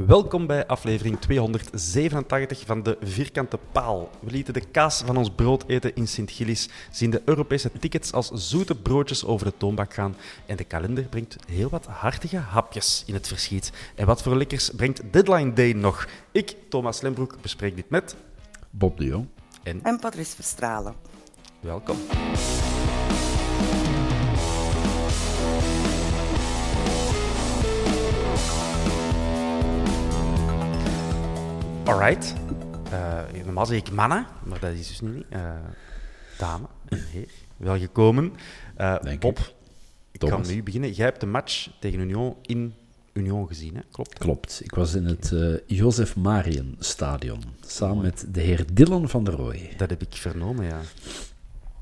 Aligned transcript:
Welkom 0.00 0.46
bij 0.46 0.66
aflevering 0.66 1.20
287 1.20 2.62
van 2.66 2.82
de 2.82 2.98
Vierkante 3.00 3.58
Paal. 3.72 4.10
We 4.20 4.30
lieten 4.30 4.54
de 4.54 4.60
kaas 4.60 5.02
van 5.06 5.16
ons 5.16 5.30
brood 5.30 5.64
eten 5.66 5.94
in 5.94 6.08
Sint-Gillis, 6.08 6.68
zien 6.90 7.10
de 7.10 7.22
Europese 7.24 7.70
tickets 7.80 8.12
als 8.12 8.30
zoete 8.30 8.74
broodjes 8.74 9.24
over 9.24 9.46
de 9.46 9.56
toonbank 9.56 9.94
gaan 9.94 10.16
en 10.46 10.56
de 10.56 10.64
kalender 10.64 11.04
brengt 11.04 11.36
heel 11.46 11.68
wat 11.68 11.86
hartige 11.86 12.36
hapjes 12.36 13.02
in 13.06 13.14
het 13.14 13.28
verschiet. 13.28 13.72
En 13.94 14.06
wat 14.06 14.22
voor 14.22 14.36
lekkers 14.36 14.70
brengt 14.70 15.02
Deadline 15.10 15.52
Day 15.52 15.72
nog? 15.72 16.08
Ik, 16.30 16.56
Thomas 16.68 17.00
Lembroek, 17.00 17.36
bespreek 17.40 17.76
dit 17.76 17.90
met... 17.90 18.16
Bob 18.70 18.98
de 18.98 19.04
Jong. 19.04 19.28
En 19.62 19.80
En 19.82 20.00
Patrice 20.00 20.34
Verstralen. 20.34 20.94
welkom. 21.60 21.96
Alright. 31.84 32.34
Eh, 32.90 33.18
normaal 33.44 33.66
zeg 33.66 33.76
ik 33.78 33.90
mannen, 33.90 34.26
maar 34.44 34.60
dat 34.60 34.72
is 34.72 34.88
dus 34.88 35.00
nu 35.00 35.10
niet. 35.10 35.24
Eh, 35.28 35.54
dame 36.38 36.66
en 36.88 37.04
heer, 37.10 37.28
welgekomen. 37.56 38.32
Eh, 38.76 38.94
Dank 39.02 39.08
u. 39.14 39.18
Bob, 39.18 39.38
ik 40.10 40.20
kan 40.20 40.42
nu 40.46 40.62
beginnen. 40.62 40.92
Jij 40.92 41.04
hebt 41.04 41.20
de 41.20 41.26
match 41.26 41.68
tegen 41.80 42.00
Union 42.00 42.36
in 42.42 42.74
Union 43.12 43.46
gezien, 43.46 43.74
hè? 43.74 43.80
klopt? 43.90 44.18
Klopt. 44.18 44.60
Ik 44.64 44.74
was 44.74 44.94
in 44.94 45.04
het 45.04 45.32
eh 45.32 45.54
Jozef 45.78 46.16
Marien 46.16 46.76
Stadion. 46.78 47.42
Samen 47.66 48.02
met 48.02 48.24
de 48.28 48.40
heer 48.40 48.64
Dylan 48.72 49.08
van 49.08 49.24
der 49.24 49.34
Rooij. 49.34 49.74
Dat 49.76 49.90
heb 49.90 50.02
ik 50.02 50.12
vernomen, 50.14 50.64
ja. 50.66 50.80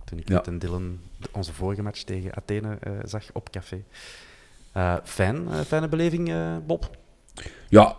Toen 0.04 0.18
ik 0.18 0.28
Ja. 0.28 0.34
met 0.34 0.46
een 0.46 0.58
Dylan 0.58 0.98
onze 1.32 1.52
vorige 1.52 1.82
match 1.82 2.02
tegen 2.02 2.34
Athene 2.36 2.76
eh, 2.80 2.92
zag 3.04 3.24
op 3.32 3.50
café. 3.50 3.82
Eh, 4.72 4.96
fijn, 5.04 5.48
eh, 5.48 5.60
fijne 5.60 5.88
beleving, 5.88 6.28
eh, 6.30 6.56
Bob. 6.66 6.96
Ja, 7.68 7.86
eh, 7.86 7.94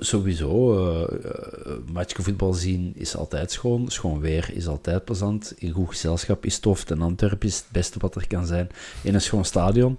sowieso. 0.00 0.74
eh 0.74 1.24
eh, 1.24 1.72
matchje 1.92 2.22
voetbal 2.22 2.52
zien 2.52 2.92
is 2.96 3.16
altijd 3.16 3.50
schoon. 3.52 3.90
Schoon 3.90 4.20
weer 4.20 4.50
is 4.54 4.66
altijd 4.66 5.04
plezant. 5.04 5.54
In 5.58 5.70
goed 5.70 5.88
gezelschap 5.88 6.44
is 6.44 6.58
tof. 6.58 6.90
En 6.90 7.02
Antwerpen 7.02 7.48
is 7.48 7.56
het 7.56 7.66
beste 7.70 7.98
wat 7.98 8.14
er 8.14 8.26
kan 8.26 8.46
zijn. 8.46 8.68
In 9.02 9.14
een 9.14 9.20
schoon 9.20 9.44
stadion. 9.44 9.96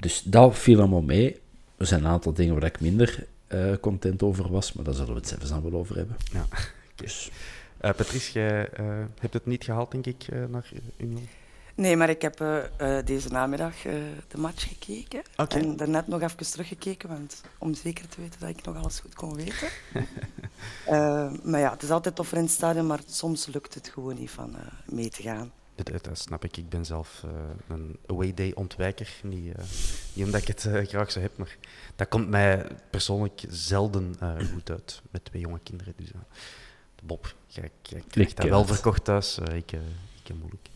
Dus 0.00 0.22
dat 0.24 0.56
viel 0.58 0.78
allemaal 0.78 1.02
mee. 1.02 1.40
Er 1.76 1.86
zijn 1.86 2.04
een 2.04 2.10
aantal 2.10 2.32
dingen 2.32 2.54
waar 2.54 2.64
ik 2.64 2.80
minder 2.80 3.26
eh, 3.46 3.72
content 3.80 4.22
over 4.22 4.50
was. 4.50 4.72
Maar 4.72 4.84
daar 4.84 4.94
zullen 4.94 5.12
we 5.12 5.18
het 5.18 5.28
zelfs 5.28 5.48
dan 5.48 5.62
wel 5.62 5.80
over 5.80 5.96
hebben. 5.96 6.16
Ja. 6.32 6.46
Dus, 6.94 7.30
Eh, 7.78 7.90
Patrice, 7.96 8.32
jij 8.32 8.68
eh, 8.68 8.86
hebt 9.20 9.34
het 9.34 9.46
niet 9.46 9.64
gehaald, 9.64 9.90
denk 9.90 10.06
ik, 10.06 10.22
eh, 10.32 10.44
naar 10.50 10.68
Union. 10.96 11.28
Nee, 11.74 11.96
maar 11.96 12.10
ik 12.10 12.22
heb 12.22 12.40
eh, 12.40 12.98
eh, 12.98 13.06
deze 13.06 13.28
namiddag 13.28 13.84
eh, 13.84 13.92
de 14.28 14.38
match 14.38 14.68
gekeken. 14.68 15.22
Oké. 15.36 15.58
En 15.58 15.76
daarnet 15.76 16.06
nog 16.06 16.20
even 16.22 16.50
teruggekeken, 16.50 17.08
want 17.08 17.40
om 17.58 17.74
zeker 17.74 18.08
te 18.08 18.20
weten 18.20 18.40
dat 18.40 18.48
ik 18.48 18.64
nog 18.64 18.76
alles 18.76 19.00
goed 19.00 19.14
kon 19.14 19.34
weten. 19.34 19.68
Eh, 20.86 21.32
maar 21.42 21.60
ja, 21.60 21.70
het 21.70 21.82
is 21.82 21.90
altijd 21.90 22.14
tof 22.14 22.32
in 22.32 22.42
het 22.42 22.50
stadion, 22.50 22.86
maar 22.86 23.00
soms 23.06 23.46
lukt 23.46 23.74
het 23.74 23.88
gewoon 23.88 24.14
niet 24.18 24.30
van 24.30 24.56
eh, 24.56 24.62
mee 24.86 25.08
te 25.08 25.22
gaan. 25.22 25.52
Dat, 25.74 26.18
snap 26.18 26.44
ik. 26.44 26.56
Ik 26.56 26.68
ben 26.68 26.84
zelf 26.84 27.22
eh, 27.24 27.30
een 27.68 27.96
away 28.06 28.34
day 28.34 28.52
ontwijker. 28.54 29.08
Niet, 29.22 29.54
eh, 29.56 29.64
niet 30.12 30.24
omdat 30.24 30.40
ik 30.40 30.46
het 30.46 30.64
eh, 30.64 30.86
graag 30.86 31.12
zo 31.12 31.20
heb, 31.20 31.36
maar 31.36 31.56
dat 31.96 32.08
komt 32.08 32.28
mij 32.28 32.66
persoonlijk 32.90 33.44
zelden 33.48 34.14
eh, 34.20 34.34
goed 34.52 34.70
uit 34.70 35.02
met 35.10 35.24
twee 35.24 35.42
jonge 35.42 35.58
kinderen. 35.62 35.94
Dus, 35.96 36.10
Bob, 37.02 37.34
jij, 37.46 37.70
krijgt 38.08 38.36
dat 38.36 38.48
wel 38.48 38.64
verkocht 38.64 39.04
thuis. 39.04 39.38
ik, 39.38 39.72
eh, 39.72 39.80
ik 40.22 40.26
heb 40.26 40.36
moeilijk. 40.38 40.68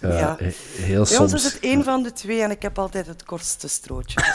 Eh, 0.00 0.18
Ja. 0.18 0.36
he- 0.38 0.54
heel 0.82 1.02
Bij 1.04 1.12
soms... 1.14 1.32
ons 1.32 1.44
is 1.44 1.52
het 1.52 1.62
één 1.62 1.84
van 1.84 2.02
de 2.02 2.12
twee 2.12 2.42
en 2.42 2.50
ik 2.50 2.62
heb 2.62 2.78
altijd 2.78 3.06
het 3.06 3.24
kortste 3.24 3.68
strootje. 3.68 4.20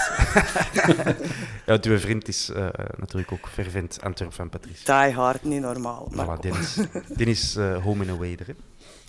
Ja, 1.65 1.77
uw 1.81 1.99
vriend 1.99 2.27
is 2.27 2.49
eh, 2.49 2.67
natuurlijk 2.97 3.31
ook 3.31 3.47
fervent 3.47 4.01
Antwerp 4.03 4.33
van 4.33 4.49
Patrice. 4.49 4.83
die 5.03 5.13
hard, 5.15 5.43
niet 5.43 5.61
normaal. 5.61 6.07
Maar 6.11 6.37
Voilà. 6.37 6.39
Dennis, 6.41 6.77
Dennis 7.17 7.55
eh, 7.55 7.83
home 7.83 8.01
and 8.03 8.17
away 8.17 8.35
er. 8.39 8.45
hè. 8.47 8.53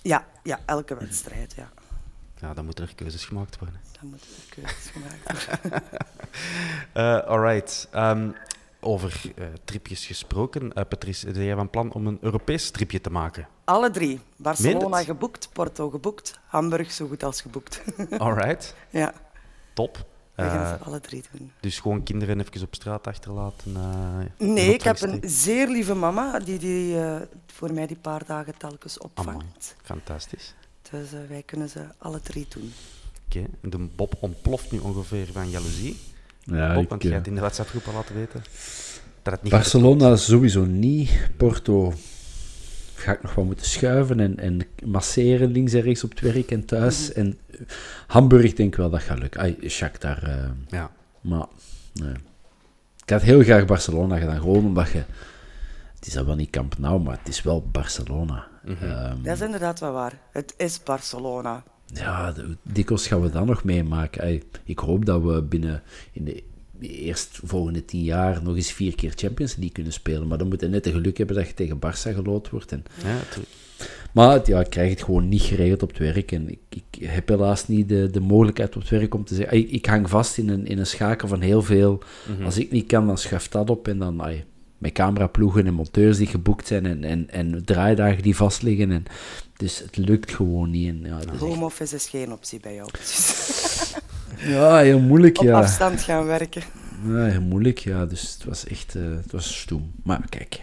ja, 0.01 0.25
ja, 0.43 0.59
elke 0.65 0.95
wedstrijd, 0.97 1.53
ja. 1.55 1.69
Ja, 2.39 2.53
dan 2.53 2.65
moeten 2.65 2.83
er 2.87 2.95
keuzes 2.95 3.25
gemaakt 3.25 3.59
worden. 3.59 3.79
Dan 3.99 4.09
moeten 4.09 4.27
er 4.27 4.55
keuzes 4.61 4.91
gemaakt 4.93 5.61
worden. 5.61 5.81
Eh 6.93 7.17
alright. 7.27 7.87
Ehm, 7.91 8.29
over 8.83 9.21
eh, 9.35 9.45
tripjes 9.63 10.05
gesproken. 10.05 10.73
Eh, 10.73 10.83
Patrice, 10.89 11.31
ben 11.31 11.43
jij 11.43 11.55
van 11.55 11.69
plan 11.69 11.91
om 11.93 12.07
een 12.07 12.17
Europees 12.21 12.71
tripje 12.71 13.01
te 13.01 13.09
maken? 13.09 13.47
Alle 13.63 13.89
drie. 13.89 14.19
Barcelona 14.37 15.03
geboekt, 15.03 15.49
Porto 15.53 15.89
geboekt, 15.89 16.39
Hamburg 16.47 16.91
zo 16.91 17.07
goed 17.07 17.23
als 17.23 17.41
geboekt. 17.41 17.83
Alright, 18.17 18.75
ja, 18.89 19.13
top. 19.73 20.05
we 20.35 20.43
gaan 20.43 20.63
Eh, 20.63 20.69
ze 20.69 20.77
alle 20.77 20.99
drie 20.99 21.23
doen. 21.31 21.51
dus 21.59 21.79
gewoon 21.79 22.03
kinderen 22.03 22.39
even 22.39 22.61
op 22.61 22.75
straat 22.75 23.07
achterlaten? 23.07 23.75
eh, 23.75 24.47
Nee, 24.47 24.73
ik 24.73 24.81
heb 24.81 25.01
een 25.01 25.21
zeer 25.25 25.67
lieve 25.67 25.93
mama 25.95 26.39
die, 26.39 26.59
die 26.59 26.99
eh, 26.99 27.21
voor 27.47 27.73
mij 27.73 27.87
die 27.87 27.97
paar 27.97 28.25
dagen 28.25 28.57
telkens 28.57 28.99
Amai, 28.99 29.35
opvangt. 29.37 29.75
fantastisch. 29.83 30.55
Dus 30.91 31.13
eh, 31.13 31.19
wij 31.29 31.43
kunnen 31.45 31.69
ze 31.69 31.85
alle 31.97 32.21
drie 32.21 32.45
doen. 32.49 32.73
Oké, 33.25 33.45
de 33.61 33.77
Bob 33.77 34.13
ontploft 34.19 34.71
nu 34.71 34.79
ongeveer 34.79 35.27
van 35.31 35.49
jaloezie. 35.49 35.99
Ja, 36.43 36.73
Bob, 36.73 36.89
want 36.89 37.01
jij 37.01 37.11
eh, 37.11 37.17
hebt 37.17 37.27
in 37.27 37.35
de 37.35 37.41
WhatsApp-groep 37.41 37.87
al 37.87 37.93
laten 37.93 38.15
weten 38.15 38.41
dat 39.21 39.33
het 39.33 39.41
niet 39.43 39.51
Barcelona 39.51 40.15
sowieso 40.15 40.65
niet. 40.65 41.11
Porto 41.37 41.93
ga 42.95 43.11
ik 43.11 43.21
nog 43.21 43.35
wel 43.35 43.45
moeten 43.45 43.65
schuiven 43.65 44.19
en, 44.19 44.39
en 44.39 44.61
masseren 44.85 45.51
links 45.51 45.73
en 45.73 45.81
rechts 45.81 46.03
op 46.03 46.09
het 46.09 46.19
werk 46.19 46.51
en 46.51 46.65
thuis. 46.65 47.09
Mhm. 47.09 47.19
En 47.19 47.39
eh, 47.51 47.59
Hamburg 48.07 48.53
denk 48.53 48.69
ik 48.71 48.75
wel 48.75 48.89
dat 48.89 49.01
gaat 49.01 49.19
lukken. 49.19 49.41
Ai, 49.41 49.57
Shakhtar. 49.69 50.23
eh, 50.23 50.49
Ja, 50.67 50.91
maar 51.21 51.45
nee. 51.93 52.13
Ik 53.03 53.09
had 53.09 53.21
heel 53.21 53.43
graag 53.43 53.65
Barcelona 53.65 54.17
gedaan, 54.17 54.39
gewoon 54.39 54.65
omdat 54.65 54.89
je... 54.91 55.03
Het 55.95 56.07
is 56.07 56.13
dan 56.13 56.25
wel 56.25 56.35
niet 56.35 56.49
Camp 56.49 56.77
Nou, 56.77 56.99
maar 57.01 57.17
het 57.17 57.27
is 57.27 57.41
wel 57.43 57.67
Barcelona. 57.71 58.47
Mhm. 58.63 58.83
Ehm, 58.83 59.21
Dat 59.23 59.35
is 59.35 59.41
inderdaad 59.41 59.79
wel 59.79 59.91
waar. 59.91 60.13
Het 60.31 60.53
is 60.57 60.83
Barcelona. 60.83 61.63
Ja, 61.93 62.33
dikwijls 62.61 63.07
gaan 63.07 63.21
we 63.21 63.29
dat 63.29 63.45
nog 63.45 63.63
meemaken. 63.63 64.41
Ik 64.63 64.79
hoop 64.79 65.05
dat 65.05 65.21
we 65.21 65.41
binnen 65.41 65.83
in 66.11 66.23
de 66.23 66.43
eerst 66.79 67.39
volgende 67.43 67.85
tien 67.85 68.03
jaar 68.03 68.43
nog 68.43 68.55
eens 68.55 68.71
vier 68.71 68.95
keer 68.95 69.13
Champions 69.15 69.53
League 69.55 69.73
kunnen 69.73 69.93
spelen. 69.93 70.27
Maar 70.27 70.37
dan 70.37 70.47
moet 70.47 70.61
je 70.61 70.67
net 70.67 70.83
de 70.83 70.91
geluk 70.91 71.17
hebben 71.17 71.35
dat 71.35 71.47
je 71.47 71.53
tegen 71.53 71.77
Barça 71.77 72.15
gelood 72.15 72.49
wordt. 72.49 72.71
En, 72.71 72.83
ja. 73.03 73.17
Maar 74.11 74.41
ja, 74.45 74.59
ik 74.59 74.69
krijg 74.69 74.89
het 74.89 75.03
gewoon 75.03 75.29
niet 75.29 75.41
geregeld 75.41 75.83
op 75.83 75.89
het 75.89 75.97
werk. 75.97 76.31
En 76.31 76.49
ik, 76.49 76.59
ik 76.69 77.07
heb 77.07 77.27
helaas 77.27 77.67
niet 77.67 77.89
de, 77.89 78.09
de 78.11 78.19
mogelijkheid 78.19 78.75
op 78.75 78.81
het 78.81 78.91
werk 78.91 79.13
om 79.15 79.25
te 79.25 79.35
zeggen... 79.35 79.57
Ik, 79.57 79.69
ik 79.69 79.85
hang 79.85 80.09
vast 80.09 80.37
in 80.37 80.49
een, 80.49 80.67
in 80.67 80.77
een 80.77 80.85
schakel 80.85 81.27
van 81.27 81.41
heel 81.41 81.61
veel. 81.61 82.03
Als 82.43 82.57
ik 82.57 82.71
niet 82.71 82.87
kan, 82.87 83.07
dan 83.07 83.17
schuift 83.17 83.51
dat 83.51 83.69
op. 83.69 83.87
En 83.87 83.97
dan 83.97 84.43
met 84.83 84.91
cameraploegen 84.91 85.65
en 85.67 85.73
monteurs 85.73 86.17
die 86.17 86.27
geboekt 86.27 86.67
zijn. 86.67 86.85
En, 86.85 87.03
en, 87.03 87.29
en 87.29 87.65
draaidagen 87.65 88.21
die 88.21 88.35
vastliggen. 88.35 88.91
En, 88.91 89.05
dus 89.57 89.79
het 89.79 89.97
lukt 89.97 90.31
gewoon 90.33 90.69
niet. 90.69 90.87
En, 90.89 91.01
ja, 91.05 91.17
echt- 91.19 91.39
Home 91.39 91.65
office 91.65 91.95
is 91.95 92.07
geen 92.07 92.31
optie 92.31 92.59
bij 92.59 92.75
jou. 92.75 92.89
Ja, 94.37 94.77
heel 94.77 94.99
moeilijk, 94.99 95.37
op 95.39 95.45
ja. 95.45 95.59
afstand 95.59 96.01
gaan 96.01 96.25
werken. 96.25 96.61
ja. 97.07 97.25
Heel 97.25 97.41
moeilijk, 97.41 97.77
ja. 97.77 98.05
Dus 98.05 98.33
het 98.33 98.43
was 98.43 98.65
echt... 98.65 98.95
eh, 98.95 99.01
het 99.03 99.31
was 99.31 99.59
stoem. 99.59 99.91
Maar 100.03 100.21
kijk, 100.29 100.59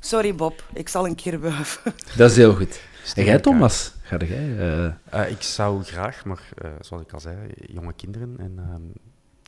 Sorry 0.00 0.34
Bob, 0.34 0.64
ik 0.74 0.88
zal 0.88 1.06
een 1.06 1.14
keer 1.14 1.40
wuiven. 1.40 1.94
dat 2.16 2.30
is 2.30 2.36
heel 2.36 2.54
goed. 2.54 2.80
En 3.14 3.24
jij. 3.24 3.38
Thomas? 3.40 3.92
Ga 4.02 4.16
jij? 4.16 4.58
eh, 4.58 4.84
Eh, 5.24 5.30
ik 5.30 5.42
zou 5.42 5.82
graag, 5.84 6.24
maar 6.24 6.42
eh, 6.62 6.70
zoals 6.80 7.02
ik 7.02 7.12
al 7.12 7.20
zei, 7.20 7.36
jonge 7.72 7.92
kinderen. 7.92 8.34
En 8.38 8.52
ehm, 8.58 8.82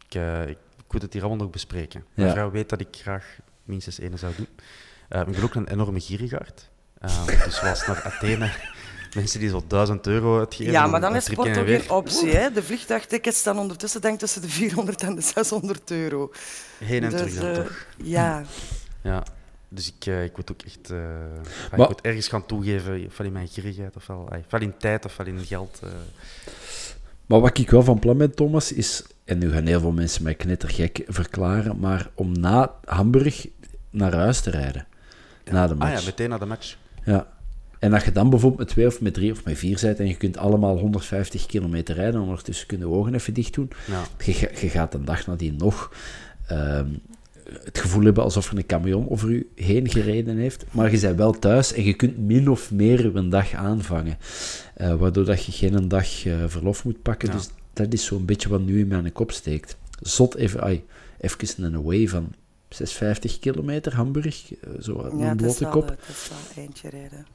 ik, 0.09 0.15
eh, 0.15 0.49
ik, 0.51 0.59
ik 0.87 0.93
moet 0.93 1.03
het 1.03 1.13
hier 1.13 1.23
allemaal 1.23 1.41
nog 1.43 1.51
bespreken. 1.51 2.05
Mijn 2.15 2.31
vrouw 2.31 2.51
weet 2.51 2.69
dat 2.69 2.81
ik 2.81 2.89
graag 2.91 3.37
minstens 3.65 3.99
één 3.99 4.19
zou 4.19 4.33
doen. 4.37 4.49
Eh, 5.09 5.21
ik 5.21 5.27
ben 5.27 5.43
ook 5.43 5.55
een 5.55 5.69
enorme 5.69 6.01
gierigaard. 6.01 6.71
Ehm, 7.01 7.27
dus 7.45 7.57
zoals 7.57 7.87
naar 7.87 8.03
Athene, 8.03 8.51
mensen 9.15 9.41
die 9.41 9.49
zo 9.49 9.63
1000 9.67 10.07
euro 10.07 10.39
uitgeven. 10.39 10.73
Ja, 10.73 10.87
maar 10.87 11.01
dan 11.01 11.17
is 11.17 11.25
sport 11.25 11.59
ook 11.59 11.65
weer. 11.67 11.93
optie. 11.93 12.31
Hè? 12.37 12.53
De 12.53 12.63
vliegtuigtickets 12.63 13.39
staan 13.39 13.59
ondertussen 13.59 14.01
denk 14.01 14.19
tussen 14.19 14.43
de 14.43 14.49
400 14.49 15.03
en 15.03 15.15
de 15.15 15.21
600 15.21 15.91
euro. 15.91 16.31
Heen 16.79 17.03
en 17.05 17.11
Dus, 17.11 17.21
terug 17.21 17.35
dan 17.35 17.49
eh, 17.51 17.55
toch. 17.57 17.87
Ja, 17.97 18.43
Ja. 19.03 19.23
Dus 19.69 19.89
ik, 19.99 20.07
eh, 20.07 20.25
ik 20.25 20.37
moet 20.37 20.51
ook 20.53 20.63
echt 20.63 20.91
eh, 20.91 20.99
Maar- 21.71 21.81
ik 21.81 21.89
moet 21.89 22.01
ergens 22.01 22.29
gaan 22.29 22.47
toegeven, 22.47 23.05
ofwel 23.07 23.27
in 23.27 23.33
mijn 23.33 23.49
gierigheid, 23.49 23.97
ofwel, 23.97 24.29
ofwel 24.45 24.61
in 24.61 24.77
tijd, 24.79 25.05
ofwel 25.05 25.27
in 25.27 25.45
geld. 25.45 25.81
Maar 27.27 27.41
wat 27.41 27.59
ik 27.59 27.71
wel 27.71 27.83
van 27.83 27.99
plan 27.99 28.19
ben, 28.19 28.35
Thomas, 28.35 28.73
is... 28.73 29.03
En 29.25 29.39
nu 29.39 29.51
gaan 29.53 29.67
heel 29.67 29.81
veel 29.81 29.93
mensen 29.93 30.23
mij 30.23 30.35
knettergek 30.35 31.03
verklaren, 31.07 31.79
maar 31.79 32.11
om 32.15 32.33
na 32.41 32.75
Hamburg 32.85 33.47
naar 33.91 34.15
huis 34.15 34.41
te 34.41 34.51
rijden. 34.51 34.87
Na 35.51 35.67
de 35.67 35.73
Ah 35.75 35.79
match. 35.79 36.01
ja, 36.01 36.07
meteen 36.07 36.29
na 36.29 36.39
de 36.39 36.47
match. 36.47 36.77
Ja. 37.05 37.33
En 37.79 37.91
dat 37.91 38.05
je 38.05 38.13
dan 38.13 38.31
bijvoorbeeld 38.31 38.61
met 38.61 38.69
twee 38.69 38.87
of 38.87 39.01
met 39.01 39.15
drie 39.15 39.31
of 39.33 39.45
met 39.45 39.59
vier 39.59 39.79
bent 39.83 39.99
en 39.99 40.07
je 40.09 40.15
kunt 40.17 40.37
allemaal 40.37 40.79
150 40.79 41.47
kilometer 41.47 41.95
rijden, 41.95 42.21
ondertussen 42.21 42.67
kunnen 42.67 42.89
we 42.91 42.95
ogen 42.95 43.15
even 43.15 43.35
dicht 43.35 43.55
doen. 43.55 43.71
Ja. 43.87 44.03
Je, 44.25 44.33
ga- 44.33 44.61
je 44.61 44.69
gaat 44.69 44.95
een 44.95 45.05
dag 45.05 45.27
nadien 45.27 45.57
nog 45.57 45.93
ehm, 46.47 46.89
het 47.65 47.79
gevoel 47.79 48.05
hebben 48.05 48.23
alsof 48.23 48.51
er 48.51 48.57
een 48.57 48.67
camion 48.67 49.09
over 49.11 49.29
u 49.31 49.51
heen 49.55 49.89
gereden 49.89 50.37
heeft, 50.37 50.65
maar 50.71 50.91
je 50.93 51.01
bent 51.01 51.17
wel 51.17 51.33
thuis 51.39 51.73
en 51.73 51.85
je 51.85 51.95
kunt 51.95 52.19
min 52.19 52.51
of 52.51 52.71
meer 52.73 53.17
een 53.17 53.29
dag 53.29 53.53
aanvangen, 53.55 54.19
Eh, 54.75 54.95
waardoor 54.95 55.25
dat 55.25 55.45
je 55.45 55.53
geen 55.53 55.89
dag 55.89 56.27
eh, 56.27 56.35
verlof 56.47 56.85
moet 56.85 57.03
pakken. 57.03 57.29
Ja. 57.29 57.35
Dus 57.35 57.49
dat 57.75 57.93
is 57.93 58.05
zo'n 58.05 58.25
beetje 58.25 58.49
wat 58.49 58.61
nu 58.61 58.81
in 58.81 58.87
mijn 58.87 59.13
kop 59.13 59.31
steekt. 59.33 59.77
Zot 60.01 60.35
even, 60.35 60.63
ai, 60.63 60.85
even 61.19 61.65
een 61.65 61.75
away 61.75 62.09
van 62.09 62.33
650 62.69 63.39
kilometer, 63.39 63.95
Hamburg, 63.95 64.53
eh, 64.55 64.71
zo 64.81 65.03
uit 65.03 65.13
ja 65.19 65.35
blote 65.35 65.67
kop. 65.67 65.91
eh, 65.91 65.97
is 66.09 66.29
wel 66.29 66.65
eentje 66.65 66.89
rijden. 66.89 67.27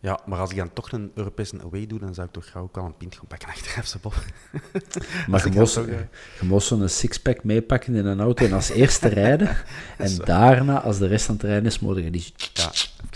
Ja, 0.00 0.20
maar 0.26 0.38
als 0.38 0.50
ik 0.50 0.56
dan 0.56 0.72
toch 0.72 0.92
een 0.92 1.10
Europese 1.14 1.60
away 1.62 1.86
doe, 1.86 1.98
dan 1.98 2.14
zou 2.14 2.26
ik 2.26 2.32
toch 2.32 2.50
gauw 2.50 2.62
ook 2.62 2.76
al 2.76 2.84
een 2.84 2.96
pint 2.96 3.14
gaan 3.14 3.26
pakken 3.26 3.48
achteraf, 3.48 3.86
ze 3.86 3.98
Bob. 3.98 4.14
Maar 5.28 5.40
je 5.40 5.46
ik 5.46 5.54
moest, 5.54 5.74
dan 5.74 5.84
toch, 5.84 5.94
eh, 5.94 6.00
je 6.40 6.46
moest 6.46 6.66
zo'n 6.66 6.88
sixpack 6.88 7.44
meepakken 7.44 7.94
in 7.94 8.06
een 8.06 8.20
auto 8.20 8.44
en 8.44 8.52
als 8.52 8.68
eerste 8.68 9.08
rijden. 9.08 9.56
En 9.98 10.16
daarna, 10.16 10.80
als 10.82 10.98
de 10.98 11.06
rest 11.06 11.28
aan 11.28 11.34
het 11.34 11.44
rijden 11.44 11.66
is, 11.66 11.78
moet 11.78 11.96
je 11.96 12.10
die... 12.10 12.32
Ja, 12.52 12.72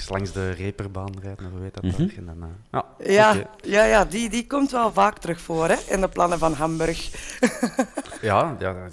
langs 0.09 0.33
de 0.33 0.51
reperbaan 0.51 1.13
rijden, 1.21 1.45
en 1.45 1.55
we 1.55 1.61
weten 1.61 1.83
dat 1.83 1.99
daar. 1.99 2.17
En 2.17 2.27
dan, 2.27 2.43
eh, 2.43 2.49
ja, 2.71 2.87
Ja, 3.13 3.51
ja, 3.63 3.85
ja 3.85 4.05
die, 4.05 4.31
die 4.31 4.47
komt 4.47 4.71
wel 4.71 4.93
vaak 4.93 5.19
terug 5.19 5.41
voor 5.41 5.69
hè, 5.69 5.77
in 5.89 6.01
de 6.01 6.09
plannen 6.09 6.39
van 6.39 6.53
Hamburg. 6.53 7.11
ja, 8.21 8.57
ja, 8.59 8.71
ja, 8.71 8.89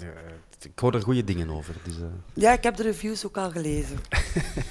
ik 0.60 0.78
hoor 0.78 0.94
er 0.94 1.02
goede 1.02 1.24
dingen 1.24 1.50
over. 1.50 1.74
Dus, 1.82 1.96
eh, 1.96 2.02
Ja, 2.32 2.52
ik 2.52 2.62
heb 2.62 2.76
de 2.76 2.82
reviews 2.82 3.26
ook 3.26 3.36
al 3.36 3.50
gelezen. 3.50 3.98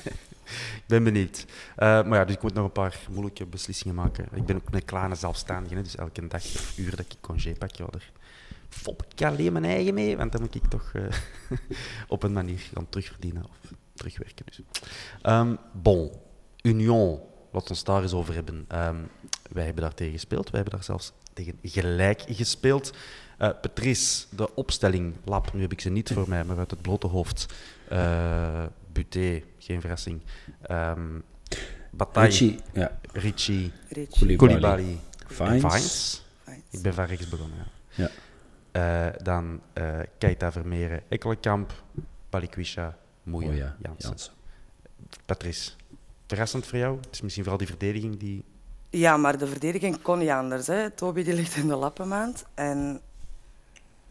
ik 0.82 0.84
ben 0.88 1.04
benieuwd. 1.04 1.46
Eh, 1.76 2.04
maar 2.04 2.20
ja, 2.20 2.26
dus 2.26 2.36
ik 2.36 2.42
moet 2.42 2.54
nog 2.54 2.66
een 2.66 2.72
paar 2.72 3.00
moeilijke 3.10 3.46
beslissingen 3.46 3.96
maken. 3.96 4.28
Ik 4.34 4.46
ben 4.46 4.56
ook 4.56 4.68
een 4.72 4.86
kleine 4.86 5.16
zelfstandige, 5.16 5.76
hè, 5.76 5.82
dus 5.82 5.96
elke 5.96 6.28
dag 6.28 6.44
of 6.44 6.78
uur 6.78 6.90
dat 6.90 7.00
ik 7.00 7.16
congé 7.22 7.54
pak, 7.54 7.72
ja, 7.72 7.86
daar 7.90 8.12
fop 8.70 9.06
ik 9.12 9.26
alleen 9.26 9.52
mijn 9.52 9.66
eigen 9.66 9.94
mee, 9.94 10.18
want 10.18 10.32
dan 10.32 10.42
moet 10.42 10.56
ik 10.56 10.66
toch 10.66 10.92
eh, 10.94 11.04
op 12.08 12.24
een 12.24 12.34
manier 12.34 12.60
gaan 12.74 12.90
terugverdienen 12.90 13.44
of 13.44 13.72
terugwerken. 13.94 14.46
Dus. 14.46 14.62
Ehm, 15.22 15.56
bon, 15.74 16.12
Union, 16.62 17.10
laten 17.52 17.68
we 17.68 17.70
ons 17.70 17.84
daar 17.84 18.02
eens 18.02 18.14
over 18.14 18.34
hebben. 18.34 18.66
Ehm, 18.68 18.98
wij 19.52 19.66
hebben 19.66 19.84
daar 19.84 19.94
tegen 19.94 20.14
gespeeld, 20.14 20.50
wij 20.50 20.60
hebben 20.60 20.74
daar 20.74 20.84
zelfs 20.84 21.12
tegen 21.34 21.60
gelijk 21.62 22.24
gespeeld. 22.28 22.94
Eh, 23.38 23.50
Patrice, 23.62 24.26
de 24.36 24.56
opstelling, 24.56 25.16
lap, 25.24 25.54
nu 25.54 25.62
heb 25.62 25.72
ik 25.72 25.82
ze 25.82 25.90
niet 25.90 26.12
voor 26.14 26.30
mij, 26.30 26.44
maar 26.44 26.58
uit 26.58 26.72
het 26.72 26.82
blote 26.82 27.08
hoofd. 27.08 27.46
Eh 27.90 28.66
Buté, 28.92 29.44
geen 29.58 29.82
verrassing. 29.82 30.22
Ehm 30.62 31.20
Bataille, 31.92 32.30
Richie, 32.30 32.60
ja. 32.74 33.00
Ricci, 33.12 33.72
Richie. 33.90 34.36
Koulibaly. 34.36 35.00
Vines. 35.28 36.24
Ik 36.70 36.82
ben 36.82 36.94
van 36.94 37.06
rechts 37.06 37.30
begonnen, 37.30 37.58
ja. 37.58 37.68
Ja. 38.04 38.10
Eh, 38.72 39.24
dan 39.24 39.62
eh 39.74 40.00
Keita 40.18 40.52
Vermeeren, 40.52 41.02
Ekkelenkamp, 41.08 41.84
Balikwisha, 42.30 42.98
Moeja, 43.24 43.50
Oh 43.50 43.56
ja, 43.56 43.76
Jansen. 43.82 44.10
Jansen. 44.10 44.34
Patrice, 45.26 45.72
verrassend 46.30 46.66
voor 46.66 46.78
jou? 46.78 46.98
Het 46.98 47.08
is 47.12 47.22
misschien 47.22 47.44
vooral 47.44 47.60
die 47.60 47.70
verdediging 47.70 48.20
die... 48.20 48.44
Ja, 48.90 49.18
maar 49.18 49.38
de 49.38 49.48
verdediging 49.48 50.02
kon 50.02 50.20
niet 50.20 50.30
anders. 50.30 50.68
Hè. 50.68 50.90
Toby 50.90 51.24
die 51.24 51.34
ligt 51.34 51.56
in 51.56 51.68
de 51.68 51.76
lappenmaand. 51.76 52.46
En 52.54 53.02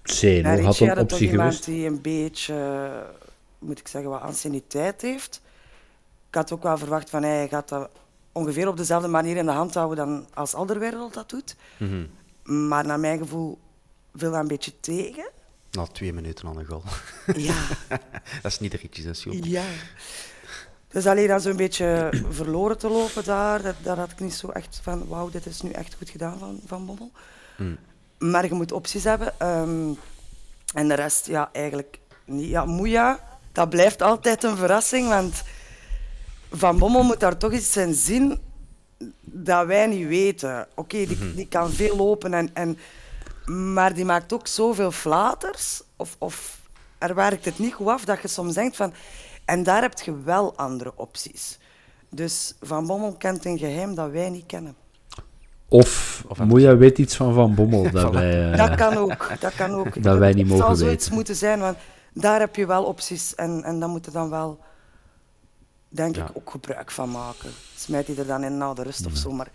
Zeno 0.02 0.60
had 0.62 0.76
toch 0.76 0.98
optie 0.98 1.30
iemand 1.30 1.48
geweest. 1.48 1.64
die 1.64 1.86
een 1.86 2.00
beetje, 2.00 3.06
moet 3.58 3.78
ik 3.78 3.88
zeggen, 3.88 4.10
wat 4.10 4.20
anciëniteit 4.20 5.02
heeft. 5.02 5.40
Ik 6.28 6.34
had 6.34 6.52
ook 6.52 6.62
wel 6.62 6.78
verwacht 6.78 7.10
van 7.10 7.22
hij 7.22 7.48
gaat 7.48 7.68
dat 7.68 7.90
ongeveer 8.32 8.68
op 8.68 8.76
dezelfde 8.76 9.08
manier 9.08 9.36
in 9.36 9.46
de 9.46 9.52
hand 9.52 9.74
houden 9.74 9.96
dan 9.96 10.26
als 10.34 10.54
Alderweireld 10.54 11.14
dat 11.14 11.30
doet. 11.30 11.56
Mhm. 11.76 12.06
Maar 12.68 12.86
naar 12.86 13.00
mijn 13.00 13.18
gevoel 13.18 13.58
viel 14.14 14.30
dat 14.30 14.40
een 14.40 14.48
beetje 14.48 14.80
tegen. 14.80 15.30
Na 15.70 15.86
twee 15.86 16.12
minuten 16.12 16.48
aan 16.48 16.58
een 16.58 16.66
goal. 16.66 16.82
Ja, 17.36 17.66
dat 18.42 18.52
is 18.52 18.58
niet 18.58 18.70
de 18.70 18.76
Ricci 18.76 19.02
zijn 19.02 19.14
schuld. 19.14 19.46
ja. 19.46 19.64
Dus 20.88 21.06
alleen 21.06 21.26
dan 21.28 21.40
zo'n 21.40 21.56
beetje 21.56 22.10
verloren 22.30 22.78
te 22.78 22.88
lopen 22.88 23.24
daar, 23.24 23.62
dat, 23.62 23.74
daar 23.82 23.96
had 23.96 24.10
ik 24.10 24.20
niet 24.20 24.34
zo 24.34 24.48
echt 24.48 24.80
van, 24.82 25.08
wauw, 25.08 25.30
dit 25.30 25.46
is 25.46 25.62
nu 25.62 25.70
echt 25.70 25.94
goed 25.98 26.10
gedaan 26.10 26.38
van, 26.38 26.60
van 26.66 26.86
Bommel. 26.86 27.10
Mm. 27.56 27.78
Maar 28.18 28.44
je 28.44 28.54
moet 28.54 28.72
opties 28.72 29.04
hebben. 29.04 29.34
ehm, 29.38 29.92
en 30.74 30.88
de 30.88 30.94
rest, 30.94 31.26
ja, 31.26 31.48
eigenlijk 31.52 31.98
niet. 32.24 32.48
Ja, 32.48 32.64
Moeja, 32.64 33.20
dat 33.52 33.68
blijft 33.68 34.02
altijd 34.02 34.44
een 34.44 34.56
verrassing, 34.56 35.08
want 35.08 35.42
Van 36.50 36.78
Bommel 36.78 37.02
moet 37.02 37.20
daar 37.20 37.36
toch 37.36 37.52
iets 37.52 37.76
in 37.76 37.94
zien 37.94 38.38
dat 39.20 39.66
wij 39.66 39.86
niet 39.86 40.08
weten. 40.08 40.66
Oké, 40.74 41.06
die, 41.06 41.34
die 41.34 41.48
kan 41.48 41.70
veel 41.70 41.96
lopen, 41.96 42.34
en, 42.34 42.50
en, 42.54 42.78
maar 43.44 43.94
die 43.94 44.04
maakt 44.04 44.32
ook 44.32 44.46
zoveel 44.46 44.90
flaters. 44.90 45.82
Of, 45.96 46.16
of 46.18 46.58
er 46.98 47.14
werkt 47.14 47.44
het 47.44 47.58
niet 47.58 47.74
goed 47.74 47.86
af 47.86 48.04
dat 48.04 48.22
je 48.22 48.28
soms 48.28 48.54
denkt 48.54 48.76
van... 48.76 48.92
En 49.48 49.62
daar 49.62 49.82
heb 49.82 49.98
je 50.00 50.22
wel 50.22 50.56
andere 50.56 50.92
opties. 50.96 51.58
Dus 52.10 52.54
Van 52.60 52.86
Bommel 52.86 53.12
kent 53.16 53.44
een 53.44 53.58
geheim 53.58 53.94
dat 53.94 54.10
wij 54.10 54.30
niet 54.30 54.46
kennen. 54.46 54.74
Of, 55.68 56.24
Of 56.28 56.38
Moeja 56.38 56.76
weet 56.76 56.98
iets 56.98 57.16
van 57.16 57.34
Van 57.34 57.54
Bommel 57.54 57.90
dat 57.90 58.12
wij... 58.12 58.52
eh, 58.52 58.58
Dat 58.66 58.74
kan 58.74 58.96
ook. 58.96 59.40
Dat, 59.40 59.54
kan 59.54 59.70
ook. 59.70 60.02
Dat 60.02 60.18
wij 60.18 60.32
niet 60.32 60.38
Het 60.38 60.48
mogen 60.48 60.66
zal 60.66 60.76
zoiets 60.76 61.02
weten. 61.02 61.14
moeten 61.14 61.36
zijn, 61.36 61.60
want 61.60 61.76
daar 62.12 62.40
heb 62.40 62.56
je 62.56 62.66
wel 62.66 62.84
opties 62.84 63.34
en, 63.34 63.62
en 63.64 63.80
daar 63.80 63.88
moet 63.88 64.04
je 64.04 64.10
dan 64.10 64.30
wel, 64.30 64.58
denk 65.88 66.16
Ja. 66.16 66.22
ik, 66.28 66.30
ook 66.36 66.50
gebruik 66.50 66.90
van 66.90 67.10
maken. 67.10 67.50
Smijt 67.76 68.06
die 68.06 68.16
er 68.18 68.26
dan 68.26 68.44
in 68.44 68.58
na 68.58 68.74
de 68.74 68.82
rust 68.82 69.06
of 69.06 69.16
zo, 69.16 69.30
maar 69.30 69.50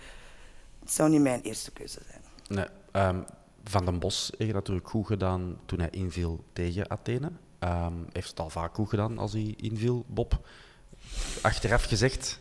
het 0.79 0.91
zou 0.91 1.09
niet 1.09 1.21
mijn 1.21 1.41
eerste 1.41 1.71
keuze 1.71 1.99
zijn. 2.09 2.21
Nee, 2.47 2.65
ehm, 2.91 3.17
Van 3.63 3.85
den 3.85 3.99
Bos 3.99 4.31
heeft 4.37 4.53
natuurlijk 4.53 4.89
goed 4.89 5.05
gedaan 5.07 5.57
toen 5.65 5.79
hij 5.79 5.89
inviel 5.89 6.43
tegen 6.53 6.89
Athene. 6.89 7.31
Ehm 7.63 7.93
heeft 8.11 8.29
het 8.29 8.39
al 8.39 8.49
vaak 8.49 8.75
goed 8.75 8.89
gedaan 8.89 9.17
als 9.17 9.33
hij 9.33 9.53
inviel, 9.57 10.05
Bob. 10.07 10.47
Achteraf 11.41 11.83
gezegd, 11.83 12.39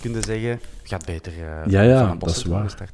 kun 0.00 0.12
je 0.12 0.22
zeggen, 0.22 0.60
gaat 0.82 1.04
beter 1.04 1.32
eh 1.32 1.66
Ja, 1.66 1.82
ja, 1.82 2.08
Van 2.08 2.18
dat 2.18 2.36
is 2.36 2.44
waar. 2.44 2.92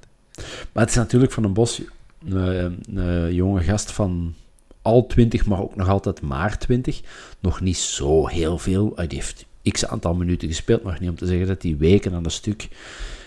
Maar 0.72 0.82
het 0.82 0.88
is 0.88 0.96
natuurlijk 0.96 1.32
van 1.32 1.44
een 1.44 1.52
bos 1.52 1.82
een, 2.24 2.96
een 2.98 3.34
jonge 3.34 3.62
gast 3.62 3.92
van 3.92 4.34
al 4.82 5.06
20, 5.06 5.46
maar 5.46 5.60
ook 5.60 5.76
nog 5.76 5.88
altijd 5.88 6.20
maar 6.20 6.58
20. 6.58 7.00
Nog 7.40 7.60
niet 7.60 7.76
zo 7.76 8.26
heel 8.26 8.58
veel. 8.58 8.92
Hij 8.94 9.06
heeft 9.08 9.46
x 9.70 9.86
aantal 9.86 10.14
minuten 10.14 10.48
gespeeld, 10.48 10.82
maar 10.82 11.00
niet 11.00 11.10
om 11.10 11.16
te 11.16 11.26
zeggen 11.26 11.46
dat 11.46 11.62
hij 11.62 11.76
weken 11.76 12.14
aan 12.14 12.24
een 12.24 12.30
stuk 12.30 12.68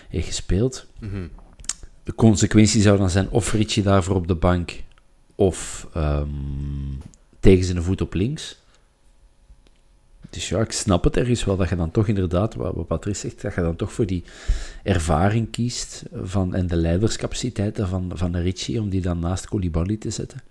heeft 0.08 0.26
gespeeld. 0.26 0.86
Mhm. 1.00 1.26
De 2.02 2.14
consequentie 2.14 2.82
zou 2.82 2.98
dan 2.98 3.10
zijn 3.10 3.30
of 3.30 3.52
Richie 3.52 3.82
daarvoor 3.82 4.14
op 4.14 4.28
de 4.28 4.34
bank 4.34 4.82
of 5.34 5.86
ehm, 5.94 6.28
tegen 7.40 7.64
zijn 7.64 7.82
voet 7.82 8.00
op 8.00 8.14
links. 8.14 8.64
dus 10.30 10.48
ja, 10.48 10.60
ik 10.60 10.72
snap 10.72 11.04
het 11.04 11.16
ergens 11.16 11.44
wel 11.44 11.56
dat 11.56 11.68
je 11.68 11.76
dan 11.76 11.90
toch 11.90 12.08
inderdaad, 12.08 12.54
wat, 12.54 12.86
Patrice 12.86 13.20
zegt, 13.20 13.42
dat 13.42 13.54
je 13.54 13.60
dan 13.60 13.76
toch 13.76 13.92
voor 13.92 14.06
die 14.06 14.24
ervaring 14.82 15.50
kiest 15.50 16.02
van, 16.22 16.54
en 16.54 16.66
de 16.66 16.76
leiderscapaciteiten 16.76 17.88
van, 17.88 18.10
van 18.14 18.32
de 18.32 18.40
Ritchie 18.40 18.80
om 18.80 18.88
die 18.88 19.00
dan 19.00 19.18
naast 19.18 19.48
Koulibaly 19.48 19.96
te 19.96 20.10
zetten. 20.10 20.42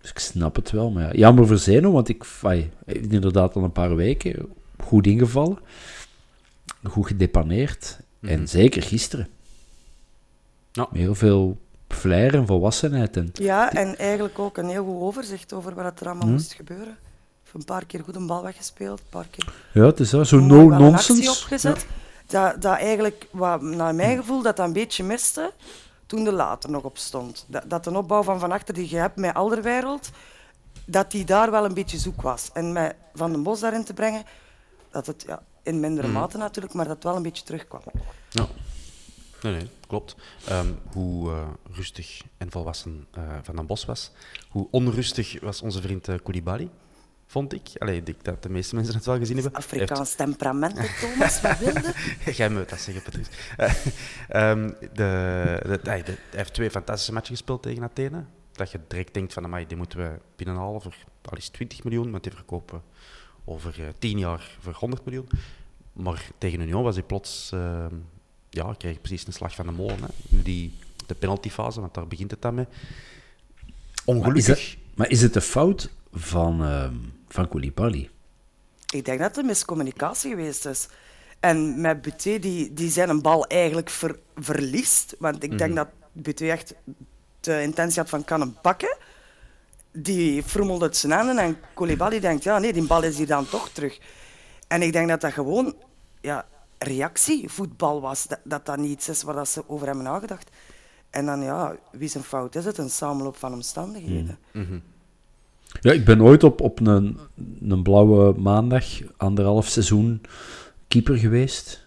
Dus 0.00 0.10
ik 0.10 0.18
snap 0.18 0.56
het 0.56 0.70
wel, 0.70 0.90
maar 0.90 1.02
ja, 1.02 1.12
jammer 1.12 1.46
voor 1.46 1.58
Zeno, 1.58 1.92
want 1.92 2.08
ik 2.08 2.24
ai, 2.42 2.70
inderdaad 2.86 3.54
al 3.54 3.64
een 3.64 3.72
paar 3.72 3.96
weken 3.96 4.48
goed 4.78 5.06
ingevallen, 5.06 5.58
goed 6.82 7.06
gedepaneerd 7.06 7.98
en 8.20 8.38
Mhm. 8.38 8.46
zeker 8.46 8.82
gisteren. 8.82 9.28
Ja. 10.72 10.88
Heel 10.92 11.14
veel 11.14 11.60
flair 11.94 12.34
en 12.34 12.46
volwassenheid. 12.46 13.16
En, 13.16 13.30
Ja, 13.32 13.72
en 13.72 13.98
eigenlijk 13.98 14.38
ook 14.38 14.56
een 14.56 14.68
heel 14.68 14.84
goed 14.84 15.00
overzicht 15.00 15.52
over 15.52 15.74
wat 15.74 16.00
er 16.00 16.06
allemaal 16.06 16.26
Hm. 16.26 16.32
moest 16.32 16.52
gebeuren. 16.52 16.96
Heeft 17.42 17.54
een 17.54 17.64
paar 17.64 17.86
keer 17.86 18.02
goed 18.04 18.16
een 18.16 18.26
bal 18.26 18.42
weggespeeld, 18.42 18.98
een 18.98 19.04
paar 19.10 19.26
keer 19.30 19.52
ja, 19.72 19.84
het 19.86 20.00
is 20.00 20.10
dat, 20.10 20.26
zo 20.26 20.36
actie 20.36 20.50
no-nonsense. 20.56 21.30
opgezet. 21.30 21.86
Dat, 22.26 22.62
dat 22.62 22.76
eigenlijk, 22.76 23.26
wat, 23.30 23.62
naar 23.62 23.94
mijn 23.94 24.16
gevoel, 24.16 24.42
dat 24.42 24.56
dat 24.56 24.66
een 24.66 24.72
beetje 24.72 25.04
miste 25.04 25.52
toen 26.06 26.24
de 26.24 26.32
later 26.32 26.70
nog 26.70 26.82
op 26.82 26.98
stond. 26.98 27.44
Dat, 27.48 27.62
dat 27.66 27.84
de 27.84 27.96
opbouw 27.96 28.22
van 28.22 28.40
Van 28.40 28.52
Achter 28.52 28.74
die 28.74 28.90
je 28.90 28.96
hebt 28.96 29.16
met 29.16 29.34
Alderwereld, 29.34 30.10
dat 30.84 31.10
die 31.10 31.24
daar 31.24 31.50
wel 31.50 31.64
een 31.64 31.74
beetje 31.74 31.98
zoek 31.98 32.22
was. 32.22 32.50
En 32.52 32.72
met 32.72 32.94
Van 33.14 33.32
den 33.32 33.42
Bos 33.42 33.60
daarin 33.60 33.84
te 33.84 33.94
brengen, 33.94 34.22
dat 34.90 35.06
het 35.06 35.24
ja, 35.26 35.42
in 35.62 35.80
mindere 35.80 36.06
Hm. 36.06 36.12
mate 36.12 36.38
natuurlijk, 36.38 36.74
maar 36.74 36.84
dat 36.86 36.94
het 36.94 37.04
wel 37.04 37.16
een 37.16 37.22
beetje 37.22 37.44
terugkwam. 37.44 37.80
Ja. 38.30 38.46
Nee, 39.42 39.52
nee, 39.52 39.68
klopt. 39.86 40.16
Ehm, 40.46 40.72
hoe 40.92 41.30
eh, 41.30 41.48
rustig 41.72 42.22
en 42.38 42.50
volwassen 42.50 43.06
eh, 43.10 43.22
Van 43.42 43.56
den 43.56 43.66
Bos 43.66 43.84
was. 43.84 44.10
Hoe 44.48 44.68
onrustig 44.70 45.40
was 45.40 45.62
onze 45.62 45.82
vriend 45.82 46.08
eh, 46.08 46.14
Koulibaly, 46.22 46.68
vond 47.26 47.52
ik. 47.52 47.68
Allee, 47.78 47.96
ik 47.96 48.06
denk 48.06 48.24
dat 48.24 48.42
de 48.42 48.48
meeste 48.50 48.74
mensen 48.74 48.94
het 48.94 49.04
wel 49.04 49.18
gezien 49.18 49.36
hebben. 49.36 49.52
Heeft- 49.54 49.72
Afrikaans 49.72 50.14
temperament, 50.14 50.74
Thomas, 51.00 51.40
wat 51.40 51.58
wilde? 51.58 51.94
Jij 52.36 52.50
moet 52.50 52.68
dat 52.68 52.80
zeggen, 52.80 53.02
Patrice. 53.02 53.30
Eh, 53.56 53.74
ehm, 54.28 54.68
de, 54.80 55.60
de, 55.62 55.78
hij- 55.82 56.02
de- 56.02 56.12
hij 56.12 56.18
heeft 56.30 56.54
twee 56.54 56.70
fantastische 56.70 57.12
matchen 57.12 57.34
gespeeld 57.36 57.62
tegen 57.62 57.82
Athene. 57.82 58.24
Dat 58.52 58.70
je 58.70 58.80
direct 58.88 59.14
denkt 59.14 59.32
van, 59.32 59.44
amai, 59.44 59.66
die 59.66 59.76
moeten 59.76 59.98
we 59.98 60.18
binnenhalen 60.36 60.82
voor 60.82 60.94
al 61.22 61.36
is 61.36 61.48
20 61.48 61.84
miljoen, 61.84 62.10
want 62.10 62.22
die 62.22 62.32
verkopen 62.32 62.82
over 63.44 63.74
eh, 63.82 63.88
10 63.98 64.18
jaar 64.18 64.56
voor 64.60 64.74
100 64.74 65.04
miljoen. 65.04 65.28
Maar 65.92 66.22
tegen 66.38 66.60
Union 66.60 66.82
was 66.82 66.94
hij 66.94 67.04
plots, 67.04 67.50
ehm, 67.52 67.94
ja, 68.52 68.74
kreeg 68.78 69.00
precies 69.00 69.26
een 69.26 69.32
slag 69.32 69.54
van 69.54 69.66
de 69.66 69.72
molen. 69.72 70.00
Hè. 70.00 70.06
Nu 70.28 70.42
Die, 70.42 70.74
de 71.06 71.14
penaltyfase, 71.14 71.80
want 71.80 71.94
daar 71.94 72.06
begint 72.06 72.30
het 72.30 72.42
dan 72.42 72.54
mee. 72.54 72.64
Maar 72.64 73.64
is, 73.96 74.04
Ongelukkig. 74.04 74.70
het, 74.70 74.78
maar 74.94 75.08
is 75.10 75.22
het 75.22 75.32
de 75.34 75.40
fout 75.40 75.90
van, 76.12 76.64
ehm 76.64 76.94
van 77.28 77.48
Koulibaly? 77.48 78.10
Ik 78.94 79.04
denk 79.04 79.18
dat 79.18 79.28
het 79.28 79.36
een 79.36 79.46
miscommunicatie 79.46 80.30
geweest 80.30 80.66
is. 80.66 80.88
En 81.40 81.80
met 81.80 82.02
Buté, 82.02 82.38
die, 82.38 82.72
die 82.72 82.90
zijn 82.90 83.08
een 83.08 83.22
bal 83.22 83.46
eigenlijk 83.46 83.90
ver- 83.90 84.18
verliest. 84.36 85.14
Want 85.18 85.42
ik 85.42 85.58
denk 85.58 85.76
dat 85.76 85.88
Buté 86.12 86.46
echt 86.46 86.74
de 87.40 87.62
intentie 87.62 88.00
had 88.00 88.08
van 88.08 88.24
kan 88.24 88.40
hem 88.40 88.56
pakken. 88.62 88.96
Die 89.92 90.42
frommelde 90.42 90.84
het 90.84 90.96
zijn 90.96 91.12
handen 91.12 91.38
en 91.38 91.56
Koulibaly 91.74 92.20
denkt, 92.20 92.44
ja 92.44 92.58
nee, 92.58 92.72
die 92.72 92.86
bal 92.86 93.02
is 93.02 93.16
hier 93.16 93.26
dan 93.26 93.48
toch 93.48 93.68
terug. 93.68 93.98
En 94.68 94.82
ik 94.82 94.92
denk 94.92 95.08
dat 95.08 95.20
dat 95.20 95.32
gewoon 95.32 95.74
ja, 96.20 96.46
reactievoetbal 96.82 98.00
was. 98.00 98.26
Dat, 98.26 98.40
dat 98.44 98.66
dat 98.66 98.76
niet 98.76 98.90
iets 98.90 99.08
is 99.08 99.22
waar 99.22 99.34
dat 99.34 99.48
ze 99.48 99.68
over 99.68 99.86
hebben 99.86 100.04
nagedacht. 100.04 100.50
En 101.10 101.26
dan, 101.26 101.40
ja, 101.40 101.76
wie 101.90 102.08
zijn 102.08 102.24
fout 102.24 102.54
is 102.54 102.64
het? 102.64 102.78
Een 102.78 102.90
samenloop 102.90 103.36
van 103.36 103.52
omstandigheden. 103.52 104.38
Ja, 105.80 105.92
ik 105.92 106.04
ben 106.04 106.22
ooit 106.22 106.44
op, 106.44 106.60
op 106.60 106.80
een, 106.80 107.18
een 107.60 107.82
blauwe 107.82 108.40
maandag, 108.40 108.84
anderhalf 109.16 109.66
seizoen, 109.66 110.20
keeper 110.88 111.16
geweest. 111.16 111.80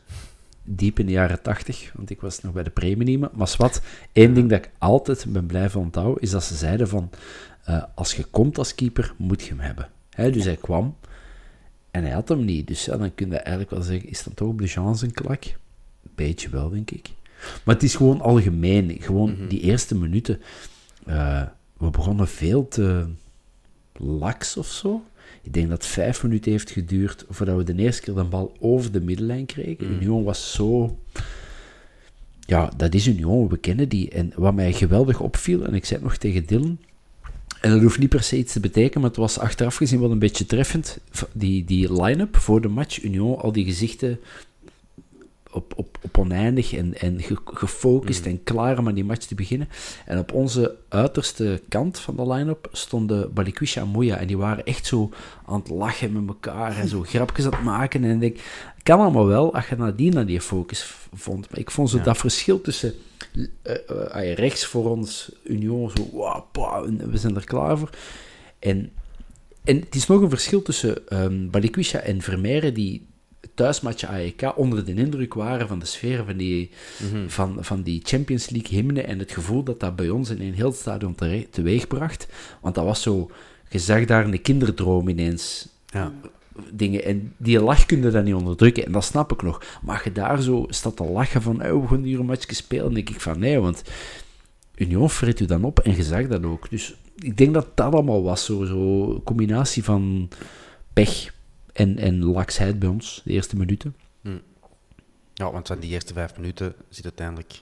Diep 0.63 0.99
in 0.99 1.05
de 1.05 1.11
jaren 1.11 1.41
tachtig, 1.41 1.91
want 1.95 2.09
ik 2.09 2.21
was 2.21 2.41
nog 2.41 2.53
bij 2.53 2.63
de 2.63 2.69
Preminium. 2.69 3.27
Maar 3.33 3.55
wat, 3.57 3.81
één 4.11 4.33
ding 4.33 4.49
dat 4.49 4.57
ik 4.57 4.71
altijd 4.77 5.25
ben 5.27 5.45
blijven 5.45 5.79
onthouden, 5.79 6.21
is 6.21 6.29
dat 6.29 6.43
ze 6.43 6.55
zeiden 6.55 6.87
van, 6.87 7.09
eh, 7.63 7.83
als 7.95 8.13
je 8.13 8.23
komt 8.23 8.57
als 8.57 8.75
keeper, 8.75 9.13
moet 9.17 9.43
je 9.43 9.49
hem 9.49 9.59
hebben. 9.59 9.89
Hè, 10.09 10.31
dus 10.31 10.45
hij 10.45 10.55
kwam 10.55 10.95
en 11.95 12.03
hij 12.03 12.13
had 12.13 12.29
hem 12.29 12.45
niet. 12.45 12.67
Dus 12.67 12.85
ja, 12.85 12.97
dan 12.97 13.15
kun 13.15 13.29
je 13.29 13.35
eigenlijk 13.37 13.69
wel 13.69 13.81
zeggen, 13.81 14.09
is 14.09 14.23
dat 14.23 14.35
toch 14.35 14.47
op 14.47 14.59
de 14.59 14.67
chance 14.67 15.05
een 15.05 15.11
klak? 15.11 15.43
Beetje 16.15 16.49
wel, 16.49 16.69
denk 16.69 16.91
ik. 16.91 17.09
Maar 17.63 17.75
het 17.75 17.83
is 17.83 17.95
gewoon 17.95 18.21
algemeen. 18.21 18.97
Gewoon 18.99 19.37
die 19.47 19.59
eerste 19.59 19.95
minuten. 19.95 20.41
eh, 21.05 21.43
we 21.77 21.89
begonnen 21.89 22.27
veel 22.27 22.67
te 22.67 23.05
laks 23.97 24.57
of 24.57 24.67
zo. 24.67 25.03
Ik 25.41 25.53
denk 25.53 25.69
dat 25.69 25.77
het 25.77 25.91
vijf 25.91 26.23
minuten 26.23 26.51
heeft 26.51 26.71
geduurd 26.71 27.25
voordat 27.29 27.57
we 27.57 27.63
de 27.63 27.75
eerste 27.75 28.01
keer 28.01 28.13
de 28.13 28.23
bal 28.23 28.55
over 28.59 28.91
de 28.91 29.01
middenlijn 29.01 29.45
kregen. 29.45 29.91
Union 29.91 30.23
was 30.23 30.53
zo... 30.53 30.99
Ja, 32.39 32.71
dat 32.77 32.93
is 32.93 33.07
Union, 33.07 33.47
we 33.47 33.57
kennen 33.57 33.89
die. 33.89 34.09
En 34.09 34.31
wat 34.35 34.53
mij 34.53 34.73
geweldig 34.73 35.19
opviel, 35.19 35.65
en 35.65 35.73
ik 35.73 35.85
zei 35.85 35.99
het 35.99 36.09
nog 36.09 36.17
tegen 36.17 36.45
Dylan, 36.45 36.77
en 37.65 37.72
dat 37.72 37.81
hoeft 37.81 38.00
niet 38.00 38.10
per 38.10 38.24
se 38.24 38.38
iets 38.38 38.53
te 38.53 38.60
betekenen, 38.60 39.00
maar 39.01 39.10
het 39.10 39.19
was 39.19 39.39
achteraf 39.39 39.75
gezien 39.75 40.00
wel 40.00 40.12
een 40.12 40.19
beetje 40.19 40.45
treffend. 40.45 40.98
Die, 41.34 41.63
die 41.63 42.01
line-up 42.01 42.38
voor 42.38 42.62
de 42.62 42.67
match, 42.67 43.03
Union, 43.03 43.38
al 43.39 43.51
die 43.51 43.65
gezichten 43.65 44.19
op, 45.51 45.74
op, 45.75 45.98
op 46.01 46.17
oneindig 46.17 46.74
en, 46.74 47.00
en 47.00 47.22
ge- 47.22 47.38
gefocust 47.45 48.25
en 48.25 48.43
klaar 48.43 48.77
om 48.77 48.88
aan 48.88 48.93
die 48.93 49.03
match 49.03 49.25
te 49.25 49.36
beginnen. 49.36 49.67
En 50.05 50.19
op 50.19 50.34
onze 50.34 50.75
uiterste 50.89 51.62
kant 51.69 52.00
van 52.00 52.15
de 52.15 52.27
line-up 52.27 52.69
stonden 52.72 53.34
Balikwisha 53.34 53.81
en 53.81 53.88
Moya. 53.88 54.17
En 54.17 54.27
die 54.27 54.38
waren 54.38 54.65
echt 54.65 54.86
zo 54.86 55.10
aan 55.45 55.60
het 55.60 55.69
lachen 55.69 56.13
met 56.13 56.27
elkaar 56.27 56.77
en 56.77 56.88
zo 56.88 57.01
grapjes 57.13 57.45
aan 57.45 57.51
het 57.51 57.63
maken. 57.63 58.03
En 58.03 58.12
ik 58.12 58.19
denk, 58.19 58.38
kan 58.84 59.00
allemaal 59.00 59.25
wel 59.27 59.53
als 59.55 59.67
je 59.67 59.75
nadien 59.75 60.13
naar 60.13 60.25
die 60.25 60.41
focus 60.41 60.93
vond. 61.13 61.50
Maar 61.50 61.60
ik 61.60 61.72
vond 61.72 61.89
zo 61.89 62.01
dat 62.01 62.17
verschil 62.17 62.62
tussen 62.62 62.93
rechts 64.35 64.65
voor 64.65 64.89
ons, 64.89 65.31
Union, 65.43 65.89
zo, 65.95 66.09
wow, 66.11 66.85
we 67.11 67.17
zijn 67.17 67.35
er 67.35 67.45
klaar 67.45 67.77
voor. 67.77 67.89
En, 68.59 68.91
en 69.63 69.79
het 69.79 69.95
is 69.95 70.07
nog 70.07 70.21
een 70.21 70.29
verschil 70.29 70.61
tussen 70.61 71.07
ehm 71.07 71.49
Balikwisha 71.49 71.99
en 71.99 72.21
Vermeeren, 72.21 72.73
die 72.73 73.05
thuismatje 73.53 74.07
AEK 74.07 74.57
onder 74.57 74.85
de 74.85 74.93
indruk 74.93 75.33
waren 75.33 75.67
van 75.67 75.79
de 75.79 75.85
sfeer 75.85 76.23
van 76.25 76.37
die, 76.37 76.69
van, 77.27 77.57
van 77.59 77.81
die 77.81 78.01
Champions 78.03 78.49
League 78.49 78.77
hymne 78.79 79.01
en 79.01 79.19
het 79.19 79.31
gevoel 79.31 79.63
dat 79.63 79.79
dat 79.79 79.95
bij 79.95 80.09
ons 80.09 80.29
in 80.29 80.41
een 80.41 80.53
heel 80.53 80.71
stadion 80.71 81.15
tere- 81.15 81.49
teweegbracht. 81.49 82.27
Want 82.61 82.75
dat 82.75 82.85
was 82.85 83.01
zo, 83.01 83.31
je 83.69 83.79
zag 83.79 84.05
daar 84.05 84.25
een 84.25 84.41
kinderdroom 84.41 85.07
ineens 85.07 85.67
Ja. 85.85 86.13
Dingen. 86.74 87.03
En 87.03 87.33
die 87.38 87.59
lach 87.59 87.85
kun 87.85 88.01
je 88.01 88.09
dan 88.09 88.24
niet 88.24 88.33
onderdrukken. 88.33 88.85
En 88.85 88.91
dat 88.91 89.03
snap 89.03 89.31
ik 89.31 89.41
nog. 89.41 89.63
Maar 89.81 90.01
je 90.03 90.12
daar 90.12 90.41
zo 90.41 90.65
staat 90.69 90.95
te 90.95 91.03
lachen 91.03 91.41
van, 91.41 91.65
oh, 91.65 91.81
we 91.81 91.88
gaan 91.88 92.03
hier 92.03 92.19
een 92.19 92.25
matchje 92.25 92.55
spelen, 92.55 92.93
denk 92.93 93.09
ik 93.09 93.21
van, 93.21 93.39
nee, 93.39 93.59
want 93.59 93.83
Union 94.75 95.09
vreet 95.09 95.39
u 95.39 95.45
dan 95.45 95.63
op 95.63 95.79
en 95.79 95.95
je 95.95 96.03
zag 96.03 96.27
dat 96.27 96.43
ook. 96.45 96.69
Dus 96.69 96.95
ik 97.15 97.38
denk 97.38 97.53
dat 97.53 97.67
dat 97.74 97.93
allemaal 97.93 98.24
was, 98.24 98.45
zo, 98.45 98.65
zo 98.65 99.21
combinatie 99.24 99.83
van 99.83 100.29
pech 100.93 101.33
en, 101.74 101.97
en 101.97 102.24
laksheid 102.24 102.79
bij 102.79 102.89
ons, 102.89 103.21
de 103.24 103.31
eerste 103.31 103.55
minuten. 103.55 103.95
Ja, 105.33 105.51
want 105.51 105.67
van 105.67 105.79
die 105.79 105.91
eerste 105.91 106.13
vijf 106.13 106.38
minuten 106.38 106.74
zit 106.89 107.03
uiteindelijk... 107.03 107.62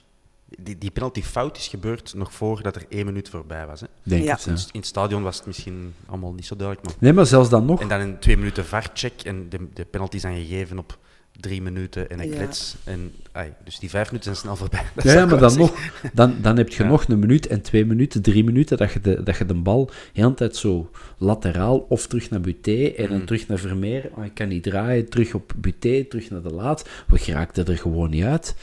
Die, 0.62 0.78
die 0.78 0.90
penalty-fout 0.90 1.56
is 1.56 1.68
gebeurd 1.68 2.14
nog 2.16 2.32
voordat 2.32 2.76
er 2.76 2.84
één 2.88 3.04
minuut 3.06 3.28
voorbij 3.28 3.66
was. 3.66 3.80
Hè. 3.80 3.86
Denk 4.02 4.24
Ja. 4.24 4.32
het, 4.32 4.42
ja. 4.44 4.50
In, 4.50 4.56
in 4.58 4.78
het 4.78 4.86
stadion 4.86 5.22
was 5.22 5.36
het 5.36 5.46
misschien 5.46 5.94
allemaal 6.06 6.32
niet 6.32 6.46
zo 6.46 6.56
duidelijk, 6.56 6.86
maar... 6.88 6.96
Nee, 7.00 7.12
maar 7.12 7.26
zelfs 7.26 7.48
dan 7.48 7.64
nog. 7.64 7.80
En 7.80 7.88
dan 7.88 8.00
een 8.00 8.18
twee 8.18 8.36
minuten 8.36 8.64
VAR-check 8.64 9.22
en 9.22 9.48
de, 9.48 9.58
de 9.74 9.84
penalty 9.84 10.18
zijn 10.18 10.36
gegeven 10.46 10.78
op 10.78 10.98
drie 11.40 11.62
minuten 11.62 12.10
en 12.10 12.20
een 12.20 12.28
Ja. 12.28 12.34
klets. 12.36 12.74
En, 12.84 13.12
ai, 13.32 13.52
dus 13.64 13.78
die 13.78 13.90
vijf 13.90 14.06
minuten 14.06 14.24
zijn 14.24 14.36
snel 14.36 14.56
voorbij. 14.56 14.82
Dat 14.94 15.04
Ja, 15.04 15.26
maar 15.26 15.38
dan 15.38 15.50
zeggen. 15.50 15.74
nog, 16.02 16.12
dan, 16.12 16.34
dan 16.42 16.56
heb 16.56 16.68
je 16.68 16.82
Ja. 16.82 16.88
nog 16.88 17.08
een 17.08 17.18
minuut 17.18 17.46
en 17.46 17.62
twee 17.62 17.84
minuten, 17.84 18.22
drie 18.22 18.44
minuten, 18.44 18.76
dat 18.76 18.92
je 18.92 19.00
de, 19.00 19.22
dat 19.22 19.36
je 19.36 19.46
de 19.46 19.54
bal 19.54 19.86
de 19.86 19.92
hele 20.12 20.34
tijd 20.34 20.56
zo 20.56 20.90
lateraal 21.18 21.78
of 21.78 22.06
terug 22.06 22.30
naar 22.30 22.40
Buté 22.40 22.86
en 22.96 23.08
dan 23.08 23.24
terug 23.24 23.48
naar 23.48 23.58
Vermeer. 23.58 24.10
Maar 24.16 24.24
ik 24.26 24.34
kan 24.34 24.48
niet 24.48 24.62
draaien, 24.62 25.08
terug 25.08 25.34
op 25.34 25.52
Buté, 25.56 26.04
terug 26.04 26.30
naar 26.30 26.42
de 26.42 26.52
laat. 26.52 26.88
We 27.06 27.18
geraakten 27.18 27.66
er 27.66 27.78
gewoon 27.78 28.10
niet 28.10 28.24
uit. 28.24 28.54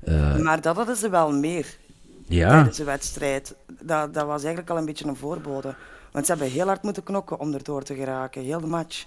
Eh, 0.00 0.36
Maar 0.36 0.60
dat 0.60 0.76
hadden 0.76 0.96
ze 0.96 1.08
wel 1.08 1.32
meer 1.32 1.76
ja, 2.26 2.48
tijdens 2.50 2.76
de 2.76 2.84
wedstrijd. 2.84 3.54
Dat, 3.82 4.14
dat 4.14 4.26
was 4.26 4.38
eigenlijk 4.44 4.70
al 4.70 4.78
een 4.78 4.84
beetje 4.84 5.06
een 5.06 5.16
voorbode. 5.16 5.74
Want 6.12 6.26
ze 6.26 6.32
hebben 6.32 6.50
heel 6.50 6.66
hard 6.66 6.82
moeten 6.82 7.02
knokken 7.02 7.38
om 7.38 7.54
erdoor 7.54 7.82
te 7.82 7.94
geraken, 7.94 8.42
heel 8.42 8.60
de 8.60 8.66
match. 8.66 9.04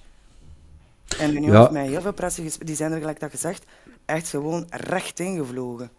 En 1.20 1.30
Union 1.36 1.52
Ja. 1.52 1.60
heeft 1.60 1.72
mij 1.72 1.88
heel 1.88 2.02
veel 2.02 2.14
pressie 2.14 2.44
gespeeld. 2.44 2.68
Die 2.68 2.76
zijn 2.76 2.92
er, 2.92 3.00
gelijk 3.00 3.20
dat 3.20 3.30
gezegd, 3.32 3.66
echt 4.06 4.30
gewoon 4.30 4.66
recht 4.70 5.20
ingevlogen. 5.20 5.90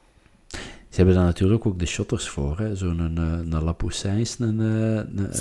ze 0.89 0.97
hebben 0.97 1.15
daar 1.15 1.25
natuurlijk 1.25 1.67
ook 1.67 1.79
de 1.79 1.87
shotters 1.87 2.29
voor. 2.29 2.69
Zo'n 2.73 2.99
een, 2.99 3.19
eh, 3.19 3.53
een 3.53 3.65
Lapoussin, 3.65 4.27
een, 4.39 4.61
eh, 4.61 4.95
een, 4.97 5.33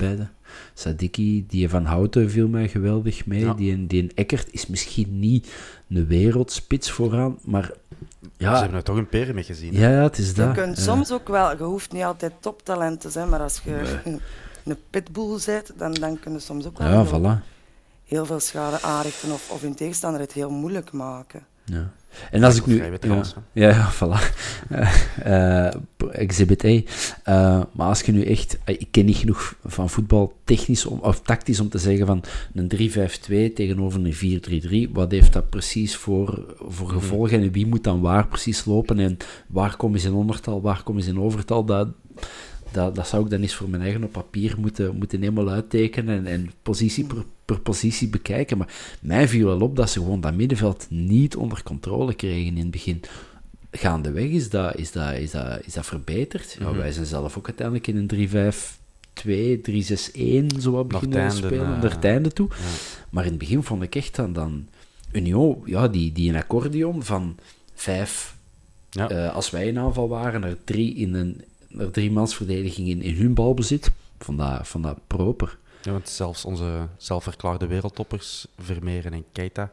een. 0.00 0.28
Sadiki, 0.74 1.44
die 1.48 1.68
van 1.68 1.84
Houten 1.84 2.30
viel 2.30 2.48
mij 2.48 2.68
geweldig 2.68 3.26
mee. 3.26 3.40
Ja. 3.40 3.54
Die, 3.54 3.72
een- 3.72 3.86
die 3.86 4.02
een 4.02 4.12
Eckert 4.14 4.52
is 4.52 4.66
misschien 4.66 5.18
niet 5.18 5.52
een 5.88 6.06
wereldspits 6.06 6.90
vooraan, 6.90 7.38
maar 7.44 7.70
Ze 8.20 8.28
ja, 8.36 8.58
hebben 8.58 8.76
er 8.76 8.84
toch 8.84 8.96
een 8.96 9.08
peren 9.08 9.34
mee 9.34 9.44
gezien. 9.44 9.74
hè. 9.74 9.88
ja, 9.88 9.96
ja, 9.96 10.02
het 10.02 10.18
is 10.18 10.28
Je 10.28 10.34
dat. 10.34 10.52
kunt 10.54 10.76
Eh, 10.76 10.82
soms 10.84 11.12
ook 11.12 11.28
wel, 11.28 11.56
je 11.56 11.62
hoeft 11.62 11.92
niet 11.92 12.02
altijd 12.02 12.32
toptalent 12.40 13.00
te 13.00 13.10
zijn, 13.10 13.28
maar 13.28 13.40
als 13.40 13.60
je 13.64 14.00
een 14.04 14.76
pitbull 14.90 15.38
bent, 15.46 15.72
dan, 15.78 15.92
dan 15.92 16.18
kun 16.20 16.32
je 16.32 16.38
soms 16.38 16.66
ook 16.66 16.78
wel 16.78 16.88
Ja, 16.88 17.04
heel, 17.04 17.20
voilà. 17.20 17.44
heel 18.04 18.26
veel 18.26 18.40
schade 18.40 18.82
aanrichten 18.82 19.32
of, 19.32 19.50
of 19.50 19.60
hun 19.60 19.74
tegenstander 19.74 20.20
het 20.20 20.32
heel 20.32 20.50
moeilijk 20.50 20.92
maken. 20.92 21.46
Ja. 21.64 21.90
En 22.30 22.44
als 22.44 22.56
ik 22.56 22.66
nu... 22.66 22.76
Ja, 22.76 23.22
ja, 23.52 23.68
ja, 23.68 23.92
voilà. 23.92 24.20
Eh, 25.22 25.66
eh, 25.66 25.74
exhibit 26.12 26.64
A. 26.64 26.68
Eh, 26.68 27.62
maar 27.72 27.88
als 27.88 28.00
je 28.00 28.12
nu 28.12 28.24
echt... 28.24 28.58
Ik 28.64 28.88
ken 28.90 29.04
niet 29.04 29.16
genoeg 29.16 29.54
van 29.64 29.90
voetbal 29.90 30.32
technisch 30.44 30.86
om, 30.86 30.98
of 30.98 31.20
tactisch 31.20 31.60
om 31.60 31.68
te 31.68 31.78
zeggen 31.78 32.06
van 32.06 32.22
een 32.54 32.70
3-5-2 33.50 33.54
tegenover 33.54 34.00
een 34.04 34.88
4-3-3. 34.88 34.92
Wat 34.92 35.10
heeft 35.10 35.32
dat 35.32 35.50
precies 35.50 35.96
voor, 35.96 36.54
voor 36.68 36.90
Mhm. 36.92 37.00
gevolgen 37.00 37.42
en 37.42 37.52
wie 37.52 37.66
moet 37.66 37.84
dan 37.84 38.00
waar 38.00 38.26
precies 38.26 38.64
lopen 38.64 38.98
en 38.98 39.16
waar 39.46 39.76
komen 39.76 40.00
ze 40.00 40.08
in 40.08 40.14
ondertal, 40.14 40.60
waar 40.60 40.82
komen 40.82 41.02
ze 41.02 41.10
in 41.10 41.20
overtal? 41.20 41.64
Dat, 41.64 41.88
dat, 42.72 42.94
dat 42.94 43.06
zou 43.08 43.24
ik 43.24 43.30
dan 43.30 43.40
eens 43.40 43.54
voor 43.54 43.68
mijn 43.68 43.82
eigen 43.82 44.04
op 44.04 44.12
papier 44.12 44.54
moeten, 44.58 44.96
moeten 44.96 45.20
helemaal 45.20 45.48
uittekenen 45.50 46.16
en, 46.16 46.26
en 46.26 46.50
positie 46.62 47.04
per, 47.04 47.24
per 47.52 47.60
positie 47.62 48.08
bekijken. 48.08 48.58
Maar 48.58 48.96
mij 49.00 49.28
viel 49.28 49.46
wel 49.46 49.60
op 49.60 49.76
dat 49.76 49.90
ze 49.90 49.98
gewoon 49.98 50.20
dat 50.20 50.34
middenveld 50.34 50.86
niet 50.88 51.36
onder 51.36 51.62
controle 51.62 52.14
kregen 52.14 52.56
in 52.56 52.62
het 52.62 52.70
begin. 52.70 53.00
Gaandeweg 53.70 54.28
is 54.30 54.50
dat, 54.50 54.76
is 54.76 54.92
dat, 54.92 55.14
is 55.14 55.30
dat, 55.30 55.60
is 55.64 55.72
dat 55.72 55.86
verbeterd. 55.86 56.56
Ja, 56.60 56.74
wij 56.74 56.92
zijn 56.92 57.06
zelf 57.06 57.38
ook 57.38 57.46
uiteindelijk 57.46 57.86
in 57.86 57.96
een 57.96 58.28
3-5-2, 60.50 60.52
3-6-1 60.56 60.60
zo 60.60 60.70
wat 60.70 60.88
beginnen 60.88 61.28
te 61.28 61.36
spelen, 61.36 61.74
eh, 61.74 61.80
naar 61.82 61.90
het 61.90 62.04
einde 62.04 62.32
toe. 62.32 62.48
Maar 63.10 63.24
in 63.24 63.30
het 63.30 63.38
begin 63.38 63.62
vond 63.62 63.82
ik 63.82 63.94
echt 63.94 64.14
dan, 64.16 64.32
dan 64.32 64.66
Union, 65.12 65.62
ja, 65.64 65.88
die, 65.88 66.12
die 66.12 66.28
een 66.28 66.36
accordeon 66.36 67.02
van 67.04 67.36
vijf 67.74 68.36
Ja. 68.90 69.08
eh, 69.08 69.34
als 69.34 69.50
wij 69.50 69.66
in 69.66 69.78
aanval 69.78 70.08
waren, 70.08 70.40
naar 70.40 70.56
drie, 70.64 70.94
in 70.94 71.14
een, 71.14 71.42
naar 71.68 71.90
drie 71.90 72.10
mansverdediging 72.10 72.88
in, 72.88 73.02
in 73.02 73.14
hun 73.14 73.34
balbezit. 73.34 73.90
Van 74.18 74.36
dat, 74.36 74.68
van 74.68 74.82
dat 74.82 74.98
proper. 75.06 75.58
Ja, 75.82 75.92
want 75.92 76.08
zelfs 76.08 76.44
onze 76.44 76.88
zelfverklaarde 76.96 77.66
wereldtoppers, 77.66 78.46
Vermeeren 78.58 79.12
en 79.12 79.24
Keita, 79.32 79.70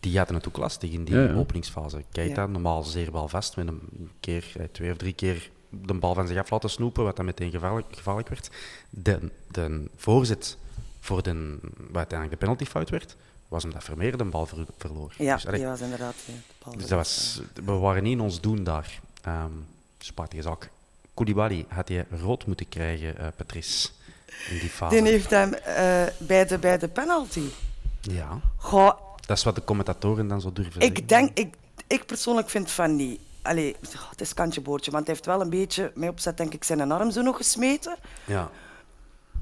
die 0.00 0.18
hadden 0.18 0.36
het 0.36 0.48
ook 0.48 0.56
lastig 0.56 0.90
in 0.90 1.04
die 1.04 1.14
Ja, 1.14 1.22
ja. 1.22 1.34
openingsfase. 1.34 2.04
Keita, 2.12 2.40
Ja. 2.40 2.46
normaal 2.46 2.82
zeer 2.82 3.10
balvast, 3.10 3.56
met 3.56 3.68
een 3.68 4.10
keer, 4.20 4.52
eh, 4.58 4.64
twee 4.72 4.90
of 4.90 4.96
drie 4.96 5.12
keer 5.12 5.50
de 5.68 5.94
bal 5.94 6.14
van 6.14 6.26
zich 6.26 6.38
af 6.38 6.50
laten 6.50 6.70
snoepen, 6.70 7.04
wat 7.04 7.16
dan 7.16 7.24
meteen 7.24 7.50
gevaarlijk, 7.50 7.86
gevaarlijk 7.96 8.28
werd. 8.28 8.50
De, 8.90 9.30
de 9.50 9.84
voorzet 9.96 10.56
voor 11.00 11.22
de, 11.22 11.58
wat 11.76 11.96
uiteindelijk 11.96 12.30
de 12.30 12.46
penaltyfout 12.46 12.90
werd, 12.90 13.16
was 13.48 13.64
omdat 13.64 13.84
Vermeer 13.84 14.16
de 14.16 14.24
bal 14.24 14.46
ver- 14.46 14.66
verloor. 14.78 15.14
Ja, 15.18 15.34
dus, 15.34 15.46
allee, 15.46 15.58
die 15.60 15.68
was 15.68 15.80
inderdaad 15.80 16.14
eh, 16.26 16.34
de 16.34 16.40
bal. 16.64 16.72
dus 16.76 16.86
dat 16.86 16.98
was, 16.98 17.40
we 17.64 17.72
waren 17.72 18.02
niet 18.02 18.12
in 18.12 18.20
ons 18.20 18.40
doen 18.40 18.64
daar. 18.64 19.00
Ehm 19.22 19.50
spijtige 19.98 20.42
zaak. 20.42 20.70
Koulibaly 21.14 21.64
had 21.68 21.88
hij 21.88 22.06
rood 22.10 22.46
moeten 22.46 22.68
krijgen, 22.68 23.18
eh, 23.18 23.26
Patrice, 23.36 23.88
in 24.50 24.58
die 24.58 24.68
fase. 24.68 24.94
Die 24.94 25.10
heeft 25.10 25.30
hem 25.30 25.54
eh, 25.54 26.02
bij, 26.18 26.46
de, 26.46 26.58
bij 26.58 26.78
de 26.78 26.88
penalty. 26.88 27.48
Ja, 28.00 28.40
Goh, 28.56 28.92
dat 29.26 29.36
is 29.36 29.44
wat 29.44 29.54
de 29.54 29.64
commentatoren 29.64 30.28
dan 30.28 30.40
zo 30.40 30.52
durven 30.52 30.72
zeggen. 30.72 30.96
ik 30.96 31.08
denk, 31.08 31.38
ik, 31.38 31.54
ik 31.86 32.06
persoonlijk 32.06 32.50
vind 32.50 32.70
van 32.70 32.96
niet. 32.96 33.20
Allee, 33.42 33.76
het 34.10 34.20
is 34.20 34.34
kantje 34.34 34.60
boordje, 34.60 34.90
want 34.90 35.06
hij 35.06 35.14
heeft 35.14 35.26
wel 35.26 35.40
een 35.40 35.50
beetje, 35.50 35.92
met 35.94 36.08
opzet 36.08 36.36
denk 36.36 36.54
ik, 36.54 36.64
zijn 36.64 36.92
arm 36.92 37.10
zo 37.10 37.22
nog 37.22 37.36
gesmeten. 37.36 37.96
Ja. 38.24 38.50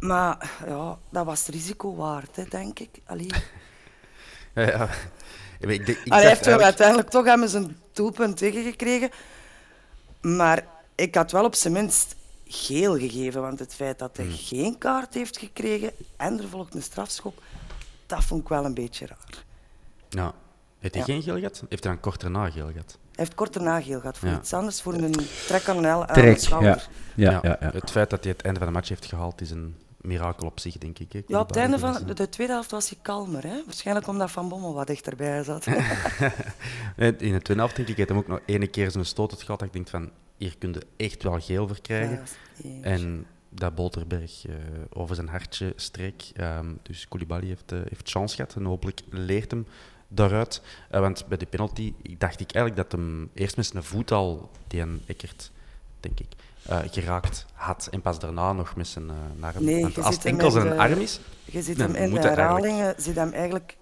Maar 0.01 0.51
ja, 0.67 0.99
dat 1.11 1.25
was 1.25 1.47
het 1.47 1.55
risico 1.55 1.95
waard, 1.95 2.37
hè, 2.37 2.45
denk 2.49 2.79
ik. 2.79 2.91
Allee. 3.07 3.31
Ja, 4.55 4.63
ja. 4.63 4.89
Ik, 5.61 5.71
ik, 5.71 5.89
ik 5.89 6.13
Allee, 6.13 6.25
hij 6.25 6.29
heeft 6.29 6.47
wel 6.47 6.61
uiteindelijk 6.61 7.09
toch 7.09 7.25
hebben 7.25 7.49
zijn 7.49 7.77
doelpunt 7.93 8.37
tegengekregen. 8.37 9.11
Maar 10.21 10.65
ik 10.95 11.15
had 11.15 11.33
wel 11.33 11.45
op 11.45 11.55
zijn 11.55 11.73
minst 11.73 12.17
geel 12.47 12.99
gegeven, 12.99 13.41
want 13.41 13.59
het 13.59 13.75
feit 13.75 13.99
dat 13.99 14.17
Hmm. 14.17 14.27
hij 14.29 14.37
geen 14.37 14.79
kaart 14.79 15.15
heeft 15.15 15.39
gekregen 15.39 15.91
en 16.17 16.41
er 16.41 16.49
volgt 16.49 16.75
een 16.75 16.83
strafschop, 16.83 17.43
dat 18.07 18.25
vond 18.25 18.43
ik 18.43 18.49
wel 18.49 18.65
een 18.65 18.75
beetje 18.75 19.07
raar. 19.07 19.45
Ja. 20.09 20.35
Heeft 20.79 20.95
hij 20.95 21.05
Ja. 21.07 21.13
geen 21.13 21.23
geel 21.23 21.37
gehad? 21.37 21.65
Heeft 21.69 21.85
hij 21.85 21.93
dan 21.93 22.01
kort 22.03 22.21
daarna 22.21 22.51
geel 22.51 22.67
gehad? 22.71 22.91
Hij 23.01 23.25
heeft 23.25 23.35
kort 23.35 23.53
daarna 23.53 23.81
geel 23.81 24.01
gehad 24.01 24.19
voor 24.19 24.29
Ja. 24.29 24.39
iets 24.39 24.53
anders, 24.53 24.83
voor 24.83 24.95
een 24.95 25.15
trek 25.47 25.69
aan 25.69 25.77
een, 25.77 25.87
aan 25.87 26.01
een 26.01 26.07
Trek, 26.07 26.39
schouder. 26.39 26.89
ja. 27.15 27.31
Ja, 27.31 27.41
ja, 27.43 27.57
ja. 27.61 27.71
Het 27.73 27.91
feit 27.91 28.11
dat 28.11 28.25
hij 28.25 28.33
het 28.33 28.43
einde 28.43 28.59
van 28.59 28.69
de 28.69 28.75
match 28.75 28.89
heeft 28.89 29.05
gehaald 29.07 29.41
is 29.41 29.51
een 29.51 29.77
mirakel 30.01 30.47
op 30.47 30.61
zich, 30.61 30.79
denk 30.79 30.99
ik. 30.99 31.23
Ja, 31.27 31.41
op 31.41 31.47
het 31.49 31.57
einde 31.57 31.79
van 31.79 31.99
de, 32.07 32.15
de 32.15 32.29
tweede 32.29 32.53
helft 32.53 32.71
was 32.71 32.89
hij 32.89 32.99
kalmer. 33.03 33.43
Hè? 33.43 33.63
Waarschijnlijk 33.65 34.07
omdat 34.09 34.31
Van 34.31 34.49
Bommel 34.49 34.75
wat 34.75 34.87
dichterbij 34.87 35.43
zat. 35.45 35.67
In 36.97 37.17
de 37.19 37.19
tweede 37.19 37.55
helft 37.55 37.77
denk 37.77 37.89
ik, 37.89 37.97
heeft 37.97 38.09
hem 38.09 38.19
ook 38.19 38.29
nog 38.29 38.41
ene 38.47 38.67
keer 38.67 38.91
zijn 38.91 39.05
stoot 39.07 39.31
het 39.31 39.43
gehad. 39.43 39.59
dat 39.59 39.69
Ik 39.69 39.75
denk 39.75 39.89
van, 39.89 40.11
hier 40.37 40.55
kun 40.59 40.73
je 40.73 40.83
echt 40.97 41.23
wel 41.23 41.41
geel 41.41 41.67
voor 41.67 41.81
krijgen. 41.81 42.23
Ja. 42.63 42.83
En 42.83 43.27
dat 43.49 43.75
Bolterberg 43.75 44.47
eh, 44.47 44.55
over 44.93 45.15
zijn 45.15 45.29
hartje 45.29 45.73
streek. 45.77 46.23
Ehm, 46.37 46.67
dus 46.83 47.09
Koulibaly 47.09 47.47
heeft, 47.47 47.73
eh, 47.73 47.79
heeft 47.89 48.11
chance 48.11 48.35
gehad 48.37 48.55
en 48.55 48.65
hopelijk 48.65 49.01
leert 49.11 49.51
hem 49.51 49.67
daaruit. 50.09 50.63
Eh, 50.91 51.01
want 51.01 51.27
bij 51.27 51.37
de 51.39 51.47
penalty 51.47 51.93
dacht 52.19 52.41
ik 52.41 52.53
eigenlijk 52.55 52.77
dat 52.91 53.01
hem 53.01 53.31
eerst 53.35 53.57
met 53.57 53.67
zijn 53.67 53.83
voet 53.83 54.11
al 54.11 54.51
die 54.67 54.81
een 54.81 55.03
Eckert, 55.07 55.51
denk 56.01 56.21
ik, 56.21 56.29
geraakt 56.91 57.47
had. 57.53 57.89
En 57.91 58.01
pas 58.01 58.19
daarna 58.19 58.53
nog 58.53 58.77
met 58.77 58.87
zijn 58.89 59.11
arm. 59.41 59.65
Nee, 59.65 59.83
want 59.83 59.99
als 60.03 60.15
het 60.15 60.25
enkel 60.25 60.51
zijn 60.51 60.69
de- 60.69 60.77
arm 60.77 61.01
is, 61.01 61.21
Je 61.45 61.63
ziet 61.63 61.79
hem 61.79 61.87
in 61.87 61.93
de 61.93 61.99
hij 61.99 62.09
eigenlijk- 62.09 62.37
herhalingen, 62.37 62.95
ziet 62.99 63.15
hem 63.15 63.33
eigenlijk... 63.33 63.77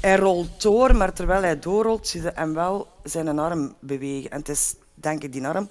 Hij 0.00 0.16
rolt 0.16 0.62
door, 0.62 0.96
maar 0.96 1.12
terwijl 1.12 1.42
hij 1.42 1.58
doorrolt, 1.58 2.06
zie 2.08 2.22
je 2.22 2.32
hem 2.34 2.54
wel 2.54 2.88
zijn 3.02 3.38
arm 3.38 3.74
bewegen. 3.80 4.30
En 4.30 4.38
het 4.38 4.48
is, 4.48 4.74
denk 5.08 5.22
ik, 5.22 5.32
die 5.32 5.46
arm 5.46 5.68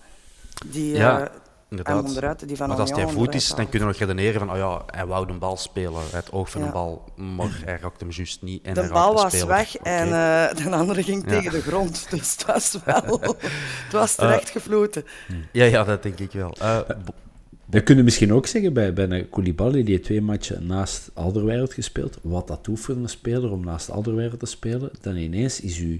die 0.66 0.94
Ja, 0.96 1.20
eh, 1.22 1.28
inderdaad. 1.70 2.04
onderuit, 2.04 2.48
die 2.48 2.58
van 2.58 2.68
Want 2.68 2.80
als 2.80 2.90
hij 2.92 3.02
voet 3.02 3.10
onderuit 3.12 3.36
is, 3.36 3.48
dan 3.48 3.70
kunnen 3.70 3.88
we 3.88 3.94
nog 3.94 4.02
redeneren 4.08 4.40
van, 4.40 4.52
oh 4.52 4.58
ja, 4.58 4.82
hij 4.98 5.06
wou 5.06 5.28
de 5.28 5.34
bal 5.34 5.58
spelen. 5.58 6.02
Het 6.12 6.32
oog 6.32 6.50
van 6.50 6.62
Ja. 6.62 6.68
de 6.68 6.74
bal, 6.74 7.04
maar 7.16 7.62
hij 7.66 7.78
raakte 7.82 8.06
hem 8.06 8.14
juist 8.14 8.42
niet. 8.42 8.64
En 8.66 8.74
De 8.74 8.80
hij 8.82 8.90
bal 8.90 9.14
was 9.14 9.44
weg 9.44 9.78
en 9.78 10.06
eh, 10.06 10.56
de 10.64 10.70
andere 10.72 11.04
ging 11.04 11.24
Ja. 11.24 11.30
tegen 11.30 11.52
de 11.52 11.62
grond. 11.62 12.08
Dus 12.10 12.32
het 12.32 12.46
was 12.46 12.78
wel... 12.86 13.20
het 13.86 13.92
was 13.92 14.16
terecht 14.16 14.50
gefloten. 14.50 15.04
Ja, 15.52 15.66
ja, 15.66 15.84
dat 15.84 16.04
denk 16.04 16.20
ik 16.20 16.32
wel. 16.32 16.56
Eh, 16.60 16.80
bo- 17.06 17.14
Dat 17.66 17.84
kun 17.84 17.98
je 17.98 18.04
misschien 18.04 18.34
ook 18.34 18.48
zeggen 18.48 18.74
bij, 18.74 18.94
bij 18.94 19.10
een 19.10 19.30
Koulibaly, 19.30 19.84
die 19.84 20.00
twee 20.00 20.22
matchen 20.22 20.66
naast 20.66 21.10
Alderweireld 21.14 21.74
gespeeld. 21.74 22.18
Wat 22.22 22.48
dat 22.48 22.64
doet 22.66 22.80
voor 22.80 22.96
een 22.96 23.10
speler 23.10 23.52
om 23.52 23.64
naast 23.66 23.90
Alderweireld 23.92 24.40
te 24.40 24.46
spelen, 24.46 24.90
dan 25.02 25.16
ineens 25.16 25.62
is 25.62 25.78
uw 25.80 26.00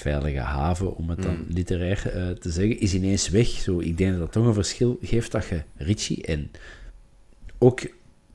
veilige 0.00 0.38
haven, 0.38 0.96
om 0.96 1.10
het 1.10 1.22
dan 1.22 1.34
Hmm. 1.34 1.44
literair 1.48 2.06
eh, 2.06 2.28
te 2.30 2.50
zeggen, 2.50 2.80
is 2.80 2.94
ineens 2.94 3.28
weg. 3.28 3.46
Zo, 3.48 3.78
ik 3.78 3.98
denk 3.98 4.10
dat 4.10 4.20
dat 4.20 4.32
toch 4.32 4.46
een 4.46 4.54
verschil 4.54 4.98
geeft 5.02 5.32
dat 5.32 5.46
je 5.46 5.62
Richie 5.76 6.22
en 6.24 6.50
ook 7.58 7.80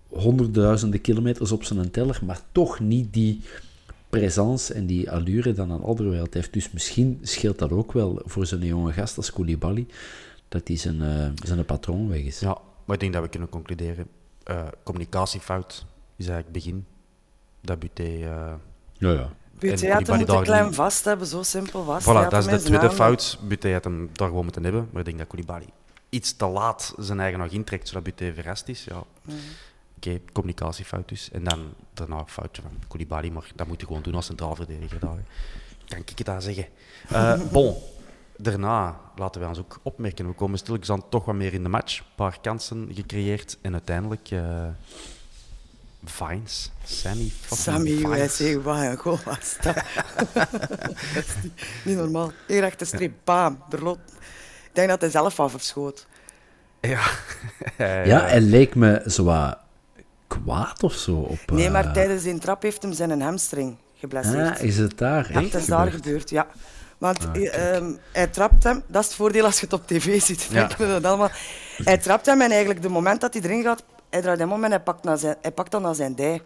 honderdduizenden 0.08 1.02
kilometers 1.02 1.52
op 1.52 1.64
zijn 1.64 1.92
teller, 1.92 2.20
maar 2.26 2.40
toch 2.52 2.80
niet 2.80 3.14
die 3.14 3.42
presence 4.10 4.74
en 4.74 4.86
die 4.86 5.12
allure 5.12 5.54
dan 5.54 5.72
aan 5.72 5.84
Alderweireld 5.84 6.34
heeft. 6.34 6.54
Dus 6.54 6.72
misschien 6.72 7.20
scheelt 7.22 7.60
dat 7.60 7.72
ook 7.72 7.92
wel 7.92 8.22
voor 8.26 8.46
zo'n 8.46 8.62
jonge 8.66 8.92
gast 8.94 9.18
als 9.18 9.32
Koulibaly, 9.32 9.86
dat 10.50 10.68
hij 10.68 10.78
zijn, 10.78 11.02
eh, 11.02 11.28
zijn 11.44 11.66
patroon 11.66 12.08
weg 12.10 12.22
is. 12.22 12.40
Ja, 12.40 12.58
maar 12.86 12.96
ik 12.96 13.02
denk 13.02 13.14
dat 13.14 13.24
we 13.24 13.30
kunnen 13.30 13.50
concluderen. 13.50 14.08
eh, 14.44 14.68
communicatiefout 14.84 15.86
is 16.16 16.28
eigenlijk 16.28 16.56
het 16.56 16.64
begin. 16.66 16.86
Dat 17.62 17.80
Buté... 17.80 18.04
Ja, 18.04 18.60
ja. 19.12 19.34
Buté 19.60 19.86
En 19.86 19.92
had 19.92 19.98
hem 19.98 20.04
Koulibaly 20.04 20.18
moeten 20.18 20.36
daar 20.36 20.44
klein 20.44 20.74
vast 20.74 21.06
hebben, 21.06 21.28
zo 21.28 21.44
simpel 21.44 21.86
was 21.86 22.04
voilà, 22.04 22.30
dat 22.30 22.34
is 22.34 22.46
de 22.46 22.62
tweede 22.62 22.92
fout. 22.92 23.40
Buté 23.42 23.72
had 23.72 23.84
hem 23.84 24.10
daar 24.14 24.28
gewoon 24.28 24.44
moeten 24.44 24.64
hebben. 24.64 24.88
Maar 24.92 25.00
ik 25.00 25.06
denk 25.06 25.18
dat 25.18 25.28
Koulibaly 25.28 25.66
iets 26.10 26.36
te 26.36 26.46
laat 26.46 26.94
zijn 26.98 27.20
eigen 27.20 27.40
nog 27.40 27.52
intrekt, 27.52 27.88
zodat 27.88 28.04
Buté 28.04 28.34
verrast 28.34 28.68
is. 28.68 28.84
Ja. 28.84 29.04
Mhm. 29.22 29.38
Oké, 29.96 30.20
communicatiefout 30.34 31.10
dus. 31.10 31.32
En 31.32 31.44
dan 31.44 31.74
daarna 31.94 32.18
een 32.18 32.28
foutje 32.28 32.62
van 32.62 32.72
Koulibaly, 32.88 33.30
maar 33.30 33.52
dat 33.56 33.68
moet 33.68 33.80
je 33.82 33.88
gewoon 33.88 34.02
doen 34.02 34.16
als 34.16 34.26
centraal 34.26 34.56
verdediger. 34.56 35.00
Daar. 35.00 35.24
Kan 35.88 36.00
ik 36.00 36.12
het 36.16 36.26
daar 36.26 36.42
zeggen? 36.42 36.66
Eh, 37.10 37.42
bon, 37.52 37.76
daarna 38.38 39.00
laten 39.16 39.40
wij 39.40 39.50
ons 39.50 39.60
ook 39.60 39.80
opmerken. 39.84 40.28
We 40.28 40.34
komen 40.34 40.58
stilletjes 40.58 40.90
aan 40.90 41.10
toch 41.10 41.26
wat 41.26 41.36
meer 41.36 41.54
in 41.54 41.64
de 41.64 41.70
match. 41.70 42.00
Een 42.00 42.06
paar 42.16 42.38
kansen 42.42 42.90
gecreëerd 42.94 43.58
en 43.62 43.74
uiteindelijk... 43.74 44.32
eh 44.32 44.68
Vines. 46.10 46.72
Sammy 46.84 47.32
fucking 47.42 47.60
Sammy, 47.60 47.90
Vines. 47.96 48.10
wij 48.10 48.28
zeggen, 48.28 48.62
wat 48.64 48.78
een 48.78 48.98
goal 48.98 49.20
was 49.26 49.56
dat. 49.62 49.76
dat 50.34 51.24
is 51.26 51.34
niet, 51.44 51.54
niet 51.84 51.98
normaal. 51.98 52.32
Hier 52.48 52.64
achter 52.66 52.88
streep, 52.88 53.14
bam, 53.24 53.64
berlot. 53.70 53.98
Ik 54.66 54.72
denk 54.74 54.90
dat 54.90 55.02
hij 55.02 55.10
zelf 55.10 55.36
van 55.36 55.50
verschoot. 55.50 56.06
Ja. 56.82 57.02
Ja, 58.06 58.26
hij 58.26 58.42
leek 58.42 58.76
me 58.76 59.04
zo 59.08 59.52
kwaad 60.28 60.84
of 60.84 60.94
zo. 60.94 61.16
Op, 61.16 61.40
Nee, 61.52 61.70
maar 61.70 61.86
eh, 61.86 61.92
tijdens 61.92 62.24
die 62.24 62.38
trap 62.40 62.62
heeft 62.62 62.82
hem 62.82 62.94
zijn 62.94 63.22
hamstring 63.22 63.78
geblesseerd. 63.96 64.60
Ah, 64.60 64.64
is 64.66 64.78
het 64.78 64.98
daar 64.98 65.32
Ja, 65.34 65.40
echt 65.42 65.54
het 65.54 65.62
is 65.62 65.68
daar 65.68 65.86
gebeurd? 65.92 66.04
gebeurd, 66.04 66.30
ja. 66.30 66.48
Want 66.98 67.28
Ah, 67.28 67.36
eh, 67.36 67.76
ehm, 67.76 67.94
hij 68.12 68.28
trapt 68.28 68.64
hem, 68.64 68.84
dat 68.88 69.02
is 69.02 69.08
het 69.08 69.18
voordeel 69.18 69.46
als 69.46 69.60
je 69.60 69.66
het 69.66 69.74
op 69.74 69.88
tv 69.88 70.22
ziet. 70.22 70.48
Ja. 70.52 70.68
dat 70.78 71.06
allemaal. 71.06 71.30
Hij 71.84 71.98
trapt 71.98 72.26
hem 72.26 72.42
en 72.42 72.50
eigenlijk 72.50 72.82
de 72.82 72.90
moment 72.90 73.22
dat 73.22 73.34
hij 73.34 73.44
erin 73.44 73.64
gaat, 73.64 73.84
hij 74.16 74.24
draait 74.24 74.40
hem 74.40 74.52
om 74.52 74.64
en 74.64 74.70
hij 74.70 74.80
pakt, 74.80 75.04
naar 75.04 75.18
zijn, 75.18 75.36
hij 75.42 75.52
pakt 75.52 75.72
dan 75.72 75.82
naar 75.82 75.96
zijn 75.96 76.16
dij. 76.16 76.42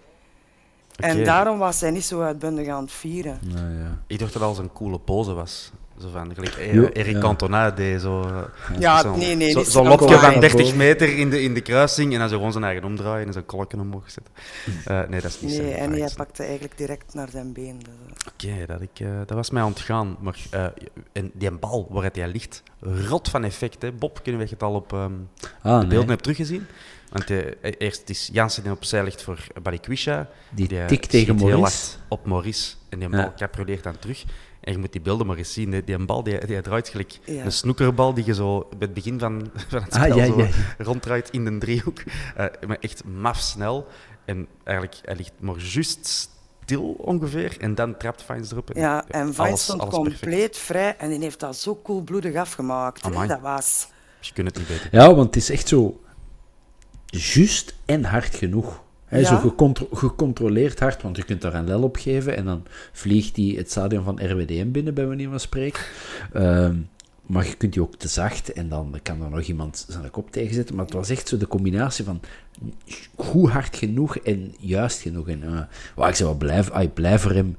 En 0.95 1.23
daarom 1.23 1.57
was 1.57 1.81
hij 1.81 1.91
niet 1.91 2.05
zo 2.05 2.21
uitbundig 2.21 2.67
aan 2.67 2.81
het 2.83 2.91
vieren. 2.91 3.39
Nou, 3.43 3.73
ja. 3.73 3.97
Ik 4.07 4.19
dacht 4.19 4.33
dat 4.33 4.41
het 4.41 4.57
al 4.57 4.63
een 4.63 4.71
coole 4.73 4.99
pose 4.99 5.33
was. 5.33 5.71
Zo 6.01 6.09
van, 6.11 6.33
gelijk 6.33 6.53
eh, 6.55 6.73
Ja, 6.73 6.89
Eric 6.91 7.13
ja. 7.13 7.19
Cantona 7.19 7.71
deed 7.71 8.01
zo... 8.01 8.21
eh, 8.21 8.79
Ja, 8.79 9.01
zo'n- 9.01 9.17
nee, 9.19 9.35
nee, 9.35 9.51
zo- 9.51 9.63
Zo'n 9.63 9.71
zo 9.83 9.89
lopje 9.89 10.17
van 10.19 10.39
30 10.39 10.61
Boven. 10.61 10.77
meter 10.77 11.17
in 11.17 11.29
de, 11.29 11.41
in 11.41 11.53
de 11.53 11.61
kruising 11.61 12.13
en 12.13 12.19
dan 12.19 12.29
zo 12.29 12.35
gewoon 12.35 12.51
zijn 12.51 12.63
eigen 12.63 12.83
omdraaien 12.83 13.27
en 13.27 13.33
zo'n 13.33 13.45
kolken 13.45 13.79
omhoog 13.79 14.11
zetten. 14.11 14.33
Eh, 14.85 15.01
nee, 15.09 15.21
dat 15.21 15.31
is 15.31 15.41
niet 15.41 15.57
Nee, 15.57 15.59
zijn 15.71 15.79
en 15.93 15.99
hij 15.99 16.09
pakte 16.15 16.43
eigenlijk 16.43 16.77
direct 16.77 17.13
naar 17.13 17.29
zijn 17.31 17.53
been. 17.53 17.79
Dus. 17.79 18.17
Oké, 18.33 18.65
dat, 18.65 18.81
ik, 18.81 18.99
eh, 18.99 19.07
dat 19.25 19.37
was 19.37 19.49
mij 19.49 19.61
ontgaan. 19.63 20.17
Maar 20.19 20.37
eh, 20.51 20.65
en 21.11 21.31
die 21.33 21.51
bal 21.51 21.87
waar 21.89 22.09
hij 22.13 22.27
ligt, 22.27 22.63
rot 23.09 23.29
van 23.29 23.43
effect. 23.43 23.81
Hè. 23.81 23.91
Bob, 23.91 24.19
kunnen 24.23 24.41
we 24.41 24.47
het 24.49 24.63
al 24.63 24.73
op 24.73 24.93
ehm, 24.93 25.03
Ah, 25.03 25.09
de 25.11 25.69
nee. 25.69 25.79
beelden 25.79 25.97
hebben 25.97 26.21
teruggezien? 26.21 26.65
Want 27.11 27.29
eh, 27.29 27.37
eerst 27.77 28.09
is 28.09 28.29
Jansen 28.33 28.63
die 28.63 28.71
opzij 28.71 29.03
ligt 29.03 29.21
voor 29.21 29.47
Balikwisha. 29.61 30.29
Die 30.49 30.79
eh, 30.79 30.85
tik 30.85 31.05
tegen 31.05 31.35
Maurice. 31.35 31.59
hard 31.61 31.99
op 32.07 32.25
Maurice. 32.25 32.73
En 32.89 32.99
die 32.99 33.09
Ja. 33.09 33.21
bal 33.21 33.33
caproleert 33.35 33.83
dan 33.83 33.99
terug. 33.99 34.23
En 34.61 34.71
je 34.73 34.77
moet 34.79 34.91
die 34.91 35.01
beelden 35.01 35.27
maar 35.27 35.37
eens 35.37 35.53
zien. 35.53 35.71
hè. 35.71 35.83
Die 35.83 35.97
bal 36.05 36.23
die, 36.23 36.45
die 36.45 36.61
draait 36.61 36.89
gelijk 36.89 37.19
Ja. 37.25 37.43
een 37.45 37.51
snoekerbal 37.51 38.13
die 38.13 38.25
je 38.25 38.33
zo 38.33 38.59
bij 38.69 38.77
het 38.79 38.93
begin 38.93 39.19
van, 39.19 39.49
van 39.69 39.83
het 39.83 39.93
Ah, 39.95 40.03
spel 40.03 40.17
ja, 40.17 40.25
zo 40.25 40.37
ja, 40.41 40.49
ronddraait 40.77 41.29
in 41.29 41.45
de 41.45 41.57
driehoek. 41.57 41.99
Eh, 42.35 42.45
maar 42.67 42.77
echt 42.79 43.03
maf 43.03 43.37
snel. 43.39 43.87
En 44.25 44.47
eigenlijk, 44.63 44.97
hij 45.03 45.15
ligt 45.15 45.31
maar 45.39 45.55
juist 45.57 46.29
stil 46.63 46.83
ongeveer. 46.97 47.57
En 47.59 47.75
dan 47.75 47.97
trapt 47.97 48.23
Vines 48.23 48.51
erop. 48.51 48.69
Ja, 48.73 49.05
en 49.07 49.25
Vines 49.25 49.37
alles- 49.39 49.63
stond 49.63 49.81
alles 49.81 49.93
compleet 49.93 50.19
perfect. 50.21 50.57
vrij 50.57 50.95
en 50.97 51.09
die 51.09 51.19
heeft 51.19 51.39
dat 51.39 51.55
zo 51.57 51.75
koelbloedig 51.75 52.35
afgemaakt. 52.35 53.03
hè. 53.03 53.27
Dat 53.27 53.39
was... 53.41 53.87
Je 54.21 54.33
kunt 54.33 54.47
het 54.47 54.57
niet 54.57 54.67
beter. 54.67 54.87
Ja, 54.91 55.13
want 55.15 55.25
het 55.25 55.35
is 55.35 55.49
echt 55.49 55.67
zo 55.67 55.99
juist 57.09 57.75
en 57.85 58.03
hard 58.03 58.35
genoeg. 58.35 58.81
Ja. 59.11 59.23
Zo 59.23 59.37
gecontro- 59.37 59.87
gecontroleerd 59.93 60.79
hard, 60.79 61.01
want 61.01 61.15
je 61.17 61.23
kunt 61.23 61.41
daar 61.41 61.53
een 61.53 61.65
lel 61.67 61.81
op 61.83 61.95
geven 61.95 62.35
en 62.35 62.45
dan 62.45 62.63
vliegt 62.91 63.35
die 63.35 63.57
het 63.57 63.71
stadion 63.71 64.03
van 64.03 64.25
RWDM 64.25 64.71
binnen, 64.71 64.93
bij 64.93 65.05
manier 65.05 65.29
van 65.29 65.39
spreken. 65.39 65.81
Ehm, 66.33 66.75
maar 67.25 67.45
je 67.45 67.55
kunt 67.55 67.73
die 67.73 67.81
ook 67.81 67.95
te 67.95 68.07
zacht 68.07 68.53
en 68.53 68.69
dan 68.69 68.99
kan 69.03 69.23
er 69.23 69.29
nog 69.29 69.41
iemand 69.41 69.85
zijn 69.89 70.09
kop 70.09 70.31
tegen 70.31 70.53
zetten. 70.53 70.75
Maar 70.75 70.85
het 70.85 70.93
was 70.93 71.09
echt 71.09 71.27
zo 71.27 71.37
de 71.37 71.47
combinatie 71.47 72.05
van 72.05 72.19
goed 73.15 73.49
hard 73.49 73.75
genoeg 73.75 74.17
en 74.17 74.53
juist 74.59 75.01
genoeg. 75.01 75.27
En, 75.29 75.43
eh, 75.43 75.61
waar 75.95 76.09
ik 76.09 76.15
zei 76.15 76.29
wel 76.29 76.37
blij, 76.37 76.69
ah, 76.69 76.81
ik 76.83 76.93
blij 76.93 77.19
voor 77.19 77.31
hem 77.31 77.55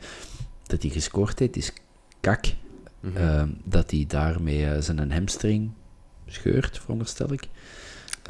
dat 0.66 0.82
hij 0.82 0.90
gescoord 0.90 1.38
heeft, 1.38 1.56
is 1.56 1.72
kak. 2.20 2.44
Ehm, 3.14 3.48
dat 3.64 3.90
hij 3.90 4.04
daarmee 4.08 4.66
eh, 4.66 4.80
zijn 4.80 5.12
hamstring 5.12 5.70
scheurt, 6.26 6.78
veronderstel 6.78 7.32
ik. 7.32 7.48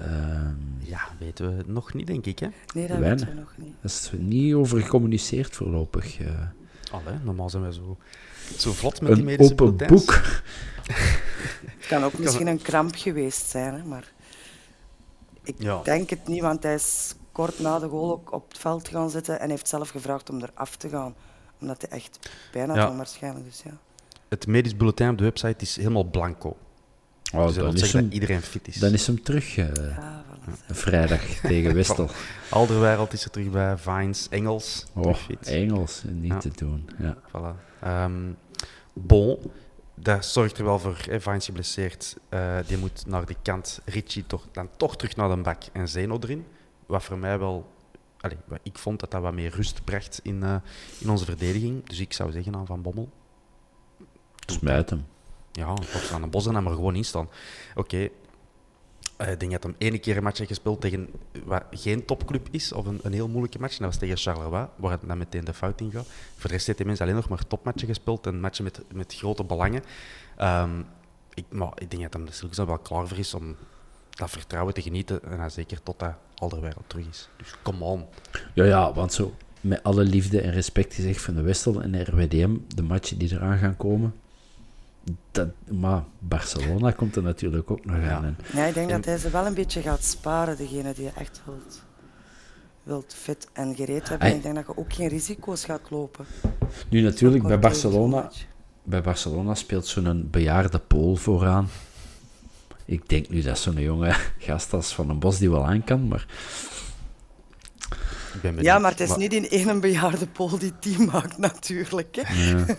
Ehm, 0.00 0.54
Ja, 0.78 1.00
weten 1.18 1.56
we 1.56 1.64
nog 1.66 1.94
niet, 1.94 2.06
denk 2.06 2.26
ik. 2.26 2.38
Hè? 2.38 2.48
Nee, 2.74 2.86
dat 2.88 2.98
Weinig. 2.98 3.20
weten 3.20 3.34
we 3.34 3.40
nog 3.40 3.52
niet. 3.56 3.74
dat 3.82 3.90
is 3.90 4.10
niet 4.18 4.54
over 4.54 4.80
gecommuniceerd 4.80 5.56
voorlopig. 5.56 6.20
eh. 6.20 6.26
Allee, 6.92 7.18
normaal 7.24 7.50
zijn 7.50 7.62
wij 7.62 7.72
zo, 7.72 7.96
zo 8.58 8.72
vlot 8.72 9.00
met 9.00 9.14
die 9.14 9.24
medische 9.24 9.52
open 9.52 9.76
bulletins. 9.76 10.04
boek. 10.04 10.20
Het 11.78 11.86
kan 11.88 12.04
ook 12.04 12.18
misschien 12.18 12.46
een 12.46 12.62
kramp 12.62 12.94
geweest 12.96 13.46
zijn, 13.50 13.74
hè, 13.74 13.84
maar 13.84 14.12
ik 15.42 15.54
Ja. 15.58 15.82
denk 15.82 16.10
het 16.10 16.26
niet, 16.28 16.40
want 16.40 16.62
hij 16.62 16.74
is 16.74 17.14
kort 17.32 17.58
na 17.58 17.78
de 17.78 17.88
goal 17.88 18.12
ook 18.12 18.32
op 18.32 18.48
het 18.48 18.58
veld 18.58 18.88
gaan 18.88 19.10
zitten 19.10 19.40
en 19.40 19.50
heeft 19.50 19.68
zelf 19.68 19.88
gevraagd 19.90 20.30
om 20.30 20.40
eraf 20.42 20.76
te 20.76 20.88
gaan. 20.88 21.14
Omdat 21.60 21.80
hij 21.82 21.90
echt 21.90 22.30
pijn 22.52 22.68
had 22.68 22.76
Ja. 22.78 22.86
dan 22.86 22.96
waarschijnlijk. 22.96 23.44
Dus 23.44 23.62
ja. 23.64 23.78
Het 24.28 24.46
medisch 24.46 24.76
bulletin 24.76 25.08
op 25.08 25.18
de 25.18 25.24
website 25.24 25.56
is 25.64 25.76
helemaal 25.76 26.04
blanco. 26.04 26.56
Oh, 27.34 27.46
dus 27.46 27.54
dan, 27.54 27.74
is 27.74 27.92
hem, 27.92 28.02
dat 28.04 28.12
iedereen 28.12 28.42
fit 28.42 28.68
is. 28.68 28.76
dan 28.76 28.92
is 28.92 29.06
hem 29.06 29.22
terug 29.22 29.56
eh, 29.56 29.74
Ja, 29.74 30.24
voilà. 30.24 30.66
vrijdag 30.70 31.22
tegen 31.50 31.74
Westel. 31.74 32.08
Alderwereld 32.48 33.12
is 33.12 33.24
er 33.24 33.30
terug 33.30 33.50
bij, 33.50 33.76
Vines, 33.78 34.28
Engels, 34.28 34.86
Oh. 34.94 35.16
Engels, 35.40 36.02
niet 36.08 36.32
Ja. 36.32 36.38
te 36.38 36.50
doen. 36.56 36.88
Ja. 36.98 37.16
Voilà. 37.28 37.80
Ehm, 37.80 38.32
bon, 38.92 39.38
dat 39.94 40.24
zorgt 40.26 40.58
er 40.58 40.64
wel 40.64 40.78
voor. 40.78 40.96
Hè, 41.08 41.20
Vines 41.20 41.44
geblesseerd, 41.44 42.16
eh, 42.28 42.56
die 42.66 42.76
moet 42.78 43.06
naar 43.06 43.26
de 43.26 43.36
kant. 43.42 43.80
Richie 43.84 44.26
toch, 44.26 44.46
dan 44.52 44.68
toch 44.76 44.96
terug 44.96 45.16
naar 45.16 45.28
de 45.28 45.36
bak 45.42 45.62
en 45.72 45.88
Zeno 45.88 46.18
erin. 46.20 46.44
Wat 46.86 47.02
voor 47.02 47.18
mij 47.18 47.38
wel... 47.38 47.70
Allee, 48.20 48.36
wat 48.44 48.58
ik 48.62 48.78
vond 48.78 49.00
dat 49.00 49.10
dat 49.10 49.22
wat 49.22 49.32
meer 49.32 49.50
rust 49.54 49.84
bracht 49.84 50.20
in, 50.22 50.42
eh, 50.42 50.54
in 50.98 51.10
onze 51.10 51.24
verdediging. 51.24 51.86
Dus 51.88 51.98
ik 52.00 52.12
zou 52.12 52.32
zeggen 52.32 52.54
aan 52.54 52.66
Van 52.66 52.82
Bommel. 52.82 53.08
Smijt 54.46 54.90
hem. 54.90 55.04
Ja, 55.52 55.74
aan 56.12 56.20
de 56.22 56.26
bos 56.26 56.46
en 56.46 56.52
maar 56.62 56.72
gewoon 56.72 56.96
in 56.96 57.04
staan. 57.04 57.28
Oké. 57.74 58.08
Eh, 59.16 59.30
Ik 59.30 59.40
denk 59.40 59.52
dat 59.52 59.62
hem 59.62 59.74
ene 59.78 59.98
keer 59.98 60.16
een 60.16 60.22
match 60.22 60.38
heeft 60.38 60.50
gespeeld 60.50 60.80
tegen 60.80 61.08
wat 61.44 61.64
geen 61.70 62.04
topclub 62.04 62.48
is, 62.50 62.72
of 62.72 62.86
een, 62.86 63.00
een 63.02 63.12
heel 63.12 63.28
moeilijke 63.28 63.58
match. 63.60 63.72
En 63.76 63.82
dat 63.82 63.88
was 63.90 63.98
tegen 64.00 64.16
Charleroi, 64.16 64.66
waar 64.76 64.90
het 64.90 65.00
dan 65.06 65.18
meteen 65.18 65.44
de 65.44 65.54
fout 65.54 65.80
in 65.80 65.90
gaat. 65.90 66.06
Voor 66.36 66.48
de 66.48 66.54
rest 66.54 66.66
heeft 66.66 66.78
hij 66.78 66.86
mensen 66.86 67.04
alleen 67.06 67.16
nog 67.18 67.28
maar 67.28 67.46
topmatchen 67.46 67.88
gespeeld 67.88 68.26
en 68.26 68.40
matchen 68.40 68.64
met, 68.64 68.80
met 68.94 69.14
grote 69.14 69.44
belangen. 69.44 69.82
Ehm, 70.36 70.82
ik, 71.34 71.44
maar 71.48 71.72
ik 71.74 71.90
denk 71.90 72.02
dat 72.02 72.12
hem 72.12 72.50
er 72.58 72.66
wel 72.66 72.78
klaar 72.78 73.08
voor 73.08 73.18
is 73.18 73.34
om 73.34 73.56
dat 74.10 74.30
vertrouwen 74.30 74.74
te 74.74 74.82
genieten. 74.82 75.22
En 75.22 75.50
zeker 75.50 75.82
tot 75.82 75.98
dat 75.98 76.14
Alderweireld 76.34 76.84
terug 76.88 77.06
is. 77.08 77.28
Dus 77.36 77.54
come 77.62 77.84
on. 77.84 78.04
Ja, 78.54 78.64
ja, 78.64 78.92
want 78.92 79.12
zo 79.12 79.34
met 79.60 79.82
alle 79.82 80.02
liefde 80.04 80.40
en 80.40 80.52
respect 80.52 80.94
gezegd 80.94 81.20
van 81.22 81.34
de 81.34 81.42
Westel 81.42 81.82
en 81.82 81.92
de 81.92 82.04
RWDM, 82.04 82.56
de 82.68 82.82
matchen 82.82 83.18
die 83.18 83.32
eraan 83.32 83.58
gaan 83.58 83.76
komen. 83.76 84.14
Dat, 85.30 85.48
maar 85.70 86.02
Barcelona 86.18 86.90
komt 86.90 87.16
er 87.16 87.22
natuurlijk 87.22 87.70
ook 87.70 87.84
nog 87.84 87.96
Ja. 87.96 88.10
aan. 88.10 88.24
En, 88.24 88.36
Ja, 88.54 88.64
ik 88.64 88.74
denk 88.74 88.90
En- 88.90 88.96
dat 88.96 89.04
hij 89.04 89.18
ze 89.18 89.30
wel 89.30 89.46
een 89.46 89.54
beetje 89.54 89.80
gaat 89.82 90.04
sparen, 90.04 90.56
degene 90.56 90.92
die 90.94 91.04
je 91.04 91.10
echt 91.14 91.40
wilt, 91.44 91.82
wilt 92.82 93.14
fit 93.14 93.48
en 93.52 93.74
gereed 93.74 94.08
hebben. 94.08 94.26
Hij- 94.28 94.36
Ik 94.36 94.42
denk 94.42 94.54
dat 94.54 94.64
je 94.66 94.76
ook 94.76 94.92
geen 94.92 95.08
risico's 95.08 95.64
gaat 95.64 95.90
lopen. 95.90 96.24
nu 96.88 97.00
natuurlijk, 97.00 97.44
bij 97.46 97.58
Barcelona, 97.58 98.30
bij 98.82 99.02
Barcelona 99.02 99.54
speelt 99.54 99.86
zo'n 99.86 100.28
bejaarde 100.30 100.78
Pool 100.78 101.16
vooraan. 101.16 101.68
Ik 102.84 103.08
denk 103.08 103.28
nu 103.28 103.42
dat 103.42 103.58
zo'n 103.58 103.80
jonge 103.80 104.14
gast 104.38 104.72
als 104.72 104.94
Van 104.94 105.06
den 105.06 105.18
Bos 105.18 105.38
die 105.38 105.50
wel 105.50 105.66
aan 105.66 105.84
kan, 105.84 106.08
maar 106.08 106.26
Ik 108.34 108.40
ben 108.40 108.54
benieuwd. 108.54 108.64
Ja, 108.64 108.78
maar 108.78 108.90
het 108.90 109.00
is 109.00 109.16
niet 109.16 109.32
in 109.32 109.48
één 109.48 109.80
bejaarde 109.80 110.26
pool 110.26 110.58
die 110.58 110.72
team 110.80 111.04
maakt, 111.04 111.38
natuurlijk. 111.38 112.16
Hè. 112.20 112.44
ja. 112.50 112.56
en 112.56 112.66
Nee, 112.66 112.74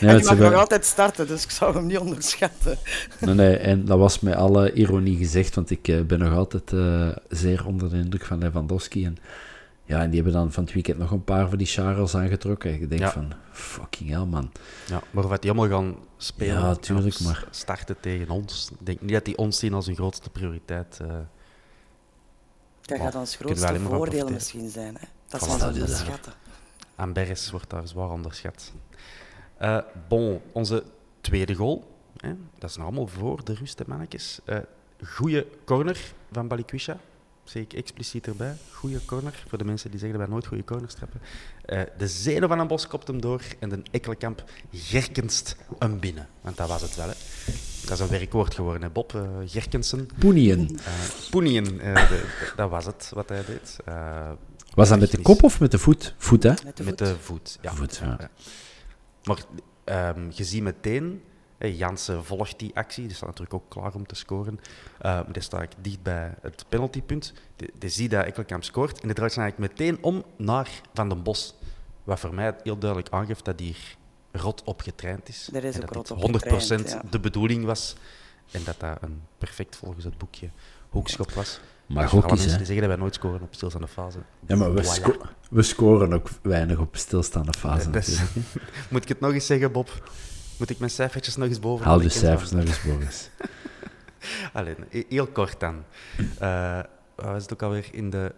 die 0.00 0.08
het 0.08 0.24
mag 0.24 0.38
nog 0.38 0.48
wel- 0.48 0.58
altijd 0.58 0.84
starten, 0.84 1.26
dus 1.26 1.44
ik 1.44 1.50
zou 1.50 1.74
hem 1.74 1.86
niet 1.86 1.98
onderschatten. 1.98 2.78
Nee, 3.20 3.34
nee, 3.34 3.56
en 3.56 3.84
dat 3.84 3.98
was 3.98 4.20
met 4.20 4.34
alle 4.34 4.72
ironie 4.72 5.16
gezegd, 5.16 5.54
want 5.54 5.70
ik 5.70 5.88
eh, 5.88 6.00
ben 6.02 6.18
nog 6.18 6.32
altijd 6.32 6.72
eh, 6.72 7.08
zeer 7.28 7.66
onder 7.66 7.90
de 7.90 7.96
indruk 7.96 8.24
van 8.24 8.38
Lewandowski. 8.38 9.04
En, 9.04 9.16
ja, 9.84 10.00
en 10.02 10.10
die 10.10 10.22
hebben 10.22 10.40
dan 10.40 10.52
van 10.52 10.64
het 10.64 10.72
weekend 10.72 10.98
nog 10.98 11.10
een 11.10 11.24
paar 11.24 11.48
van 11.48 11.58
die 11.58 11.66
Charles 11.66 12.14
aangetrokken. 12.14 12.74
Ik 12.74 12.88
denk 12.88 13.00
Ja. 13.00 13.10
van, 13.10 13.32
fucking 13.52 14.10
hell, 14.10 14.24
man. 14.24 14.52
Ja, 14.86 15.02
maar 15.10 15.28
wat 15.28 15.42
die 15.42 15.50
allemaal 15.50 15.78
gaan 15.80 15.96
spelen 16.16 16.54
Ja, 16.60 16.74
tuurlijk, 16.74 17.20
maar- 17.20 17.44
starten 17.50 17.96
tegen 18.00 18.28
ons. 18.30 18.68
Ik 18.80 18.86
denk 18.86 19.00
niet 19.00 19.12
dat 19.12 19.24
die 19.24 19.36
ons 19.38 19.58
zien 19.58 19.74
als 19.74 19.86
hun 19.86 19.94
grootste 19.94 20.30
prioriteit. 20.30 20.98
eh. 21.02 21.08
Dat 22.84 22.98
gaat 22.98 23.14
ons 23.14 23.36
grootste 23.36 23.80
voordeel 23.80 24.28
misschien 24.28 24.70
zijn. 24.70 24.94
Hè. 24.94 25.06
Dat 25.28 25.40
Voilà, 25.40 25.52
is 25.52 25.58
dat. 25.58 25.72
onderschatten. 25.72 26.32
Amberes 26.94 27.50
wordt 27.50 27.70
daar 27.70 27.88
zwaar 27.88 28.10
onderschat. 28.10 28.72
Eh 29.56 29.78
bon, 30.08 30.40
onze 30.52 30.84
tweede 31.20 31.54
goal. 31.54 31.92
Hè, 32.16 32.32
dat 32.58 32.70
is 32.70 32.76
nog 32.76 32.86
allemaal 32.86 33.06
voor 33.06 33.44
de 33.44 33.54
rust, 33.54 33.86
mannetjes. 33.86 34.38
Eh 34.44 34.58
goeie 35.04 35.46
corner 35.64 36.12
van 36.32 36.48
Balikwisha. 36.48 36.98
Zeg 37.44 37.62
ik 37.62 37.72
expliciet 37.72 38.26
erbij. 38.26 38.56
Goeie 38.72 39.04
corner. 39.04 39.44
Voor 39.48 39.58
de 39.58 39.64
mensen 39.64 39.90
die 39.90 39.98
zeggen 39.98 40.18
dat 40.18 40.26
wij 40.26 40.36
nooit 40.36 40.46
goede 40.48 40.64
corners 40.64 40.94
trappen. 40.94 41.20
Eh, 41.64 41.82
de 41.98 42.08
Zeno 42.08 42.46
van 42.46 42.58
een 42.58 42.66
bos 42.66 42.86
kopt 42.86 43.06
hem 43.06 43.20
door. 43.20 43.42
En 43.58 43.68
de 43.68 43.82
Ekkelenkamp 43.90 44.44
gerkenst 44.72 45.56
hem 45.78 46.00
binnen. 46.00 46.28
Want 46.40 46.56
dat 46.56 46.68
was 46.68 46.82
het 46.82 46.96
wel. 46.96 47.08
Hè. 47.08 47.14
Dat 47.86 47.90
is 47.92 48.00
een 48.00 48.08
werkwoord 48.18 48.54
geworden, 48.54 48.82
hè, 48.82 48.90
Bob. 48.90 49.14
eh 49.14 49.22
Gerkensen. 49.46 50.08
Poenien. 50.18 50.78
Eh 50.78 50.92
Poenien, 51.30 51.80
eh, 51.80 52.08
de- 52.08 52.52
dat 52.56 52.70
was 52.70 52.84
het 52.86 53.10
wat 53.14 53.28
hij 53.28 53.44
deed. 53.44 53.76
Eh, 53.84 54.30
Was 54.74 54.88
dat 54.88 54.98
met 55.00 55.10
de 55.10 55.18
kop 55.22 55.42
of 55.42 55.60
met 55.60 55.70
de 55.70 55.78
voet? 55.78 56.14
Voet, 56.18 56.42
hè? 56.42 56.48
Met 56.64 56.76
de 56.76 56.84
met 56.84 56.98
voet. 56.98 57.08
de 57.08 57.16
voet. 57.20 57.58
Ja. 57.60 57.74
Voet, 57.74 57.96
ja. 57.96 58.30
Maar 59.24 59.38
ehm, 59.84 60.26
je 60.30 60.44
ziet 60.44 60.62
meteen, 60.62 61.22
hè, 61.58 61.66
Jansen 61.66 62.24
volgt 62.24 62.58
die 62.58 62.70
actie, 62.74 63.06
die 63.06 63.14
staat 63.16 63.28
natuurlijk 63.28 63.54
ook 63.54 63.68
klaar 63.70 63.94
om 63.94 64.06
te 64.06 64.14
scoren. 64.14 64.60
Eh, 64.98 65.12
maar 65.12 65.32
die 65.32 65.42
staat 65.42 65.74
dicht 65.80 66.02
bij 66.02 66.34
het 66.42 66.64
penaltypunt. 66.68 67.32
Die, 67.56 67.70
die 67.78 67.90
ziet 67.90 68.10
dat 68.10 68.24
Ekkelkamp 68.24 68.64
scoort 68.64 69.00
en 69.00 69.06
die 69.06 69.14
draait 69.16 69.32
zich 69.32 69.42
eigenlijk 69.42 69.72
meteen 69.72 69.98
om 70.02 70.24
naar 70.36 70.68
Van 70.94 71.08
den 71.08 71.22
Bos. 71.22 71.54
Wat 72.04 72.20
voor 72.20 72.34
mij 72.34 72.54
heel 72.62 72.78
duidelijk 72.78 73.12
aangeeft 73.14 73.44
dat 73.44 73.58
hij 73.58 73.66
hier 73.68 73.96
rot 74.36 74.62
op 74.64 74.80
getraind 74.80 75.28
is. 75.28 75.48
Er 75.52 75.64
is 75.64 75.74
en 75.74 75.82
ook 75.82 75.92
dat 75.92 76.08
rot 76.08 76.20
dit 76.20 76.42
op 76.42 76.42
100% 76.42 76.52
getraind, 76.56 76.90
ja. 76.90 77.02
de 77.10 77.20
bedoeling 77.20 77.64
was. 77.64 77.94
En 78.50 78.64
dat 78.64 78.80
dat 78.80 78.96
een 79.00 79.22
perfect 79.38 79.76
volgens 79.76 80.04
het 80.04 80.18
boekje 80.18 80.50
hoekschop 80.88 81.30
was. 81.32 81.60
Maar 81.86 82.14
ook 82.14 82.26
mensen 82.30 82.48
die 82.56 82.56
zeggen 82.66 82.76
dat 82.76 82.86
wij 82.86 82.96
nooit 82.96 83.14
scoren 83.14 83.40
op 83.42 83.54
stilstaande 83.54 83.88
fase. 83.88 84.18
Ja, 84.46 84.56
maar 84.56 84.74
we, 84.74 84.82
Voilà. 84.82 84.86
sco- 84.86 85.20
we 85.50 85.62
scoren 85.62 86.12
ook 86.12 86.28
weinig 86.42 86.78
op 86.78 86.96
stilstaande 86.96 87.52
fase. 87.58 87.90
Is-. 87.90 88.20
Moet 88.90 89.02
ik 89.02 89.08
het 89.08 89.20
nog 89.20 89.32
eens 89.32 89.46
zeggen, 89.46 89.72
Bob? 89.72 90.10
Moet 90.58 90.70
ik 90.70 90.78
mijn 90.78 90.90
cijfertjes 90.90 91.36
nog 91.36 91.48
eens 91.48 91.58
boven? 91.60 91.86
Haal 91.86 91.98
ken 91.98 92.10
cijfers 92.10 92.48
ze 92.50 92.56
nog 92.56 92.64
eens, 92.66 92.82
Boris. 92.82 93.30
Alleen, 94.52 94.76
he- 94.90 95.04
heel 95.08 95.26
kort 95.26 95.60
dan. 95.60 95.84
Eh 96.38 96.80
wat 97.14 97.24
was 97.26 97.42
het 97.42 97.52
ook 97.52 97.62
alweer? 97.62 97.88
In 97.92 98.10
de 98.10 98.34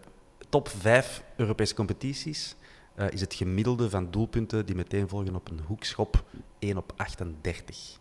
top 0.48 0.68
5 0.80 1.22
Europese 1.36 1.74
competities 1.74 2.54
eh, 2.96 3.10
is 3.10 3.20
het 3.20 3.34
gemiddelde 3.34 3.90
van 3.90 4.10
doelpunten 4.10 4.66
die 4.66 4.74
meteen 4.74 5.08
volgen 5.08 5.34
op 5.34 5.50
een 5.50 5.60
hoekschop 5.66 6.24
1 6.58 6.76
op 6.76 6.92
38. 6.96 7.98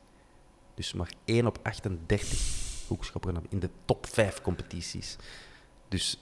Dus 0.73 0.93
maar 0.93 1.11
1 1.25 1.47
op 1.47 1.59
38 1.63 2.87
hoekschoppen 2.87 3.45
in 3.49 3.59
de 3.59 3.69
top 3.85 4.07
5 4.07 4.41
competities. 4.41 5.15
Dus 5.87 6.19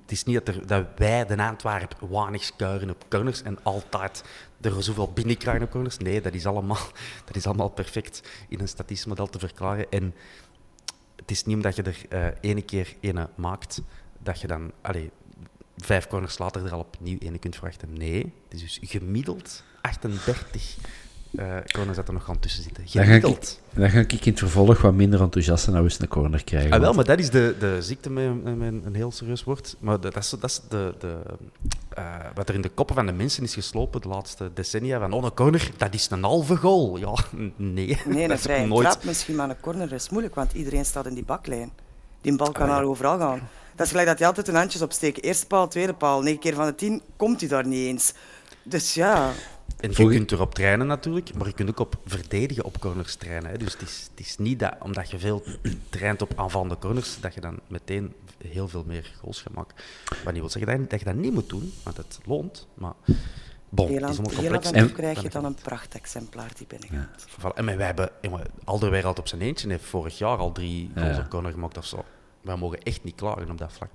het 0.00 0.12
is 0.12 0.24
niet 0.24 0.46
dat, 0.66 0.84
wij, 0.96 1.26
de 1.26 1.42
Antwerpen, 1.42 2.10
weinig 2.10 2.44
skuiren 2.44 2.90
op 2.90 3.04
corners 3.08 3.42
en 3.42 3.62
altijd 3.62 4.24
er 4.60 4.82
zoveel 4.82 5.12
binnenkrijgen 5.12 5.64
op 5.64 5.70
corners. 5.70 5.98
Nee, 5.98 6.20
dat 6.20 6.34
is 6.34 6.46
allemaal, 6.46 6.78
dat 7.26 7.36
is 7.36 7.46
allemaal 7.46 7.68
perfect 7.68 8.22
in 8.48 8.60
een 8.60 8.68
statistisch 8.68 9.06
model 9.06 9.26
te 9.26 9.38
verklaren. 9.38 9.90
En 9.90 10.14
het 11.16 11.30
is 11.30 11.44
niet 11.44 11.56
omdat 11.56 11.76
je 11.76 11.82
er 11.82 12.06
uh, 12.08 12.26
ene 12.40 12.62
keer 12.62 12.96
ene 13.00 13.28
maakt, 13.34 13.82
dat 14.18 14.40
je 14.40 14.46
dan 14.46 14.72
allee, 14.80 15.10
vijf 15.76 16.06
corners 16.06 16.38
later 16.38 16.64
er 16.64 16.72
al 16.72 16.80
opnieuw 16.80 17.18
ene 17.18 17.38
kunt 17.38 17.54
verwachten. 17.54 17.92
Nee, 17.92 18.32
het 18.48 18.54
is 18.54 18.60
dus 18.60 18.90
gemiddeld 18.90 19.62
38 19.80 20.76
uh, 21.30 21.56
corners 21.72 21.96
dat 21.96 22.08
er 22.08 22.14
nog 22.14 22.24
gaan 22.24 22.38
tussen 22.38 22.62
zitten. 22.62 22.88
Gemiddeld. 22.88 23.60
Dan 23.74 23.90
ga, 23.90 23.98
ik, 23.98 24.08
dan 24.08 24.08
ga 24.08 24.16
ik 24.16 24.24
in 24.24 24.30
het 24.30 24.38
vervolg 24.38 24.80
wat 24.80 24.94
minder 24.94 25.20
enthousiast 25.20 25.68
nou 25.68 25.84
eens 25.84 26.00
een 26.00 26.08
corner 26.08 26.44
krijgen. 26.44 26.72
Ah, 26.72 26.80
wel, 26.80 26.92
maar 26.92 27.04
dat 27.04 27.18
is 27.18 27.30
de, 27.30 27.54
de 27.58 27.82
ziekte 27.82 28.10
met, 28.10 28.56
met 28.56 28.74
een 28.84 28.94
heel 28.94 29.10
serieus 29.10 29.44
woord. 29.44 29.76
Maar 29.78 30.00
dat, 30.00 30.16
is, 30.16 30.30
dat 30.30 30.44
is 30.44 30.60
de, 30.68 30.94
de, 30.98 31.16
uh, 31.98 32.14
wat 32.34 32.48
er 32.48 32.54
in 32.54 32.60
de 32.60 32.68
koppen 32.68 32.94
van 32.94 33.06
de 33.06 33.12
mensen 33.12 33.42
is 33.42 33.54
geslopen 33.54 34.00
de 34.00 34.08
laatste 34.08 34.50
decennia. 34.54 34.98
Van, 34.98 35.12
oh, 35.12 35.24
een 35.24 35.34
corner, 35.34 35.70
dat 35.76 35.94
is 35.94 36.10
een 36.10 36.22
halve 36.22 36.56
goal. 36.56 36.96
Ja, 36.96 37.14
nee. 37.56 37.98
Nee, 38.06 38.30
een 38.30 38.38
vrije 38.48 38.66
nooit... 38.66 38.90
trap 38.90 39.04
misschien, 39.04 39.34
maar 39.34 39.50
een 39.50 39.60
corner 39.60 39.92
is 39.92 40.08
moeilijk, 40.08 40.34
want 40.34 40.52
iedereen 40.52 40.84
staat 40.84 41.06
in 41.06 41.14
die 41.14 41.24
baklijn. 41.24 41.70
Die 42.20 42.36
bal 42.36 42.52
kan 42.52 42.62
ah, 42.62 42.68
ja. 42.68 42.74
naar 42.74 42.84
overal 42.84 43.18
gaan. 43.18 43.48
Dat 43.74 43.86
is 43.86 43.90
gelijk 43.90 44.08
dat 44.08 44.18
je 44.18 44.26
altijd 44.26 44.48
een 44.48 44.54
handjes 44.54 44.82
opsteekt. 44.82 45.22
Eerste 45.22 45.46
paal, 45.46 45.68
tweede 45.68 45.94
paal. 45.94 46.22
Negen 46.22 46.40
keer 46.40 46.54
van 46.54 46.66
de 46.66 46.74
tien 46.74 47.02
komt 47.16 47.40
hij 47.40 47.48
daar 47.48 47.66
niet 47.66 47.86
eens. 47.86 48.12
Dus 48.62 48.94
ja... 48.94 49.32
En 49.76 49.90
je 49.90 50.08
kunt 50.08 50.32
erop 50.32 50.54
trainen 50.54 50.86
natuurlijk, 50.86 51.34
maar 51.34 51.46
je 51.46 51.52
kunt 51.52 51.68
ook 51.68 51.80
op 51.80 51.96
verdedigen 52.06 52.64
op 52.64 52.80
corners 52.80 53.14
trainen. 53.14 53.50
Hè. 53.50 53.56
Dus 53.56 53.72
het 53.72 53.82
is, 53.82 54.08
het 54.10 54.26
is 54.26 54.38
niet 54.38 54.58
dat, 54.58 54.74
omdat 54.80 55.10
je 55.10 55.18
veel 55.18 55.44
traint 55.90 56.22
op 56.22 56.32
aanvallende 56.36 56.78
corners, 56.78 57.20
dat 57.20 57.34
je 57.34 57.40
dan 57.40 57.58
meteen 57.66 58.14
heel 58.38 58.68
veel 58.68 58.84
meer 58.86 59.12
goals 59.20 59.42
gaat 59.42 59.54
maken. 59.54 59.76
Wat 60.24 60.32
niet 60.32 60.42
wil 60.42 60.50
zeggen 60.50 60.88
dat 60.88 60.98
je 60.98 61.04
dat 61.04 61.14
niet 61.14 61.32
moet 61.32 61.48
doen, 61.48 61.72
want 61.82 61.96
het 61.96 62.18
loont. 62.24 62.66
Maar 62.74 62.94
bon, 63.68 63.88
heel 63.88 64.00
complex. 64.00 64.70
En 64.70 64.92
krijg 64.92 65.22
je 65.22 65.28
dan 65.28 65.44
een 65.44 65.56
prachtexemplaar 65.62 66.50
die 66.56 66.66
binnengaat. 66.66 67.26
Ja. 67.42 67.52
En 67.54 67.64
wij 67.64 67.86
hebben, 67.86 68.10
Alderweireld 68.64 69.18
op 69.18 69.28
zijn 69.28 69.40
eentje 69.40 69.68
heeft 69.68 69.84
vorig 69.84 70.18
jaar 70.18 70.36
al 70.36 70.52
drie 70.52 70.90
goals 70.94 71.16
ja. 71.16 71.22
op 71.22 71.28
corner 71.28 71.52
gemaakt 71.52 71.78
of 71.78 71.86
zo. 71.86 72.04
Wij 72.40 72.56
mogen 72.56 72.82
echt 72.82 73.04
niet 73.04 73.14
klagen 73.14 73.50
op 73.50 73.58
dat 73.58 73.72
vlak, 73.72 73.90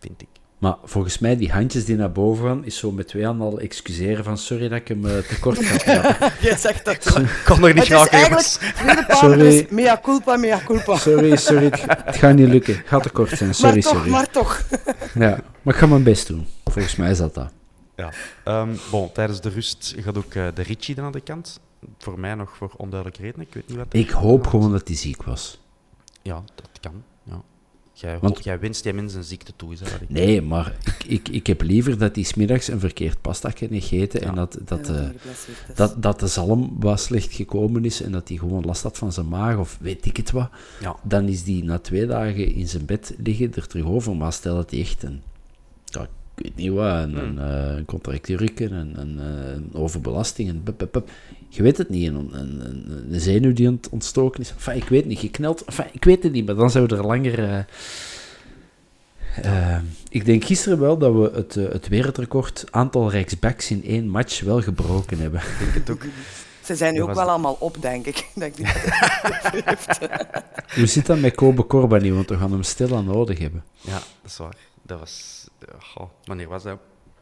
vind 0.00 0.22
ik. 0.22 0.28
Maar 0.60 0.76
volgens 0.84 1.18
mij, 1.18 1.36
die 1.36 1.52
handjes 1.52 1.84
die 1.84 1.96
naar 1.96 2.12
boven 2.12 2.46
gaan, 2.46 2.64
is 2.64 2.78
zo 2.78 2.92
met 2.92 3.08
twee 3.08 3.24
handen 3.24 3.46
al 3.46 3.60
excuseren 3.60 4.24
van 4.24 4.38
sorry 4.38 4.68
dat 4.68 4.78
ik 4.78 4.88
hem 4.88 5.04
uh, 5.04 5.18
tekort 5.18 5.64
ga 5.64 6.16
Je 6.48 6.56
zegt 6.58 6.84
dat. 6.84 7.18
Ik 7.18 7.42
kon 7.44 7.60
nog 7.60 7.74
niet 7.74 7.84
raken, 7.84 8.10
eigenlijk 8.10 8.48
sorry. 9.08 9.66
mea 9.70 10.00
culpa, 10.02 10.36
mea 10.36 10.60
culpa. 10.64 10.96
Sorry, 10.96 11.36
sorry, 11.36 11.64
het, 11.64 11.84
het 12.04 12.16
gaat 12.16 12.34
niet 12.34 12.48
lukken. 12.48 12.76
Het 12.76 12.88
gaat 12.88 13.02
tekort 13.02 13.30
zijn, 13.30 13.54
sorry, 13.54 13.74
maar 13.74 13.82
toch, 13.82 13.96
sorry. 13.96 14.10
Maar 14.10 14.30
toch. 14.30 14.62
Ja, 15.14 15.40
maar 15.62 15.74
ik 15.74 15.80
ga 15.80 15.86
mijn 15.86 16.02
best 16.02 16.26
doen. 16.26 16.46
Volgens 16.64 16.96
mij 16.96 17.10
is 17.10 17.18
dat 17.18 17.34
dat. 17.34 17.52
Ja. 18.00 18.60
Um, 18.62 18.76
bon, 18.90 19.12
tijdens 19.12 19.40
de 19.40 19.48
rust 19.48 19.94
gaat 19.98 20.18
ook 20.18 20.34
uh, 20.34 20.48
de 20.54 20.62
Ritchie 20.62 20.94
dan 20.94 21.04
aan 21.04 21.12
de 21.12 21.20
kant. 21.20 21.60
Voor 21.98 22.20
mij 22.20 22.34
nog 22.34 22.56
voor 22.56 22.72
onduidelijke 22.76 23.22
redenen. 23.22 23.46
Ik 23.46 23.54
weet 23.54 23.68
niet 23.68 23.76
wat. 23.76 23.86
Ik 23.90 24.10
hoop 24.10 24.46
gewoon 24.46 24.72
dat 24.72 24.88
hij 24.88 24.96
ziek 24.96 25.22
was. 25.22 25.58
Ja, 26.22 26.42
dat 26.54 26.80
kan. 26.80 27.02
Ja. 27.22 27.42
Jij, 27.92 28.18
Want, 28.18 28.44
jij 28.44 28.58
winst 28.58 28.84
jij 28.84 28.92
mensen 28.92 29.18
een 29.18 29.24
ziekte 29.24 29.52
toe, 29.56 29.72
is 29.72 29.78
dat 29.78 29.88
ik 30.00 30.10
Nee, 30.10 30.42
maar 30.42 30.76
ik, 30.84 31.04
ik, 31.04 31.28
ik 31.28 31.46
heb 31.46 31.62
liever 31.62 31.98
dat 31.98 32.14
hij 32.14 32.24
smiddags 32.24 32.68
een 32.68 32.80
verkeerd 32.80 33.20
pasta 33.20 33.50
kan 33.50 33.68
gegeten 33.68 34.20
ja. 34.20 34.26
en 34.26 34.34
dat, 34.34 34.58
dat, 34.64 34.86
ja, 34.86 34.92
uh, 34.92 35.08
dat, 35.74 36.02
dat 36.02 36.20
de 36.20 36.26
zalm 36.26 36.76
wat 36.78 37.00
slecht 37.00 37.32
gekomen 37.32 37.84
is 37.84 38.02
en 38.02 38.12
dat 38.12 38.28
hij 38.28 38.36
gewoon 38.36 38.64
last 38.64 38.82
had 38.82 38.98
van 38.98 39.12
zijn 39.12 39.28
maag 39.28 39.56
of 39.56 39.78
weet 39.80 40.06
ik 40.06 40.16
het 40.16 40.30
wat. 40.30 40.50
Ja. 40.80 40.96
Dan 41.02 41.28
is 41.28 41.44
die 41.44 41.64
na 41.64 41.78
twee 41.78 42.06
dagen 42.06 42.54
in 42.54 42.68
zijn 42.68 42.84
bed 42.84 43.14
liggen 43.18 43.54
er 43.54 43.66
terug 43.66 43.84
over. 43.84 44.16
Maar 44.16 44.32
stel 44.32 44.54
dat 44.54 44.70
hij 44.70 44.80
echt 44.80 45.02
een, 45.02 45.22
ik 46.40 46.46
weet 46.46 46.56
niet 46.56 46.72
wat, 46.72 47.02
een, 47.02 47.18
hmm. 47.18 47.38
een, 47.38 47.76
een 47.76 47.84
contractuurke, 47.84 48.64
een, 48.64 49.00
een, 49.00 49.18
een, 49.18 49.70
overbelasting, 49.72 50.48
een 50.48 50.62
bup, 50.62 50.78
bup, 50.78 50.92
bup. 50.92 51.10
Je 51.48 51.62
weet 51.62 51.76
het 51.76 51.88
niet. 51.88 52.08
Een, 52.08 52.30
een, 52.32 53.04
een 53.10 53.20
zenuw 53.20 53.52
die 53.52 53.78
ontstoken 53.90 54.40
is. 54.40 54.50
Enfin, 54.50 54.76
ik 54.76 54.88
weet 54.88 55.04
niet. 55.04 55.18
Gekneld. 55.18 55.64
Enfin, 55.64 55.86
ik 55.92 56.04
weet 56.04 56.22
het 56.22 56.32
niet. 56.32 56.46
Maar 56.46 56.54
dan 56.54 56.70
zouden 56.70 56.96
we 56.96 57.02
er 57.02 57.08
langer. 57.08 57.38
Uh, 57.38 57.58
uh, 59.44 59.76
ik 60.08 60.24
denk 60.24 60.44
gisteren 60.44 60.80
wel 60.80 60.98
dat 60.98 61.12
we 61.12 61.30
het, 61.34 61.56
uh, 61.56 61.68
het 61.68 61.88
wereldrecord 61.88 62.64
aantal 62.70 63.10
rechtsbacks 63.10 63.70
in 63.70 63.84
één 63.84 64.08
match 64.08 64.40
wel 64.40 64.62
gebroken 64.62 65.18
hebben. 65.18 65.40
Ik 65.40 65.56
denk 65.58 65.74
het 65.74 65.90
ook. 65.90 66.02
Ze 66.64 66.76
zijn 66.76 66.94
nu 66.94 67.02
ook 67.02 67.14
wel 67.14 67.28
allemaal 67.28 67.56
op, 67.58 67.76
denk 67.80 68.06
ik. 68.06 68.28
denk 68.34 68.56
ik 68.56 68.66
Hoe 70.74 70.86
zit 70.86 71.06
dat 71.06 71.18
met 71.18 71.34
Kobe 71.34 71.66
Corbani? 71.66 72.12
Want 72.12 72.28
we 72.28 72.36
gaan 72.36 72.52
hem 72.52 72.62
stilaan 72.62 73.04
nodig 73.04 73.38
hebben. 73.38 73.64
Ja, 73.80 73.92
dat 73.92 74.30
is 74.30 74.36
waar. 74.36 74.56
Dat 74.82 74.98
was... 74.98 75.39
Oh, 75.94 76.08
wanneer 76.24 76.48
was 76.48 76.62
dat? 76.62 76.78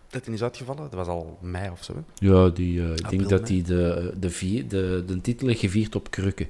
dat 0.09 0.25
hij 0.25 0.35
is 0.35 0.43
uitgevallen? 0.43 0.83
Dat 0.83 0.95
was 0.95 1.07
al 1.07 1.39
mei 1.41 1.71
of 1.71 1.85
zo. 1.85 1.95
Hè? 1.95 2.01
Ja, 2.15 2.49
die, 2.49 2.81
uh, 2.81 2.91
ik 2.91 3.09
denk 3.09 3.29
dat 3.29 3.49
hij 3.49 3.63
de, 3.63 4.15
de, 4.19 4.31
vier, 4.31 4.69
de, 4.69 5.03
de 5.07 5.21
titel 5.21 5.49
heeft 5.49 5.61
gevierd 5.61 5.95
op 5.95 6.11
krukken. 6.11 6.49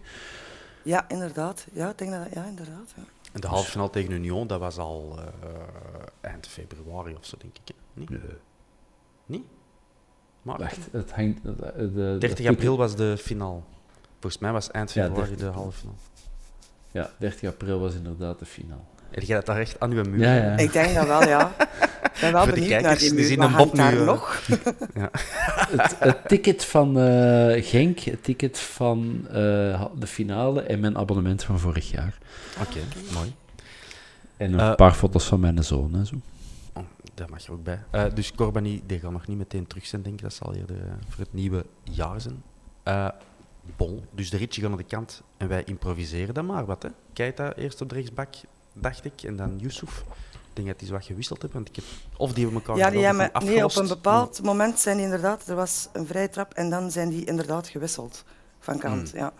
Ja, 0.83 1.09
inderdaad. 1.09 1.67
Ja, 1.73 1.91
ik 1.91 1.99
denk 1.99 2.11
dat, 2.11 2.27
ja, 2.33 2.45
inderdaad. 2.45 2.93
Ja. 2.97 3.03
En 3.33 3.41
de 3.41 3.47
halve 3.47 3.71
finale 3.71 3.91
tegen 3.91 4.13
Union, 4.13 4.47
dat 4.47 4.61
was 4.61 4.79
al 4.79 5.19
uh, 5.19 5.25
eind 6.21 6.47
februari 6.47 7.15
of 7.15 7.27
zo, 7.27 7.37
denk 7.39 7.57
ik. 7.65 7.75
Niet? 7.95 8.11
Nee. 8.11 8.21
Niet? 9.27 9.45
Maar 10.43 10.59
Wacht, 10.59 10.89
het 10.93 11.13
hangt... 11.13 11.43
De, 11.43 11.93
de, 11.93 12.17
30 12.19 12.47
april 12.47 12.77
was 12.77 12.97
de 12.97 13.17
finale. 13.17 13.61
Volgens 14.21 14.43
mij 14.43 14.53
was 14.53 14.71
eind 14.71 14.91
februari 14.91 15.31
ja, 15.31 15.37
de 15.37 15.45
halve 15.45 15.79
finale. 15.79 15.99
Ja, 16.91 17.11
30 17.19 17.49
april 17.49 17.81
was 17.81 17.95
inderdaad 17.95 18.39
de 18.39 18.45
finale. 18.45 18.81
Heb 19.11 19.23
jij 19.23 19.37
dat 19.37 19.47
daar 19.47 19.59
echt 19.61 19.81
aan 19.81 19.91
uw 19.93 20.03
muur? 20.05 20.19
Ja, 20.21 20.35
ja. 20.35 20.57
Ik 20.57 20.73
denk 20.73 20.95
dat 20.95 21.07
wel, 21.07 21.29
ja. 21.29 21.53
Ik 22.03 22.21
ben 22.21 22.33
wel 22.33 22.45
Voor 22.45 22.55
de 22.55 22.61
benieuwd 22.61 22.81
kijkers, 22.81 23.01
naar 23.03 23.11
die 23.11 23.19
die 23.19 23.27
zien 23.27 23.39
muur. 23.39 23.61
een 23.61 23.71
daar 23.75 24.05
nog? 24.05 24.43
Ja. 24.95 25.11
het, 25.77 25.97
het 25.99 26.29
ticket 26.29 26.65
van 26.65 26.99
eh, 26.99 27.65
Genk, 27.65 27.99
het 27.99 28.25
ticket 28.25 28.59
van 28.59 29.21
eh, 29.29 29.35
de 29.99 30.07
finale 30.07 30.63
en 30.63 30.81
mijn 30.81 30.97
abonnement 30.99 31.45
van 31.45 31.59
vorig 31.59 31.91
jaar. 31.91 32.19
Oké, 32.61 32.79
mooi. 33.13 33.35
En 34.37 34.53
een 34.53 34.61
Eh, 34.61 34.75
paar 34.75 34.93
foto's 34.93 35.25
van 35.25 35.41
mijn 35.41 35.65
zoon 35.65 35.95
en 35.95 36.07
zo. 36.07 36.15
Oh, 36.73 36.83
daar 37.15 37.29
mag 37.31 37.47
je 37.47 37.53
ook 37.53 37.63
bij. 37.65 37.79
Eh, 37.91 38.05
dus 38.15 38.33
Corbani, 38.33 38.83
die 38.87 38.99
gaat 38.99 39.11
nog 39.13 39.27
niet 39.27 39.39
meteen 39.39 39.67
terug 39.67 39.87
zijn, 39.87 40.03
denk 40.03 40.15
ik. 40.17 40.23
Dat 40.23 40.33
zal 40.35 40.55
eerder 40.55 40.77
eh, 40.77 40.83
voor 41.09 41.25
het 41.25 41.33
nieuwe 41.33 41.65
jaar 41.83 42.21
zijn. 42.21 42.43
Eh 42.83 43.09
bon, 43.77 44.05
dus 44.11 44.31
de 44.31 44.37
ritje 44.37 44.61
gaat 44.61 44.71
naar 44.71 44.79
de 44.79 44.85
kant 44.85 45.23
en 45.37 45.49
wij 45.49 45.63
improviseren 45.65 46.35
dan 46.35 46.47
maar 46.47 46.67
wat. 46.67 46.83
Hè. 46.83 46.89
Keita 47.13 47.55
eerst 47.55 47.81
op 47.81 47.89
de 47.89 47.95
rechtsbak, 47.95 48.35
dacht 48.81 49.05
ik, 49.05 49.23
en 49.23 49.37
dan 49.37 49.59
Yusuf. 49.59 50.05
Ik 50.33 50.65
denk 50.65 50.67
dat 50.67 50.79
die 50.79 50.89
zo 50.89 50.95
wat 50.95 51.05
gewisseld 51.05 51.43
hebben, 51.43 51.63
want 51.63 51.77
ik 51.77 51.85
heb... 51.85 51.85
Of 52.17 52.33
die 52.33 52.45
hebben 52.45 52.63
elkaar 52.63 52.77
Ja, 52.77 52.91
die 52.91 53.05
hebben, 53.05 53.31
nee, 53.45 53.65
op 53.65 53.77
een 53.77 53.89
bepaald 53.89 54.43
moment 54.43 54.79
zijn 54.79 54.97
die 54.97 55.05
inderdaad... 55.05 55.49
Er 55.49 55.55
was 55.55 55.89
een 55.93 56.07
vrije 56.07 56.29
trap 56.29 56.55
en 56.55 56.71
dan 56.71 56.91
zijn 56.91 57.09
die 57.09 57.25
inderdaad 57.25 57.69
gewisseld 57.69 58.25
van 58.59 58.79
kant. 58.79 59.11
Hmm. 59.11 59.21
Ja. 59.21 59.33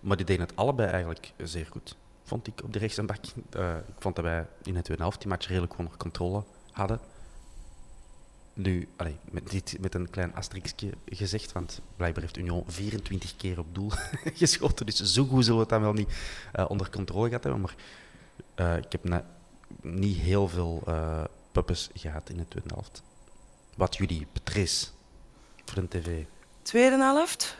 Maar 0.00 0.16
die 0.16 0.26
deden 0.26 0.46
het 0.46 0.56
allebei 0.56 0.90
eigenlijk 0.90 1.32
zeer 1.36 1.66
goed, 1.70 1.96
vond 2.22 2.46
ik, 2.46 2.62
op 2.64 2.72
de 2.72 2.78
rechts 2.78 2.98
en 2.98 3.06
bak. 3.06 3.18
Eh, 3.50 3.76
ik 3.76 3.94
vond 3.98 4.16
dat 4.16 4.24
wij 4.24 4.46
in 4.62 4.74
de 4.74 4.82
tweede 4.82 5.02
helft 5.02 5.20
die 5.20 5.28
match 5.28 5.48
redelijk 5.48 5.78
onder 5.78 5.96
controle 5.96 6.44
hadden. 6.70 7.00
Nu, 8.52 8.88
allee, 8.96 9.16
met, 9.30 9.50
dit, 9.50 9.76
met 9.80 9.94
een 9.94 10.10
klein 10.10 10.34
asterixje 10.34 10.90
gezegd, 11.06 11.52
want 11.52 11.80
blijkbaar 11.96 12.22
heeft 12.22 12.36
Union 12.36 12.64
24 12.66 13.36
keer 13.36 13.58
op 13.58 13.74
doel 13.74 13.90
geschoten, 14.34 14.86
dus 14.86 15.02
zo 15.02 15.24
goed 15.24 15.44
zullen 15.44 15.54
we 15.54 15.60
het 15.60 15.68
dan 15.68 15.80
wel 15.80 15.92
niet 15.92 16.12
eh, 16.52 16.70
onder 16.70 16.90
controle 16.90 17.26
gehad 17.26 17.42
hebben. 17.42 17.60
Maar 17.60 17.74
eh, 18.54 18.76
ik 18.76 18.92
heb 18.92 19.04
na- 19.04 19.24
niet 19.82 20.16
heel 20.18 20.48
veel 20.48 20.82
puppes 21.52 21.90
gehad 21.94 22.28
in 22.30 22.36
de 22.36 22.48
tweede 22.48 22.74
helft. 22.74 23.02
Wat 23.76 23.96
jullie 23.96 24.26
betreft, 24.32 24.94
voor 25.64 25.82
de 25.82 25.88
tv. 26.00 26.24
Tweede 26.62 26.96
helft? 26.96 27.56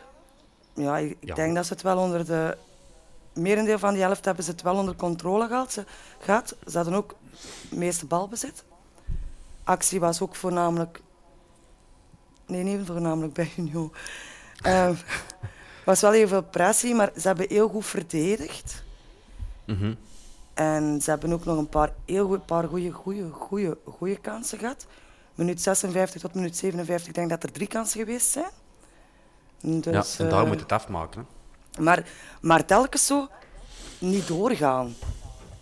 Ja, 0.75 0.99
ik, 0.99 1.11
ik 1.11 1.29
Ja. 1.29 1.35
denk 1.35 1.55
dat 1.55 1.67
ze 1.67 1.73
het 1.73 1.83
wel 1.83 1.99
onder 1.99 2.27
de... 2.27 2.57
Merendeel 3.33 3.79
van 3.79 3.93
die 3.95 4.03
helft 4.03 4.25
hebben 4.25 4.45
ze 4.45 4.51
het 4.51 4.63
wel 4.63 4.75
onder 4.77 4.97
controle 4.97 5.47
gehad. 5.47 5.73
Ze, 5.73 5.85
gehad. 6.21 6.57
ze 6.67 6.77
hadden 6.77 6.95
ook 6.95 7.15
het 7.69 7.79
meeste 7.79 8.07
balbezit. 8.07 8.65
Actie 9.65 10.01
was 10.01 10.21
ook 10.21 10.35
voornamelijk... 10.35 11.01
Nee, 12.47 12.63
niet 12.63 12.87
voornamelijk 12.87 13.33
bij 13.35 13.53
Union. 13.57 13.93
Er 14.63 15.05
was 15.85 16.01
wel 16.01 16.11
heel 16.13 16.29
veel 16.29 16.43
pressie, 16.43 16.95
maar 16.95 17.11
ze 17.21 17.27
hebben 17.27 17.49
heel 17.49 17.69
goed 17.69 17.87
verdedigd. 17.87 18.83
Mhm. 19.65 19.95
En 20.55 21.03
ze 21.03 21.11
hebben 21.11 21.33
ook 21.33 21.45
nog 21.45 21.59
een 21.59 21.69
paar 21.69 21.93
heel 22.05 22.27
goed, 22.27 22.47
paar 22.47 22.69
goede, 22.69 22.91
goede, 22.91 23.31
goede, 23.31 23.79
goede 23.85 24.17
kansen 24.17 24.59
gehad. 24.59 24.87
Minuut 25.35 25.63
56 25.63 26.21
tot 26.21 26.35
minuut 26.35 26.57
57, 26.57 27.09
ik 27.09 27.15
denk 27.15 27.31
dat 27.31 27.43
er 27.43 27.53
drie 27.53 27.67
kansen 27.67 28.01
geweest 28.01 28.31
zijn. 28.31 28.51
Dus, 29.61 30.17
ja, 30.17 30.25
en 30.25 30.31
daar 30.31 30.43
eh, 30.43 30.49
moet 30.49 30.61
het 30.61 30.73
afmaken. 30.73 31.27
Hè. 31.73 31.83
maar, 31.83 32.09
maar 32.41 32.65
telkens 32.65 33.07
zo 33.07 33.29
niet 33.99 34.27
doorgaan. 34.27 34.95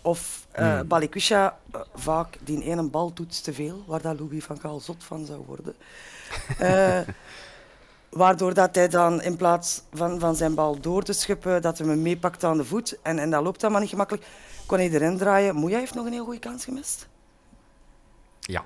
Of 0.02 0.46
Balikwisha 0.86 1.58
eh, 1.72 1.80
vaak 1.94 2.38
die 2.44 2.62
ene 2.62 2.82
bal 2.82 3.12
doet 3.12 3.44
te 3.44 3.52
veel, 3.52 3.84
waar 3.86 4.02
dat 4.02 4.18
Louis 4.18 4.44
van 4.44 4.60
Gaal 4.60 4.80
zot 4.80 5.04
van 5.04 5.26
zou 5.26 5.44
worden. 5.46 5.74
Waardoor 8.10 8.54
dat 8.54 8.74
hij 8.74 8.88
dan 8.88 9.22
in 9.22 9.36
plaats 9.36 9.82
van, 9.92 10.20
van 10.20 10.36
zijn 10.36 10.54
bal 10.54 10.80
door 10.80 11.02
te 11.02 11.12
schuppen, 11.12 11.62
dat 11.62 11.78
hij 11.78 11.86
hem 11.86 12.02
meepakt 12.02 12.44
aan 12.44 12.56
de 12.56 12.64
voet. 12.64 12.98
En, 13.02 13.18
en 13.18 13.30
dat 13.30 13.42
loopt 13.42 13.62
allemaal 13.62 13.80
niet 13.80 13.90
gemakkelijk. 13.90 14.26
Kon 14.66 14.78
hij 14.78 14.90
erin 14.90 15.16
draaien. 15.18 15.54
Moeja 15.54 15.78
heeft 15.78 15.94
nog 15.94 16.06
een 16.06 16.12
heel 16.12 16.24
goede 16.24 16.38
kans 16.38 16.64
gemist. 16.64 17.08
Ja. 18.40 18.64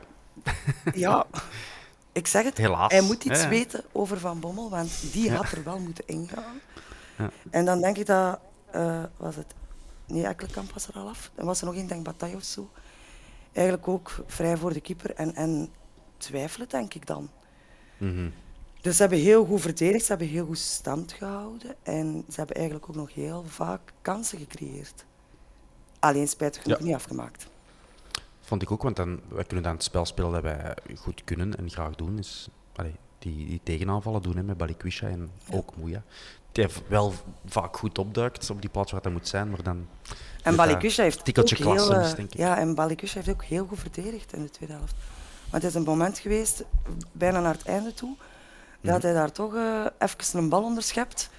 Ja, 0.95 1.27
ik 2.13 2.27
zeg 2.27 2.45
het. 2.45 2.59
Helaas. 2.59 2.93
Hij 2.93 3.01
moet 3.01 3.25
iets 3.25 3.43
Ja, 3.43 3.49
weten 3.49 3.85
over 3.93 4.19
Van 4.19 4.41
Bommel, 4.41 4.71
want 4.71 5.13
die 5.13 5.33
had 5.33 5.51
er 5.53 5.65
wel 5.65 5.79
moeten 5.79 6.07
ingaan. 6.07 6.61
Ja. 7.19 7.31
En 7.51 7.65
dan 7.65 7.81
denk 7.81 7.97
ik 7.97 8.07
dat, 8.07 8.39
eh, 8.71 9.03
was 9.17 9.37
het, 9.37 9.55
nee, 10.07 10.27
Ekkelenkamp 10.27 10.73
was 10.73 10.89
er 10.89 10.95
al 10.95 11.09
af. 11.09 11.31
Dan 11.35 11.47
was 11.47 11.61
er 11.61 11.67
nog 11.67 11.75
één, 11.75 11.87
denk 11.87 12.05
Bataille 12.05 12.37
of 12.37 12.43
zo. 12.43 12.71
Eigenlijk 13.53 13.89
ook 13.89 14.25
vrij 14.27 14.57
voor 14.57 14.73
de 14.73 14.81
keeper 14.81 15.15
en, 15.15 15.35
en 15.35 15.73
twijfelen, 16.17 16.69
denk 16.69 16.95
ik 16.95 17.07
dan. 17.07 17.31
Mhm. 17.99 18.29
Dus 18.83 18.97
ze 18.97 19.01
hebben 19.03 19.21
heel 19.21 19.45
goed 19.45 19.61
verdedigd, 19.61 20.05
ze 20.05 20.11
hebben 20.11 20.29
heel 20.29 20.47
goed 20.47 20.59
stand 20.59 21.13
gehouden 21.13 21.75
en 21.83 22.25
ze 22.29 22.35
hebben 22.37 22.57
eigenlijk 22.57 22.89
ook 22.89 22.97
nog 22.97 23.15
heel 23.15 23.45
vaak 23.47 23.81
kansen 24.03 24.39
gecreëerd. 24.39 25.05
Alleen 25.99 26.29
spijtig 26.29 26.63
genoeg 26.63 26.79
Ja. 26.79 26.85
niet 26.85 26.95
afgemaakt. 26.95 27.47
Vond 28.41 28.63
ik 28.63 28.71
ook, 28.71 28.83
want 28.83 28.97
dan, 28.97 29.21
wij 29.29 29.45
kunnen 29.45 29.65
dan 29.65 29.75
het 29.75 29.83
spel 29.83 30.05
spelen 30.05 30.33
dat 30.33 30.43
wij 30.43 30.75
goed 30.99 31.25
kunnen 31.25 31.57
en 31.59 31.71
graag 31.71 31.95
doen. 31.95 32.19
Is, 32.19 32.49
allee, 32.77 32.95
die, 33.19 33.47
die 33.47 33.61
tegenaanvallen 33.63 34.23
doen 34.23 34.37
hè, 34.37 34.43
met 34.43 34.57
Balikwisha 34.57 35.07
en 35.07 35.31
ook 35.51 35.77
Moeja. 35.77 36.03
Die 36.53 36.65
heeft 36.65 36.83
wel 36.89 37.13
vaak 37.47 37.77
goed 37.77 37.99
opduikt 37.99 38.51
op 38.51 38.61
die 38.61 38.71
plaats 38.71 38.93
waar 38.93 39.03
dat 39.03 39.13
moet 39.13 39.29
zijn, 39.29 39.51
maar 39.51 39.63
dan... 39.63 39.87
En 40.43 40.57
Balikwisha 40.57 41.03
heeft, 41.03 41.25
tikkeltje 41.25 41.67
ook 41.67 41.75
heel, 41.75 41.93
eh, 41.93 42.15
denk 42.15 42.33
ik. 42.33 42.39
ja, 42.39 42.59
en 42.59 42.75
Balikwisha 42.75 43.15
heeft 43.15 43.31
ook 43.31 43.45
heel 43.45 43.67
goed 43.67 43.79
verdedigd 43.79 44.33
in 44.33 44.43
de 44.43 44.51
tweede 44.51 44.75
helft. 44.75 44.95
Maar 45.51 45.61
het 45.61 45.65
is 45.71 45.75
een 45.75 45.83
moment 45.83 46.19
geweest, 46.19 46.65
bijna 47.13 47.41
naar 47.41 47.55
het 47.55 47.65
einde 47.67 47.95
toe, 47.95 48.17
dat 48.83 48.97
Mhm. 48.97 49.03
hij 49.07 49.13
daar 49.13 49.33
toch 49.33 49.55
eh 49.55 49.87
even 49.99 50.39
een 50.39 50.49
bal 50.49 50.63
onderschept 50.63 51.31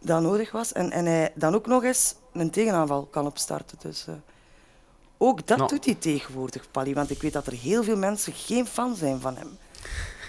dat 0.00 0.22
nodig 0.22 0.52
was. 0.52 0.72
En, 0.72 0.90
en 0.90 1.04
hij 1.06 1.32
dan 1.34 1.54
ook 1.54 1.66
nog 1.66 1.82
eens 1.84 2.14
een 2.32 2.50
tegenaanval 2.50 3.04
kan 3.06 3.26
opstarten. 3.26 3.78
Dus 3.80 4.06
eh, 4.06 4.14
ook 5.18 5.46
dat 5.46 5.58
Nou. 5.58 5.68
doet 5.70 5.84
hij 5.84 5.94
tegenwoordig, 5.94 6.70
Pally. 6.70 6.94
Want 6.94 7.10
ik 7.10 7.22
weet 7.22 7.32
dat 7.32 7.46
er 7.46 7.52
heel 7.52 7.82
veel 7.84 7.96
mensen 7.96 8.32
geen 8.32 8.66
fan 8.66 8.96
zijn 8.96 9.20
van 9.20 9.36
hem. 9.36 9.58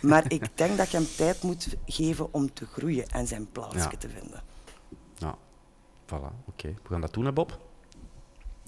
Maar 0.01 0.23
ik 0.31 0.47
denk 0.57 0.77
dat 0.77 0.91
je 0.91 0.97
hem 0.97 1.07
tijd 1.17 1.41
moet 1.43 1.67
geven 1.85 2.33
om 2.33 2.53
te 2.53 2.65
groeien 2.65 3.07
en 3.09 3.27
zijn 3.27 3.51
plaatsje 3.51 3.77
Ja. 3.91 3.97
te 3.97 4.09
vinden. 4.09 4.41
Ja, 5.17 5.35
voilà, 6.05 6.33
oké. 6.45 6.67
We 6.67 6.89
gaan 6.89 7.01
dat 7.01 7.13
doen, 7.13 7.25
hè, 7.25 7.33
Bob? 7.33 7.59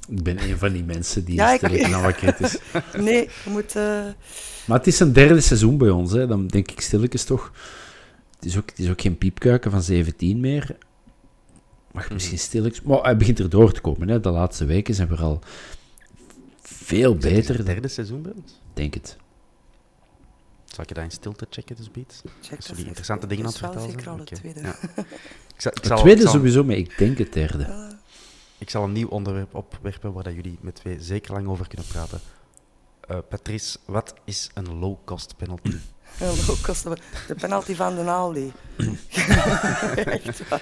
Ik 0.10 0.24
ben 0.24 0.41
een 0.50 0.58
van 0.58 0.72
die 0.72 0.84
mensen 0.84 1.26
die 1.26 1.36
Ja, 1.36 1.58
nou 1.62 2.02
wat 2.04 2.15
kritisch. 2.15 2.58
Nee, 2.98 3.30
je 3.43 3.50
moet... 3.50 3.76
eh, 3.76 4.06
Maar 4.65 4.78
het 4.78 4.88
is 4.88 5.00
een 5.00 5.13
derde 5.13 5.41
seizoen 5.41 5.78
bij 5.78 5.89
ons. 5.89 6.12
Hè. 6.12 6.28
Dan 6.28 6.48
denk 6.48 6.72
ik 6.72 6.82
stilletjes 6.82 7.24
toch... 7.24 7.52
Het 8.36 8.46
is 8.46 8.58
ook, 8.58 8.70
het 8.70 8.80
is 8.80 8.89
ook 8.89 9.02
geen 9.02 9.17
piepkuiken 9.17 9.72
van 9.72 9.82
17 9.82 10.39
meer. 10.39 10.78
Mag 11.91 12.10
misschien 12.10 12.39
stilletjes... 12.39 12.82
Maar 12.86 13.02
hij 13.02 13.17
begint 13.17 13.39
er 13.39 13.50
door 13.50 13.72
te 13.74 13.82
komen. 13.82 14.08
Hè. 14.08 14.20
De 14.20 14.30
laatste 14.30 14.65
weken 14.65 14.93
zijn 14.96 15.08
we 15.08 15.15
al 15.15 15.39
veel 16.62 17.15
Is 17.17 17.24
het 17.24 17.34
beter. 17.34 17.48
het 17.48 17.58
dan- 17.58 17.65
derde 17.65 17.88
seizoen 17.88 18.22
bij 18.22 18.32
ons? 18.36 18.60
denk 18.74 18.93
het. 18.93 19.17
Zal 20.65 20.84
ik 20.84 20.89
je 20.89 20.96
dat 20.96 21.04
in 21.04 21.12
stilte 21.12 21.48
checken, 21.50 21.76
dus 21.76 21.91
Beat? 21.91 22.24
check 22.41 22.54
eens. 22.70 22.80
interessante 22.84 23.28
dingen 23.28 23.46
aan 23.46 23.52
Het 23.52 23.62
het 23.62 23.76
is 23.76 23.82
vertellen 23.82 24.00
zeker 24.00 24.12
al 24.12 24.17
het 24.17 24.34
tweede. 24.36 24.62
ja. 24.62 24.76
Ik 25.56 25.62
zal, 25.62 25.72
ik 25.72 25.78
Het 25.78 25.86
zal- 25.88 25.98
tweede 25.98 26.22
ik 26.22 26.28
zal- 26.28 26.36
sowieso, 26.36 26.63
maar 26.63 26.76
ik 26.76 26.98
denk 26.98 27.17
het 27.17 27.34
derde. 27.34 27.97
Ik 28.58 28.70
zal 28.70 28.84
een 28.84 28.91
nieuw 28.91 29.08
onderwerp 29.08 29.56
opwerpen 29.56 30.13
waar 30.13 30.24
dat 30.24 30.34
jullie 30.34 30.58
met 30.62 30.76
twee 30.76 30.98
zeker 31.02 31.34
lang 31.34 31.48
over 31.48 31.67
kunnen 31.67 31.88
praten. 31.88 32.20
Eh, 33.08 33.17
Patrice, 33.30 33.78
wat 33.86 34.13
is 34.26 34.50
een 34.54 34.80
low-cost 34.80 35.36
penalty? 35.38 35.76
Een 36.20 36.46
low-cost- 36.48 36.84
De 37.28 37.36
penalty 37.36 37.76
van 37.76 37.96
de 37.96 38.02
Aldi. 38.04 38.52
Echt 39.96 40.50
waar. 40.50 40.62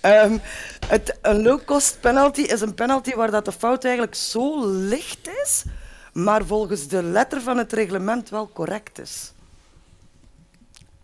Ehm, 0.00 0.38
het, 0.86 1.18
een 1.22 1.42
low-cost 1.42 2.00
penalty 2.00 2.40
is 2.40 2.60
een 2.60 2.74
penalty 2.74 3.14
waar 3.14 3.30
dat 3.30 3.44
de 3.44 3.52
fout 3.52 3.84
eigenlijk 3.84 4.14
zo 4.14 4.66
licht 4.66 5.28
is, 5.44 5.64
maar 6.12 6.44
volgens 6.44 6.88
de 6.88 7.02
letter 7.02 7.40
van 7.42 7.56
het 7.58 7.72
reglement 7.72 8.28
wel 8.30 8.48
correct 8.52 8.98
is. 8.98 9.32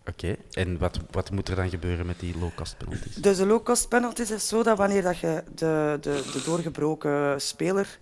Oké, 0.07 0.35
en 0.51 0.77
wat, 0.77 0.99
wat 1.11 1.31
moet 1.31 1.49
er 1.49 1.55
dan 1.55 1.69
gebeuren 1.69 2.05
met 2.05 2.19
die 2.19 2.37
low-cost 2.37 2.77
penalties? 2.77 3.15
Dus 3.15 3.37
de 3.37 3.45
low-cost 3.45 3.89
penalties 3.89 4.31
is 4.31 4.47
zo 4.47 4.63
dat 4.63 4.77
wanneer 4.77 5.01
dat 5.01 5.17
je 5.17 5.43
de, 5.55 5.97
de, 6.01 6.29
de 6.33 6.41
doorgebroken 6.45 7.41
speler 7.41 7.99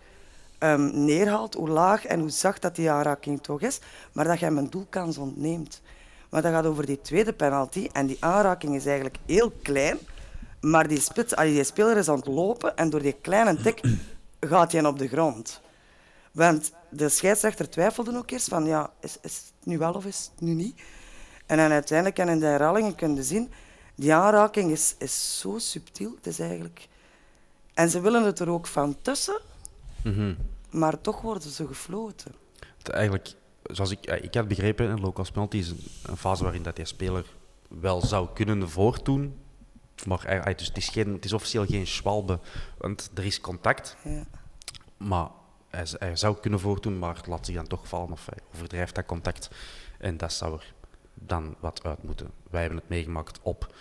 ehm, 0.58 1.06
neerhaalt, 1.06 1.54
hoe 1.54 1.70
laag 1.70 2.06
en 2.06 2.20
hoe 2.20 2.30
zacht 2.30 2.62
dat 2.62 2.76
die 2.76 2.92
aanraking 2.92 3.42
toch 3.42 3.62
is, 3.62 3.80
maar 4.12 4.26
dat 4.26 4.40
je 4.40 4.46
hem 4.46 4.58
een 4.58 4.70
doelkans 4.70 5.18
ontneemt. 5.18 5.82
Maar 6.30 6.42
dat 6.42 6.52
gaat 6.52 6.66
over 6.66 6.86
die 6.86 7.02
tweede 7.02 7.34
penalty 7.34 7.90
en 7.92 8.08
die 8.08 8.18
aanraking 8.20 8.76
is 8.76 8.86
eigenlijk 8.86 9.18
heel 9.26 9.52
klein, 9.62 9.98
maar 10.62 10.88
die, 10.88 11.00
spits, 11.00 11.36
allee, 11.36 11.54
die 11.54 11.64
speler 11.64 11.98
is 11.98 12.10
aan 12.10 12.16
het 12.16 12.28
lopen 12.28 12.78
en 12.78 12.90
door 12.90 13.02
die 13.02 13.16
kleine 13.22 13.56
tik 13.56 13.82
gaat 14.40 14.72
hij 14.72 14.86
op 14.86 15.00
de 15.00 15.08
grond. 15.08 15.62
Want 16.32 16.72
de 16.90 17.10
scheidsrechter 17.10 17.70
twijfelde 17.70 18.18
ook 18.18 18.32
eerst 18.32 18.48
van, 18.48 18.66
ja, 18.66 18.92
is, 19.00 19.18
is 19.22 19.36
het 19.36 19.68
nu 19.68 19.78
wel 19.78 19.94
of 19.94 20.06
is 20.06 20.30
het 20.32 20.42
nu 20.42 20.54
niet? 20.54 20.82
En 21.50 21.58
dan 21.58 21.72
uiteindelijk, 21.72 22.20
en 22.20 22.30
in 22.30 22.40
de 22.40 22.46
herhalingen 22.46 22.96
kun 22.96 23.16
je 23.16 23.24
zien, 23.24 23.52
die 23.96 24.14
aanraking 24.14 24.72
is, 24.72 24.96
is 24.98 25.40
zo 25.40 25.58
subtiel. 25.58 26.12
Het 26.16 26.28
is 26.28 26.40
eigenlijk... 26.40 26.88
En 27.74 27.90
ze 27.90 28.02
willen 28.02 28.26
het 28.26 28.40
er 28.40 28.50
ook 28.50 28.68
van 28.68 28.98
tussen, 29.02 29.40
Mhm. 30.04 30.34
maar 30.70 31.02
toch 31.02 31.22
worden 31.22 31.50
ze 31.50 31.68
gefloten. 31.68 32.32
Het 32.78 32.90
Eigenlijk, 32.90 33.34
zoals 33.64 33.92
ik, 33.92 34.06
ik 34.06 34.34
had 34.34 34.48
begrepen, 34.48 34.90
een 34.90 35.00
low-cost 35.00 35.32
penalty 35.32 35.58
is 35.58 35.70
een, 36.04 36.18
fase 36.18 36.44
waarin 36.44 36.64
dat 36.64 36.76
die 36.76 36.86
speler 36.86 37.26
wel 37.68 38.02
zou 38.06 38.28
kunnen 38.34 38.70
voortdoen. 38.70 39.40
Maar 40.06 40.26
eigenlijk- 40.26 40.58
dus 40.58 40.68
het, 40.68 40.78
is 40.78 40.88
geen, 40.90 41.14
het 41.14 41.26
is 41.26 41.34
officieel 41.34 41.66
geen 41.66 41.88
schwalbe, 41.88 42.40
want 42.78 43.10
er 43.14 43.26
is 43.26 43.42
contact. 43.42 43.96
Ja. 44.04 44.24
Maar 44.98 45.28
hij 45.70 46.16
zou 46.16 46.38
kunnen 46.40 46.60
voortdoen, 46.60 47.00
maar 47.00 47.22
laat 47.28 47.46
zich 47.46 47.56
dan 47.56 47.68
toch 47.68 47.88
vallen 47.88 48.12
of 48.12 48.26
hij 48.26 48.38
overdrijft 48.56 48.96
dat 48.96 49.06
contact. 49.06 49.50
En 50.00 50.18
dat 50.18 50.34
zou 50.34 50.54
er 50.54 50.74
dan 51.26 51.56
wat 51.60 51.84
uit 51.84 52.04
moeten. 52.04 52.28
Wij 52.50 52.62
hebben 52.62 52.80
het 52.80 52.90
meegemaakt 52.90 53.40
op, 53.42 53.74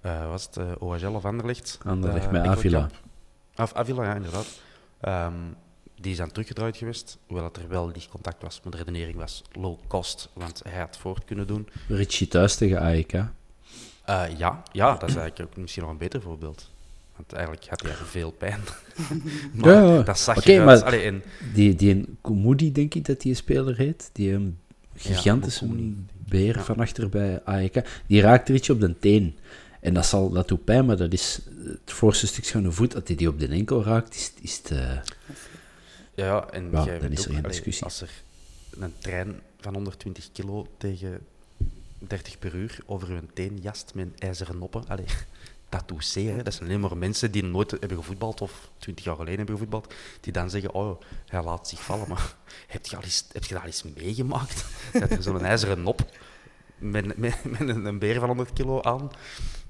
eh 0.00 0.28
was 0.28 0.44
het 0.44 0.56
eh, 0.56 0.64
OHL 0.78 1.06
of 1.14 1.24
Anderlecht? 1.24 1.78
Anderlecht 1.84 2.26
Eh, 2.26 2.32
met. 2.32 2.46
Avila. 2.46 2.90
Of 3.56 3.72
Avila, 3.74 4.04
ja, 4.04 4.14
inderdaad. 4.14 4.46
Ehm, 5.00 5.32
die 6.00 6.12
is 6.12 6.18
dan 6.18 6.30
teruggedraaid 6.32 6.76
geweest, 6.76 7.18
hoewel 7.26 7.44
het 7.44 7.56
er 7.56 7.68
wel 7.68 7.90
licht 7.94 8.08
contact 8.08 8.42
was. 8.42 8.60
Maar 8.62 8.72
de 8.72 8.78
redenering 8.78 9.16
was 9.16 9.42
low 9.52 9.78
cost, 9.86 10.30
want 10.32 10.62
hij 10.68 10.80
had 10.80 10.96
voort 10.98 11.24
kunnen 11.24 11.46
doen. 11.46 11.68
Richie 11.88 12.28
thuis 12.28 12.56
tegen 12.56 12.80
AEK. 12.80 13.12
Eh, 13.12 14.22
ja, 14.36 14.62
ja, 14.72 14.92
dat 14.96 15.08
is 15.08 15.16
eigenlijk 15.16 15.50
ook 15.50 15.56
misschien 15.56 15.82
nog 15.82 15.92
een 15.92 15.98
beter 15.98 16.22
voorbeeld. 16.22 16.70
Want 17.16 17.32
eigenlijk 17.32 17.66
had 17.68 17.82
hij 17.82 17.92
veel 17.94 18.30
pijn. 18.30 18.60
maar 19.54 19.72
Ja, 19.74 19.82
ja. 19.94 20.02
dat 20.02 20.18
zag 20.18 20.44
je 20.44 20.60
maar- 20.60 20.82
Allee, 20.84 21.02
en, 21.02 21.22
Die, 21.54 21.74
die 21.74 22.16
Komoudi, 22.20 22.72
denk 22.72 22.94
ik 22.94 23.04
dat 23.04 23.20
die 23.20 23.34
speler 23.34 23.76
heet. 23.76 24.10
Die 24.12 24.32
een 24.32 24.58
gigantische 24.96 25.66
beer 26.28 26.60
van 26.64 26.76
achter 26.76 27.08
bij 27.08 27.40
AEK. 27.44 28.02
Die 28.06 28.20
raakt 28.20 28.48
Richie 28.48 28.74
op 28.74 28.80
de 28.80 28.98
teen. 28.98 29.36
En 29.80 29.94
dat, 29.94 30.06
zal, 30.06 30.30
dat 30.30 30.48
doet 30.48 30.64
pijn, 30.64 30.86
maar 30.86 30.96
dat 30.96 31.12
is 31.12 31.38
het 31.64 31.92
voorste 31.92 32.26
stukje 32.26 32.50
van 32.52 32.62
de 32.62 32.72
voet. 32.72 32.92
Dat 32.92 33.06
hij 33.08 33.16
die 33.16 33.28
op 33.28 33.40
de 33.40 33.48
enkel 33.48 33.84
raakt, 33.84 34.14
is, 34.14 34.32
is 34.40 34.56
het... 34.56 34.70
eh, 34.70 34.98
Ja, 36.14 36.48
en 36.50 36.70
dan 36.70 36.88
is 36.88 37.18
er 37.18 37.24
geen 37.24 37.30
allee, 37.30 37.42
discussie. 37.42 37.84
Als 37.84 38.00
er 38.00 38.10
een 38.78 38.92
trein 38.98 39.40
van 39.60 39.74
120 39.74 40.28
kilo 40.32 40.66
tegen 40.78 41.18
30 41.98 42.38
per 42.38 42.54
uur 42.54 42.78
over 42.86 43.08
hun 43.08 43.30
teen 43.34 43.58
jast 43.62 43.92
met 43.94 44.08
ijzeren 44.18 44.58
noppen, 44.58 44.84
allee. 44.88 45.04
Hè. 45.68 46.42
Dat 46.42 46.54
zijn 46.54 46.68
alleen 46.68 46.80
maar 46.80 46.96
mensen 46.96 47.30
die 47.30 47.44
nooit 47.44 47.70
hebben 47.70 47.98
gevoetbald 47.98 48.40
of 48.40 48.70
20 48.78 49.04
jaar 49.04 49.16
geleden 49.16 49.36
hebben 49.36 49.54
gevoetbald, 49.54 49.94
die 50.20 50.32
dan 50.32 50.50
zeggen, 50.50 50.74
oh, 50.74 51.00
hij 51.26 51.42
laat 51.42 51.68
zich 51.68 51.82
vallen. 51.82 52.08
Maar 52.08 52.34
heb 52.66 52.86
je, 52.86 52.96
al 52.96 53.02
eens, 53.02 53.24
heb 53.32 53.44
je 53.44 53.52
dat 53.52 53.62
al 53.62 53.68
eens 53.68 53.82
meegemaakt? 53.96 54.64
Dat 55.00 55.10
er 55.10 55.22
zo'n 55.22 55.44
ijzeren 55.44 55.82
nop 55.82 56.10
met, 56.78 57.16
met, 57.16 57.44
met 57.44 57.68
een, 57.68 57.98
beer 57.98 58.18
van 58.18 58.28
100 58.28 58.52
kilo 58.52 58.82
aan 58.82 59.10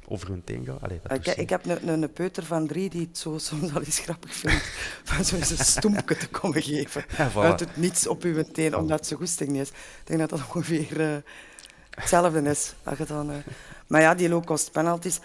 over 0.09 0.28
hun 0.28 0.44
teen 0.44 0.64
gaat? 0.64 0.82
Allee, 0.82 1.00
dat 1.02 1.24
doet 1.24 1.38
Ik, 1.38 1.48
heb 1.50 1.66
een, 1.66 1.88
een, 1.88 2.02
een 2.02 2.12
peuter 2.12 2.44
van 2.44 2.66
drie 2.66 2.90
die 2.90 3.06
het 3.06 3.18
zo 3.18 3.38
soms 3.38 3.74
al 3.74 3.82
eens 3.82 3.98
grappig 3.98 4.35
vindt 4.35 4.64
van 5.04 5.24
zo 5.24 5.37
eens 5.37 5.50
een 5.50 5.64
stoempje 5.64 6.16
te 6.16 6.28
komen 6.28 6.62
geven. 6.62 7.04
Ja, 7.16 7.30
voilà. 7.30 7.35
Uit 7.35 7.61
het 7.61 7.76
niets 7.76 8.06
op 8.06 8.22
uw 8.22 8.42
teen, 8.52 8.76
omdat 8.76 9.06
zo 9.06 9.16
goesting 9.16 9.50
niet 9.50 9.61
is. 9.61 9.68
Ik 9.68 9.76
denk 10.04 10.20
dat 10.20 10.30
dat 10.30 10.40
ongeveer 10.40 11.00
eh, 11.00 11.16
hetzelfde 11.90 12.42
is. 12.42 12.74
Dat 12.82 12.98
je 12.98 13.04
dan, 13.04 13.30
eh, 13.30 13.37
Maar 13.87 14.00
ja, 14.00 14.14
die 14.14 14.28
low-cost 14.28 14.72
penalties. 14.72 15.20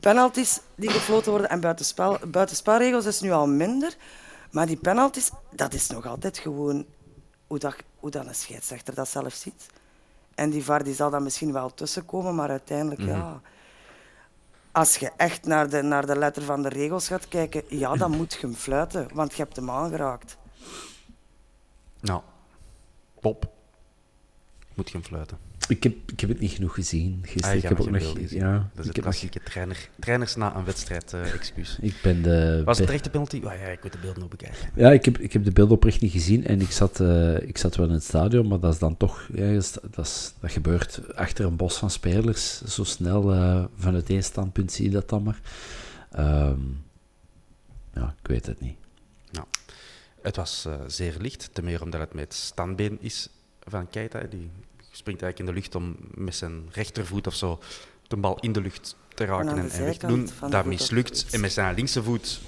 Penalties 0.00 0.60
die 0.74 0.90
gefloten 0.90 1.30
worden 1.30 1.50
en 1.50 1.60
buitenspel, 1.60 2.18
buitenspelregels 2.26 3.04
is 3.04 3.20
nu 3.20 3.30
al 3.30 3.46
minder. 3.46 3.96
Maar 4.50 4.66
die 4.66 4.76
penalties, 4.76 5.30
dat 5.50 5.74
is 5.74 5.86
nog 5.86 6.06
altijd 6.06 6.38
gewoon 6.38 6.86
hoe, 7.46 7.58
dat, 7.58 7.76
hoe 7.98 8.10
dat 8.10 8.26
een 8.26 8.34
scheidsrechter 8.34 8.94
dat 8.94 9.08
zelf 9.08 9.32
ziet. 9.32 9.66
En 10.34 10.50
die 10.50 10.64
VAR 10.64 10.84
die 10.84 10.94
zal 10.94 11.10
dan 11.10 11.22
misschien 11.22 11.52
wel 11.52 11.74
tussenkomen, 11.74 12.34
maar 12.34 12.50
uiteindelijk, 12.50 13.00
ja... 13.00 13.40
Als 14.72 14.96
je 14.96 15.10
echt 15.16 15.46
naar 15.46 15.68
de, 15.70 15.82
naar 15.82 16.06
de 16.06 16.16
letter 16.16 16.42
van 16.42 16.62
de 16.62 16.68
regels 16.68 17.06
gaat 17.06 17.28
kijken, 17.28 17.62
ja, 17.68 17.96
dan 17.96 18.10
moet 18.10 18.32
je 18.32 18.38
hem 18.40 18.54
fluiten, 18.54 19.08
want 19.14 19.34
je 19.34 19.42
hebt 19.42 19.56
hem 19.56 19.70
aangeraakt. 19.70 20.36
Nou, 22.00 22.22
Pop, 23.20 23.52
moet 24.74 24.90
je 24.90 24.96
hem 24.96 25.06
fluiten. 25.06 25.47
Ik 25.68 25.82
heb, 25.82 25.94
ik 26.06 26.20
heb 26.20 26.28
het 26.30 26.40
niet 26.40 26.50
genoeg 26.50 26.74
gezien 26.74 27.18
gisteren. 27.22 27.50
Ah, 27.50 27.56
ik 27.56 27.62
heb 27.68 27.80
ook 27.80 27.90
nog. 27.90 28.02
Ja, 28.02 28.08
Dat 28.08 28.14
is 28.18 28.30
ik, 28.30 28.30
het 28.74 28.86
heb 28.86 28.94
nog, 28.94 29.04
klassieke 29.04 29.40
trainer, 29.42 29.88
trainers 29.98 30.36
na 30.36 30.56
een 30.56 30.64
wedstrijd 30.64 31.12
eh, 31.12 31.32
excuus. 31.34 31.78
ik 31.80 31.94
ben 32.02 32.22
de... 32.22 32.62
Was 32.64 32.76
het 32.78 32.86
be- 32.86 32.92
terechte 32.92 33.10
penalty? 33.10 33.36
Oh, 33.36 33.42
ja, 33.42 33.66
ik 33.66 33.82
moet 33.82 33.92
de 33.92 33.98
beelden 33.98 34.20
nog 34.20 34.28
bekijken. 34.28 34.70
Ja, 34.74 34.90
ik 34.90 35.04
heb, 35.04 35.18
ik 35.18 35.32
heb 35.32 35.44
de 35.44 35.52
beelden 35.52 35.74
oprecht 35.76 36.00
niet 36.00 36.12
gezien 36.12 36.44
en 36.46 36.60
ik 36.60 36.70
zat, 36.70 37.00
eh, 37.00 37.40
ik 37.48 37.58
zat 37.58 37.76
wel 37.76 37.86
in 37.86 37.92
het 37.92 38.02
stadion, 38.04 38.48
maar 38.48 38.60
dat 38.60 38.72
is 38.72 38.78
dan 38.78 38.96
toch, 38.96 39.28
ja, 39.34 39.52
dat, 39.52 39.62
is- 40.06 40.32
dat, 40.40 40.50
gebeurt 40.50 41.14
achter 41.14 41.44
een 41.44 41.56
bos 41.56 41.76
van 41.76 41.90
spelers. 41.90 42.62
Zo 42.64 42.84
snel 42.84 43.32
eh, 43.32 43.64
vanuit 43.76 44.10
één 44.10 44.24
standpunt 44.24 44.72
zie 44.72 44.84
je 44.84 44.90
dat 44.90 45.08
dan 45.08 45.22
maar. 45.22 45.40
Ehm, 46.10 46.60
ja, 47.94 48.14
ik 48.22 48.26
weet 48.28 48.46
het 48.46 48.60
niet. 48.60 48.76
Het 50.22 50.36
was 50.36 50.66
zeer 50.86 51.14
licht, 51.20 51.50
te 51.52 51.62
meer 51.62 51.82
omdat 51.82 52.00
het 52.00 52.14
met 52.14 52.24
het 52.24 52.34
standbeen 52.34 52.98
is 53.00 53.28
van 53.64 53.90
Keita. 53.90 54.20
Die 54.30 54.50
springt 54.98 55.22
eigenlijk 55.22 55.38
in 55.38 55.46
de 55.46 55.52
lucht 55.60 55.74
om 55.74 55.96
met 56.24 56.34
zijn 56.34 56.68
rechtervoet 56.72 57.26
of 57.26 57.34
zo 57.34 57.58
de 58.08 58.16
bal 58.16 58.38
in 58.40 58.52
de 58.52 58.60
lucht 58.60 58.96
te 59.14 59.24
raken 59.24 59.58
en, 59.58 59.70
en 59.70 59.84
weg 59.84 59.96
te 59.96 60.06
doen. 60.06 60.28
Dat 60.50 60.64
mislukt. 60.64 61.26
En 61.30 61.40
met 61.40 61.52
zijn 61.52 61.74
linkse 61.74 62.02
voet 62.02 62.40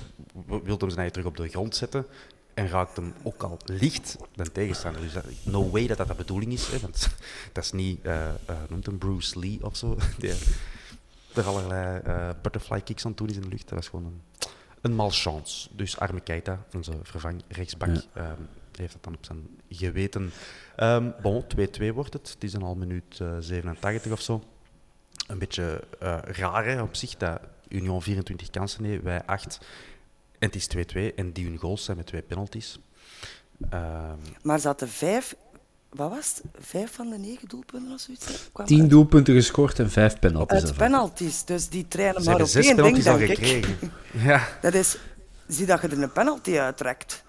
w- 0.46 0.62
wil 0.64 0.76
hem 0.78 0.90
zijn 0.90 1.10
terug 1.10 1.26
op 1.26 1.36
de 1.36 1.48
grond 1.48 1.76
zetten. 1.76 2.06
En 2.54 2.68
raakt 2.68 2.96
hem 2.96 3.14
ook 3.22 3.42
al 3.42 3.58
licht 3.64 4.16
de 4.34 4.52
tegenstander. 4.52 5.00
Dus 5.00 5.12
dat- 5.12 5.24
no 5.42 5.70
way 5.70 5.86
dat 5.86 5.96
dat 5.96 6.08
de 6.08 6.14
bedoeling 6.14 6.52
is. 6.52 6.66
Hè, 6.68 6.78
want 6.78 7.08
dat 7.52 7.64
is 7.64 7.72
niet, 7.72 7.98
eh 8.02 8.28
eh, 8.28 8.34
noemt 8.68 8.86
hem 8.86 8.98
Bruce 8.98 9.38
Lee 9.38 9.58
of 9.62 9.76
zo. 9.76 9.96
Die 10.18 10.32
er 11.34 11.44
allerlei 11.44 12.00
eh, 12.04 12.28
butterfly 12.42 12.80
kicks 12.80 13.06
aan 13.06 13.14
toe 13.14 13.28
is 13.28 13.34
in 13.36 13.40
de 13.42 13.48
lucht. 13.48 13.68
Dat 13.68 13.78
was 13.78 13.88
gewoon 13.88 14.04
een, 14.04 14.20
een 14.80 14.94
malchance. 14.94 15.68
Dus 15.72 15.98
arme 15.98 16.20
Keita, 16.20 16.64
onze 16.74 16.92
vervang 17.02 17.42
rechtsbak, 17.48 17.88
Ja. 17.88 18.02
ehm, 18.14 18.40
heeft 18.80 18.92
dat 18.92 19.04
dan 19.04 19.14
op 19.14 19.24
zijn 19.24 19.48
geweten. 19.68 20.30
Ehm 20.76 21.10
bon, 21.22 21.44
2-2 21.80 21.92
wordt 21.94 22.12
het. 22.12 22.30
Het 22.34 22.44
is 22.44 22.52
dan 22.52 22.62
al 22.62 22.74
minuut 22.74 23.20
eh, 23.20 23.28
87 23.40 24.12
of 24.12 24.20
zo. 24.20 24.42
Een 25.26 25.38
beetje 25.38 25.84
eh 25.98 26.18
raar 26.22 26.64
hè, 26.64 26.82
op 26.82 26.96
zich 26.96 27.16
dat 27.16 27.40
Union 27.68 28.02
24 28.02 28.50
kansen 28.50 28.84
heeft, 28.84 29.02
wij 29.02 29.22
8. 29.26 29.58
En 30.38 30.46
het 30.50 30.54
is 30.54 30.68
2-2 31.10 31.14
en 31.14 31.32
die 31.32 31.44
hun 31.46 31.56
goals 31.58 31.84
zijn 31.84 31.96
met 31.96 32.06
twee 32.06 32.22
penalties. 32.22 32.78
Ehm, 33.70 34.16
Maar 34.42 34.58
zaten 34.60 34.88
vijf, 34.88 35.34
wat 35.88 36.10
was 36.10 36.28
het? 36.34 36.42
Vijf 36.66 36.92
van 36.94 37.10
de 37.10 37.18
negen 37.18 37.48
doelpunten 37.48 37.92
of 37.92 38.00
zoiets? 38.00 38.26
Tien 38.64 38.80
uit- 38.80 38.90
doelpunten 38.90 39.34
gescoord 39.34 39.78
en 39.78 39.90
vijf 39.90 40.18
penalties. 40.18 40.64
Uit 40.64 40.76
penalties, 40.76 41.44
dus 41.44 41.68
die 41.68 41.88
trainen 41.88 42.22
ze 42.22 42.30
maar 42.30 42.40
op 42.40 42.46
zes 42.46 42.66
één 42.66 42.76
ding, 42.76 43.02
denk 43.02 43.20
ik. 43.20 43.28
gekregen. 43.28 43.92
Ja. 44.12 44.48
Dat 44.60 44.74
is, 44.74 44.96
zie 45.48 45.66
dat 45.66 45.80
je 45.82 45.88
er 45.88 46.02
een 46.02 46.12
penalty 46.12 46.58
uittrekt. 46.58 47.24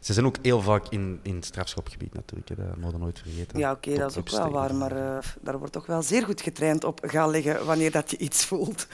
Ze 0.00 0.12
zijn 0.12 0.26
ook 0.26 0.36
heel 0.42 0.60
vaak 0.60 0.88
in, 0.88 1.20
in 1.22 1.34
het 1.34 1.44
strafschopgebied 1.44 2.14
natuurlijk, 2.14 2.48
hè. 2.48 2.54
dat 2.56 2.76
moeten 2.76 2.92
we 2.92 2.98
nooit 3.04 3.18
vergeten. 3.18 3.58
Ja, 3.58 3.70
oké, 3.72 3.94
dat 3.94 4.10
is 4.10 4.16
ook 4.16 4.30
wel 4.30 4.50
waar, 4.50 4.74
maar 4.74 4.92
eh, 5.16 5.18
daar 5.40 5.58
wordt 5.58 5.72
toch 5.72 5.86
wel 5.86 6.02
zeer 6.02 6.24
goed 6.24 6.40
getraind 6.40 6.84
op 6.84 7.00
gaan 7.02 7.30
liggen 7.30 7.66
wanneer 7.66 7.90
dat 7.90 8.10
je 8.10 8.16
iets 8.18 8.44
voelt. 8.44 8.86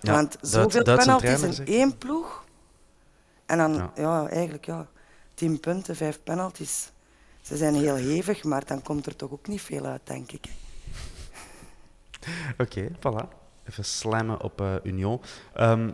Ja, 0.00 0.12
Want 0.12 0.32
Duits- 0.32 0.50
zoveel 0.50 0.84
Duitse 0.84 1.06
penalties 1.06 1.42
in 1.42 1.52
zeg. 1.52 1.66
één 1.66 1.98
ploeg. 1.98 2.44
En 3.46 3.58
dan, 3.58 3.74
Ja. 3.74 3.92
ja. 3.96 4.28
eigenlijk, 4.28 4.66
ja, 4.66 4.86
tien 5.34 5.60
punten, 5.60 5.96
vijf 5.96 6.20
penalties. 6.22 6.90
Ze 7.40 7.56
zijn 7.56 7.74
heel 7.74 7.94
hevig, 7.94 8.44
maar 8.44 8.64
dan 8.66 8.82
komt 8.82 9.06
er 9.06 9.16
toch 9.16 9.30
ook 9.30 9.46
niet 9.48 9.60
veel 9.62 9.84
uit, 9.84 10.00
denk 10.04 10.32
ik. 10.32 10.46
Oké, 12.58 12.88
voilà. 12.96 13.28
Even 13.68 13.84
slammen 13.84 14.42
op 14.42 14.60
eh, 14.60 14.74
Union. 14.82 15.20
Ehm, 15.54 15.90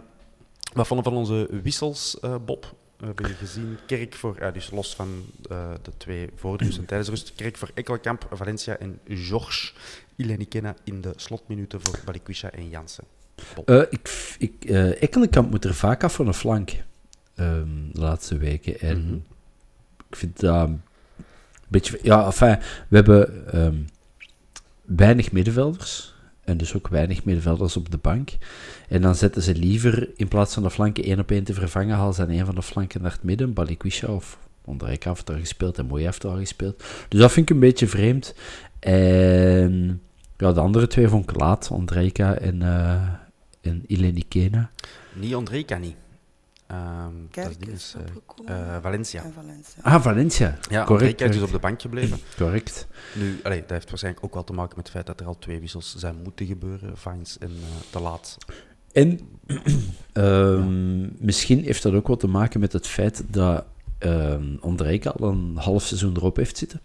wat 0.75 0.87
vonden 0.87 1.05
van 1.05 1.15
onze 1.17 1.49
wissels, 1.63 2.21
eh, 2.21 2.35
Bob? 2.45 2.75
We 3.01 3.07
hebben 3.07 3.25
gezien 3.25 3.79
Kerk 3.87 4.15
voor, 4.15 4.37
ja, 4.39 4.51
dus 4.51 4.71
los 4.71 4.95
van 4.95 5.25
eh, 5.51 5.71
de 5.83 5.91
twee 5.97 6.31
voor 6.37 6.59
de 6.59 6.65
rust 6.65 6.79
en 6.79 6.85
tijdens 6.85 7.09
de 7.09 7.15
rust, 7.15 7.33
Kerk 7.35 7.57
voor 7.57 7.71
Ekkelkamp, 7.75 8.27
Valencia 8.33 8.77
en 8.77 8.99
Georges 9.09 9.75
Ilenikena 10.17 10.75
in 10.85 11.01
de 11.01 11.13
slotminuten 11.17 11.81
voor 11.81 11.99
Balikwisha 12.05 12.51
en 12.51 12.69
Jansen. 12.69 13.05
Eh, 13.65 13.83
ik, 13.91 14.35
ik, 14.39 14.65
eh, 14.65 15.03
Ekkelenkamp 15.03 15.51
moet 15.51 15.65
er 15.65 15.75
vaak 15.75 16.05
af 16.05 16.15
van 16.15 16.27
de 16.27 16.35
flank 16.35 16.71
ehm, 17.35 17.67
de 17.93 18.01
laatste 18.01 18.37
weken. 18.39 18.81
En 18.81 19.05
Mhm. 19.07 19.15
ik 20.11 20.17
vind 20.17 20.41
dat 20.41 20.69
een 20.69 20.83
beetje... 21.69 21.99
Ja, 22.03 22.25
enfin, 22.25 22.59
we 22.89 22.97
hebben 22.97 23.53
ehm, 23.53 23.77
weinig 24.83 25.33
middenvelders. 25.33 26.15
En 26.51 26.57
dus 26.57 26.75
ook 26.75 26.89
weinig 26.89 27.25
middenvelders 27.25 27.77
op 27.77 27.91
de 27.91 27.99
bank. 27.99 28.31
En 28.89 29.03
dan 29.03 29.15
zetten 29.15 29.43
ze 29.43 29.55
liever, 29.55 30.11
in 30.17 30.29
plaats 30.29 30.55
van 30.55 30.63
de 30.63 30.71
flanken 30.71 31.05
één 31.05 31.19
op 31.19 31.31
één 31.31 31.45
te 31.45 31.55
vervangen, 31.55 31.97
halen 31.97 32.15
ze 32.15 32.23
aan 32.23 32.31
een 32.31 32.47
van 32.47 32.55
de 32.55 32.63
flanken 32.63 33.03
naar 33.03 33.13
het 33.13 33.23
midden. 33.23 33.53
Balikwisha 33.53 34.09
of 34.09 34.39
Ondrejka 34.65 35.11
heeft 35.11 35.27
daar 35.27 35.39
gespeeld 35.39 35.79
en 35.79 35.87
Mooi 35.87 36.05
heeft 36.05 36.23
daar 36.23 36.37
gespeeld. 36.37 36.83
Dus 37.09 37.21
dat 37.21 37.33
vind 37.33 37.49
ik 37.49 37.55
een 37.55 37.61
beetje 37.61 37.87
vreemd. 37.87 38.35
En 38.79 40.01
ja, 40.37 40.53
de 40.53 40.61
andere 40.61 40.87
twee 40.87 41.09
vond 41.09 41.31
ik 41.31 41.37
laat. 41.37 41.71
Ondrejka 41.71 42.35
en, 42.35 42.63
eh 42.63 43.09
en 43.61 43.85
Ilenikena. 43.87 44.71
Niet 45.13 45.35
André 45.35 45.65
niet. 45.81 45.95
Ehm 46.71 47.15
dat 47.31 47.69
is 47.69 47.95
eh, 48.47 48.75
eh, 48.75 48.83
Valencia. 48.83 49.23
En 49.23 49.33
Valencia. 49.33 49.83
Ah, 49.83 50.03
Valencia. 50.03 50.59
Ja, 50.69 50.85
correct. 50.85 51.21
is 51.21 51.43
op 51.43 51.51
de 51.51 51.59
bank 51.59 51.81
gebleven. 51.81 52.19
correct. 52.37 52.87
Nu, 53.15 53.41
allee, 53.43 53.61
dat 53.61 53.71
heeft 53.71 53.89
waarschijnlijk 53.89 54.25
ook 54.25 54.35
wel 54.35 54.45
te 54.45 54.53
maken 54.53 54.77
met 54.77 54.85
het 54.85 54.95
feit 54.95 55.07
dat 55.07 55.21
er 55.21 55.27
al 55.27 55.39
twee 55.39 55.61
wissels 55.61 55.95
zijn 55.97 56.17
moeten 56.23 56.47
gebeuren, 56.47 56.97
Vines 56.97 57.39
en 57.39 57.49
eh, 57.49 57.91
te 57.91 58.01
laat. 58.01 58.37
En 58.93 59.21
ehm, 60.13 61.25
misschien 61.25 61.65
heeft 61.65 61.83
dat 61.83 61.93
ook 61.93 62.07
wat 62.07 62.21
te 62.21 62.27
maken 62.27 62.61
met 62.61 62.73
het 62.73 62.87
feit 62.87 63.25
dat 63.29 63.65
ehm 63.99 64.57
Ondrejka 64.61 65.11
al 65.11 65.29
een 65.29 65.57
half 65.57 65.83
seizoen 65.83 66.17
erop 66.17 66.37
heeft 66.37 66.57
zitten. 66.57 66.81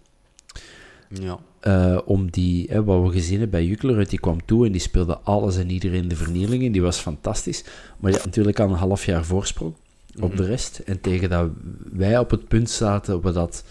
Ja. 1.08 1.38
Eh, 1.60 1.98
om 2.04 2.30
die, 2.30 2.66
hè, 2.70 2.84
wat 2.84 3.02
we 3.02 3.10
gezien 3.10 3.40
hebben 3.40 3.60
bij 3.60 3.64
Jukler, 3.68 4.08
die 4.08 4.20
kwam 4.20 4.44
toe 4.44 4.66
en 4.66 4.72
die 4.72 4.80
speelde 4.80 5.18
alles 5.18 5.56
en 5.56 5.70
iedereen 5.70 6.08
de 6.08 6.16
vernielingen. 6.16 6.72
Die 6.72 6.82
was 6.82 6.98
fantastisch. 6.98 7.64
Maar 7.98 8.10
die 8.10 8.20
had 8.20 8.24
natuurlijk 8.24 8.60
al 8.60 8.68
een 8.68 8.74
half 8.74 9.04
jaar 9.04 9.24
voorsprong 9.24 9.74
op 10.20 10.36
de 10.36 10.44
rest. 10.44 10.78
En 10.78 11.00
tegen 11.00 11.30
dat 11.30 11.50
wij 11.92 12.18
op 12.18 12.30
het 12.30 12.48
punt 12.48 12.70
zaten, 12.70 13.22
dat 13.32 13.64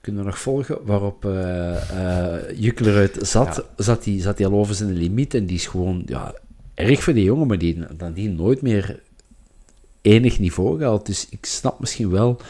kunnen 0.00 0.22
we 0.22 0.28
nog 0.28 0.38
volgen, 0.38 0.78
waarop 0.84 1.22
Jukler 2.56 2.96
uit 2.96 3.18
zat, 3.20 3.64
zat 3.76 4.04
hij 4.04 4.20
zat 4.20 4.36
die 4.36 4.46
al 4.46 4.52
over 4.52 4.74
zijn 4.74 4.92
limiet. 4.92 5.34
En 5.34 5.46
die 5.46 5.56
is 5.56 5.66
gewoon, 5.66 6.02
ja, 6.06 6.34
erg 6.74 7.02
voor 7.02 7.14
die 7.14 7.24
jongen, 7.24 7.46
maar 7.46 7.58
die 7.58 7.78
dan 7.96 8.12
die 8.12 8.28
nooit 8.28 8.62
meer 8.62 9.00
enig 10.02 10.38
niveau 10.38 10.78
gehaald. 10.78 11.06
Dus 11.06 11.26
ik 11.30 11.44
snap 11.46 11.80
misschien 11.80 12.10
wel, 12.10 12.40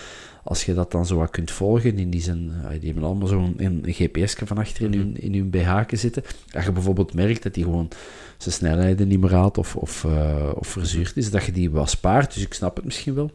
als 0.50 0.64
je 0.64 0.74
dat 0.74 0.90
dan 0.90 1.06
zo 1.06 1.16
wat 1.16 1.30
kunt 1.30 1.50
volgen, 1.50 1.98
in 1.98 2.10
die 2.10 2.20
zin, 2.20 2.52
eh, 2.62 2.70
die 2.70 2.84
hebben 2.84 3.04
allemaal 3.04 3.28
zo'n 3.28 3.54
een, 3.56 3.80
een 3.84 3.92
GPS 3.92 4.34
van 4.44 4.58
achter 4.58 4.84
in 4.84 4.94
hun, 4.94 5.16
in 5.20 5.34
hun 5.34 5.50
BH 5.50 5.80
zitten. 5.90 6.22
Dat 6.50 6.64
je 6.64 6.72
bijvoorbeeld 6.72 7.14
merkt 7.14 7.42
dat 7.42 7.54
die 7.54 7.64
gewoon 7.64 7.88
zijn 8.36 8.54
snelheden 8.54 9.08
niet 9.08 9.20
meer 9.20 9.34
haalt 9.34 9.58
of, 9.58 9.76
of, 9.76 10.04
eh, 10.04 10.50
of 10.54 10.66
verzuurd 10.66 11.16
is, 11.16 11.30
dat 11.30 11.44
je 11.44 11.52
die 11.52 11.70
wel 11.70 11.86
spaart. 11.86 12.34
Dus 12.34 12.42
ik 12.42 12.54
snap 12.54 12.76
het 12.76 12.84
misschien 12.84 13.14
wel. 13.14 13.30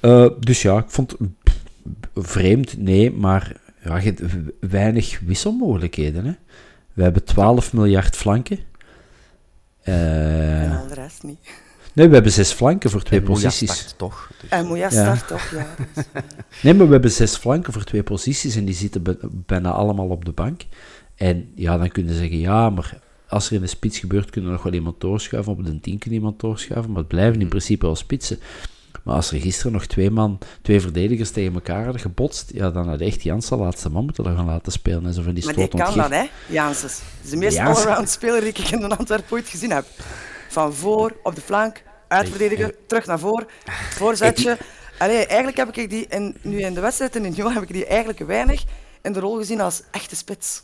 Eh, 0.00 0.28
dus 0.40 0.62
ja, 0.62 0.78
ik 0.78 0.90
vond 0.90 1.10
het 1.10 1.42
pff, 1.42 1.62
vreemd, 2.14 2.78
nee, 2.78 3.10
maar 3.10 3.56
ja, 3.84 3.96
je 3.96 4.14
hebt 4.14 4.22
weinig 4.60 5.20
wisselmogelijkheden. 5.20 6.24
Hè? 6.24 6.32
We 6.92 7.02
hebben 7.02 7.24
12 7.24 7.72
miljard 7.72 8.16
flanken. 8.16 8.58
En 9.82 10.76
al 10.76 10.88
de 10.88 10.94
rest 10.94 11.22
niet. 11.22 11.62
Nee, 11.94 12.08
we 12.08 12.14
hebben 12.14 12.32
zes 12.32 12.52
flanken 12.52 12.90
voor 12.90 13.02
twee 13.02 13.20
En 13.20 13.26
posities. 13.26 13.72
start 13.72 13.98
toch? 13.98 14.30
Dus, 14.40 14.50
En 14.50 14.66
Moeja 14.66 14.88
Ja. 14.90 15.14
start 15.14 15.28
toch, 15.28 15.50
ja. 15.50 15.66
dus, 15.94 16.04
Nee, 16.62 16.74
maar 16.74 16.86
we 16.86 16.92
hebben 16.92 17.10
zes 17.10 17.36
flanken 17.36 17.72
voor 17.72 17.84
twee 17.84 18.02
posities 18.02 18.56
en 18.56 18.64
die 18.64 18.74
zitten 18.74 19.02
bij- 19.02 19.16
bijna 19.22 19.70
allemaal 19.70 20.08
op 20.08 20.24
de 20.24 20.32
bank. 20.32 20.62
En 21.14 21.52
ja, 21.54 21.78
dan 21.78 21.88
kunnen 21.88 22.12
ze 22.12 22.18
zeggen, 22.18 22.38
ja, 22.38 22.70
maar 22.70 22.98
als 23.28 23.46
er 23.48 23.52
in 23.54 23.60
de 23.60 23.66
spits 23.66 23.98
gebeurt, 23.98 24.30
kunnen 24.30 24.50
we 24.50 24.56
nog 24.56 24.64
wel 24.64 24.74
iemand 24.74 25.00
doorschuiven. 25.00 25.52
Op 25.52 25.64
de 25.64 25.80
tien 25.80 25.98
kunnen 25.98 26.18
iemand 26.18 26.40
doorschuiven, 26.40 26.90
maar 26.90 26.98
het 27.00 27.08
blijven 27.08 27.40
in 27.40 27.48
principe 27.48 27.86
wel 27.86 27.96
spitsen. 27.96 28.38
Maar 29.02 29.14
als 29.14 29.30
er 29.30 29.40
gisteren 29.40 29.72
nog 29.72 29.86
twee 29.86 30.10
man, 30.10 30.38
twee 30.62 30.80
verdedigers 30.80 31.30
tegen 31.30 31.54
elkaar 31.54 31.82
hadden 31.84 32.00
gebotst, 32.00 32.50
ja, 32.54 32.70
dan 32.70 32.88
had 32.88 33.00
echt 33.00 33.22
Jans 33.22 33.48
de 33.48 33.56
laatste 33.56 33.88
man 33.90 34.04
moeten 34.04 34.24
gaan 34.24 34.44
laten 34.46 34.72
spelen. 34.72 35.06
En 35.06 35.12
zo 35.14 35.22
van 35.22 35.34
die 35.34 35.44
Maar 35.44 35.54
die 35.54 35.68
kan 35.68 35.80
ontgif- 35.80 36.02
dat, 36.02 36.10
hè, 36.10 36.24
Janssens. 36.48 36.98
Dat 36.98 37.24
is 37.24 37.30
de 37.30 37.36
meest 37.36 37.58
allround 37.58 38.08
speler 38.08 38.40
die 38.40 38.48
ik 38.48 38.58
in 38.58 38.80
de 38.80 38.96
Antwerpen 38.96 39.32
ooit 39.32 39.48
gezien 39.48 39.70
heb. 39.70 39.84
Van 40.54 40.74
voor, 40.74 41.16
op 41.22 41.34
de 41.34 41.40
flank, 41.40 41.82
uitverdedigen, 42.08 42.74
terug 42.86 43.06
naar 43.06 43.18
voor, 43.18 43.46
voorzetje. 43.90 44.58
Allee, 44.98 45.26
eigenlijk 45.26 45.56
heb 45.56 45.76
ik 45.76 45.90
die, 45.90 46.06
in, 46.08 46.36
nu 46.42 46.60
in 46.60 46.74
de 46.74 46.80
wedstrijd 46.80 47.16
in 47.16 47.24
Union, 47.24 47.52
heb 47.52 47.62
ik 47.62 47.72
die 47.72 47.86
eigenlijk 47.86 48.18
weinig 48.18 48.64
in 49.02 49.12
de 49.12 49.20
rol 49.20 49.36
gezien 49.36 49.60
als 49.60 49.82
echte 49.90 50.16
spits. 50.16 50.62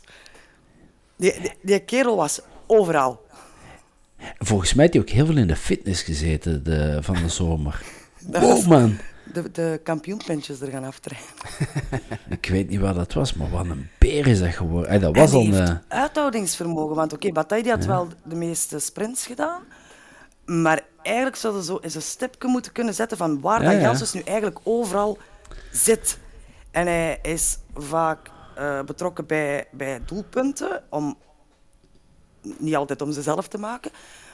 Die, 1.15 1.39
die, 1.41 1.53
die 1.61 1.79
kerel 1.79 2.15
was 2.15 2.39
overal. 2.67 3.25
Volgens 4.39 4.73
mij 4.73 4.81
heeft 4.83 4.93
hij 4.97 5.03
ook 5.03 5.09
heel 5.09 5.25
veel 5.25 5.37
in 5.37 5.47
de 5.47 5.55
fitness 5.55 6.01
gezeten 6.03 6.63
de, 6.63 6.97
van 7.01 7.15
de 7.15 7.29
zomer. 7.29 7.81
Dat 8.19 8.41
Wow, 8.41 8.51
was 8.51 8.65
man. 8.65 8.97
de, 9.33 9.51
de 9.51 9.79
kampioenpintjes 9.83 10.61
er 10.61 10.71
gaan 10.71 10.83
aftrekken. 10.83 11.25
Ik 12.39 12.45
weet 12.49 12.69
niet 12.69 12.79
wat 12.79 12.95
dat 12.95 13.13
was, 13.13 13.33
maar 13.33 13.49
wat 13.49 13.65
een 13.65 13.89
beer 13.99 14.27
is 14.27 14.39
dat 14.39 14.49
geworden. 14.53 14.89
Ey, 14.91 14.99
dat 14.99 15.15
was 15.15 15.31
al 15.31 15.41
een... 15.45 15.53
eh, 15.53 15.75
uithoudingsvermogen. 15.87 16.95
Want 16.95 17.13
oké, 17.13 17.31
Bataille 17.31 17.63
die 17.63 17.71
had 17.73 17.85
wel 17.85 18.07
de 18.23 18.35
meeste 18.35 18.79
sprints 18.79 19.25
gedaan. 19.25 19.61
Maar 20.61 20.81
eigenlijk 21.01 21.35
zouden 21.35 21.63
ze 21.63 21.71
zo 21.71 21.77
eens 21.81 21.95
een 21.95 22.01
stipje 22.01 22.47
moeten 22.47 22.71
kunnen 22.71 22.93
zetten 22.93 23.17
van 23.17 23.41
waar 23.41 23.63
Ja, 23.63 23.71
dat. 23.71 23.81
Janssens 23.81 24.13
nu 24.13 24.21
eigenlijk 24.21 24.59
overal 24.63 25.17
zit. 25.71 26.19
En 26.71 26.87
hij 26.87 27.19
is 27.21 27.57
vaak 27.75 28.29
eh, 28.55 28.81
betrokken 28.81 29.25
bij, 29.25 29.65
bij 29.71 30.01
doelpunten, 30.05 30.83
om, 30.89 31.17
niet 32.57 32.75
altijd 32.75 33.01
om 33.01 33.11
ze 33.11 33.21
zelf 33.21 33.47
te 33.47 33.57
maken. 33.57 33.91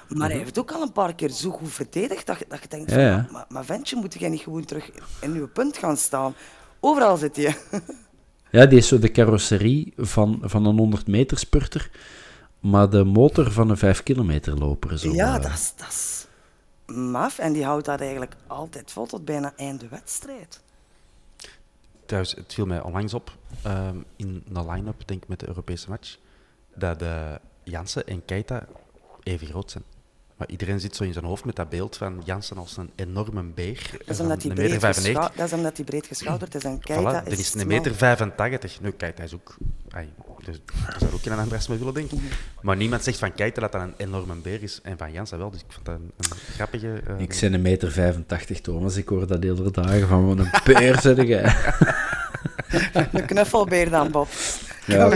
Maar 0.07 0.29
hij 0.29 0.37
heeft 0.37 0.59
ook 0.59 0.71
al 0.71 0.81
een 0.81 0.91
paar 0.91 1.15
keer 1.15 1.29
zo 1.29 1.49
goed 1.49 1.71
verdedigd 1.71 2.25
dat, 2.25 2.39
je- 2.39 2.45
dat 2.47 2.61
je 2.61 2.67
denkt, 2.67 2.89
Mhm. 2.91 2.99
Ja, 2.99 3.11
van, 3.13 3.21
ja. 3.23 3.27
Maar, 3.31 3.45
maar 3.49 3.65
ventje, 3.65 3.95
moet 3.95 4.13
jij 4.19 4.29
niet 4.29 4.41
gewoon 4.41 4.65
terug 4.65 4.89
in 5.21 5.31
uw 5.33 5.47
punt 5.47 5.77
gaan 5.77 5.97
staan? 5.97 6.35
Overal 6.79 7.17
zit 7.17 7.35
je. 7.35 7.53
Ja, 8.51 8.65
die 8.65 8.77
is 8.77 8.87
zo 8.87 8.99
de 8.99 9.11
carrosserie 9.11 9.93
van, 9.97 10.39
van 10.43 10.65
een 10.65 10.77
100 10.77 11.07
meter 11.07 11.37
spurter, 11.37 11.89
maar 12.59 12.89
de 12.89 13.03
motor 13.03 13.51
van 13.51 13.69
een 13.69 13.77
5 13.77 14.03
kilometer 14.03 14.57
loper. 14.57 14.99
Zo, 14.99 15.11
ja, 15.11 15.39
dat 15.39 15.51
is, 15.51 15.73
dat 15.75 15.87
is 15.87 16.27
maf. 16.95 17.37
En 17.37 17.53
die 17.53 17.65
houdt 17.65 17.85
dat 17.85 17.99
eigenlijk 18.01 18.35
altijd 18.47 18.91
vol 18.91 19.05
tot 19.05 19.25
bijna 19.25 19.53
einde 19.55 19.87
wedstrijd. 19.87 20.61
Trouwens, 22.05 22.35
het 22.35 22.53
viel 22.53 22.65
mij 22.65 22.81
onlangs 22.81 23.13
op 23.13 23.37
ehm, 23.63 23.97
in 24.15 24.43
de 24.47 24.65
line-up, 24.71 25.07
denk 25.07 25.23
ik 25.23 25.29
met 25.29 25.39
de 25.39 25.47
Europese 25.47 25.89
match, 25.89 26.17
dat 26.75 27.01
eh 27.01 27.35
Jansen 27.63 28.07
en 28.07 28.25
Keita 28.25 28.65
even 29.23 29.47
groot 29.47 29.71
zijn. 29.71 29.83
Maar 30.37 30.49
iedereen 30.49 30.79
zit 30.79 30.95
zo 30.95 31.03
in 31.03 31.13
zijn 31.13 31.25
hoofd 31.25 31.45
met 31.45 31.55
dat 31.55 31.69
beeld 31.69 31.97
van 31.97 32.21
Jansen 32.25 32.57
als 32.57 32.77
een 32.77 32.89
enorme 32.95 33.43
beer. 33.43 33.89
Dat 33.91 34.07
is 34.07 34.19
omdat 34.19 34.41
hij 34.41 34.49
een 34.51 34.55
breed, 34.55 34.69
95. 34.79 35.03
geschou- 35.05 35.31
dat 35.37 35.45
is 35.47 35.53
omdat 35.53 35.75
hij 35.77 35.85
breed 35.85 36.07
geschouderd 36.07 36.55
is. 36.55 36.63
En 36.63 36.77
Voilà, 36.79 36.83
Keita 36.83 37.11
dat 37.21 37.27
is 37.27 37.37
een 37.37 37.43
smal. 37.45 37.65
meter 37.65 37.95
85. 37.95 38.81
Nu, 38.81 38.91
Keita 38.91 39.23
is 39.23 39.33
ook... 39.33 39.55
Ai, 39.89 40.09
dus, 40.45 40.61
daar 40.85 40.95
zou 40.99 41.13
ook 41.13 41.21
geen 41.21 41.33
Andres 41.39 41.67
mee 41.67 41.77
willen 41.77 41.93
denken. 41.93 42.19
Maar 42.61 42.75
niemand 42.75 43.03
zegt 43.03 43.17
van 43.19 43.33
Keita 43.33 43.61
dat 43.61 43.71
dat 43.71 43.81
een 43.81 43.93
enorme 43.97 44.35
beer 44.35 44.63
is. 44.63 44.79
En 44.83 44.97
van 44.97 45.11
Jansen 45.11 45.37
wel. 45.37 45.49
Dus 45.51 45.59
ik 45.59 45.65
vond 45.69 45.85
dat 45.85 45.95
een, 45.95 46.11
een 46.17 46.37
grappige... 46.53 47.01
eh, 47.07 47.19
Ik 47.19 47.37
ben 47.41 47.53
een 47.53 47.61
meter 47.61 47.91
85, 47.91 48.61
Thomas. 48.61 48.95
Ik 48.95 49.07
hoor 49.09 49.27
dat 49.27 49.43
hele 49.43 49.71
dagen 49.71 50.07
van 50.07 50.27
wat 50.27 50.37
een 50.37 50.51
peer, 50.63 50.99
zeg 51.01 51.23
jij. 51.27 51.43
Een 53.11 53.25
knuffelbeer 53.25 53.89
dan, 53.89 54.11
Bob. 54.11 54.27
Ja. 54.85 55.09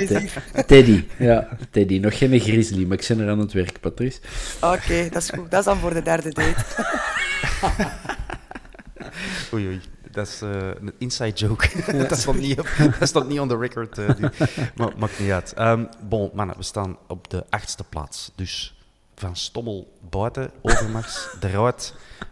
Teddy. 0.66 1.06
Ja, 1.18 1.48
Teddy. 1.70 2.00
Nog 2.00 2.18
geen 2.18 2.40
grizzly, 2.40 2.86
maar 2.86 3.00
ik 3.00 3.06
ben 3.08 3.20
er 3.20 3.30
aan 3.30 3.40
het 3.40 3.54
werk, 3.54 3.80
Patrice. 3.80 4.20
Oké, 4.62 5.10
dat 5.12 5.22
is 5.22 5.30
goed. 5.30 5.52
Dat 5.52 5.60
is 5.60 5.66
dan 5.66 5.78
voor 5.78 5.94
de 5.94 6.02
derde 6.02 6.30
date. 6.30 6.56
Oei, 9.54 9.68
oei. 9.68 9.82
Dat 10.12 10.28
is 10.28 10.42
eh, 10.42 10.68
een 10.68 10.94
inside 10.98 11.32
joke. 11.32 11.68
dat, 12.08 12.18
stond 12.20 12.40
niet 12.40 12.60
op, 12.60 12.68
dat 13.00 13.08
stond 13.08 13.28
niet 13.28 13.40
on 13.40 13.48
the 13.48 13.58
record. 13.58 13.96
die- 13.96 14.06
maar 14.76 14.92
maakt 14.98 15.20
niet 15.20 15.32
uit. 15.32 15.54
Ehm, 15.54 15.86
bon, 16.10 16.30
mannen, 16.34 16.58
we 16.58 16.64
staan 16.64 16.98
op 17.08 17.30
de 17.30 17.46
achtste 17.50 17.84
plaats. 17.84 18.32
Dus 18.36 18.76
van 19.16 19.36
Stommel 19.36 19.98
buiten, 20.10 20.52
Overmars, 20.62 21.28
de 21.40 21.74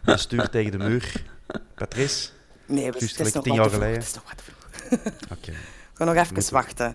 stuur 0.04 0.50
tegen 0.50 0.72
de 0.72 0.78
muur. 0.78 1.12
Patrice? 1.76 2.30
Nee, 2.66 2.86
het 2.86 3.02
is 3.02 3.18
nog 3.18 3.44
tien 3.44 3.46
wat 3.46 3.46
jaar 3.46 3.54
te 3.54 3.70
vroeg. 3.70 3.72
geleden. 3.72 3.98
Het 4.00 4.08
is 4.08 4.14
nog 4.14 4.24
wat 4.24 4.42
Oké. 5.38 5.52
We 5.52 6.06
gaan 6.06 6.08
nog 6.08 6.16
even 6.16 6.54
wachten. 6.54 6.86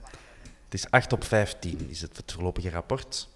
Het 0.65 0.75
is 0.75 0.91
8 0.91 1.13
op 1.13 1.25
15, 1.25 1.87
is 1.91 2.01
het, 2.01 2.17
het 2.17 2.33
voorlopige 2.33 2.71
rapport. 2.71 3.29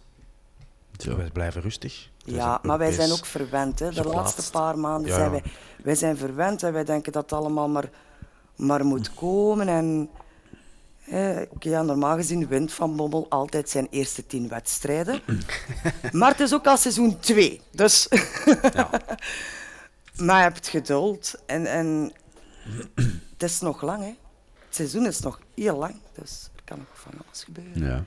Zo. 0.99 1.17
Wij 1.17 1.31
blijven 1.31 1.63
rustig. 1.63 2.09
Het 2.25 2.35
Ja, 2.35 2.59
maar 2.63 2.79
wij 2.79 2.93
zijn 2.93 3.11
ook 3.11 3.27
verwend. 3.27 3.79
Hè. 3.79 3.89
De 3.89 3.95
geplaatst. 3.95 4.17
laatste 4.37 4.51
paar 4.51 4.79
maanden 4.79 5.11
Ja. 5.11 5.17
zijn 5.17 5.31
wij, 5.31 5.43
wij 5.83 5.95
zijn 5.95 6.17
verwend 6.17 6.63
en 6.63 6.73
wij 6.73 6.85
denken 6.85 7.13
dat 7.13 7.23
het 7.23 7.33
allemaal 7.33 7.69
maar, 7.69 7.91
maar 8.57 8.85
moet 8.85 9.15
komen. 9.15 9.69
En, 9.69 10.11
eh, 11.07 11.41
Oké, 11.51 11.69
ja, 11.69 11.83
normaal 11.83 12.17
gezien 12.17 12.47
wint 12.49 12.73
Van 12.73 12.97
Bommel 12.97 13.27
altijd 13.29 13.71
zijn 13.71 13.87
eerste 13.91 14.27
tien 14.27 14.49
wedstrijden. 14.49 15.21
maar 16.13 16.31
het 16.31 16.41
is 16.41 16.55
ook 16.55 16.67
al 16.67 16.77
seizoen 16.77 17.19
2. 17.19 17.61
Dus... 17.71 18.09
maar 20.27 20.37
je 20.37 20.43
hebt 20.43 20.69
geduld. 20.69 21.35
En, 21.47 21.67
en 21.67 22.13
het 23.33 23.43
is 23.43 23.61
nog 23.61 23.83
lang, 23.83 24.03
hè. 24.03 24.15
Het 24.69 24.77
seizoen 24.77 25.07
is 25.07 25.21
nog 25.21 25.41
heel 25.55 25.77
lang. 25.79 25.95
Dus 26.21 26.49
er 26.57 26.63
kan 26.65 26.79
nog 26.79 26.87
van 26.93 27.13
alles 27.27 27.45
gebeuren. 27.45 27.83
Ja. 27.85 28.05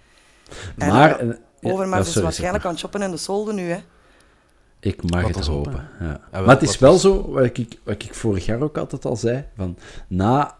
Maar... 0.75 1.19
eh, 1.19 1.29
eh, 1.29 1.35
Overmars 1.61 2.07
ja, 2.07 2.15
is 2.15 2.21
waarschijnlijk 2.21 2.63
aan 2.65 2.71
het 2.71 2.79
shoppen 2.79 3.01
in 3.01 3.11
de 3.11 3.17
solden 3.17 3.55
nu, 3.55 3.69
hè. 3.69 3.79
Ik 4.79 5.09
mag 5.11 5.21
Wat 5.21 5.35
het 5.35 5.45
hopen. 5.47 5.71
hopen. 5.71 5.89
Ja. 5.99 6.19
wel, 6.31 6.41
maar 6.45 6.59
het 6.59 6.69
is 6.69 6.79
wel 6.79 6.97
zo, 6.97 7.31
wat 7.31 7.57
ik, 7.57 7.79
wat 7.83 8.03
ik 8.03 8.13
vorig 8.13 8.45
jaar 8.45 8.61
ook 8.61 8.77
altijd 8.77 9.05
al 9.05 9.15
zei, 9.15 9.45
van 9.55 9.77
na 10.07 10.57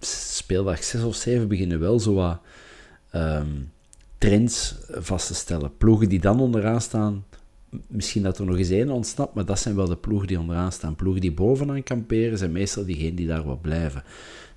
speeldag 0.00 0.84
6 0.84 1.02
of 1.02 1.14
7 1.14 1.48
beginnen 1.48 1.80
wel 1.80 2.00
zo 2.00 2.14
wat 2.14 2.38
ehm, 3.10 3.46
trends 4.18 4.74
vast 4.88 5.26
te 5.26 5.34
stellen. 5.34 5.76
Ploegen 5.76 6.08
die 6.08 6.20
dan 6.20 6.40
onderaan 6.40 6.80
staan, 6.80 7.24
misschien 7.86 8.22
dat 8.22 8.38
er 8.38 8.44
nog 8.44 8.56
eens 8.56 8.68
één 8.70 8.90
ontsnapt, 8.90 9.34
maar 9.34 9.44
dat 9.44 9.58
zijn 9.58 9.76
wel 9.76 9.86
de 9.88 9.96
ploegen 9.96 10.26
die 10.28 10.38
onderaan 10.40 10.72
staan. 10.72 10.96
Ploegen 10.96 11.20
die 11.20 11.32
bovenaan 11.32 11.82
kamperen 11.82 12.38
zijn 12.38 12.52
meestal 12.52 12.84
diegenen 12.84 13.14
die 13.14 13.26
daar 13.26 13.44
wat 13.44 13.60
blijven. 13.60 14.04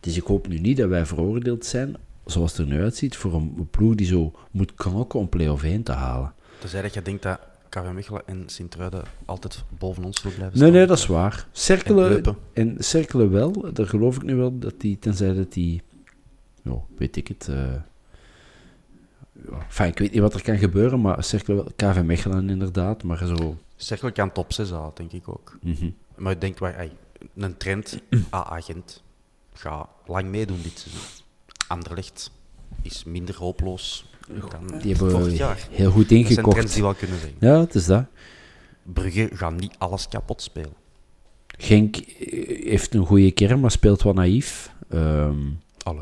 Dus 0.06 0.18
ik 0.18 0.24
hoop 0.24 0.48
nu 0.48 0.60
niet 0.60 0.78
dat 0.78 0.90
wij 0.90 1.06
veroordeeld 1.06 1.66
zijn, 1.66 1.96
zoals 2.26 2.52
het 2.58 2.60
er 2.68 2.74
nu 2.74 2.82
uitziet, 2.82 3.18
voor 3.18 3.34
een, 3.34 3.68
ploeg 3.72 3.96
die 3.96 4.08
zo 4.08 4.34
moet 4.52 4.74
knokken 4.76 5.20
om 5.20 5.30
play-off 5.30 5.64
1 5.64 5.84
te 5.84 5.92
halen. 5.92 6.34
Tenzij 6.60 6.82
dat 6.82 6.94
je 6.94 7.02
denkt 7.02 7.24
dat 7.24 7.40
KV 7.70 7.92
Mechelen 7.94 8.22
en 8.28 8.44
Sint-Truiden 8.46 9.04
altijd 9.26 9.64
boven 9.78 10.04
ons 10.04 10.22
zullen 10.22 10.36
blijven 10.38 10.60
Nee, 10.60 10.68
staan. 10.68 10.80
nee, 10.80 10.88
dat 10.88 10.98
is 10.98 11.06
waar. 11.06 11.34
En 11.34 11.46
Cerkelen, 11.52 12.12
Eupen. 12.12 12.36
en 12.54 12.76
Cerkelen 12.80 13.32
wel, 13.32 13.74
daar 13.74 13.88
geloof 13.88 14.16
ik 14.16 14.24
nu 14.24 14.36
wel, 14.36 14.60
dat 14.60 14.74
die, 14.78 15.00
tenzij 15.00 15.34
dat 15.34 15.54
die, 15.54 15.82
weet 16.98 17.16
ik 17.16 17.28
het, 17.28 17.50
enfin, 19.60 19.86
ik 19.88 20.00
weet 20.00 20.12
niet 20.12 20.22
wat 20.22 20.34
er 20.34 20.42
kan 20.42 20.58
gebeuren, 20.58 21.02
maar 21.02 21.24
Cerkelen 21.24 21.58
wel, 21.58 21.72
KV 21.76 22.02
Mechelen 22.04 22.50
inderdaad, 22.50 23.04
maar 23.04 23.26
zo, 23.26 23.58
Cerkel 23.76 24.12
kan 24.12 24.32
top 24.32 24.54
6 24.54 24.70
halen, 24.70 24.92
denk 24.96 25.12
ik 25.12 25.30
ook. 25.30 25.58
mhm. 25.62 25.90
Maar 26.16 26.32
ik 26.32 26.42
denk, 26.42 26.58
een 27.36 27.58
trend, 27.58 28.00
A-agent, 28.34 29.04
ga 29.56 29.90
lang 30.06 30.26
meedoen 30.30 30.60
dit 30.62 30.80
seizoen. 30.80 31.02
Anderlecht 31.68 32.32
is 32.82 33.04
minder 33.04 33.36
hopeloos 33.36 34.06
dan 34.50 34.80
die 34.82 34.92
hebben 34.96 35.12
vorig 35.12 35.38
jaar. 35.38 35.68
heel 35.72 35.92
goed 35.92 36.10
Dat 36.10 36.18
zijn 36.18 36.24
trends 36.26 36.38
ingekocht. 36.38 36.74
die 36.74 36.84
wel 36.84 36.94
kunnen 36.94 37.20
zijn. 37.20 37.34
Ja, 37.40 37.60
het 37.60 37.76
is 37.76 37.86
dat. 37.86 38.06
Brugge 38.84 39.30
gaat 39.34 39.54
niet 39.54 39.76
alles 39.78 40.08
kapot 40.08 40.42
spelen. 40.42 40.74
Genk 41.58 41.96
eh, 41.98 42.68
heeft 42.70 42.94
een 42.94 43.06
goede 43.06 43.32
kern, 43.32 43.60
maar 43.60 43.72
speelt 43.72 44.02
wat 44.02 44.16
naïef. 44.16 44.72
Ehm, 44.90 45.38
Alle. 45.84 46.02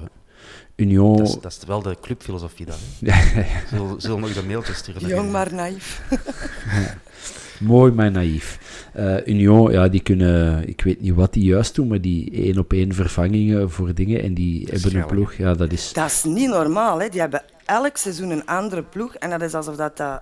Union... 0.76 1.18
Dat, 1.18 1.28
is, 1.28 1.34
dat 1.42 1.52
is 1.52 1.60
wel 1.68 1.82
de 1.82 1.98
clubfilosofie 2.02 2.66
daar. 2.66 2.78
hè. 3.14 3.44
Zullen, 3.78 4.02
zullen 4.02 4.16
we 4.16 4.22
nog 4.22 4.34
de 4.34 4.44
mailtjes 4.44 4.78
sturen? 4.78 5.08
Jong 5.08 5.32
maar 5.32 5.54
naïef. 5.54 6.02
Mooi, 7.64 7.92
maar 7.92 8.12
naïef. 8.12 8.60
Eh, 8.94 9.28
Union, 9.28 9.72
ja, 9.72 9.88
die 9.88 10.02
kunnen, 10.02 10.68
ik 10.68 10.82
weet 10.82 11.02
niet 11.02 11.14
wat 11.14 11.34
die 11.34 11.44
juist 11.44 11.76
doen, 11.76 11.88
maar 11.88 12.02
die 12.02 12.32
één 12.32 12.58
op 12.58 12.74
één 12.74 12.94
vervangingen 12.94 13.70
voor 13.72 13.94
dingen 13.94 14.22
en 14.24 14.34
die 14.34 14.68
hebben 14.72 14.96
een 14.96 15.06
ploeg. 15.06 15.34
Ja, 15.34 15.54
dat 15.54 15.72
is. 15.72 15.94
Dat 15.94 16.06
is 16.06 16.24
niet 16.24 16.50
normaal, 16.50 17.00
hè. 17.02 17.10
Die 17.10 17.20
hebben 17.20 17.44
elk 17.66 17.98
seizoen 17.98 18.30
een 18.30 18.46
andere 18.46 18.84
ploeg. 18.84 19.16
En 19.16 19.30
dat 19.30 19.42
is 19.42 19.54
alsof 19.54 19.76
dat... 19.76 19.98
dat 19.98 20.22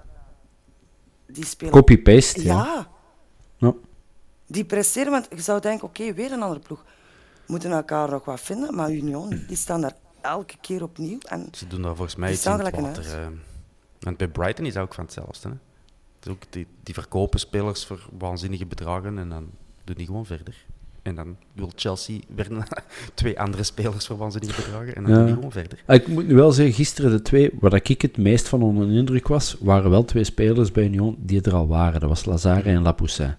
die 1.27 1.45
spelen... 1.45 1.73
Copy-paste, 1.73 2.43
ja. 2.43 2.53
Ja. 2.53 2.87
Ja. 3.57 3.73
Die 4.47 4.65
presteren, 4.65 5.11
want 5.11 5.27
je 5.35 5.41
zou 5.41 5.61
denken, 5.61 5.87
oké, 5.87 6.13
weer 6.13 6.31
een 6.31 6.41
andere 6.41 6.59
ploeg. 6.59 6.83
Moeten 7.47 7.71
elkaar 7.71 8.09
nog 8.09 8.25
wat 8.25 8.39
vinden, 8.41 8.75
maar 8.75 8.91
Union, 8.91 9.43
die 9.47 9.57
staan 9.57 9.81
daar 9.81 9.95
elke 10.21 10.55
keer 10.61 10.83
opnieuw. 10.83 11.17
En 11.27 11.47
Ze 11.51 11.67
doen 11.67 11.81
daar 11.81 11.95
volgens 11.95 12.15
mij 12.15 12.31
iets 12.31 12.45
in 12.45 12.51
het 12.51 12.75
water. 12.79 13.05
eh. 13.05 13.27
want 13.99 14.17
bij 14.17 14.27
Brighton 14.27 14.65
is 14.65 14.73
dat 14.73 14.83
ook 14.83 14.93
van 14.93 15.03
hetzelfde. 15.03 15.49
Hè. 15.49 15.55
Ook 16.30 16.41
die, 16.49 16.67
die 16.84 16.93
verkopen 16.93 17.39
spelers 17.39 17.86
voor 17.86 17.99
waanzinnige 18.17 18.65
bedragen 18.65 19.17
en 19.17 19.30
dan 19.30 19.49
doen 19.84 19.95
die 19.95 20.05
gewoon 20.05 20.26
verder. 20.26 20.55
En 21.01 21.15
dan 21.15 21.36
wil 21.53 21.72
Chelsea 21.76 22.19
weer 22.36 22.47
twee 23.13 23.39
andere 23.39 23.63
spelers 23.63 24.05
voor 24.07 24.17
waanzinnige 24.17 24.61
bedragen 24.61 24.95
en 24.95 25.03
dan 25.03 25.11
Ja. 25.11 25.17
doen 25.17 25.26
die 25.26 25.36
gewoon 25.36 25.51
verder. 25.51 25.80
Ah, 25.86 25.95
Ik 25.95 26.07
moet 26.07 26.28
nu 26.28 26.36
wel 26.36 26.51
zeggen, 26.51 26.76
gisteren 26.76 27.11
de 27.11 27.22
twee, 27.22 27.51
waar 27.59 27.74
ik 27.84 28.01
het 28.01 28.17
meest 28.17 28.47
van 28.47 28.61
onder 28.61 28.88
de 28.88 28.93
indruk 28.93 29.28
was, 29.28 29.55
waren 29.59 29.89
wel 29.89 30.05
twee 30.05 30.24
spelers 30.24 30.72
bij 30.72 30.84
Union 30.84 31.15
die 31.19 31.41
er 31.41 31.53
al 31.53 31.67
waren. 31.67 31.99
Dat 31.99 32.09
was 32.09 32.26
Lazare 32.26 32.69
en 32.69 32.82
Lapoussin. 32.82 33.36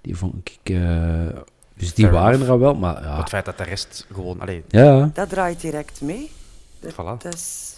Die 0.00 0.16
vond 0.16 0.34
ik... 0.34 0.74
eh, 0.74 1.26
dus 1.74 1.94
die 1.94 2.04
Fair 2.06 2.16
waren 2.18 2.40
er 2.40 2.50
al 2.50 2.58
wel, 2.58 2.74
maar 2.74 2.94
Maar 2.94 3.02
ja. 3.02 3.18
Het 3.18 3.28
feit 3.28 3.44
dat 3.44 3.58
de 3.58 3.64
rest 3.64 4.06
gewoon... 4.12 4.40
Allee, 4.40 4.62
Ja, 4.68 5.10
dat 5.14 5.28
draait 5.28 5.60
direct 5.60 6.00
mee. 6.00 6.30
Dat, 6.80 6.92
Voilà. 6.92 7.22
dat 7.22 7.34
is... 7.34 7.76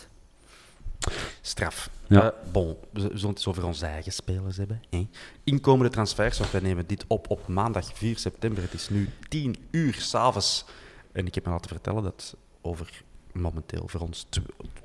straf. 1.40 1.90
Ja. 2.06 2.32
Eh, 2.32 2.52
bon, 2.52 2.76
we 2.92 3.00
zullen 3.00 3.16
het 3.16 3.24
eens 3.24 3.46
over 3.46 3.64
onze 3.64 3.86
eigen 3.86 4.12
spelers 4.12 4.56
hebben. 4.56 4.82
Hè. 4.90 5.08
Inkomende 5.44 5.92
transfers, 5.92 6.38
want 6.38 6.50
wij 6.50 6.60
nemen 6.60 6.86
dit 6.86 7.04
op 7.06 7.30
op 7.30 7.48
maandag 7.48 7.90
4 7.94 8.18
september. 8.18 8.62
Het 8.62 8.72
is 8.72 8.88
nu 8.88 9.08
10 9.28 9.56
uur 9.70 9.94
s'avonds. 9.94 10.64
En 11.12 11.26
ik 11.26 11.34
heb 11.34 11.44
me 11.44 11.50
laten 11.50 11.70
vertellen 11.70 12.02
dat 12.02 12.36
over 12.60 13.02
momenteel 13.32 13.88
voor 13.88 14.00
ons 14.00 14.26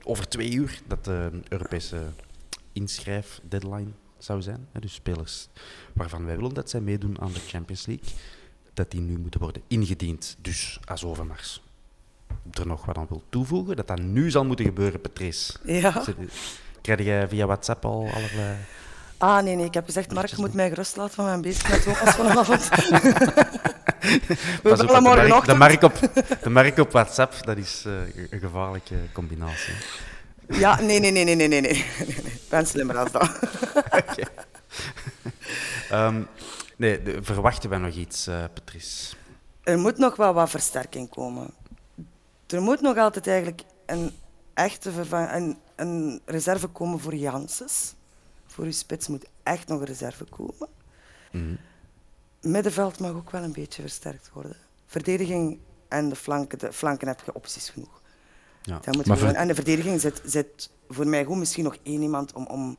over 0.04 0.28
twee 0.28 0.52
uur 0.52 0.80
dat 0.88 1.06
de 1.06 1.42
Europese 1.50 2.02
inschrijf-deadline 2.72 3.90
zou 4.18 4.42
zijn. 4.42 4.68
Hè. 4.72 4.80
Dus 4.80 4.94
spelers 4.94 5.48
waarvan 5.94 6.26
wij 6.26 6.36
willen 6.36 6.54
dat 6.54 6.70
zij 6.70 6.82
meedoen 6.82 7.22
aan 7.22 7.34
de 7.34 7.40
Champions 7.40 7.86
League, 7.86 8.10
dat 8.74 8.92
die 8.92 9.02
nu 9.02 9.18
moeten 9.18 9.40
worden 9.40 9.62
ingediend. 9.68 10.38
Dus 10.42 10.80
als 10.86 11.04
Overmars 11.04 11.62
er 12.52 12.68
nog 12.68 12.86
wat 12.86 12.98
aan 12.98 13.06
wil 13.10 13.24
toevoegen, 13.30 13.76
dat 13.76 13.88
dat 13.88 14.00
nu 14.02 14.32
zal 14.32 14.46
moeten 14.46 14.66
gebeuren, 14.66 15.02
Patrice. 15.02 15.54
Ja. 15.64 16.04
Krijg 16.82 17.00
jij 17.04 17.28
via 17.28 17.46
WhatsApp 17.46 17.86
al 17.86 18.10
allerlei 18.14 18.56
Ah, 19.18 19.44
nee, 19.44 19.56
nee. 19.56 19.66
Ik 19.66 19.74
heb 19.74 19.86
gezegd, 19.86 20.14
Mark, 20.14 20.28
je 20.28 20.36
moet 20.40 20.54
mij 20.54 20.70
gerust 20.70 20.96
laten 20.96 21.14
van 21.14 21.26
mijn 21.26 21.42
bezig 21.42 21.70
met 21.70 21.82
Thomas 21.84 22.16
vanavond. 22.16 22.70
We 24.64 24.76
bellen 24.76 25.04
morgenochtend. 25.04 25.46
de, 25.46 25.58
merk 25.58 25.82
op, 25.82 26.00
de 26.44 26.50
merk 26.50 26.78
op 26.78 26.92
WhatsApp, 26.92 27.34
dat 27.46 27.58
is 27.58 27.84
eh, 27.86 27.94
een 28.30 28.40
gevaarlijke 28.40 28.96
combinatie. 29.14 29.74
Ja, 30.48 30.82
nee, 30.82 31.00
nee, 31.00 31.12
nee, 31.12 31.24
nee, 31.24 31.36
nee, 31.36 31.48
nee. 31.48 31.62
nee. 31.62 31.86
Ik 32.08 32.40
ben 32.50 32.68
slimmer 32.68 32.96
dan 32.96 33.08
dat. 33.12 33.40
Ehm, 35.90 36.22
nee, 36.76 37.04
de- 37.04 37.18
verwachten 37.22 37.70
wij 37.70 37.80
nog 37.80 37.94
iets, 37.94 38.28
eh, 38.28 38.44
Patrice? 38.54 39.16
Er 39.64 39.78
moet 39.80 39.98
nog 39.98 40.16
wel 40.16 40.34
wat 40.34 40.50
versterking 40.50 41.10
komen. 41.10 41.50
Er 42.48 42.62
moet 42.62 42.82
nog 42.82 42.98
altijd 42.98 43.28
eigenlijk 43.28 43.62
een 43.86 44.12
echte 44.54 44.92
vervang, 44.92 45.32
een, 45.32 45.58
een 45.76 46.22
reserve 46.26 46.68
komen 46.68 47.00
voor 47.00 47.16
Janssens. 47.16 47.94
Voor 48.46 48.66
uw 48.66 48.72
spits 48.72 49.08
moet 49.08 49.26
echt 49.44 49.68
nog 49.68 49.80
een 49.80 49.86
reserve 49.86 50.24
komen. 50.26 50.68
Middenveld 52.42 53.00
mag 53.00 53.12
ook 53.12 53.32
wel 53.32 53.44
een 53.44 53.54
beetje 53.54 53.82
versterkt 53.82 54.30
worden. 54.34 54.56
Verdediging 54.86 55.58
en 55.88 56.10
de 56.10 56.16
flanken, 56.16 56.60
de 56.60 56.74
flanken 56.74 57.08
heb 57.08 57.22
je 57.26 57.34
opties 57.36 57.70
genoeg. 57.70 58.02
Ja. 58.62 58.80
Dat 58.80 58.96
moet 58.96 59.06
Maar 59.06 59.18
gewoon- 59.18 59.32
ver- 59.32 59.42
En 59.42 59.48
de 59.48 59.56
verdediging 59.56 60.02
zit, 60.02 60.22
zit 60.26 60.70
voor 60.90 61.08
mij 61.08 61.24
goed 61.26 61.38
misschien 61.38 61.64
nog 61.64 61.78
één 61.84 62.02
iemand 62.02 62.34
om... 62.34 62.46
om 62.46 62.78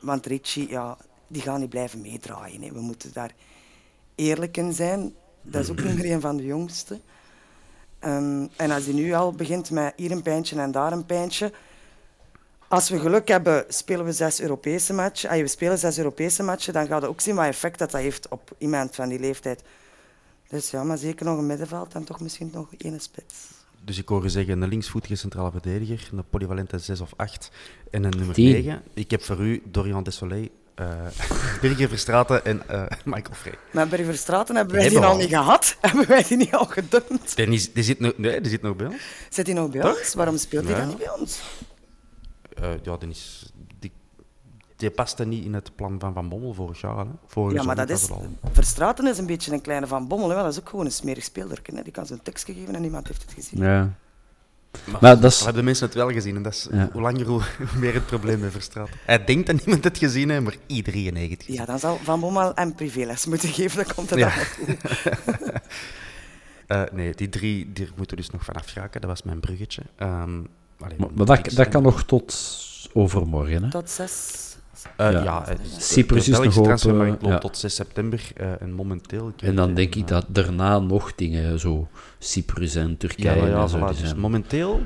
want 0.00 0.26
Ricci, 0.26 0.68
ja, 0.68 0.96
die 1.26 1.42
gaan 1.42 1.60
niet 1.60 1.68
blijven 1.68 2.00
meedraaien. 2.00 2.62
Hè. 2.62 2.72
We 2.72 2.80
moeten 2.80 3.12
daar 3.12 3.34
eerlijk 4.14 4.56
in 4.56 4.72
zijn. 4.72 5.14
Dat 5.42 5.62
is 5.62 5.70
ook 5.70 5.82
niet 5.82 5.94
meer 5.94 6.12
een 6.12 6.20
van 6.20 6.36
de 6.36 6.44
jongste. 6.44 7.00
Ehm, 8.00 8.46
en 8.56 8.70
als 8.70 8.84
hij 8.84 8.94
nu 8.94 9.12
al 9.12 9.32
begint 9.32 9.70
met 9.70 9.92
hier 9.96 10.10
een 10.10 10.22
pijntje 10.22 10.60
en 10.60 10.70
daar 10.70 10.92
een 10.92 11.06
pijntje... 11.06 11.52
Als 12.68 12.88
we 12.88 12.98
geluk 12.98 13.28
hebben, 13.28 13.64
spelen 13.68 14.04
we 14.04 14.12
zes 14.12 14.40
Europese 14.40 14.92
matchen. 14.92 15.30
Als 15.30 15.40
we 15.40 15.46
spelen 15.46 15.78
zes 15.78 15.98
Europese 15.98 16.42
matchen, 16.42 16.72
dan 16.72 16.86
gaat 16.86 17.02
je 17.02 17.08
ook 17.08 17.20
zien 17.20 17.34
wat 17.34 17.46
effect 17.46 17.78
dat, 17.78 17.90
dat 17.90 18.00
heeft 18.00 18.28
op 18.28 18.54
iemand 18.58 18.94
van 18.94 19.08
die 19.08 19.18
leeftijd. 19.18 19.62
Dus 20.48 20.70
ja, 20.70 20.84
maar 20.84 20.98
zeker 20.98 21.26
nog 21.26 21.38
een 21.38 21.46
middenveld 21.46 21.94
en 21.94 22.04
toch 22.04 22.20
misschien 22.20 22.50
nog 22.52 22.68
één 22.78 23.00
spits. 23.00 23.34
Dus 23.84 23.98
ik 23.98 24.08
hoor 24.08 24.24
u 24.24 24.28
zeggen 24.28 24.62
een 24.62 24.68
linksvoetige 24.68 25.14
centrale 25.14 25.50
verdediger, 25.50 26.08
een 26.12 26.24
polyvalente 26.30 26.78
6 26.78 27.00
of 27.00 27.12
8 27.16 27.50
en 27.90 28.04
een 28.04 28.16
nummer 28.16 28.34
Tien. 28.34 28.52
9. 28.52 28.82
Ik 28.94 29.10
heb 29.10 29.22
voor 29.22 29.38
u 29.38 29.62
Dorian 29.64 30.02
Desolé, 30.02 30.48
eh 30.74 30.86
Birger 31.60 31.88
Verstraeten 31.88 32.44
en 32.44 32.68
eh, 32.68 32.82
Michael 33.04 33.34
Frey. 33.34 33.54
Maar 33.72 33.88
bij 33.88 34.04
Verstraten 34.04 34.56
hebben 34.56 34.74
wij 34.74 34.82
Die 34.88 34.98
die 34.98 35.06
al 35.06 35.16
niet 35.16 35.28
gehad. 35.28 35.76
Hebben 35.80 36.06
wij 36.08 36.22
die 36.22 36.36
niet 36.36 36.54
al 36.54 36.64
gedumpt? 36.64 37.36
Die, 37.36 37.46
is- 37.46 37.72
die, 37.72 37.82
zit, 37.82 38.00
nog, 38.00 38.12
nee, 38.16 38.40
die 38.40 38.50
zit 38.50 38.62
nog 38.62 38.76
bij 38.76 38.86
ons. 38.86 39.02
Zit 39.28 39.46
hij 39.46 39.54
nog 39.54 39.70
bij 39.70 39.80
Toch? 39.80 39.98
ons? 39.98 40.14
Waarom 40.14 40.36
speelt 40.36 40.64
hij 40.64 40.72
Ja. 40.72 40.78
dan 40.78 40.88
niet 40.88 40.98
bij 40.98 41.10
ons? 41.18 41.40
Eh, 42.54 42.70
ja, 42.82 42.96
die, 42.96 43.08
is, 43.08 43.52
die, 43.78 43.92
die 44.76 44.90
paste 44.90 45.24
niet 45.26 45.44
in 45.44 45.54
het 45.54 45.74
plan 45.76 46.00
van 46.00 46.12
Van 46.14 46.28
Bommel 46.28 46.54
vorig 46.54 46.80
jaar. 46.80 46.96
Hè. 46.98 47.04
Vorig 47.26 47.56
Ja, 47.58 47.62
maar 47.62 47.76
dat 47.76 47.90
is... 47.90 48.10
al. 48.10 48.26
Verstraten 48.52 49.06
is 49.06 49.18
een 49.18 49.26
beetje 49.26 49.52
een 49.52 49.60
kleine 49.60 49.86
Van 49.86 50.08
Bommel. 50.08 50.28
Hè? 50.28 50.36
Dat 50.36 50.52
is 50.52 50.58
ook 50.60 50.68
gewoon 50.68 50.84
een 50.84 50.92
smerig 50.92 51.24
speelder. 51.24 51.60
Hè? 51.74 51.82
Die 51.82 51.92
kan 51.92 52.06
zijn 52.06 52.22
tekstje 52.22 52.54
geven 52.54 52.74
en 52.74 52.80
niemand 52.80 53.06
heeft 53.06 53.22
het 53.22 53.32
gezien. 53.32 53.62
Ja. 53.64 53.90
Maar, 54.84 54.98
Maar 55.00 55.20
dat 55.20 55.30
is- 55.32 55.36
hebben 55.38 55.56
de 55.56 55.62
mensen 55.62 55.86
het 55.86 55.94
wel 55.94 56.10
gezien. 56.10 56.36
En 56.36 56.42
dat 56.42 56.52
is 56.52 56.68
Ja. 56.72 56.88
hoe 56.92 57.00
langer, 57.02 57.26
hoe, 57.26 57.42
meer 57.80 57.94
het 57.94 58.06
probleem 58.06 58.40
met 58.40 58.52
Verstraeten. 58.52 58.94
Hij 59.04 59.24
denkt 59.24 59.46
dat 59.46 59.56
niemand 59.56 59.84
het 59.84 59.98
gezien 59.98 60.30
heeft, 60.30 60.42
maar 60.42 60.56
iedereen 60.66 61.16
heeft 61.16 61.30
het 61.30 61.42
gezien. 61.42 61.60
Ja, 61.60 61.64
dan 61.66 61.78
zal 61.78 61.98
Van 62.02 62.20
Bommel 62.20 62.54
en 62.54 62.74
privéles 62.74 63.26
moeten 63.26 63.48
geven. 63.48 63.84
Dan 63.84 63.94
komt 63.94 64.10
het 64.10 64.18
Ja. 64.18 64.26
allemaal 64.28 64.44
toe. 64.66 65.36
Eh, 66.66 66.82
nee, 66.92 67.14
die 67.14 67.28
drie 67.28 67.72
die 67.72 67.88
moeten 67.96 68.16
we 68.16 68.22
dus 68.22 68.30
nog 68.30 68.44
vanaf 68.44 68.66
geraken. 68.66 69.00
Dat 69.00 69.10
was 69.10 69.22
mijn 69.22 69.40
bruggetje. 69.40 69.82
Ehm, 69.96 70.40
allee, 70.80 70.96
Maar, 70.98 71.08
maar 71.14 71.26
dat, 71.54 71.68
kan 71.68 71.82
nog 71.82 72.02
tot 72.02 72.36
overmorgen. 72.92 73.62
Hè? 73.62 73.70
Tot 73.70 73.90
zes... 73.90 74.49
Eh, 74.96 75.12
Ja. 75.12 75.22
ja, 75.22 75.46
eh, 75.46 75.56
Cyprus 75.78 76.24
de 76.24 76.30
is 76.30 76.36
Belgische 76.38 76.60
nog 76.60 76.98
open, 76.98 77.08
loopt 77.08 77.24
ja. 77.24 77.38
tot 77.38 77.56
6 77.56 77.74
september. 77.74 78.30
eh, 78.36 78.62
en 78.62 78.72
momenteel... 78.72 79.28
ik 79.28 79.42
En 79.42 79.54
dan 79.54 79.74
denk 79.74 79.94
ik 79.94 80.08
dat 80.08 80.26
daarna 80.28 80.78
nog 80.78 81.14
dingen, 81.14 81.58
zo 81.60 81.88
Cyprus 82.18 82.74
en 82.74 82.96
Turkije 82.96 83.46
ja, 83.46 83.62
en 83.62 83.68
zo, 83.68 83.78
voilà. 83.78 83.88
Dus 83.88 83.98
zijn. 83.98 84.20
momenteel, 84.20 84.80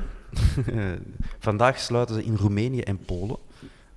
vandaag 1.38 1.78
sluiten 1.78 2.14
ze 2.14 2.24
in 2.24 2.36
Roemenië 2.36 2.80
en 2.80 2.98
Polen. 2.98 3.38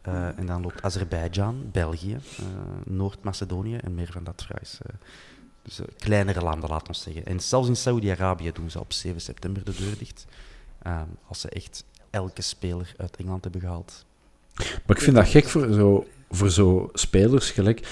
Eh, 0.07 0.37
en 0.37 0.45
dan 0.45 0.61
loopt 0.61 0.81
Azerbeidzjan, 0.81 1.69
België, 1.71 2.13
eh, 2.37 2.45
Noord-Macedonië 2.85 3.75
en 3.75 3.95
meer 3.95 4.11
van 4.11 4.23
dat 4.23 4.43
vrij. 4.45 4.95
dus 5.61 5.79
kleinere 5.97 6.41
landen, 6.41 6.69
laten 6.69 6.87
we 6.87 6.93
zeggen. 6.97 7.25
En 7.25 7.39
zelfs 7.39 7.67
in 7.67 7.75
Saudi-Arabië 7.75 8.51
doen 8.51 8.69
ze 8.69 8.79
op 8.79 8.93
7 8.93 9.21
september 9.21 9.63
de 9.63 9.75
deur 9.77 9.97
dicht. 9.97 10.25
Eh, 10.81 11.01
als 11.27 11.41
ze 11.41 11.49
echt 11.49 11.83
elke 12.09 12.41
speler 12.41 12.93
uit 12.97 13.15
Engeland 13.15 13.43
hebben 13.43 13.61
gehaald. 13.61 14.05
Maar 14.57 14.95
ik 14.97 15.01
vind 15.01 15.15
dat 15.15 15.27
gek 15.27 15.47
voor 15.47 15.73
zo, 15.73 16.07
voor 16.29 16.51
zo 16.51 16.89
spelers 16.93 17.51
gelijk. 17.51 17.87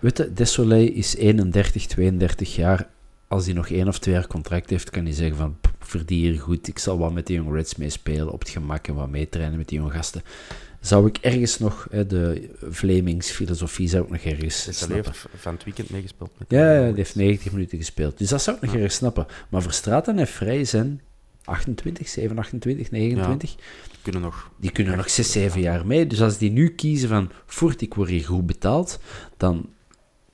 Weet 0.00 0.16
je, 0.16 0.32
Desolé 0.32 0.80
is 0.80 1.16
31, 1.16 1.86
32 1.86 2.54
jaar. 2.56 2.88
Als 3.28 3.44
hij 3.44 3.54
nog 3.54 3.68
één 3.70 3.88
of 3.88 3.98
twee 3.98 4.14
jaar 4.14 4.26
contract 4.26 4.70
heeft, 4.70 4.90
kan 4.90 5.04
hij 5.04 5.14
zeggen 5.14 5.36
van 5.36 5.56
"Pff, 5.60 5.72
verdien 5.78 6.18
hier 6.18 6.40
goed. 6.40 6.68
Ik 6.68 6.78
zal 6.78 6.98
wat 6.98 7.12
met 7.12 7.26
die 7.26 7.36
jonge 7.36 7.56
Reds 7.56 7.76
meespelen 7.76 8.32
op 8.32 8.40
het 8.40 8.48
gemak 8.48 8.88
en 8.88 8.94
wat 8.94 9.08
meetrainen 9.08 9.58
met 9.58 9.68
die 9.68 9.78
jonge 9.78 9.90
gasten. 9.90 10.22
Zou 10.80 11.06
ik 11.06 11.16
ergens 11.16 11.58
nog, 11.58 11.86
hè, 11.90 12.06
de 12.06 12.50
Vlemings 12.70 13.30
filosofie 13.30 13.88
zou 13.88 14.04
ik 14.04 14.10
nog 14.10 14.20
ergens 14.20 14.64
heeft 14.64 15.26
van 15.36 15.54
het 15.54 15.64
weekend 15.64 15.90
meegespeeld. 15.90 16.30
Met 16.38 16.50
Ja, 16.50 16.74
ja, 16.74 16.86
die 16.86 16.94
heeft 16.94 17.14
90 17.14 17.52
minuten 17.52 17.78
gespeeld. 17.78 18.18
Dus 18.18 18.28
dat 18.28 18.42
zou 18.42 18.56
ik 18.56 18.62
nog 18.62 18.74
ergens 18.74 18.94
snappen. 18.94 19.26
Maar 19.48 19.62
Verstraeten 19.62 20.18
en 20.18 20.26
Vrij 20.26 20.64
zijn 20.64 21.00
28, 21.44 22.08
7, 22.08 22.38
28, 22.38 22.90
29. 22.90 23.54
Kunnen 24.10 24.28
nog. 24.30 24.50
Die 24.56 24.70
kunnen 24.72 24.96
nog 24.96 25.10
6, 25.10 25.32
7 25.32 25.60
jaar 25.60 25.86
mee. 25.86 26.06
Dus 26.06 26.22
als 26.22 26.38
die 26.38 26.50
nu 26.50 26.68
kiezen 26.68 27.08
van, 27.08 27.30
voort, 27.46 27.80
ik 27.80 27.94
word 27.94 28.08
hier 28.08 28.24
goed 28.24 28.46
betaald, 28.46 28.98
dan 29.36 29.68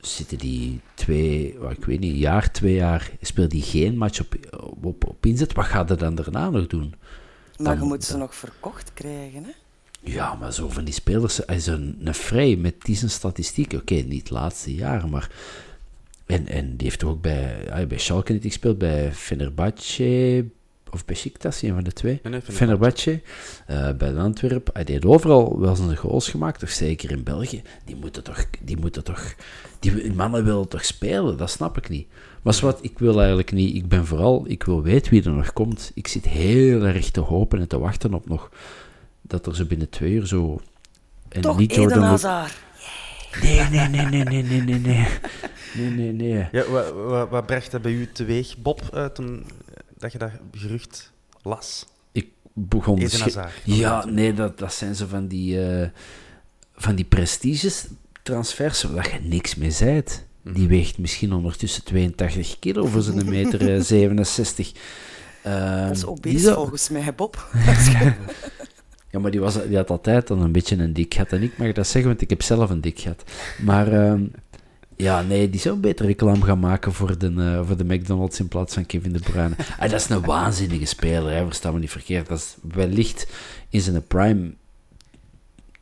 zitten 0.01 0.39
die 0.39 0.81
twee, 0.95 1.57
wat, 1.59 1.71
ik 1.73 1.85
weet 1.85 2.01
niet, 2.01 2.13
een 2.13 2.19
jaar, 2.19 2.51
twee 2.53 2.75
jaar, 2.75 3.11
speelt 3.21 3.51
die 3.51 3.63
geen 3.63 3.97
match 3.97 4.21
op, 4.21 4.35
op, 4.83 5.05
op 5.05 5.27
inzet. 5.27 5.53
Wat 5.53 5.65
gaat 5.65 5.91
er 5.91 5.99
dan 5.99 6.15
daarna 6.15 6.51
nog 6.51 6.67
doen? 6.67 6.95
Maar 7.59 7.67
Dan- 7.75 7.79
je 7.83 7.89
moet 7.89 8.05
ze 8.05 8.11
dan- 8.11 8.21
nog 8.21 8.35
verkocht 8.35 8.93
krijgen, 8.95 9.45
hè? 9.45 9.51
Ja, 10.01 10.35
maar 10.35 10.53
zo 10.53 10.69
van 10.69 10.85
die 10.85 10.95
spelers, 10.95 11.41
hij 11.47 11.57
is 11.57 11.67
een, 11.67 11.97
een 12.05 12.15
vrij 12.15 12.57
met 12.57 12.75
die 12.83 12.97
zijn 12.97 13.11
statistiek. 13.11 13.73
Oké, 13.73 13.95
niet 13.95 14.21
het 14.21 14.31
laatste 14.31 14.75
jaar, 14.75 15.09
maar... 15.09 15.31
En, 16.27 16.47
en 16.47 16.77
die 16.77 16.87
heeft 16.87 16.99
toch 16.99 17.11
ook 17.11 17.21
bij, 17.21 17.73
ah, 17.73 17.87
bij 17.87 17.99
Schalke 17.99 18.33
niet 18.33 18.43
gespeeld, 18.43 18.79
bij 18.79 19.13
Fenerbahce 19.13 20.45
of 20.95 21.05
Besiktas, 21.05 21.63
een 21.63 21.75
van 21.75 21.85
de 21.85 21.93
twee. 21.93 22.21
Nee, 22.23 22.33
nee, 22.33 22.43
Fenerbahce. 22.43 23.21
Eh, 23.67 23.91
bij 23.93 24.17
Antwerpen. 24.17 24.75
Hij 24.75 24.85
deed 24.85 25.05
overal 25.05 25.61
wel 25.61 25.77
zijn 25.77 25.97
goals 25.97 26.29
gemaakt, 26.29 26.61
toch 26.61 26.71
zeker 26.71 27.11
in 27.11 27.23
België. 27.23 27.63
Die 27.85 27.97
moeten 27.97 28.23
toch... 28.23 28.47
Die, 28.61 28.77
moeten 28.77 29.05
toch, 29.05 29.35
die 29.79 30.13
mannen 30.13 30.45
willen 30.45 30.69
toch 30.69 30.85
spelen, 30.85 31.37
dat 31.37 31.51
snap 31.51 31.77
ik 31.77 31.89
niet. 31.89 32.07
Maar 32.43 32.59
wat, 32.61 32.79
ik 32.83 32.99
wil 32.99 33.19
eigenlijk 33.19 33.53
niet... 33.53 33.75
Ik 33.77 33.89
ben 33.89 34.07
vooral... 34.07 34.45
Ik 34.47 34.63
wil 34.63 34.83
weten 34.83 35.11
wie 35.11 35.25
er 35.25 35.31
nog 35.31 35.53
komt. 35.53 35.91
Ik 35.95 36.09
zit 36.09 36.25
heel 36.25 36.83
erg 36.83 37.11
te 37.11 37.21
hopen 37.21 37.61
en 37.61 37.69
te 37.69 37.79
wachten 37.79 38.15
op 38.15 38.29
nog... 38.29 38.51
Dat 39.23 39.47
er 39.47 39.57
zo 39.57 39.65
binnen 39.65 39.89
twee 39.91 40.13
uur 40.13 40.27
zo... 40.27 40.61
En 41.29 41.41
Toch 41.41 41.59
niet 41.59 41.71
Eden 41.71 41.83
Jordan 41.83 42.03
Lu- 42.03 42.07
Hazard. 42.09 42.55
Nee, 43.43 43.61
nee, 43.69 43.89
nee, 43.89 44.07
nee, 44.07 44.25
nee, 44.25 44.43
nee, 44.43 44.63
nee, 44.63 44.79
nee. 44.79 45.07
Nee, 45.75 45.91
nee, 45.91 46.13
nee. 46.13 46.49
Ja, 46.53 46.71
wat, 46.71 46.93
wat, 46.93 47.29
wat 47.29 47.47
bracht 47.47 47.71
dat 47.71 47.83
bij 47.83 47.93
u 47.93 48.09
teweeg, 48.13 48.59
Bob, 48.59 49.11
toen 49.15 49.47
dat 49.99 50.13
je 50.13 50.19
dat 50.19 50.31
gerucht 50.53 51.13
las? 51.43 51.87
Ik 52.13 52.29
begon... 52.53 53.09
Sche- 53.09 53.23
Hazard. 53.23 53.53
Ja, 53.65 54.05
nee, 54.05 54.35
dat, 54.35 54.59
dat 54.59 54.75
zijn 54.75 54.95
zo 54.95 55.07
van 55.07 55.27
die... 55.29 55.67
eh, 55.69 55.89
van 56.77 56.95
die 56.95 57.05
prestiges 57.05 57.87
transfers, 58.23 58.83
waar 58.83 59.13
je 59.13 59.29
niks 59.29 59.55
mee 59.55 59.71
zijt. 59.71 60.25
Mhm. 60.43 60.55
Die 60.55 60.69
weegt 60.69 60.99
misschien 60.99 61.33
ondertussen 61.33 61.85
82 61.85 62.59
kilo 62.59 62.87
voor 62.87 63.03
zijn 63.03 63.29
meter 63.29 63.75
eh, 63.75 63.81
67. 63.97 64.73
Ehm, 65.43 65.83
Dat 65.83 65.91
is 65.93 65.99
die 66.01 66.09
obese 66.09 66.39
zou- 66.39 66.55
volgens 66.55 66.89
mij, 66.89 67.15
Bob. 67.15 67.49
Ja, 69.11 69.21
maar 69.21 69.31
die, 69.31 69.41
was, 69.41 69.67
die 69.67 69.77
had 69.77 69.91
altijd 69.91 70.27
dan 70.27 70.41
een 70.43 70.53
beetje 70.53 70.77
een 70.77 70.93
dik 70.93 71.15
gat. 71.15 71.33
En 71.33 71.43
ik 71.43 71.59
mag 71.59 71.73
dat 71.73 71.87
zeggen, 71.87 72.11
want 72.11 72.21
ik 72.23 72.31
heb 72.31 72.43
zelf 72.43 72.71
een 72.71 72.81
dik 72.81 72.99
gat. 73.01 73.25
Maar 73.63 73.93
ehm, 73.93 74.25
ja, 74.97 75.23
nee, 75.23 75.51
die 75.51 75.61
zou 75.61 75.77
beter 75.77 76.07
reclame 76.07 76.45
gaan 76.45 76.59
maken 76.59 76.93
voor 76.93 77.19
de, 77.19 77.33
eh, 77.37 77.67
voor 77.67 77.77
de 77.77 77.85
McDonald's 77.85 78.41
in 78.41 78.49
plaats 78.49 78.75
van 78.75 78.87
Kevin 78.87 79.13
De 79.13 79.19
Bruyne. 79.19 79.55
Ah, 79.79 79.91
dat 79.91 80.01
is 80.01 80.09
een 80.09 80.21
waanzinnige 80.21 80.85
speler, 80.85 81.33
hè, 81.33 81.45
versta 81.45 81.71
me 81.71 81.79
niet 81.79 81.91
verkeerd. 81.91 82.29
Dat 82.29 82.39
is 82.39 82.57
wellicht 82.73 83.27
in 83.69 83.81
zijn 83.81 84.07
prime 84.07 84.53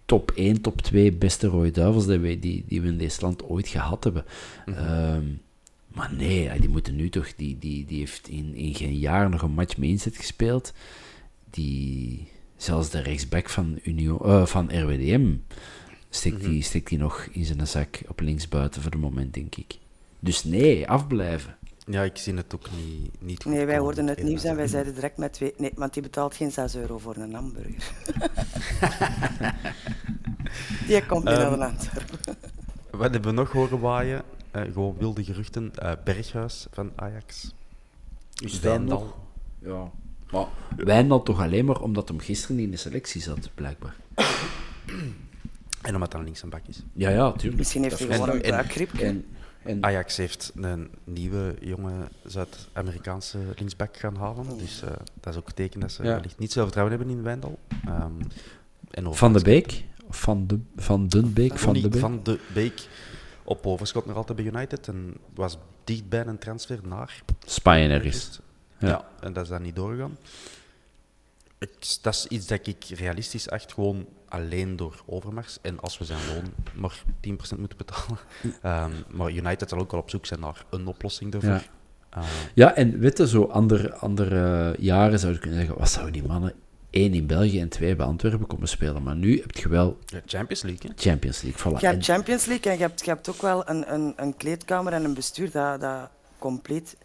top 0.04 0.30
1, 0.34 0.60
top 0.60 0.82
2 0.82 1.12
beste 1.12 1.46
rode 1.46 1.70
duivels 1.70 2.06
die 2.06 2.18
we, 2.18 2.38
die, 2.38 2.64
die 2.68 2.80
we 2.80 2.88
in 2.88 2.98
dit 2.98 3.20
land 3.20 3.42
ooit 3.42 3.68
gehad 3.68 4.04
hebben. 4.04 4.24
Ehm, 4.66 5.24
maar 5.86 6.10
nee, 6.16 6.60
die 6.60 6.68
moeten 6.68 6.96
nu 6.96 7.08
toch... 7.08 7.34
Die, 7.36 7.56
die, 7.58 7.86
die 7.86 7.98
heeft 7.98 8.28
in, 8.28 8.54
in 8.54 8.74
geen 8.74 8.98
jaar 8.98 9.30
nog 9.30 9.42
een 9.42 9.50
match 9.50 9.76
mee 9.76 9.90
inzet 9.90 10.16
gespeeld. 10.16 10.72
Die... 11.50 12.28
Zelfs 12.56 12.90
de 12.90 13.00
rechtsback 13.00 13.48
van, 13.48 13.78
Unio, 13.82 14.18
eh, 14.18 14.46
van 14.46 14.70
RWDM 14.70 15.34
steekt, 16.14 16.40
die, 16.40 16.62
steekt 16.62 16.88
die 16.88 16.98
nog 16.98 17.28
in 17.32 17.44
zijn 17.44 17.66
zak 17.66 18.00
op 18.08 18.20
linksbuiten 18.20 18.82
voor 18.82 18.90
het 18.90 19.00
moment, 19.00 19.34
denk 19.34 19.54
ik. 19.56 19.78
Dus 20.18 20.44
nee, 20.44 20.88
afblijven. 20.88 21.56
Ja, 21.86 22.02
ik 22.02 22.16
zie 22.16 22.34
het 22.34 22.54
ook 22.54 22.68
niet, 22.76 23.10
niet 23.22 23.42
goed 23.42 23.52
Nee, 23.52 23.66
wij 23.66 23.78
hoorden 23.78 24.06
het 24.06 24.22
nieuws 24.22 24.44
en 24.44 24.56
wij 24.56 24.66
zeiden 24.66 24.94
direct 24.94 25.16
met 25.16 25.32
twee... 25.32 25.54
Nee, 25.56 25.70
want 25.74 25.92
die 25.94 26.02
betaalt 26.02 26.34
geen 26.34 26.50
6 26.50 26.76
euro 26.76 26.98
voor 26.98 27.16
een 27.16 27.34
hamburger. 27.34 27.92
die 30.86 31.06
komt 31.06 31.24
niet 31.24 31.32
Ehm, 31.32 31.48
naar 31.48 31.58
de 31.58 31.64
Antwerpen. 31.64 32.18
wat 32.90 33.10
hebben 33.12 33.30
we 33.34 33.36
nog 33.36 33.52
horen 33.52 33.80
waaien? 33.80 34.22
Eh, 34.50 34.62
gewoon 34.62 34.96
wilde 34.98 35.24
geruchten. 35.24 35.74
Eh, 35.76 35.92
Berghuis 36.04 36.66
van 36.70 36.92
Ajax. 36.96 37.54
Is 38.44 38.52
dat 38.52 38.60
Wijndal. 38.60 38.98
nog? 38.98 39.16
Ja. 39.72 39.90
Maar 40.30 40.46
Wijndal 40.76 41.22
toch 41.22 41.40
alleen 41.40 41.64
maar 41.64 41.80
omdat 41.80 42.08
hem 42.08 42.18
gisteren 42.20 42.56
niet 42.56 42.64
in 42.64 42.70
de 42.70 42.76
selectie 42.76 43.20
zat, 43.22 43.50
blijkbaar. 43.54 43.96
En 45.82 45.94
omdat 45.94 46.10
dat 46.10 46.20
een 46.42 46.50
bak 46.50 46.62
is. 46.68 46.82
Ja, 46.92 47.10
ja, 47.10 47.32
tuurlijk. 47.32 47.56
Misschien 47.56 47.82
heeft 47.82 47.98
Dat 47.98 48.08
hij 48.08 48.16
is 48.18 48.22
gewoon 48.24 48.36
een 48.36 48.42
en- 48.42 48.50
buikgriepje. 48.50 49.04
En, 49.04 49.24
en 49.62 49.84
Ajax 49.84 50.16
heeft 50.16 50.52
een 50.54 50.90
nieuwe, 51.04 51.54
jonge 51.60 51.92
Zuid-Amerikaanse 52.24 53.38
linksback 53.56 53.96
gaan 53.96 54.16
halen. 54.16 54.58
Dus 54.58 54.82
eh, 54.82 54.90
dat 55.20 55.32
is 55.32 55.38
ook 55.40 55.48
een 55.48 55.54
teken 55.54 55.80
dat 55.80 55.92
ze 55.92 56.02
Ja. 56.02 56.14
wellicht 56.14 56.38
niet 56.38 56.48
zoveel 56.52 56.62
vertrouwen 56.72 56.96
hebben 56.98 57.16
in 57.16 57.22
Wijndal. 57.22 57.58
Ehm, 57.84 58.12
en 58.90 59.14
Van 59.14 59.32
de 59.32 59.42
Beek? 59.42 59.84
Of 60.08 60.20
Van, 60.20 60.46
de, 60.46 60.58
van 60.76 61.08
Den 61.08 61.32
Beek? 61.32 61.58
Van 61.58 61.72
de 61.74 61.88
Beek? 61.88 62.00
Van 62.00 62.20
de 62.22 62.38
Beek 62.54 62.86
op 63.44 63.66
overschot 63.66 64.06
nog 64.06 64.16
altijd 64.16 64.36
bij 64.38 64.46
United. 64.46 64.88
En 64.88 65.14
was 65.34 65.58
dicht 65.84 66.08
bij 66.08 66.26
een 66.26 66.38
transfer 66.38 66.78
naar 66.88 67.22
Spanje 67.44 67.88
ergens. 67.88 68.40
Ja. 68.78 68.88
Ja. 68.88 69.04
en 69.20 69.32
dat 69.32 69.42
is 69.44 69.48
dan 69.50 69.62
niet 69.62 69.76
doorgegaan. 69.76 70.16
Ik, 71.58 71.98
dat 72.02 72.14
is 72.14 72.26
iets 72.26 72.46
dat 72.46 72.66
ik 72.66 72.84
realistisch 72.84 73.50
acht, 73.50 73.72
gewoon 73.72 74.06
alleen 74.32 74.76
door 74.76 75.02
Overmars. 75.06 75.58
En 75.62 75.80
als 75.80 75.98
we 75.98 76.04
zijn 76.04 76.18
loon 76.34 76.44
maar 76.74 77.02
10% 77.06 77.58
moeten 77.58 77.78
betalen. 77.78 78.18
Ehm, 78.62 78.92
maar 79.16 79.30
United 79.32 79.68
zal 79.68 79.78
ook 79.78 79.90
wel 79.90 80.00
op 80.00 80.10
zoek 80.10 80.26
zijn 80.26 80.40
naar 80.40 80.64
een 80.70 80.86
oplossing 80.86 81.32
daarvoor. 81.32 81.50
Ja. 81.50 81.62
Ehm, 82.10 82.24
Ja, 82.54 82.74
en 82.74 82.98
weet 82.98 83.18
je, 83.18 83.28
zo 83.28 83.42
andere, 83.44 83.94
andere 83.94 84.74
jaren 84.78 85.18
zou 85.18 85.32
je 85.32 85.38
kunnen 85.38 85.58
zeggen, 85.58 85.78
wat 85.78 85.90
zouden 85.90 86.12
die 86.12 86.22
mannen 86.26 86.54
één 86.90 87.14
in 87.14 87.26
België 87.26 87.60
en 87.60 87.68
twee 87.68 87.96
bij 87.96 88.06
Antwerpen 88.06 88.46
komen 88.46 88.68
spelen? 88.68 89.02
Maar 89.02 89.16
nu 89.16 89.40
heb 89.40 89.50
je 89.56 89.68
wel 89.68 89.98
ja, 90.06 90.20
Champions 90.26 90.62
League, 90.62 90.90
hè? 90.90 91.02
Champions 91.10 91.42
League. 91.42 91.60
Voilà. 91.60 91.80
Je 91.80 91.86
hebt 91.86 92.08
En- 92.08 92.14
Champions 92.14 92.44
League 92.44 92.72
en 92.72 92.78
je 92.78 92.84
hebt, 92.84 93.04
je 93.04 93.10
hebt 93.10 93.28
ook 93.30 93.42
wel 93.42 93.68
een, 93.68 93.92
een, 93.94 94.12
een 94.16 94.36
kleedkamer 94.36 94.92
en 94.92 95.04
een 95.04 95.14
bestuur 95.14 95.50
dat, 95.50 95.80
dat 95.80 96.08
compleet 96.38 96.96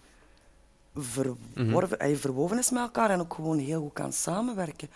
verworven, 0.96 2.00
eh, 2.00 2.16
verwoven 2.16 2.58
is 2.58 2.70
met 2.72 2.80
elkaar 2.82 3.10
en 3.10 3.20
ook 3.20 3.34
gewoon 3.34 3.58
heel 3.58 3.82
goed 3.82 3.94
kan 3.94 4.14
samenwerken. 4.14 4.88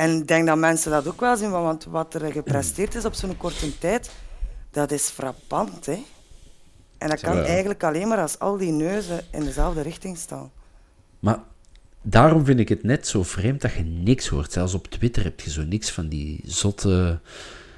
En 0.00 0.16
ik 0.16 0.28
denk 0.28 0.46
dat 0.46 0.58
mensen 0.58 0.90
dat 0.90 1.06
ook 1.08 1.20
wel 1.20 1.36
zien, 1.36 1.50
want 1.50 1.84
wat 1.84 2.14
er 2.14 2.32
gepresteerd 2.32 2.94
is 2.94 3.04
op 3.04 3.14
zo'n 3.14 3.36
korte 3.36 3.78
tijd, 3.78 4.10
dat 4.70 4.90
is 4.90 5.08
frappant. 5.08 5.86
Hè? 5.86 6.04
En 6.98 7.08
dat 7.08 7.20
kan 7.20 7.36
Ja. 7.36 7.44
eigenlijk 7.44 7.84
alleen 7.84 8.08
maar 8.08 8.20
als 8.20 8.38
al 8.38 8.56
die 8.56 8.72
neuzen 8.72 9.24
in 9.30 9.44
dezelfde 9.44 9.80
richting 9.80 10.18
staan. 10.18 10.50
Maar 11.18 11.38
daarom 12.02 12.44
vind 12.44 12.60
ik 12.60 12.68
het 12.68 12.82
net 12.82 13.06
zo 13.06 13.22
vreemd 13.22 13.60
dat 13.60 13.72
je 13.72 13.82
niks 13.82 14.28
hoort. 14.28 14.52
Zelfs 14.52 14.74
op 14.74 14.86
Twitter 14.86 15.22
heb 15.22 15.40
je 15.40 15.50
zo 15.50 15.62
niks 15.62 15.90
van 15.90 16.08
die 16.08 16.40
zotte... 16.44 17.20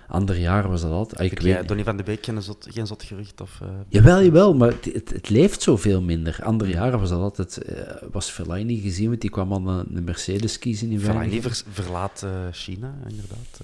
Andere 0.09 0.41
jaren 0.41 0.71
was 0.71 0.81
dat 0.81 0.91
altijd... 0.91 1.21
Ah, 1.21 1.27
Ik 1.27 1.33
weet 1.41 1.43
jij. 1.53 1.63
Donny 1.65 1.85
van 1.85 1.97
de 1.97 2.03
Beek, 2.03 2.25
geen 2.25 2.43
zot, 2.43 2.67
geen 2.71 2.87
zot 2.87 3.03
gerucht? 3.03 3.41
Of, 3.41 3.59
eh, 3.63 3.69
Jawel, 3.89 4.23
jawel, 4.23 4.55
maar 4.55 4.69
het, 4.69 4.85
het, 4.85 5.11
het 5.11 5.29
leeft 5.29 5.63
zoveel 5.63 6.03
minder. 6.03 6.39
Andere 6.43 6.71
jaren 6.71 7.01
was 7.01 7.09
dat 7.09 7.21
altijd... 7.21 7.59
eh, 7.59 7.97
was 8.13 8.31
Fellaini 8.31 8.81
gezien, 8.81 9.09
want 9.09 9.21
die 9.21 9.31
kwam 9.31 9.53
aan 9.53 9.65
de, 9.65 9.95
de 9.95 10.01
Mercedes 10.01 10.59
kiezen 10.59 10.91
in 10.91 11.01
Fellaini 11.01 11.43
vers- 11.43 11.65
verlaat 11.73 12.23
eh, 12.23 12.31
China, 12.53 12.95
inderdaad. 13.09 13.61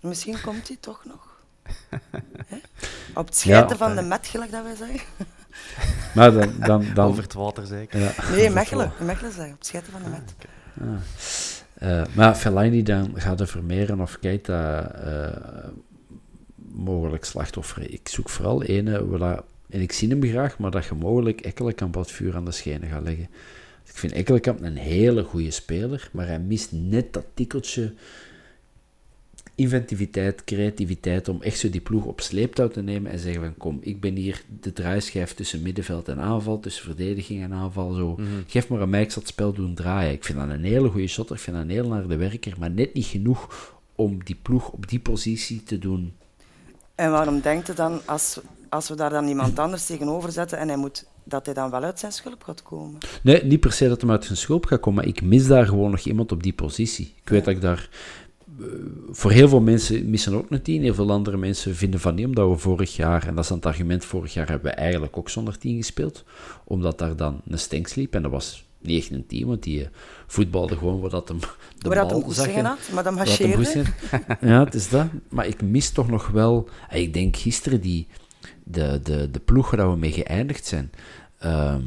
Misschien 0.00 0.40
komt 0.40 0.68
hij 0.68 0.76
toch 0.80 1.02
nog. 1.04 1.34
Hè? 2.46 2.56
Op 3.14 3.26
het 3.26 3.36
schijten 3.36 3.68
Ja. 3.68 3.76
van 3.76 3.96
de 3.96 4.02
met, 4.02 4.26
gelijk 4.26 4.50
dat 4.50 4.62
wij 4.62 4.76
zeggen. 4.76 5.00
Maar 6.14 6.32
dan... 6.32 6.52
dan, 6.58 6.84
dan 6.94 7.08
Over 7.08 7.22
het 7.22 7.32
water, 7.32 7.66
zeker. 7.66 8.00
ja. 8.00 8.12
Nee, 8.30 8.50
Mechelen. 8.50 8.92
In 8.98 9.06
Mechelen 9.06 9.32
zeggen, 9.32 9.52
op 9.52 9.58
het 9.58 9.66
schijten 9.66 9.92
van 9.92 10.02
de 10.02 10.08
met. 10.08 10.34
Eh, 11.76 12.02
maar 12.14 12.34
Fellaini 12.34 12.82
dan 12.82 13.12
gaat 13.14 13.38
de 13.38 13.46
Vermeeren 13.46 14.00
of 14.00 14.18
Keita 14.18 14.90
eh, 14.90 15.68
mogelijk 16.56 17.24
slachtoffer. 17.24 17.90
Ik 17.90 18.08
zoek 18.08 18.28
vooral 18.28 18.62
ene, 18.62 19.42
en 19.70 19.80
ik 19.80 19.92
zie 19.92 20.08
hem 20.08 20.22
graag, 20.22 20.58
maar 20.58 20.70
dat 20.70 20.84
je 20.84 20.94
mogelijk 20.94 21.40
Ekkelenkamp 21.40 21.94
wat 21.94 22.10
vuur 22.10 22.36
aan 22.36 22.44
de 22.44 22.52
schenen 22.52 22.88
gaat 22.88 23.02
leggen. 23.02 23.28
Ik 23.84 23.92
vind 23.92 24.12
Ekkelenkamp 24.12 24.62
een 24.62 24.76
hele 24.76 25.22
goede 25.22 25.50
speler, 25.50 26.08
maar 26.12 26.26
hij 26.26 26.40
mist 26.40 26.72
net 26.72 27.12
dat 27.12 27.24
tikkeltje 27.34 27.92
inventiviteit, 29.56 30.44
creativiteit, 30.44 31.28
om 31.28 31.42
echt 31.42 31.58
zo 31.58 31.70
die 31.70 31.80
ploeg 31.80 32.04
op 32.04 32.20
sleeptouw 32.20 32.68
te 32.68 32.82
nemen 32.82 33.10
en 33.10 33.18
zeggen 33.18 33.42
van 33.42 33.56
kom, 33.56 33.78
ik 33.80 34.00
ben 34.00 34.16
hier 34.16 34.42
de 34.60 34.72
draaischijf 34.72 35.34
tussen 35.34 35.62
middenveld 35.62 36.08
en 36.08 36.20
aanval, 36.20 36.60
tussen 36.60 36.84
verdediging 36.84 37.42
en 37.42 37.52
aanval, 37.52 37.92
zo. 37.92 38.18
Geef 38.46 38.68
maar 38.68 38.80
aan 38.80 38.90
mij, 38.90 39.02
ik 39.02 39.10
zal 39.10 39.22
het 39.22 39.30
spel 39.30 39.52
doen 39.52 39.74
draaien. 39.74 40.12
Ik 40.12 40.24
vind 40.24 40.38
dat 40.38 40.48
een 40.48 40.64
hele 40.64 40.88
goede 40.88 41.06
shotter, 41.06 41.36
ik 41.36 41.42
vind 41.42 41.56
dat 41.56 41.64
een 41.64 41.70
heel 41.70 41.88
naar 41.88 42.08
de 42.08 42.16
werker, 42.16 42.54
maar 42.58 42.70
net 42.70 42.94
niet 42.94 43.06
genoeg 43.06 43.74
om 43.94 44.24
die 44.24 44.38
ploeg 44.42 44.70
op 44.70 44.88
die 44.88 45.00
positie 45.00 45.62
te 45.62 45.78
doen. 45.78 46.12
En 46.94 47.10
waarom 47.10 47.40
denkt 47.40 47.70
u 47.70 47.74
dan, 47.74 48.00
als, 48.04 48.40
als 48.68 48.88
we 48.88 48.94
daar 48.94 49.10
dan 49.10 49.28
iemand 49.28 49.58
anders 49.58 49.86
tegenover 49.86 50.32
zetten 50.32 50.58
en 50.58 50.68
hij 50.68 50.76
moet, 50.76 51.06
dat 51.24 51.46
hij 51.46 51.54
dan 51.54 51.70
wel 51.70 51.82
uit 51.82 51.98
zijn 51.98 52.12
schulp 52.12 52.42
gaat 52.42 52.62
komen? 52.62 52.98
Nee, 53.22 53.44
niet 53.44 53.60
per 53.60 53.72
se 53.72 53.88
dat 53.88 54.00
hem 54.00 54.10
uit 54.10 54.24
zijn 54.24 54.38
schulp 54.38 54.66
gaat 54.66 54.80
komen, 54.80 55.04
maar 55.04 55.14
ik 55.14 55.22
mis 55.22 55.46
daar 55.46 55.66
gewoon 55.66 55.90
nog 55.90 56.00
iemand 56.00 56.32
op 56.32 56.42
die 56.42 56.52
positie. 56.52 57.14
Ik 57.22 57.28
weet 57.28 57.44
dat 57.44 57.54
ik 57.54 57.60
daar... 57.60 57.88
eh, 58.60 58.66
Voor 59.10 59.30
heel 59.30 59.48
veel 59.48 59.60
mensen 59.60 60.10
missen 60.10 60.34
ook 60.34 60.50
een 60.50 60.62
10. 60.62 60.82
Heel 60.82 60.94
veel 60.94 61.10
andere 61.10 61.36
mensen 61.36 61.74
vinden 61.74 62.00
van 62.00 62.14
niet, 62.14 62.26
omdat 62.26 62.48
we 62.50 62.56
vorig 62.56 62.96
jaar, 62.96 63.26
en 63.26 63.34
dat 63.34 63.42
is 63.44 63.48
dan 63.50 63.58
het 63.58 63.66
argument, 63.66 64.04
vorig 64.04 64.34
jaar 64.34 64.48
hebben 64.48 64.70
we 64.70 64.76
eigenlijk 64.76 65.16
ook 65.16 65.28
zonder 65.30 65.58
10 65.58 65.76
gespeeld, 65.76 66.24
omdat 66.64 66.98
daar 66.98 67.16
dan 67.16 67.40
een 67.48 67.58
stenk 67.58 67.94
liep, 67.94 68.14
en 68.14 68.22
dat 68.22 68.30
was 68.30 68.64
niet 68.80 69.02
echt 69.02 69.10
een 69.10 69.26
10, 69.26 69.46
want 69.46 69.62
die 69.62 69.82
eh, 69.82 69.88
voetbalde 70.26 70.76
gewoon 70.76 71.00
waar 71.00 71.10
dat 71.10 71.28
hem 71.28 71.38
de 71.78 71.88
Waar 71.88 72.08
dat 72.08 72.08
bal 72.22 72.30
zag. 72.30 72.52
had, 72.54 72.78
maar 72.92 73.04
dat 73.04 73.14
marcheerde. 73.14 73.64
zijn. 73.64 73.86
Ja, 74.40 74.64
het 74.64 74.74
is 74.74 74.88
dat. 74.88 75.06
Maar 75.28 75.46
ik 75.46 75.62
mis 75.62 75.90
toch 75.90 76.08
nog 76.08 76.28
wel... 76.28 76.68
eh, 76.88 77.00
Ik 77.02 77.14
denk 77.14 77.36
gisteren 77.36 77.80
die, 77.80 78.06
de, 78.64 79.00
de, 79.02 79.30
de 79.30 79.40
ploeg 79.40 79.70
waar 79.70 79.90
we 79.90 79.96
mee 79.96 80.12
geëindigd 80.12 80.66
zijn. 80.66 80.90
ehm 81.38 81.80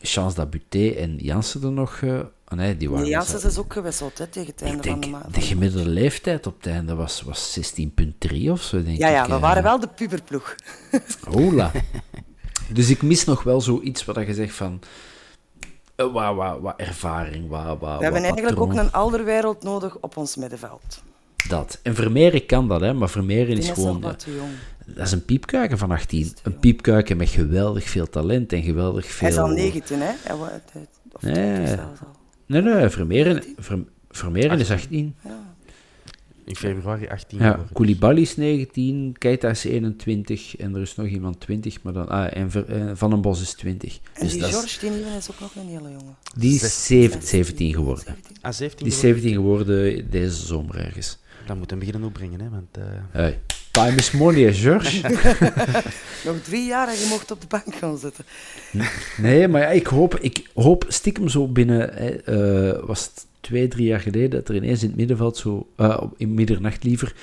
Chance 0.00 0.36
Dabuté 0.36 0.88
en 0.88 1.16
Jansen 1.16 1.62
er 1.62 1.72
nog... 1.72 2.02
ah 2.48 2.58
nee, 2.58 2.76
die 2.76 2.90
waren... 2.90 3.06
Janssens 3.06 3.44
is 3.44 3.58
ook 3.58 3.72
gewisseld 3.72 4.18
hè, 4.18 4.26
tegen 4.26 4.50
het 4.50 4.62
einde 4.62 4.82
van 4.88 5.00
de 5.00 5.06
maand. 5.08 5.34
de 5.34 5.40
gemiddelde 5.40 5.88
leeftijd 5.90 6.46
op 6.46 6.56
het 6.56 6.66
einde 6.66 6.94
was, 6.94 7.22
was 7.22 7.58
16,3 8.28 8.50
of 8.50 8.62
zo, 8.62 8.82
denk 8.82 8.98
Ja, 8.98 9.08
ja, 9.08 9.22
ik. 9.22 9.28
we 9.28 9.34
eh. 9.34 9.40
waren 9.40 9.62
wel 9.62 9.80
de 9.80 9.88
puberploeg. 9.88 10.54
Hola. 11.34 11.70
dus 12.68 12.90
ik 12.90 13.02
mis 13.02 13.24
nog 13.24 13.42
wel 13.42 13.60
zoiets 13.60 14.04
wat 14.04 14.16
je 14.26 14.34
zegt 14.34 14.54
van... 14.54 14.80
eh, 15.96 16.12
wat, 16.12 16.34
wat, 16.34 16.60
wat 16.60 16.74
ervaring, 16.76 17.48
wat, 17.48 17.78
wat 17.80 17.96
We 17.98 18.02
hebben 18.04 18.22
eigenlijk 18.22 18.60
ook 18.60 18.74
een 18.74 18.92
alderwereld 18.92 19.62
nodig 19.62 19.96
op 20.00 20.16
ons 20.16 20.36
middenveld. 20.36 21.02
Dat. 21.48 21.78
En 21.82 21.94
Vermeeren 21.94 22.46
kan 22.46 22.68
dat, 22.68 22.80
hè. 22.80 22.92
Maar 22.94 23.08
Vermeeren 23.08 23.54
Die 23.54 23.64
is 23.64 23.70
gewoon... 23.70 24.16
jong. 24.26 24.50
Dat 24.86 25.06
is 25.06 25.12
een 25.12 25.24
piepkuiken 25.24 25.78
van 25.78 25.90
18. 25.90 26.32
Een 26.42 26.58
piepkuiken 26.58 27.16
met 27.16 27.28
geweldig 27.28 27.88
veel 27.88 28.08
talent 28.08 28.52
en 28.52 28.62
geweldig 28.62 29.06
veel... 29.06 29.28
Hij 29.28 29.36
is 29.36 29.42
al 29.42 29.48
19, 29.48 30.00
hè? 30.00 30.36
Wa- 30.36 30.60
Of 31.12 31.22
Nee. 31.22 31.76
20 32.46 32.72
zelfs 32.72 32.72
al. 32.72 32.72
Nee, 32.72 32.80
nee, 32.80 32.88
Vermeeren, 32.90 33.42
Ver- 33.56 33.84
Vermeeren 34.10 34.58
is 34.60 34.70
18. 34.70 35.14
In 36.44 36.56
februari 36.56 37.06
18 37.08 37.38
Ja. 37.38 37.66
Koulibaly 37.72 38.20
is 38.20 38.36
19, 38.36 39.14
Keita 39.18 39.48
is 39.48 39.64
21 39.64 40.56
en 40.56 40.74
er 40.74 40.80
is 40.80 40.94
nog 40.94 41.06
iemand 41.06 41.40
20, 41.40 41.82
maar 41.82 41.92
dan... 41.92 42.08
Ah, 42.08 42.36
en 42.36 42.50
Ver- 42.50 42.68
eh, 42.68 42.90
Van 42.94 43.10
den 43.10 43.20
Bos 43.20 43.40
is 43.40 43.52
20. 43.54 43.98
En 44.12 44.22
Dus 44.22 44.30
die 44.32 44.40
dat 44.40 44.48
is- 44.50 44.54
George, 44.56 44.80
die 44.80 44.90
nieuwe, 44.90 45.16
is 45.16 45.30
ook 45.30 45.40
nog 45.40 45.54
een 45.54 45.66
hele 45.66 45.90
jongen. 45.90 46.16
die 46.36 46.54
is 46.54 46.86
7 46.86 47.22
17 47.22 47.74
geworden. 47.74 48.04
17. 48.04 48.36
Ah, 48.40 48.52
17 48.52 48.84
Die 48.86 48.94
is 48.94 49.00
geworden? 49.00 49.22
17 49.22 49.32
geworden 49.34 50.10
deze 50.10 50.46
zomer 50.46 50.76
ergens. 50.78 51.18
Dan 51.46 51.58
moeten 51.58 51.78
we 51.78 51.84
hem 51.84 51.92
beginnen 51.92 52.08
opbrengen, 52.08 52.40
hè, 52.40 52.48
want... 52.50 52.76
eh, 52.76 52.84
Hey. 53.10 53.40
Time 53.76 53.96
is 53.96 54.10
money, 54.10 54.52
George? 54.54 55.00
Nog 56.26 56.36
drie 56.42 56.66
jaar 56.66 56.88
en 56.88 56.94
je 56.94 57.06
mocht 57.10 57.30
op 57.30 57.40
de 57.40 57.46
bank 57.46 57.74
gaan 57.74 57.98
zitten. 57.98 58.24
Nee, 59.16 59.48
maar 59.48 59.60
ja, 59.60 59.68
ik, 59.68 59.86
hoop, 59.86 60.18
ik 60.18 60.50
hoop 60.54 60.84
stiekem 60.88 61.28
zo 61.28 61.48
binnen, 61.48 61.90
hè, 61.94 62.08
eh, 62.08 62.86
was 62.86 63.04
het 63.04 63.26
twee, 63.40 63.68
drie 63.68 63.86
jaar 63.86 64.00
geleden, 64.00 64.30
dat 64.30 64.48
er 64.48 64.54
ineens 64.54 64.82
in 64.82 64.88
het 64.88 64.96
middenveld 64.96 65.36
zo, 65.36 65.66
op- 65.76 66.14
in 66.16 66.34
middernacht 66.34 66.84
liever, 66.84 67.14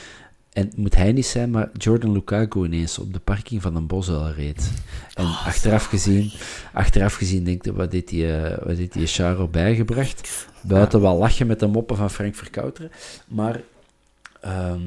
en 0.54 0.66
het 0.66 0.78
moet 0.78 0.96
hij 0.96 1.12
niet 1.12 1.26
zijn, 1.26 1.52
maar 1.52 1.70
Jordan 1.78 2.12
Lukaku 2.12 2.66
ineens 2.66 3.00
op 3.00 3.14
de 3.14 3.20
parking 3.20 3.62
van 3.62 3.76
een 3.76 3.88
Boswell 3.88 4.32
reed. 4.36 4.72
En 5.14 5.26
achteraf 5.26 5.86
gezien, 5.86 6.32
achteraf 6.74 7.14
gezien 7.14 7.44
denk 7.44 7.66
ik, 7.66 7.74
wat 7.74 7.92
dit 7.92 8.08
die, 8.08 8.34
eh, 8.34 8.66
wat 8.66 8.92
die 8.94 9.08
Charo 9.08 9.48
bijgebracht? 9.48 10.48
Buiten 10.62 11.02
wel 11.02 11.18
lachen 11.18 11.48
met 11.48 11.60
de 11.60 11.68
moppen 11.68 11.96
van 11.98 12.10
Frank 12.10 12.36
Verkouteren, 12.36 12.92
maar 13.28 13.62
ehm, 14.42 14.82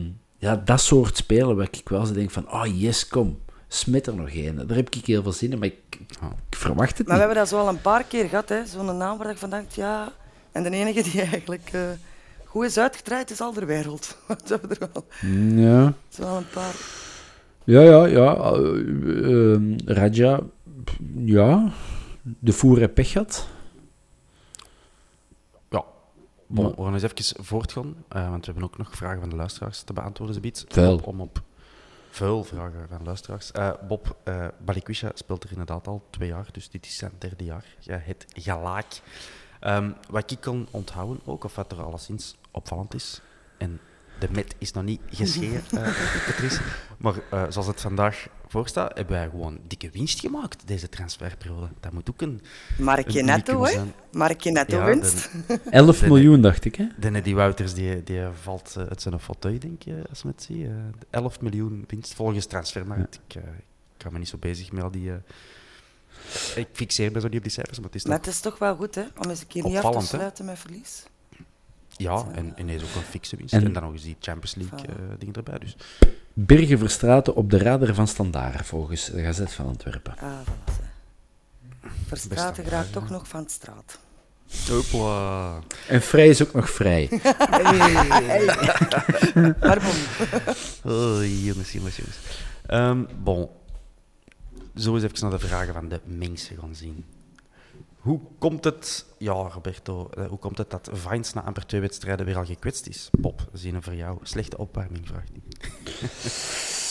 ja, 0.47 0.63
dat 0.65 0.81
soort 0.81 1.17
spelen 1.17 1.57
waar 1.57 1.69
ik 1.71 1.89
wel 1.89 2.07
zo 2.07 2.13
denk 2.13 2.31
van, 2.31 2.53
oh 2.53 2.67
yes, 2.81 3.09
kom, 3.09 3.39
smit 3.69 4.07
er 4.07 4.15
nog 4.15 4.29
een. 4.35 4.57
Daar 4.67 4.77
heb 4.77 4.95
ik 4.95 5.05
heel 5.07 5.23
veel 5.23 5.33
zin 5.33 5.53
in, 5.53 5.59
maar 5.59 5.69
ik, 5.69 5.99
ik 6.51 6.57
verwacht 6.57 6.99
het 6.99 7.07
Maar 7.07 7.17
we 7.17 7.23
niet. 7.23 7.33
hebben 7.35 7.37
dat 7.37 7.49
zo 7.49 7.59
al 7.59 7.69
een 7.69 7.81
paar 7.81 8.05
keer 8.05 8.29
gehad, 8.29 8.49
hè. 8.49 8.67
Zo'n 8.67 8.97
naam 8.97 9.19
waar 9.19 9.31
ik 9.31 9.39
van 9.39 9.51
dacht, 9.51 9.75
ja... 9.75 10.13
En 10.53 10.63
de 10.63 10.71
enige 10.71 11.03
die 11.03 11.21
eigenlijk 11.23 11.69
eh, 11.73 11.81
goed 12.45 12.65
is 12.65 12.79
uitgedraaid 12.79 13.31
is 13.31 13.41
Alderwereld. 13.41 14.17
Dat 14.29 14.49
hebben 14.49 14.69
we 14.69 14.77
er 14.79 14.89
wel. 14.93 15.07
Ja, 15.65 15.93
Zo 16.09 16.23
al 16.23 16.37
een 16.37 16.49
paar... 16.53 16.75
ja, 17.65 17.81
ja. 17.81 18.05
ja. 18.07 18.35
ehm, 18.37 19.75
Raja, 19.85 20.41
ja. 21.25 21.73
De 22.23 22.53
voer 22.53 22.83
en 22.83 22.93
pech 22.93 23.15
had. 23.15 23.47
Bon, 26.47 26.75
we 26.77 26.83
gaan 26.83 26.93
eens 26.93 27.03
even 27.03 27.45
voortgaan, 27.45 27.95
eh, 28.09 28.31
want 28.31 28.47
we 28.47 28.53
hebben 28.53 28.71
ook 28.71 28.79
nog 28.79 28.97
vragen 28.97 29.21
van 29.21 29.29
de 29.29 29.37
luisteraars 29.37 29.83
te 29.83 29.93
beantwoorden. 29.93 30.53
Vuil. 30.69 31.01
Om, 31.05 31.21
op 31.21 31.43
Veel 32.17 32.45
vragen 32.45 32.89
van 32.89 33.05
luisteraars. 33.05 33.53
Eh, 33.53 33.73
Bob, 33.89 34.17
uh, 34.25 34.47
Balikwisha 34.65 35.11
speelt 35.15 35.45
er 35.45 35.51
inderdaad 35.51 35.87
al 35.87 36.07
twee 36.11 36.29
jaar, 36.29 36.49
dus 36.53 36.71
dit 36.71 36.87
is 36.87 36.97
zijn 36.97 37.13
derde 37.19 37.45
jaar. 37.45 37.65
Ja, 37.79 37.99
het 37.99 38.27
gelijk. 38.29 39.01
Um, 39.61 39.95
wat 40.11 40.31
ik 40.31 40.41
kan 40.41 40.69
onthouden 40.71 41.21
ook, 41.25 41.45
of 41.45 41.55
wat 41.55 41.73
er 41.73 41.83
alleszins 41.83 42.37
opvallend 42.51 42.95
is, 42.95 43.21
en 43.59 43.81
de 44.19 44.29
met 44.31 44.55
is 44.59 44.73
nog 44.73 44.85
niet 44.85 45.01
gescheerd, 45.11 45.73
uh, 45.73 45.81
Patrice. 46.27 46.61
Maar 46.99 47.15
uh, 47.33 47.45
zoals 47.49 47.67
het 47.67 47.81
vandaag 47.81 48.29
voorstaat, 48.49 48.97
hebben 48.97 49.17
wij 49.17 49.29
gewoon 49.29 49.59
dikke 49.67 49.91
winst 49.91 50.21
gemaakt 50.21 50.67
deze 50.67 50.89
transferperiode. 50.89 51.69
Dat 51.81 51.93
moet 51.93 52.11
ook 52.11 52.23
een. 52.23 52.41
Markje 52.79 53.23
netto, 53.23 53.65
hè? 53.65 53.83
Markje 54.13 54.51
netto 54.51 54.77
ja, 54.77 54.85
winst. 54.85 55.31
11 55.71 56.03
miljoen, 56.07 56.41
dacht 56.41 56.65
ik, 56.65 56.75
hè? 56.75 56.87
De 56.99 57.23
die 57.23 57.35
Wouters 57.35 57.75
die, 57.75 58.03
die 58.03 58.21
valt 58.43 58.75
uh, 58.79 58.85
uit 58.87 59.03
zijn 59.03 59.21
fauteuil, 59.21 59.59
denk 59.59 59.83
je, 59.83 60.03
als 60.09 60.21
je 60.21 60.29
het 60.29 60.43
ziet. 60.43 60.57
Uh, 60.57 60.71
11 61.11 61.41
miljoen 61.41 61.85
winst 61.87 62.15
volgens 62.15 62.47
transfermarkt. 62.47 63.21
Ja. 63.29 63.41
Ik, 63.41 63.47
ik 63.97 64.03
ga 64.03 64.11
me 64.11 64.19
niet 64.19 64.29
zo 64.29 64.37
bezig 64.39 64.73
met 64.73 64.83
al 64.83 64.91
die. 64.91 65.11
ik 66.55 66.69
fixeer 66.73 67.13
me 67.13 67.21
zo 67.21 67.29
niet 67.29 67.37
op 67.37 67.43
die 67.43 67.53
cijfers, 67.53 67.79
maar 67.79 67.87
het 67.87 67.97
is. 67.97 68.05
Maar 68.05 68.19
het 68.19 68.27
is 68.27 68.41
toch 68.41 68.59
wel 68.59 68.77
goed, 68.77 68.95
hè? 68.95 69.05
Om 69.19 69.31
eens 69.31 69.41
een 69.41 69.47
keer 69.47 69.65
niet 69.65 69.77
af 69.77 69.97
te 69.97 70.07
sluiten 70.07 70.45
met 70.45 70.59
verlies. 70.59 71.05
Ja, 71.97 72.25
en 72.35 72.55
ineens 72.57 72.83
ook 72.83 72.95
een 72.95 73.03
fikse 73.03 73.37
winst. 73.37 73.53
En, 73.53 73.65
en 73.65 73.73
dan 73.73 73.83
nog 73.83 73.93
eens 73.93 74.03
die 74.03 74.17
Champions 74.21 74.55
League 74.55 74.89
uh, 74.89 74.95
dingen 75.19 75.35
erbij. 75.35 75.59
Dus. 75.59 75.77
Birgen 76.33 76.79
Verstraten 76.79 77.35
op 77.35 77.51
de 77.51 77.59
radar 77.59 77.95
van 77.95 78.09
Standaard, 78.09 78.67
volgens 78.67 79.11
de 79.11 79.23
Gazet 79.23 79.53
van 79.53 79.67
Antwerpen. 79.67 80.15
Ah, 80.19 80.41
voilà. 80.45 80.85
Verstraten 82.07 82.65
graag 82.65 82.91
toch 82.91 83.11
nog 83.11 83.29
van 83.29 83.41
het 83.41 83.51
straat. 83.51 83.99
Hopla. 84.69 85.59
En 85.89 86.03
vrij 86.03 86.29
is 86.29 86.43
ook 86.43 86.53
nog 86.53 86.71
vrij. 86.71 87.09
hey. 87.21 88.45
Waarom? 89.61 89.95
oh, 90.85 91.45
jongens, 91.45 91.73
jongens, 91.73 91.97
jongens. 91.97 92.19
Um, 92.71 93.09
bon. 93.23 93.49
Zo 94.75 94.95
eens 94.95 95.05
even 95.05 95.17
naar 95.21 95.39
de 95.39 95.47
vragen 95.47 95.75
van 95.75 95.89
de 95.89 96.01
mensen 96.05 96.57
gaan 96.61 96.75
zien. 96.75 97.05
Hoe 98.07 98.21
komt 98.39 98.65
het, 98.65 99.07
ja 99.19 99.33
Roberto, 99.33 100.11
eh, 100.17 100.27
hoe 100.27 100.39
komt 100.39 100.59
het 100.59 100.71
dat 100.71 100.91
Vines 100.93 101.33
na 101.33 101.43
amper 101.43 101.67
twee 101.67 101.81
wedstrijden 101.81 102.27
weer 102.27 102.37
al 102.37 102.45
gekwetst 102.45 102.87
is? 102.87 103.09
Bob, 103.19 103.49
zien 103.53 103.75
we 103.75 103.83
voor 103.83 103.95
jou. 103.95 104.19
Slechte 104.23 104.59
opwarming, 104.59 105.09
vraagt 105.09 105.31
hij. 105.33 105.41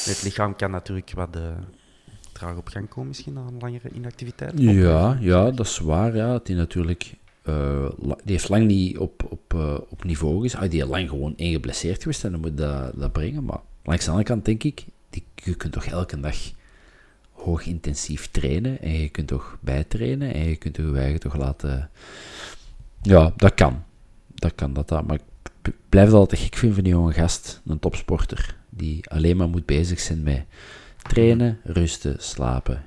het 0.13 0.24
lichaam 0.24 0.55
kan 0.55 0.72
natuurlijk 0.72 1.11
wat 1.13 1.36
uh, 1.36 1.41
traag 2.32 2.57
op 2.57 2.68
gang 2.68 2.89
komen, 2.89 3.07
misschien 3.07 3.34
na 3.34 3.41
een 3.41 3.59
langere 3.59 3.89
inactiviteit. 3.89 4.53
Ja, 4.55 5.18
ja, 5.20 5.51
dat 5.51 5.66
is 5.66 5.80
waar. 5.80 6.16
Ja. 6.16 6.39
Die, 6.43 6.55
natuurlijk, 6.55 7.16
uh, 7.43 7.89
die 7.99 8.18
heeft 8.24 8.49
lang 8.49 8.66
niet 8.66 8.97
op, 8.97 9.24
op, 9.30 9.53
uh, 9.53 9.78
op 9.89 10.03
niveau 10.03 10.41
gezien. 10.41 10.59
Ah, 10.59 10.70
die 10.70 10.82
is 10.82 10.88
lang 10.88 11.09
gewoon 11.09 11.34
ingeblesseerd 11.36 12.01
geweest 12.01 12.24
en 12.24 12.32
dan 12.32 12.39
moet 12.39 12.57
dat, 12.57 12.91
dat 12.95 13.11
brengen. 13.11 13.43
Maar 13.43 13.59
langs 13.84 14.05
de 14.05 14.11
andere 14.11 14.30
kant 14.30 14.45
denk 14.45 14.63
ik, 14.63 14.86
die, 15.09 15.24
je 15.36 15.55
kunt 15.55 15.74
toch 15.74 15.86
elke 15.86 16.20
dag 16.20 16.38
hoog 17.36 17.65
intensief 17.65 18.27
trainen 18.31 18.81
en 18.81 18.91
je 18.91 19.09
kunt 19.09 19.27
toch 19.27 19.57
bijtrainen 19.59 20.33
en 20.33 20.49
je 20.49 20.55
kunt 20.55 20.75
je 20.75 20.91
eigen 20.95 21.19
toch 21.19 21.38
laten... 21.38 21.89
Ja, 23.01 23.33
dat 23.36 23.53
kan. 23.53 23.83
Dat 24.36 24.55
kan, 24.55 24.73
dat, 24.73 24.88
dat. 24.88 25.07
Maar 25.07 25.15
ik 25.61 25.73
blijf 25.89 26.07
het 26.07 26.15
altijd 26.15 26.41
gek 26.41 26.55
vinden 26.55 26.75
van 26.75 26.83
die 26.83 26.93
jonge 26.93 27.13
gast, 27.13 27.61
een 27.65 27.79
topsporter, 27.79 28.55
die 28.69 29.09
alleen 29.09 29.38
maar 29.38 29.49
moet 29.49 29.65
bezig 29.65 29.99
zijn 29.99 30.23
met 30.23 30.43
trainen, 31.01 31.59
rusten, 31.63 32.15
slapen, 32.19 32.86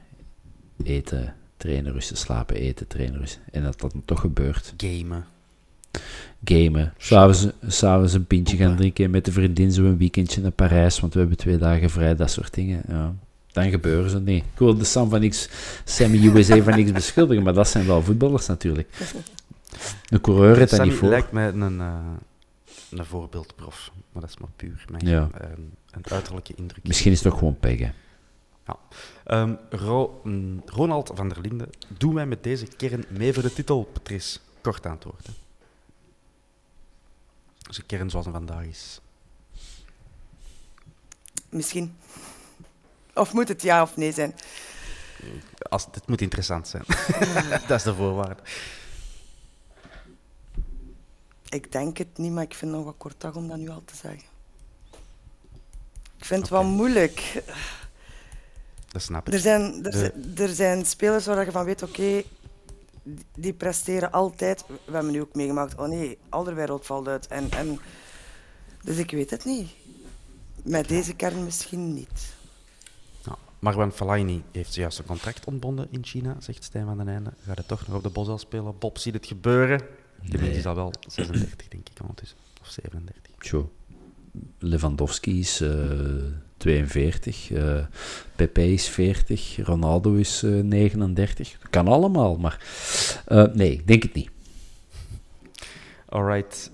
eten, 0.85 1.35
trainen, 1.57 1.93
rusten, 1.93 2.17
slapen, 2.17 2.57
eten, 2.57 2.87
trainen, 2.87 3.19
rusten. 3.19 3.43
En 3.51 3.63
dat 3.63 3.81
dat 3.81 3.95
toch 4.05 4.21
gebeurt. 4.21 4.75
Gamen. 4.77 5.27
Gamen. 6.45 6.95
S'avonds 7.67 8.13
een 8.13 8.27
pintje 8.27 8.57
gaan 8.57 8.77
drinken 8.77 9.11
met 9.11 9.25
de 9.25 9.33
vriendin, 9.33 9.73
zo 9.73 9.85
een 9.85 9.99
weekendje 9.99 10.41
naar 10.41 10.51
Parijs, 10.51 11.01
want 11.01 11.13
we 11.13 11.19
hebben 11.19 11.37
twee 11.37 11.59
dagen 11.59 11.91
vrij, 11.91 12.17
dat 12.17 12.31
soort 12.31 12.55
dingen. 12.55 12.83
Ja 12.89 13.15
dan 13.59 13.71
gebeuren 13.71 14.11
ze. 14.11 14.21
Nee, 14.21 14.37
ik 14.37 14.59
wil 14.59 14.79
de 14.79 14.85
Sam 14.85 15.09
van 15.11 15.29
X, 15.29 15.49
Sammy 15.85 16.27
USA 16.27 16.63
van 16.63 16.85
X 16.85 16.93
beschuldigen, 16.93 17.43
maar 17.43 17.55
dat 17.55 17.69
zijn 17.69 17.87
wel 17.87 18.03
voetballers 18.03 18.47
natuurlijk. 18.47 18.89
De 20.05 20.21
coureur 20.21 20.57
heeft 20.57 20.71
dat 20.71 20.85
niet 20.85 20.95
voor. 20.95 21.09
lijkt 21.09 21.33
mij 21.33 21.49
een, 21.49 21.79
uh, 21.79 21.95
een 22.91 23.05
voorbeeldprof, 23.05 23.91
maar 24.13 24.23
dat 24.23 24.31
is 24.31 24.39
maar 24.39 24.49
puur 24.57 24.85
mijn 24.91 25.07
ja. 25.07 25.29
uh, 25.41 25.49
een 25.91 26.03
uiterlijke 26.03 26.55
indruk. 26.57 26.87
Misschien 26.87 27.13
is 27.13 27.21
het 27.21 27.31
toch 27.31 27.39
gewoon 27.39 27.59
peggen. 27.59 27.95
Ja. 28.67 28.79
Um, 29.43 29.59
Ro 29.71 30.21
mm, 30.25 30.63
Ronald 30.67 31.11
van 31.15 31.29
der 31.29 31.41
Linden, 31.41 31.69
doen 31.99 32.15
wij 32.15 32.27
met 32.27 32.43
deze 32.43 32.67
kern 32.67 33.05
mee 33.09 33.33
voor 33.33 33.43
de 33.43 33.53
titel, 33.53 33.91
Patrice? 33.93 34.39
Kort 34.61 34.87
antwoord. 34.87 35.27
Hè. 35.27 35.33
Dus 37.67 37.79
een 37.79 37.87
kern 37.87 38.11
zoals 38.11 38.27
een 38.27 38.33
vandaag 38.33 38.65
is. 38.65 39.01
Misschien. 41.49 41.97
Of 43.19 43.33
moet 43.33 43.49
het 43.49 43.63
ja 43.63 43.83
of 43.83 43.97
nee 43.97 44.13
zijn? 44.13 44.35
Als, 45.59 45.87
het 45.91 46.07
moet 46.07 46.21
interessant 46.21 46.69
zijn. 46.69 46.85
dat 47.69 47.79
is 47.79 47.83
de 47.83 47.95
voorwaarde. 47.95 48.43
Ik 51.49 51.73
denk 51.73 51.99
het 51.99 52.19
niet, 52.19 52.33
maar 52.33 52.43
ik 52.43 52.55
vind 52.55 52.71
het 52.71 52.81
nog 52.81 52.85
wat 52.85 52.95
kort 52.99 53.37
om 53.37 53.49
dat 53.49 53.57
nu 53.57 53.69
al 53.69 53.83
te 53.85 53.97
zeggen. 53.97 54.29
Ik 56.19 56.25
vind 56.25 56.41
het 56.41 56.51
wel 56.51 56.65
moeilijk. 56.65 57.43
Dat 58.89 59.03
snap 59.03 59.27
ik. 59.27 59.35
Er 59.35 59.41
zijn, 59.41 59.85
er, 59.85 60.13
er 60.43 60.55
zijn 60.55 60.87
spelers 60.87 61.27
waar 61.27 61.45
je 61.45 61.51
van 61.51 61.65
weet, 61.65 61.83
oké, 61.83 62.23
die 63.35 63.53
presteren 63.53 64.13
altijd. 64.13 64.65
We 64.67 64.93
hebben 64.93 65.13
nu 65.13 65.21
ook 65.21 65.35
meegemaakt, 65.35 65.75
oh 65.75 65.89
nee, 65.89 66.19
Alderwereld 66.29 66.87
valt 66.87 67.09
uit. 67.09 67.27
En, 67.27 67.51
en, 67.51 67.81
dus 68.83 68.97
ik 68.97 69.11
weet 69.11 69.31
het 69.31 69.45
niet. 69.45 69.71
Met 70.63 70.89
deze 70.89 71.15
kern 71.15 71.45
misschien 71.45 71.95
niet. 71.95 72.37
Marwan 73.59 73.93
Fellaini 73.93 74.43
heeft 74.53 74.73
zojuist 74.73 74.99
een 74.99 75.05
contract 75.05 75.45
ontbonden 75.45 75.87
in 75.91 76.05
China, 76.05 76.37
zegt 76.39 76.65
Stijn 76.65 76.85
van 76.85 76.97
den 76.97 77.09
Einde. 77.09 77.31
Gaat 77.47 77.57
het 77.57 77.69
toch 77.69 77.87
nog 77.87 77.97
op 77.97 78.03
de 78.03 78.09
Bosel 78.09 78.39
spelen? 78.39 78.79
Bob 78.79 78.99
ziet 78.99 79.15
het 79.15 79.27
gebeuren. 79.27 79.81
Die 80.23 80.41
nee. 80.41 80.51
is 80.51 80.67
al 80.67 80.75
wel 80.75 80.93
36, 81.09 81.69
denk 81.69 81.89
ik 81.89 82.01
ondertussen. 82.01 82.39
Of 82.61 82.69
37. 82.69 83.33
Zo. 83.39 83.73
Lewandowski 84.59 85.39
is 85.39 85.61
uh, 85.61 85.71
42, 86.57 87.51
uh, 87.51 87.85
Pepe 88.37 88.73
is 88.73 88.89
40, 88.89 89.57
Ronaldo 89.63 90.15
is 90.15 90.43
uh, 90.43 90.63
39. 90.63 91.59
Dat 91.59 91.71
kan 91.71 91.89
allemaal, 91.89 92.37
maar 92.37 92.63
nee, 93.53 93.83
denk 93.85 94.03
het 94.03 94.15
niet. 94.15 94.31
Alright. 96.09 96.71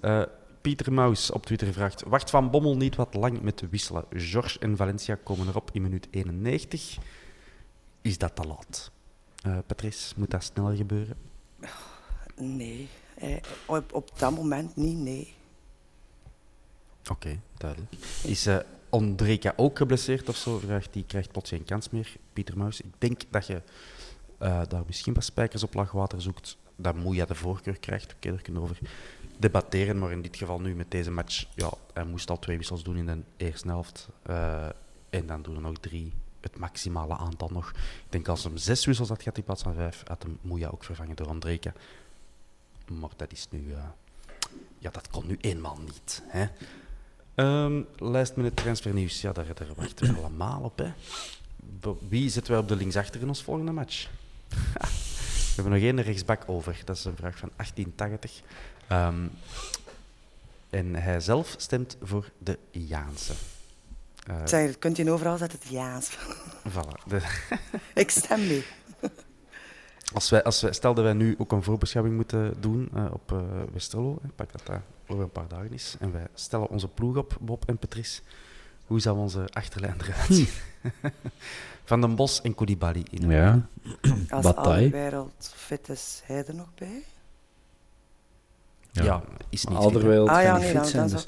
Pieter 0.64 0.92
Maus 0.92 1.30
op 1.30 1.46
Twitter 1.46 1.72
vraagt: 1.72 2.02
Wacht 2.02 2.30
Van 2.30 2.50
Bommel 2.50 2.76
niet 2.76 2.96
wat 2.96 3.14
lang 3.14 3.40
met 3.42 3.56
te 3.56 3.68
wisselen? 3.68 4.04
George 4.10 4.58
en 4.58 4.76
Valencia 4.76 5.14
komen 5.14 5.48
erop 5.48 5.70
in 5.72 5.82
minuut 5.82 6.08
91. 6.10 6.96
Is 8.02 8.18
dat 8.18 8.36
te 8.36 8.42
laat? 8.42 8.90
Uh, 9.46 9.58
Patrice, 9.66 10.14
moet 10.16 10.30
dat 10.30 10.44
sneller 10.44 10.76
gebeuren? 10.76 11.16
Nee, 12.36 12.88
eh, 13.14 13.36
op, 13.66 13.92
op 13.92 14.18
dat 14.18 14.34
moment 14.34 14.76
niet, 14.76 14.96
nee. 14.96 15.34
Oké, 17.00 17.12
okay, 17.12 17.40
duidelijk. 17.56 17.92
Is 18.22 18.46
uh, 18.46 18.58
ook 19.56 19.76
geblesseerd 19.76 20.28
of 20.28 20.36
zo? 20.36 20.58
Vraagt 20.58 20.92
die 20.92 21.04
krijgt 21.06 21.32
plots 21.32 21.50
geen 21.50 21.64
kans 21.64 21.90
meer. 21.90 22.16
Pieter 22.32 22.58
Maus, 22.58 22.80
ik 22.80 22.92
denk 22.98 23.22
dat 23.30 23.46
je 23.46 23.62
uh, 24.42 24.60
daar 24.68 24.82
misschien 24.86 25.14
wat 25.14 25.24
spijkers 25.24 25.62
op 25.62 25.74
laag 25.74 25.92
water 25.92 26.22
zoekt. 26.22 26.56
Dat 26.76 26.96
Moeja 26.96 27.24
de 27.24 27.34
voorkeur 27.34 27.78
krijgt. 27.78 28.04
Oké, 28.04 28.14
okay, 28.16 28.32
daar 28.32 28.42
kunnen 28.42 28.62
we 28.62 28.68
over 28.68 28.88
debatteren. 29.44 29.98
Maar 29.98 30.12
in 30.12 30.22
dit 30.22 30.36
geval 30.36 30.60
nu 30.60 30.74
met 30.74 30.90
deze 30.90 31.10
match, 31.10 31.46
ja, 31.54 31.70
hij 31.92 32.04
moest 32.04 32.30
al 32.30 32.38
twee 32.38 32.56
wissels 32.56 32.82
doen 32.82 32.96
in 32.96 33.06
de 33.06 33.18
eerste 33.36 33.68
helft. 33.68 34.08
Uh, 34.30 34.66
en 35.10 35.26
dan 35.26 35.42
doen 35.42 35.54
er 35.54 35.60
nog 35.60 35.78
drie, 35.80 36.12
het 36.40 36.58
maximale 36.58 37.16
aantal 37.16 37.48
nog. 37.52 37.70
Ik 37.70 38.06
denk 38.08 38.28
als 38.28 38.44
hem 38.44 38.56
zes 38.56 38.84
wissels 38.84 39.08
had 39.08 39.22
gehad 39.22 39.38
in 39.38 39.44
plaats 39.44 39.62
van 39.62 39.74
vijf, 39.74 40.02
had 40.06 40.22
hem 40.22 40.38
Moeja 40.40 40.68
ook 40.68 40.84
vervangen 40.84 41.16
door 41.16 41.26
Andreke. 41.26 41.72
Maar 42.92 43.10
dat 43.16 43.32
is 43.32 43.46
nu... 43.50 43.64
Uh, 43.68 43.76
ja, 44.78 44.90
dat 44.90 45.08
kon 45.08 45.26
nu 45.26 45.36
eenmaal 45.40 45.78
niet. 45.84 46.22
Hè. 46.26 46.46
Lijst 47.98 48.36
met 48.36 48.44
het 48.44 48.56
transfernieuws. 48.56 49.20
Ja, 49.20 49.32
daar, 49.32 49.54
daar 49.54 49.74
wachten 49.76 50.14
we 50.14 50.20
allemaal 50.20 50.62
op. 50.62 50.78
Hè. 50.78 50.92
Wie 52.08 52.30
zetten 52.30 52.52
wij 52.52 52.60
op 52.60 52.68
de 52.68 52.76
linksachter 52.76 53.20
in 53.20 53.28
ons 53.28 53.42
volgende 53.42 53.72
match? 53.72 54.08
we 55.54 55.62
hebben 55.62 55.72
nog 55.72 55.82
één 55.82 56.02
rechtsbak 56.02 56.42
over. 56.46 56.82
Dat 56.84 56.96
is 56.96 57.04
een 57.04 57.16
vraag 57.16 57.38
van 57.38 57.50
1880. 57.56 58.42
Um, 58.92 59.30
en 60.70 60.94
hij 60.94 61.20
zelf 61.20 61.54
stemt 61.58 61.96
voor 62.02 62.30
de 62.38 62.58
Jaanse. 62.70 63.32
Uh, 64.30 64.36
zeg, 64.44 64.78
kunt 64.78 64.96
je 64.96 65.10
overal 65.10 65.36
zetten, 65.36 65.58
het 65.58 65.68
Jaans. 65.68 66.16
Voilà. 66.72 67.06
De 67.06 67.20
Ik 68.02 68.10
stem 68.10 68.46
mee. 68.46 68.64
Als 70.12 70.30
wij, 70.30 70.42
als 70.42 70.60
wij, 70.60 70.72
stel 70.72 70.94
dat 70.94 71.04
wij 71.04 71.12
nu 71.12 71.34
ook 71.38 71.52
een 71.52 71.62
voorbeschouwing 71.62 72.16
moeten 72.16 72.54
doen 72.60 72.90
uh, 72.94 73.04
op 73.12 73.32
uh, 73.32 73.40
Westerlo, 73.72 74.18
ik 74.24 74.34
pak 74.34 74.52
dat 74.52 74.66
dat 74.66 74.80
over 75.06 75.22
een 75.22 75.30
paar 75.30 75.48
dagen 75.48 75.72
is, 75.72 75.96
en 76.00 76.12
wij 76.12 76.26
stellen 76.34 76.68
onze 76.68 76.88
ploeg 76.88 77.16
op, 77.16 77.36
Bob 77.40 77.64
en 77.66 77.78
Patrice, 77.78 78.20
hoe 78.86 79.00
zou 79.00 79.18
onze 79.18 79.48
achterlijn 79.52 80.00
eruit 80.00 80.34
zien? 80.34 80.48
Van 81.84 82.00
den 82.00 82.14
Bos 82.14 82.40
en 82.40 82.54
Koulibaly. 82.54 83.04
In 83.10 83.30
ja. 83.30 83.68
Als 84.28 84.54
de 84.54 84.88
wereld 84.90 85.52
fit 85.54 85.88
is, 85.88 86.22
hij 86.24 86.44
er 86.46 86.54
nog 86.54 86.68
bij? 86.74 87.02
Ja. 89.02 89.22
is 89.50 89.64
niet 89.64 89.78
Alderweireld 89.78 90.28
Ah 90.28 90.42
ja, 90.42 90.52
niet 90.56 90.62
nee, 90.64 90.72
dan, 90.74 90.90
dan 90.92 91.08
dus- 91.08 91.24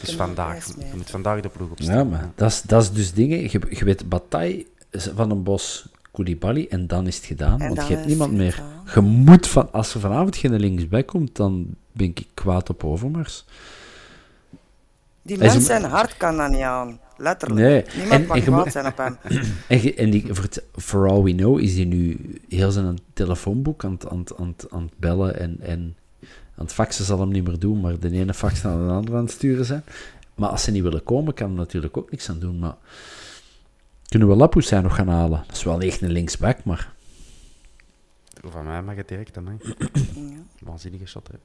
Dus 0.00 0.14
vandaag, 0.14 0.66
je 0.66 0.84
moet 0.96 1.10
vandaag 1.10 1.40
de 1.40 1.48
ploeg 1.48 1.66
Ja, 1.68 1.72
opstellen. 1.72 2.08
maar 2.08 2.30
dat 2.34 2.50
is, 2.50 2.62
dat 2.62 2.82
is 2.82 2.92
dus 2.92 3.12
dingen. 3.12 3.40
Je, 3.42 3.60
je 3.70 3.84
weet 3.84 4.08
Bataille 4.08 4.66
van 4.90 5.30
een 5.30 5.42
bos, 5.42 5.86
Koulibaly 6.12 6.66
en 6.70 6.86
dan 6.86 7.06
is 7.06 7.16
het 7.16 7.24
gedaan. 7.24 7.60
En 7.60 7.66
want 7.66 7.76
dan 7.76 7.88
je 7.88 7.94
hebt 7.94 8.06
niemand 8.06 8.32
meer. 8.32 8.52
gedaan. 8.52 8.82
Je 8.94 9.00
moet 9.00 9.46
van, 9.46 9.72
als 9.72 9.94
er 9.94 10.00
vanavond 10.00 10.36
geen 10.36 10.54
linksback 10.60 11.06
komt, 11.06 11.36
dan 11.36 11.66
ben 11.92 12.06
ik 12.06 12.26
kwaad 12.34 12.70
op 12.70 12.84
Overmars. 12.84 13.44
Die 15.22 15.38
mensen 15.38 15.58
een- 15.58 15.64
zijn 15.64 15.84
hart 15.84 16.16
kan 16.16 16.36
dat 16.36 16.50
niet 16.50 16.60
aan. 16.60 17.00
Letterlijk. 17.16 17.60
Nee. 17.60 17.84
Niemand 17.96 18.20
En- 18.20 18.26
mag 18.26 18.42
kwaad 18.42 18.72
zijn 18.72 18.86
op 18.86 18.96
hem. 18.96 19.16
En, 19.68 19.96
en 19.96 20.10
die, 20.10 20.24
voor, 20.34 20.44
het- 20.44 20.62
for 20.76 21.08
all 21.08 21.22
we 21.22 21.34
know 21.34 21.58
is 21.60 21.74
hij 21.74 21.84
nu 21.84 22.18
heel 22.48 22.70
zijn 22.70 22.98
telefoonboek 23.12 23.84
aan, 23.84 23.92
het- 23.92 24.08
aan, 24.08 24.24
aan, 24.38 24.54
aan 24.70 24.82
het 24.82 24.98
bellen 24.98 25.38
en, 25.38 25.56
en 25.60 25.96
aan 26.56 26.64
het 26.64 26.72
faxen 26.72 27.04
zal 27.04 27.20
hem 27.20 27.28
niet 27.28 27.46
meer 27.46 27.58
doen, 27.58 27.80
maar 27.80 27.98
de 27.98 28.10
ene 28.10 28.34
fax 28.34 28.62
naar 28.62 28.76
de 28.76 28.92
andere 28.92 29.16
aan 29.16 29.22
het 29.22 29.32
sturen 29.32 29.64
zijn. 29.64 29.84
Maar 30.34 30.48
als 30.48 30.62
ze 30.62 30.70
niet 30.70 30.82
willen 30.82 31.02
komen, 31.02 31.34
kan 31.34 31.50
er 31.50 31.56
natuurlijk 31.56 31.96
ook 31.96 32.10
niks 32.10 32.28
aan 32.28 32.38
doen. 32.38 32.58
Maar 32.58 32.76
kunnen 34.08 34.28
we 34.28 34.34
Lapus 34.34 34.66
zijn 34.66 34.82
nog 34.82 34.94
gaan 34.94 35.08
halen? 35.08 35.44
Dat 35.46 35.56
is 35.56 35.62
wel 35.62 35.80
echt 35.80 36.00
een 36.00 36.10
linksback, 36.10 36.64
maar 36.64 36.92
Van 38.48 38.64
mij 38.64 38.82
mag 38.82 38.96
het 38.96 39.08
direct 39.08 39.36
aan 39.36 39.44
mij. 39.44 39.56
Waanzinnige 40.60 41.06
shot, 41.06 41.28
hè. 41.28 41.38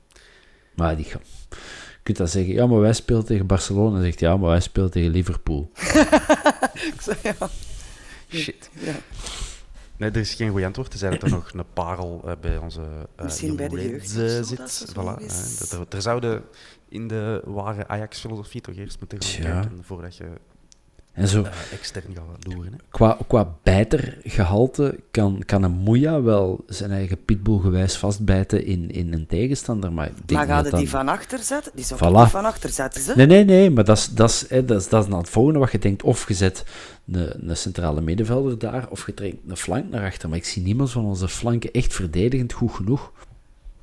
Maar 0.76 0.96
die, 0.96 1.08
je 1.08 1.18
kunt 2.04 2.18
dat 2.18 2.30
zeggen, 2.30 2.54
ja, 2.54 2.68
maar 2.68 2.80
wij 2.80 2.94
spelen 2.94 3.26
tegen 3.26 3.46
Barcelona. 3.46 3.98
En 3.98 4.04
zegt, 4.04 4.20
ja, 4.20 4.38
maar 4.38 4.50
wij 4.50 4.60
spelen 4.60 4.92
tegen 4.92 5.12
Liverpool. 5.12 5.72
Ik 6.94 7.02
zei, 7.02 7.18
ja. 7.24 7.50
Shit. 8.30 8.70
Ja. 8.74 8.96
Nee, 10.02 10.12
er 10.12 10.18
is 10.18 10.34
geen 10.34 10.52
goed 10.52 10.64
antwoord. 10.64 10.90
Tenzij 10.90 11.10
dat 11.10 11.24
er 11.24 11.30
nog 11.30 11.54
een 11.54 11.66
parel 11.74 12.22
eh, 12.26 12.32
bij 12.42 12.58
onze 12.58 12.82
uh, 12.82 13.24
Misschien 13.24 13.56
bij 13.56 13.68
de 13.68 13.90
jeugd 13.90 14.10
zo, 14.10 14.56
dat 14.56 14.72
zit. 14.72 14.92
Voilà, 14.92 15.22
er, 15.72 15.86
er 15.90 16.02
zouden 16.02 16.44
in 16.90 17.08
de 17.08 17.42
ware 17.46 17.88
Ajax-filosofie 17.88 18.62
toch 18.62 18.76
eerst 18.76 19.00
moeten 19.00 19.22
gaan 19.22 19.62
kijken 19.62 19.84
voordat 19.84 20.16
je 20.16 20.26
En 21.12 21.28
zo, 21.28 21.44
eh, 21.44 21.52
extern 21.74 22.06
gaat 22.16 22.54
loeren. 22.54 22.72
Hè. 22.72 22.78
qua, 22.90 23.18
qua 23.28 23.56
bijtergehalte 23.64 25.00
kan, 25.12 25.44
kan 25.46 25.64
een 25.64 25.72
Moeja 25.72 26.22
wel 26.22 26.64
zijn 26.68 26.92
eigen 26.92 27.26
pitbull-gewijs 27.26 27.96
vastbijten 27.96 28.66
in, 28.66 28.92
in 28.92 29.14
een 29.14 29.28
tegenstander. 29.28 29.92
Maar, 29.94 30.12
Maar 30.34 30.46
gaat 30.48 30.66
het 30.66 30.76
die 30.76 30.90
van 30.90 31.08
achter 31.08 31.40
zetten? 31.40 31.72
Die 31.76 31.86
zou 31.86 32.00
Voilà. 32.00 32.30
van 32.32 32.46
achter 32.46 32.70
zetten, 32.70 33.02
ze. 33.02 33.14
Nee, 33.16 33.26
nee, 33.26 33.44
nee, 33.46 33.70
maar 33.70 33.84
dat 33.84 33.98
is, 33.98 34.08
dat, 34.08 34.30
is, 34.30 34.46
hè, 34.50 34.66
dat, 34.66 34.82
is, 34.82 34.90
dat 34.90 35.04
is 35.04 35.10
dan 35.10 35.20
het 35.20 35.30
volgende 35.30 35.60
wat 35.60 35.72
je 35.72 35.80
denkt. 35.80 36.04
Of 36.04 36.28
je 36.28 36.34
zet 36.34 36.64
een, 37.12 37.50
een 37.50 37.58
centrale 37.58 38.02
middenvelder 38.02 38.60
daar, 38.60 38.88
of 38.90 39.06
je 39.06 39.14
trekt 39.14 39.38
een 39.48 39.58
flank 39.58 39.90
naar 39.90 40.06
achter. 40.06 40.30
Maar 40.30 40.38
ik 40.38 40.46
zie 40.46 40.62
niemand 40.64 40.92
van 40.92 41.06
onze 41.06 41.28
flanken 41.28 41.72
echt 41.72 41.94
verdedigend 41.94 42.54
goed 42.54 42.72
genoeg. 42.72 43.12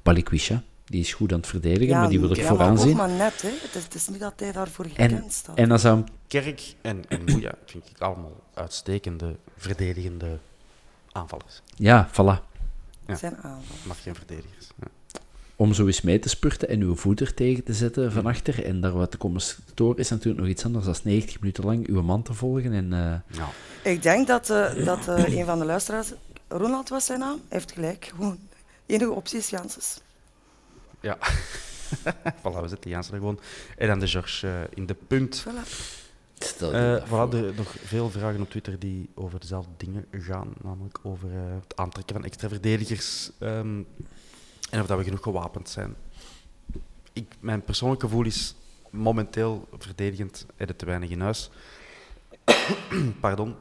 Balikwisha, 0.03 0.63
die 0.89 1.01
is 1.01 1.15
goed 1.15 1.33
aan 1.33 1.39
het 1.39 1.47
verdedigen, 1.47 1.95
maar 1.97 2.09
die 2.09 2.21
wil 2.21 2.31
ik 2.31 2.37
ja, 2.37 2.49
vooraan 2.49 2.79
zien. 2.79 2.97
maar 2.97 3.09
net, 3.11 3.43
hè. 3.43 3.49
Het 3.49 3.75
is, 3.75 3.85
het 3.85 3.95
is 3.95 4.09
niet 4.09 4.21
dat 4.21 4.33
hij 4.37 4.53
daarvoor 4.53 4.85
En, 4.85 4.91
gekend 5.11 5.33
staat. 5.33 5.57
en 5.57 5.69
dan 5.69 5.79
zou 5.79 5.97
hem 5.97 6.07
Kerk 6.27 6.75
en, 6.81 7.03
en 7.09 7.25
Moeja 7.25 7.55
vind 7.67 7.85
ik 7.91 8.01
allemaal 8.01 8.37
uitstekende, 8.55 9.37
verdedigende 9.57 10.39
aanvallers. 11.13 11.63
Ja, 11.77 12.09
voilà. 12.13 12.43
ja. 13.07 13.15
Zijn 13.17 13.37
aanval. 13.37 13.77
Maar 13.87 13.97
geen 14.03 14.15
verdedigers. 14.15 14.67
Ja. 14.81 14.87
Om 15.57 15.73
zo 15.75 15.87
eens 15.87 16.01
mee 16.01 16.19
te 16.19 16.29
spurten 16.29 16.69
en 16.69 16.81
uw 16.81 16.97
voet 16.97 17.21
er 17.21 17.35
tegen 17.35 17.65
te 17.65 17.75
zetten 17.75 18.13
van 18.13 18.27
achter 18.27 18.65
en 18.65 18.81
daar 18.81 18.93
wat 18.93 19.11
te 19.11 19.17
komen 19.17 19.41
storen, 19.41 19.97
is 19.99 20.09
natuurlijk 20.11 20.41
nog 20.41 20.49
iets 20.51 20.65
anders 20.65 20.85
dan 20.85 20.95
90 21.03 21.41
minuten 21.41 21.65
lang 21.65 21.87
uw 21.87 22.03
man 22.03 22.23
te 22.23 22.33
volgen. 22.35 22.73
En, 22.73 22.93
eh, 22.93 23.37
Ja. 23.39 23.49
Ik 23.83 24.03
denk 24.03 24.27
dat, 24.27 24.51
eh, 24.51 24.85
dat 24.85 25.09
eh, 25.09 25.39
een 25.39 25.45
van 25.45 25.59
de 25.59 25.65
luisteraars, 25.65 26.13
Ronald 26.49 26.89
was 26.89 27.05
zijn 27.05 27.19
naam, 27.19 27.35
hij 27.49 27.59
heeft 27.59 27.73
gelijk. 27.73 28.13
Gewoon, 28.15 28.39
enige 28.87 29.11
optie 29.11 29.39
is 29.39 29.51
Janssens. 29.51 30.01
Ja. 31.01 31.19
voilà, 32.43 32.61
we 32.61 32.69
zetten 32.69 32.91
Jansen 32.91 33.15
er 33.15 33.19
gewoon. 33.19 33.41
En 33.77 33.89
dan 33.89 33.99
de 33.99 34.07
George 34.07 34.49
eh, 34.49 34.55
in 34.75 34.87
de 34.87 34.95
punt. 34.95 35.45
Voilà. 35.49 35.69
stel 36.39 36.71
je 36.71 36.77
Eh 36.77 37.11
dat 37.11 37.53
voilà, 37.53 37.57
nog 37.57 37.75
veel 37.85 38.11
vragen 38.11 38.41
op 38.41 38.51
Twitter 38.51 38.79
die 38.79 39.11
over 39.15 39.41
dezelfde 39.41 39.73
dingen 39.77 40.07
gaan. 40.11 40.53
Namelijk 40.63 40.99
over 41.03 41.29
eh, 41.31 41.55
het 41.61 41.77
aantrekken 41.77 42.15
van 42.15 42.25
extra 42.25 42.49
verdedigers. 42.49 43.31
ehm, 43.39 43.83
en 44.71 44.81
of 44.81 44.87
dat 44.87 44.99
we 44.99 45.05
genoeg 45.05 45.23
gewapend 45.23 45.69
zijn. 45.69 45.95
Ik, 47.13 47.35
mijn 47.41 47.63
persoonlijk 47.63 48.01
gevoel 48.01 48.25
is 48.25 48.55
momenteel 48.91 49.69
verdedigend 49.79 50.47
er 50.57 50.77
te 50.77 50.85
weinig 50.85 51.11
in 51.11 51.21
huis. 51.21 51.51
Pardon. 53.21 53.55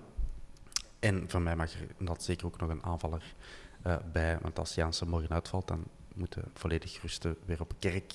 En 0.99 1.25
voor 1.27 1.41
mij 1.41 1.55
mag 1.55 1.73
er 1.73 1.87
inderdaad 1.97 2.23
zeker 2.23 2.45
ook 2.45 2.59
nog 2.59 2.69
een 2.69 2.83
aanvaller 2.83 3.23
eh, 3.81 3.95
bij. 4.11 4.37
Want 4.41 4.59
als 4.59 4.75
Jansen 4.75 5.09
morgen 5.09 5.29
uitvalt, 5.29 5.67
dan 5.67 5.83
moeten 6.17 6.43
volledig 6.53 7.01
rusten 7.01 7.35
weer 7.45 7.61
op 7.61 7.73
kerk. 7.79 8.13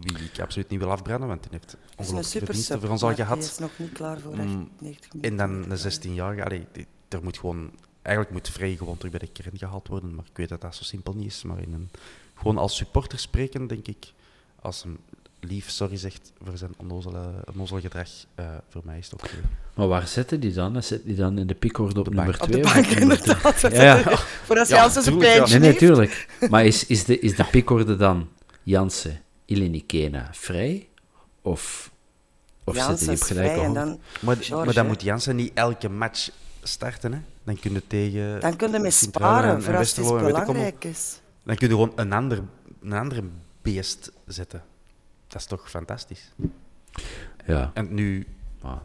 Wie 0.00 0.18
ik 0.18 0.40
absoluut 0.40 0.68
niet 0.68 0.78
wil 0.80 0.90
afbranden, 0.90 1.28
want 1.28 1.42
die 1.42 1.50
heeft 1.52 1.72
een 1.72 1.78
ongelooflijk 1.96 2.54
sub, 2.54 2.80
voor 2.80 2.88
ons 2.90 3.02
al 3.02 3.14
gehad. 3.14 3.38
Hij 3.38 3.46
is 3.46 3.58
nog 3.58 3.78
niet 3.78 3.92
klaar 3.92 4.18
voor 4.20 4.32
echt 4.32 4.44
Mm, 4.44 4.68
90 4.78 5.12
minuten. 5.12 5.30
En 5.30 5.36
dan 5.36 5.70
een 5.70 5.78
16-jarige. 5.78 6.44
Allee, 6.44 6.66
die- 6.72 6.86
er 7.08 7.22
moet 7.22 7.38
gewoon, 7.38 7.70
eigenlijk 8.02 8.36
moet 8.36 8.48
Vrij 8.48 8.76
gewoon 8.76 8.96
terug 8.96 9.10
bij 9.10 9.20
de 9.20 9.32
kern 9.32 9.58
gehaald 9.58 9.88
worden. 9.88 10.14
Maar 10.14 10.24
ik 10.30 10.36
weet 10.36 10.48
dat 10.48 10.60
dat 10.60 10.74
zo 10.74 10.82
simpel 10.82 11.12
niet 11.14 11.26
is. 11.26 11.42
Maar 11.42 11.58
in 11.58 11.72
een, 11.72 11.90
gewoon 12.34 12.58
als 12.58 12.76
supporter 12.76 13.18
spreken, 13.18 13.66
denk 13.66 13.86
ik, 13.86 14.12
als 14.60 14.82
hem 14.82 14.98
lief 15.48 15.70
sorry 15.70 15.96
zegt 15.96 16.32
voor 16.44 16.58
zijn 16.58 16.70
onnozele, 16.76 17.20
onnozel 17.52 17.80
gedrag, 17.80 18.08
eh, 18.34 18.46
voor 18.68 18.82
mij 18.84 18.98
is 18.98 19.10
het 19.10 19.22
oké. 19.22 19.30
Maar 19.74 19.88
waar 19.88 20.08
zetten 20.08 20.40
die 20.40 20.52
dan? 20.52 20.82
Zet 20.82 21.04
die 21.04 21.14
dan 21.14 21.38
in 21.38 21.46
de 21.46 21.54
pickorde 21.54 21.98
op, 21.98 22.04
de 22.04 22.10
nummer 22.10 22.36
bank. 22.38 22.50
2? 22.50 22.62
Op 22.64 22.68
de 22.68 22.74
bank, 22.74 22.86
inderdaad. 22.86 23.60
Ja, 23.72 23.82
ja. 23.82 24.16
Voor 24.44 24.58
als 24.58 24.68
Ja, 24.68 24.76
Janssens 24.76 25.06
een 25.06 25.12
tuurlijk, 25.12 25.32
ja. 25.32 25.36
pijntje 25.38 25.58
Nee, 25.58 25.68
heeft. 25.70 25.80
natuurlijk. 25.80 26.28
Maar 26.50 26.64
is, 26.64 26.86
is, 26.86 27.04
de, 27.04 27.18
is 27.18 27.36
de 27.36 27.96
dan 27.96 28.28
Jansen, 28.62 29.20
Ilinikena 29.44 30.28
vrij? 30.32 30.88
Of, 31.42 31.90
of 32.64 32.76
zetten 32.76 32.98
die 33.06 33.16
op 33.16 33.22
gelijke 33.22 33.54
vrij 33.54 33.72
dan, 33.72 34.00
Maar, 34.20 34.36
George, 34.36 34.64
maar 34.64 34.74
dan 34.74 34.86
moet 34.86 35.02
Jansen 35.02 35.36
niet 35.36 35.50
elke 35.54 35.88
match 35.88 36.30
starten. 36.62 37.12
Hè? 37.12 37.18
Dan 37.44 37.58
kun 37.60 37.72
je 37.72 37.82
tegen. 37.86 38.40
dan 38.40 38.56
kun 38.56 38.72
je 38.72 38.78
mee 38.78 38.90
sparen 38.90 39.54
en 39.54 39.62
voor 39.62 39.76
als 39.76 39.96
het 39.96 40.06
belangrijk 40.06 40.84
is. 40.84 41.20
Dan 41.42 41.56
kun 41.56 41.68
je 41.68 41.74
gewoon 41.74 41.92
een 41.96 42.12
ander, 42.12 42.42
een 42.82 42.92
andere 42.92 43.22
beest 43.62 44.12
zetten. 44.26 44.62
Dat 45.34 45.42
is 45.42 45.48
toch 45.48 45.70
fantastisch? 45.70 46.30
Ja. 47.46 47.70
En 47.74 47.94
nu, 47.94 48.26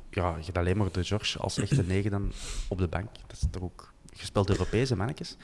ja, 0.10 0.36
je 0.38 0.46
hebt 0.46 0.58
alleen 0.58 0.78
maar 0.78 0.92
de 0.92 1.04
George 1.04 1.40
als 1.40 1.58
echte 1.58 1.84
negen 1.84 2.12
dan 2.12 2.32
op 2.68 2.78
de 2.78 2.88
bank. 2.88 3.10
Dat 3.28 3.38
is 3.42 3.48
toch 3.52 3.62
ook 3.62 3.94
gespeeld 4.14 4.50
Europese 4.50 4.96
mannetjes. 4.96 5.38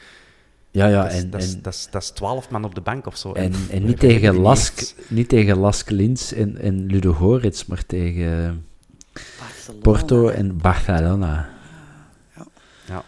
ja, 0.71 0.87
ja 0.87 1.03
dat, 1.03 1.11
is, 1.11 1.21
en, 1.21 1.29
dat, 1.29 1.41
is, 1.41 1.53
en, 1.53 1.61
dat, 1.61 1.73
is, 1.73 1.87
dat 1.91 2.01
is 2.01 2.09
12 2.09 2.49
man 2.49 2.63
op 2.63 2.75
de 2.75 2.81
bank 2.81 3.05
of 3.05 3.17
zo. 3.17 3.33
en, 3.33 3.53
en 3.69 3.85
niet, 3.85 3.99
tegen 3.99 4.35
Lask, 4.35 4.95
niet 5.07 5.29
tegen 5.29 5.57
Lask 5.57 5.89
Lins 5.89 6.33
en, 6.33 6.57
en 6.57 6.85
Ludo 6.85 7.13
Goretz, 7.13 7.65
maar 7.65 7.85
tegen 7.85 8.65
Barcelona. 9.39 9.81
Porto 9.81 10.27
en 10.27 10.57
Barcelona. 10.57 11.49
Ja. 12.87 13.03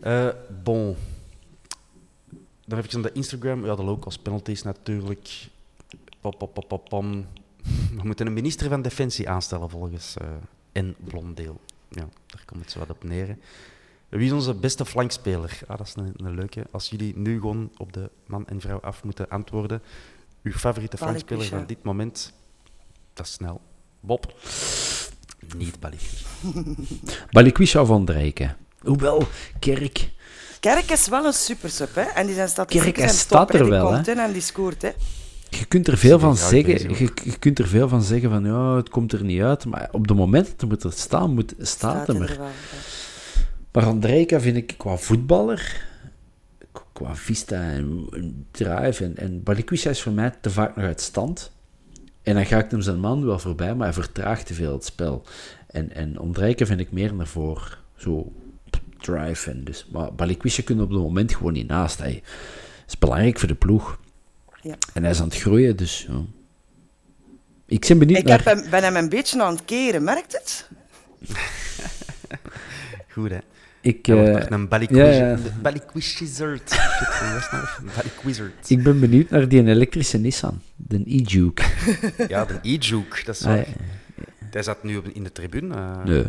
Eh, 0.00 0.34
bon. 0.62 0.96
Dan 2.64 2.78
even 2.78 2.94
aan 2.94 3.02
de 3.02 3.12
Instagram. 3.12 3.64
Ja, 3.64 3.74
de 3.74 3.82
locals 3.82 4.18
penalties 4.18 4.62
natuurlijk. 4.62 5.48
Pop, 6.26 6.38
pop, 6.38 6.54
pop, 6.54 6.68
pop, 6.68 6.88
pom. 6.88 7.26
We 7.96 8.02
moeten 8.02 8.26
een 8.26 8.32
minister 8.32 8.68
van 8.68 8.82
Defensie 8.82 9.28
aanstellen 9.28 9.70
volgens 9.70 10.16
eh 10.16 10.82
N. 10.82 10.94
Blondeel. 11.04 11.60
Ja, 11.88 12.08
daar 12.26 12.42
komt 12.44 12.60
het 12.60 12.70
zo 12.70 12.78
wat 12.78 12.90
op 12.90 13.04
neer. 13.04 13.26
hè. 13.26 13.34
Wie 14.08 14.26
is 14.26 14.32
onze 14.32 14.54
beste 14.54 14.84
flankspeler? 14.84 15.58
Ah, 15.66 15.78
dat 15.78 15.86
is 15.86 15.94
een, 15.96 16.12
een 16.16 16.34
leuke. 16.34 16.66
Als 16.70 16.88
jullie 16.90 17.16
nu 17.16 17.40
gewoon 17.40 17.70
op 17.76 17.92
de 17.92 18.10
man 18.26 18.46
en 18.46 18.60
vrouw 18.60 18.80
af 18.80 19.04
moeten 19.04 19.28
antwoorden. 19.28 19.82
Uw 20.42 20.52
favoriete 20.52 20.96
Balik 20.96 21.08
flankspeler 21.08 21.46
van 21.46 21.66
dit 21.66 21.82
moment? 21.82 22.32
Dat 23.12 23.26
is 23.26 23.32
snel. 23.32 23.60
Bob. 24.00 24.34
Niet 25.56 25.80
Balik. 25.80 26.00
Balikwisha 27.30 27.84
van 27.84 28.04
Drijken. 28.04 28.56
Hoewel, 28.78 29.22
Kerk... 29.58 30.10
Kerk 30.60 30.90
is 30.90 31.08
wel 31.08 31.24
een 31.24 31.32
supersub, 31.32 31.94
hè? 31.94 32.02
En 32.02 32.26
die 32.26 32.34
zijn 32.34 32.48
statistieken 32.48 32.92
Kerk, 32.92 33.08
zijn 33.08 33.20
staat 33.20 33.54
er 33.54 33.68
wel, 33.68 33.92
hè. 33.92 34.12
en 34.12 34.32
die 34.32 34.42
scoort, 34.42 34.82
hè? 34.82 34.90
Je 35.48 35.64
kunt 35.64 35.88
er 35.88 35.98
veel 35.98 36.18
van 36.18 36.36
zeggen. 36.36 36.98
Je, 36.98 37.10
je 37.24 37.38
kunt 37.38 37.58
er 37.58 37.66
veel 37.66 37.88
van 37.88 38.02
zeggen 38.02 38.30
van 38.30 38.44
ja, 38.44 38.76
het 38.76 38.88
komt 38.88 39.12
er 39.12 39.24
niet 39.24 39.40
uit. 39.40 39.64
Maar 39.64 39.88
op 39.92 40.08
het 40.08 40.16
moment 40.16 40.46
dat 40.46 40.60
er 40.60 40.66
moet 40.66 40.82
er 40.82 40.92
staan, 40.92 41.34
moet, 41.34 41.54
staat 41.58 42.06
hem 42.06 42.22
er. 42.22 42.38
Maar 43.72 43.84
Andrejka 43.84 44.40
vind 44.40 44.56
ik 44.56 44.74
qua 44.76 44.96
voetballer, 44.96 45.84
qua 46.92 47.14
vista 47.14 47.62
en, 47.62 48.06
en 48.10 48.46
drive 48.50 49.04
en, 49.04 49.16
en 49.16 49.42
Balikwisha 49.42 49.90
is 49.90 50.02
voor 50.02 50.12
mij 50.12 50.32
te 50.40 50.50
vaak 50.50 50.76
nog 50.76 50.84
uit 50.84 51.00
stand. 51.00 51.52
En 52.22 52.34
dan 52.34 52.46
ga 52.46 52.58
ik 52.58 52.70
hem 52.70 52.80
zijn 52.80 53.00
man 53.00 53.26
wel 53.26 53.38
voorbij, 53.38 53.74
maar 53.74 53.86
hij 53.86 53.94
vertraagt 53.94 54.46
te 54.46 54.54
veel 54.54 54.72
het 54.72 54.84
spel. 54.84 55.22
En, 55.66 55.92
en 55.92 56.16
vind 56.56 56.80
ik 56.80 56.92
meer 56.92 57.14
naar 57.14 57.26
voor 57.26 57.78
zo 57.96 58.32
drive. 58.98 59.50
En 59.50 59.64
dus, 59.64 59.86
maar 59.92 60.14
Balikwisha 60.14 60.62
kunnen 60.62 60.84
op 60.84 60.90
het 60.90 61.00
moment 61.00 61.34
gewoon 61.34 61.52
niet 61.52 61.68
naast. 61.68 61.98
Hij 61.98 62.22
is 62.86 62.98
belangrijk 62.98 63.38
voor 63.38 63.48
de 63.48 63.54
ploeg. 63.54 63.98
Ja. 64.66 64.74
En 64.94 65.02
hij 65.02 65.10
is 65.12 65.20
aan 65.20 65.28
het 65.28 65.36
groeien, 65.36 65.76
dus 65.76 66.06
ja. 66.08 66.20
Ik 67.66 67.84
ben 67.88 67.98
benieuwd 67.98 68.18
Ik 68.18 68.24
naar... 68.24 68.44
heb 68.44 68.56
hem, 68.58 68.70
ben 68.70 68.82
hem 68.82 68.96
een 68.96 69.08
beetje 69.08 69.42
aan 69.42 69.54
het 69.54 69.64
keren, 69.64 70.04
merkt 70.04 70.32
het? 70.32 70.68
Goed, 73.12 73.30
hè? 73.30 73.38
Ik, 73.80 74.06
Hij 74.06 74.14
wordt 74.16 74.28
eh, 74.30 74.34
naar 74.34 74.52
een 74.52 74.60
ja, 74.60 74.66
Ballyquiz- 74.66 75.16
ja. 75.16 75.34
de 75.36 75.50
Ballyquizard. 75.62 76.70
Shit, 76.70 77.06
hoe 77.18 77.32
was 77.32 77.50
het? 77.50 77.78
Een 77.78 77.90
Ballyquizard. 77.96 78.70
ik 78.70 78.82
ben 78.82 79.00
benieuwd 79.00 79.30
naar 79.30 79.48
die 79.48 79.64
elektrische 79.64 80.18
Nissan, 80.18 80.60
de 80.76 81.02
e-Juke. 81.06 81.62
Ja, 82.28 82.44
de 82.44 82.58
e-juke, 82.62 83.24
dat 83.24 83.34
is 83.34 83.44
Ah, 83.44 83.56
ja. 83.56 83.64
Hij 84.50 84.62
zat 84.62 84.82
nu 84.82 85.00
in 85.12 85.22
de 85.24 85.32
tribune. 85.32 85.74
eh, 85.74 86.04
Nee, 86.04 86.24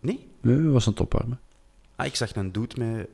Nee? 0.00 0.26
nee, 0.40 0.68
was 0.68 0.86
een 0.86 0.94
topwarme. 0.94 1.36
Ah, 1.96 2.06
ik 2.06 2.14
zag 2.14 2.34
een 2.36 2.52
dude 2.52 2.74
met 2.84 3.06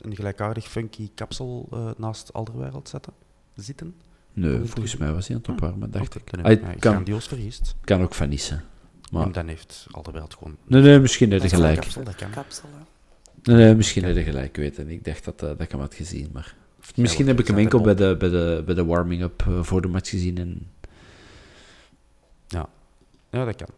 een 0.00 0.14
gelijkaardig 0.14 0.68
funky 0.68 1.10
kapsel 1.14 1.68
eh, 1.72 1.90
naast 1.96 2.32
Alderwereld 2.32 2.88
zetten, 2.88 3.12
zitten. 3.54 3.94
Nee, 4.32 4.60
volgens 4.64 4.96
mij 4.96 5.12
was 5.12 5.26
hij 5.26 5.36
aan 5.36 5.42
het 5.42 5.50
opwarmen, 5.50 5.90
dacht 5.90 6.14
ik. 6.14 6.30
Dan 6.30 6.42
Ah, 6.42 6.50
het 6.50 6.58
ik 6.58 6.64
mij 6.64 6.76
kan, 6.76 6.92
grandioos 6.92 7.26
vergist. 7.28 7.74
kan 7.84 8.02
ook 8.02 8.14
van 8.14 8.28
Nissen. 8.28 8.64
Maar, 9.10 9.26
En 9.26 9.32
dan 9.32 9.48
heeft 9.48 9.86
Alderwereld 9.90 10.34
gewoon... 10.34 10.56
nee, 10.66 10.82
nee, 10.82 10.98
misschien 11.00 11.32
heb 11.32 11.42
je 11.42 11.48
gelijk. 11.48 11.80
kapsel, 11.80 12.04
dat 12.04 12.14
kan. 12.14 12.30
Kapsel, 12.30 12.68
hè. 12.72 12.84
Nee, 13.52 13.64
nee, 13.64 13.74
misschien 13.74 14.04
heb 14.04 14.16
je 14.16 14.22
gelijk, 14.22 14.56
weet 14.56 14.78
en 14.78 14.88
Ik 14.88 15.04
dacht 15.04 15.24
dat, 15.24 15.42
eh, 15.42 15.48
dat 15.48 15.60
ik 15.60 15.70
hem 15.70 15.80
had 15.80 15.94
gezien, 15.94 16.28
maar... 16.32 16.54
Misschien 16.94 17.26
heb 17.26 17.40
ik 17.40 17.46
hem 17.46 17.58
enkel 17.58 17.80
bij 17.80 17.94
de, 17.94 18.16
bij 18.18 18.28
de, 18.28 18.62
bij 18.66 18.74
de 18.74 18.84
warming-up 18.84 19.42
eh, 19.46 19.62
voor 19.62 19.80
de 19.82 19.88
match 19.88 20.10
gezien 20.10 20.38
en... 20.38 20.70
Ja, 22.48 22.68
ja 23.30 23.44
dat 23.44 23.56
kan. 23.56 23.68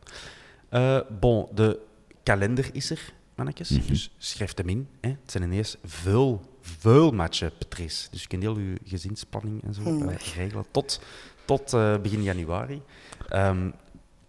Eh, 0.68 1.00
bon, 1.20 1.46
de 1.54 1.78
kalender 2.22 2.68
is 2.72 2.90
er, 2.90 3.12
mannetjes. 3.34 3.68
Mhm. 3.70 3.86
Dus 3.86 4.10
schrijf 4.18 4.52
hem 4.56 4.68
in. 4.68 4.88
Hè. 5.00 5.08
Het 5.08 5.30
zijn 5.30 5.42
ineens 5.44 5.76
veel, 5.84 6.42
veel 6.62 7.10
matchen, 7.10 7.52
Patrice. 7.58 8.08
Dus 8.10 8.22
je 8.22 8.28
kunt 8.28 8.42
heel 8.42 8.58
je 8.58 8.74
gezinsplanning 8.84 9.62
en 9.64 9.74
zo 9.74 9.82
Nee. 9.82 10.16
regelen 10.34 10.64
tot, 10.70 11.00
tot 11.44 11.72
eh, 11.72 11.96
begin 11.98 12.22
januari. 12.22 12.82
Ehm, 13.28 13.70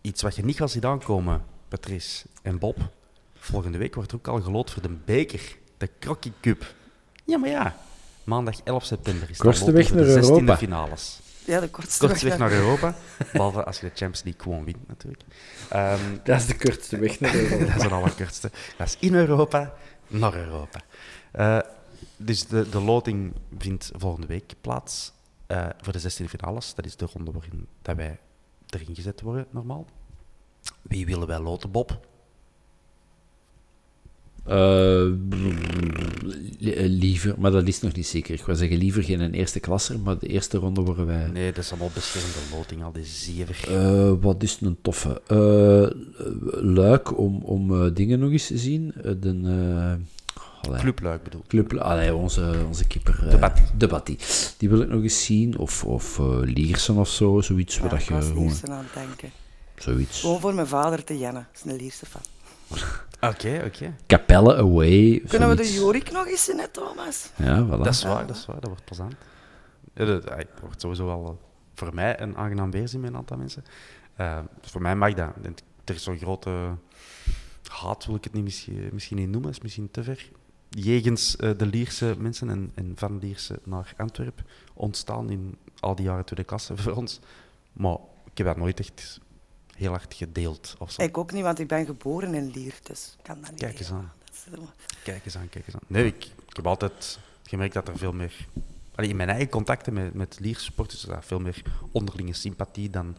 iets 0.02 0.22
wat 0.22 0.36
je 0.36 0.46
niet 0.46 0.58
gaat 0.58 0.72
zien 0.72 0.86
aankomen, 0.86 1.44
Patrice 1.68 2.26
en 2.42 2.60
Bob. 2.60 2.78
Volgende 3.38 3.78
week 3.78 3.96
wordt 3.96 4.12
er 4.12 4.18
ook 4.18 4.28
al 4.28 4.42
geloot 4.42 4.72
voor 4.72 4.82
de 4.82 4.90
beker, 5.06 5.58
de 5.78 5.90
Crocky 6.00 6.32
Cup. 6.42 6.74
Ja, 7.26 7.38
maar 7.38 7.50
ja. 7.50 7.78
Maandag 8.24 8.56
11 8.64 8.84
september 8.86 9.30
is 9.30 9.38
Kortste 9.38 9.72
weg 9.72 9.88
voor 9.88 9.98
de 9.98 10.04
naar 10.04 10.24
16e 10.24 10.30
Europa. 10.30 10.58
finales. 10.58 11.20
Ja, 11.46 11.60
de 11.60 11.70
kortste 11.70 12.06
Kortste 12.08 12.28
weg 12.28 12.38
naar 12.38 12.52
Europa. 12.52 12.96
Behalve 13.34 13.64
als 13.64 13.76
je 13.80 13.82
de 13.82 13.92
Champions 13.96 14.24
League 14.24 14.42
gewoon 14.42 14.64
wint, 14.66 14.88
natuurlijk. 14.88 15.24
Ehm, 15.70 16.00
Dat 16.24 16.40
is 16.40 16.46
de 16.46 16.58
kortste 16.58 17.00
weg 17.00 17.20
naar 17.20 17.32
dat 17.68 17.76
is 17.78 17.84
een 17.84 17.92
allerkortste. 17.92 18.52
Dat 18.78 18.88
is 18.88 18.98
in 19.00 19.14
Europa, 19.16 19.74
naar 20.08 20.36
Europa. 20.36 20.80
Eh, 21.32 21.60
dus 22.26 22.48
de, 22.48 22.70
de 22.70 22.82
loting 22.82 23.34
vindt 23.58 23.92
volgende 23.96 24.28
week 24.28 24.54
plaats 24.62 25.12
eh, 25.48 25.68
voor 25.82 25.94
de 25.94 26.02
16e 26.02 26.26
finales. 26.30 26.76
Dat 26.76 26.86
is 26.86 26.96
de 26.96 27.06
ronde 27.14 27.32
waarin 27.32 27.68
dat 27.82 27.96
wij 27.96 28.20
erin 28.70 28.96
gezet 28.96 29.22
worden, 29.22 29.46
normaal. 29.50 29.86
Wie 30.82 31.06
willen 31.06 31.28
wij 31.28 31.40
loten, 31.40 31.72
Bob? 31.72 32.08
Eh, 34.46 35.06
li- 36.60 36.88
liever, 36.88 37.36
maar 37.40 37.52
dat 37.52 37.68
is 37.68 37.82
nog 37.82 37.94
niet 37.94 38.08
zeker. 38.08 38.34
Ik 38.34 38.46
wil 38.46 38.56
zeggen 38.56 38.78
liever 38.78 39.04
geen 39.04 39.20
een 39.20 39.34
eerste 39.34 39.60
klasser, 39.60 40.00
maar 40.00 40.20
de 40.20 40.28
eerste 40.28 40.58
ronde 40.58 40.82
worden 40.82 41.06
wij... 41.06 41.28
Nee, 41.28 41.52
dat 41.54 41.64
is 41.64 41.70
allemaal 41.70 41.92
beschermde 41.94 42.56
loting, 42.56 42.84
al 42.84 42.92
die 42.92 43.06
zever. 43.06 43.74
Eh, 43.76 44.14
wat 44.22 44.44
is 44.44 44.58
een 44.62 44.78
toffe? 44.82 45.22
Eh, 45.28 45.88
luik 46.64 47.18
om, 47.18 47.42
om 47.44 47.94
dingen 47.94 48.20
nog 48.20 48.32
eens 48.32 48.48
te 48.48 48.58
zien. 48.58 48.94
De, 49.20 49.98
allee, 50.68 50.80
Clubluik 50.80 51.24
bedoel 51.24 51.42
ik. 51.42 51.48
Club, 51.48 51.74
allee, 51.78 52.16
onze, 52.16 52.64
onze 52.68 52.88
keeper. 52.88 53.24
eh, 53.26 53.30
De 53.32 53.38
Batty. 53.38 53.62
De 53.78 53.88
Batty. 53.88 54.18
Die 54.58 54.70
wil 54.70 54.82
ik 54.82 54.88
nog 54.90 55.02
eens 55.04 55.26
zien. 55.26 55.58
Of, 55.58 55.84
of 55.86 56.20
eh, 56.20 56.26
Liersen 56.42 56.96
of 56.96 57.10
zo. 57.10 57.42
Zoiets. 57.42 57.76
Ja, 57.76 57.82
waar 57.82 57.90
dat 57.90 58.00
ik 58.00 58.08
je 58.08 58.14
was 58.14 58.26
gewoon, 58.26 58.44
Liersen 58.44 58.70
aan 58.72 58.84
het 58.84 58.94
denken. 58.94 59.32
zoiets. 59.76 60.20
Gewoon 60.22 60.40
voor 60.40 60.54
mijn 60.54 60.68
vader 60.68 61.04
te 61.04 61.18
jennen. 61.18 61.48
Dat 61.52 61.62
is 61.66 61.72
een 61.72 61.78
Lierse 61.78 62.06
fan. 62.06 62.22
Oké, 63.30 63.62
oké. 63.66 63.96
Capelle 64.08 64.56
away. 64.56 65.24
Kunnen 65.28 65.50
we 65.50 65.56
de. 65.56 65.74
Jorik 65.74 66.12
nog 66.12 66.28
eens 66.28 66.44
zien, 66.44 66.58
hè, 66.60 66.68
Thomas? 66.68 67.30
Ja, 67.36 67.66
voilà. 67.66 67.70
Dat 67.70 67.88
is 67.88 68.04
waar, 68.04 68.28
dat 68.28 68.36
is 68.36 68.46
waar. 68.46 68.60
Dat 68.60 68.70
wordt 68.70 68.86
plezant. 68.86 69.14
Ja, 69.94 70.06
dat, 70.06 70.24
dat 70.28 70.46
wordt 70.62 70.82
sowieso 70.82 71.06
wel 71.06 71.26
eh, 71.26 71.32
voor 71.76 71.94
mij 71.94 72.20
een 72.22 72.38
aangenaam 72.38 72.72
weerzien 72.72 73.00
met 73.00 73.10
een 73.10 73.16
aantal 73.18 73.38
mensen. 73.38 73.64
Dus 74.62 74.72
voor 74.72 74.82
mij 74.82 74.96
mag 74.96 75.14
dat. 75.14 75.30
Er 75.86 75.96
is 75.96 76.04
zo'n 76.04 76.18
grote 76.18 76.50
haat, 77.72 78.06
wil 78.06 78.16
ik 78.16 78.24
het 78.24 78.34
niet 78.34 78.44
misschien, 78.44 78.90
misschien 78.92 79.18
niet 79.18 79.30
noemen, 79.30 79.50
is 79.50 79.62
misschien 79.62 79.92
te 79.92 80.04
ver. 80.04 80.30
Jegens 80.76 81.36
eh, 81.36 81.52
de 81.58 81.66
Lierse 81.66 82.16
mensen 82.18 82.50
en, 82.50 82.72
en 82.76 82.94
van 82.96 83.20
Lierse 83.20 83.60
naar 83.64 83.94
Antwerpen 83.98 84.46
ontstaan 84.74 85.30
in 85.30 85.58
al 85.80 85.96
die 85.96 86.06
jaren 86.06 86.26
tweede 86.26 86.46
klasse 86.46 86.78
voor 86.78 86.94
ons. 86.94 87.20
Maar 87.74 87.98
ik 88.32 88.38
heb 88.38 88.48
dat 88.48 88.58
nooit 88.58 88.80
echt 88.80 89.20
heel 89.76 89.92
hard 89.92 90.14
gedeeld. 90.14 90.76
Of 90.80 90.92
zo. 90.92 91.02
Ik 91.02 91.18
ook 91.18 91.32
niet, 91.32 91.44
want 91.44 91.60
ik 91.60 91.68
ben 91.68 91.86
geboren 91.86 92.34
in 92.34 92.52
Lier, 92.52 92.80
dus 92.84 93.16
ik 93.18 93.24
kan 93.24 93.42
dat 93.42 93.52
niet 93.52 93.60
Kijk 93.60 93.80
eens 93.80 93.92
aan. 93.92 94.12
Kijk 95.04 95.26
eens 95.26 95.38
aan, 95.38 95.50
kijk 95.50 95.66
eens 95.66 95.76
aan. 95.76 95.82
Nee, 95.88 96.06
ik, 96.06 96.26
ik 96.50 96.56
heb 96.56 96.68
altijd 96.68 97.20
gemerkt 97.44 97.74
dat 97.74 97.88
er 97.88 97.98
veel 97.98 98.14
meer... 98.14 98.48
Allee, 98.96 99.10
in 99.10 99.16
mijn 99.16 99.30
eigen 99.30 99.50
contacten 99.50 99.94
met, 99.94 100.14
met 100.14 100.38
Lierse 100.40 100.64
supporters 100.64 101.02
is 101.04 101.10
dat 101.10 101.26
veel 101.26 101.40
meer 101.40 101.62
onderlinge 101.92 102.34
sympathie 102.34 102.90
dan, 102.90 103.16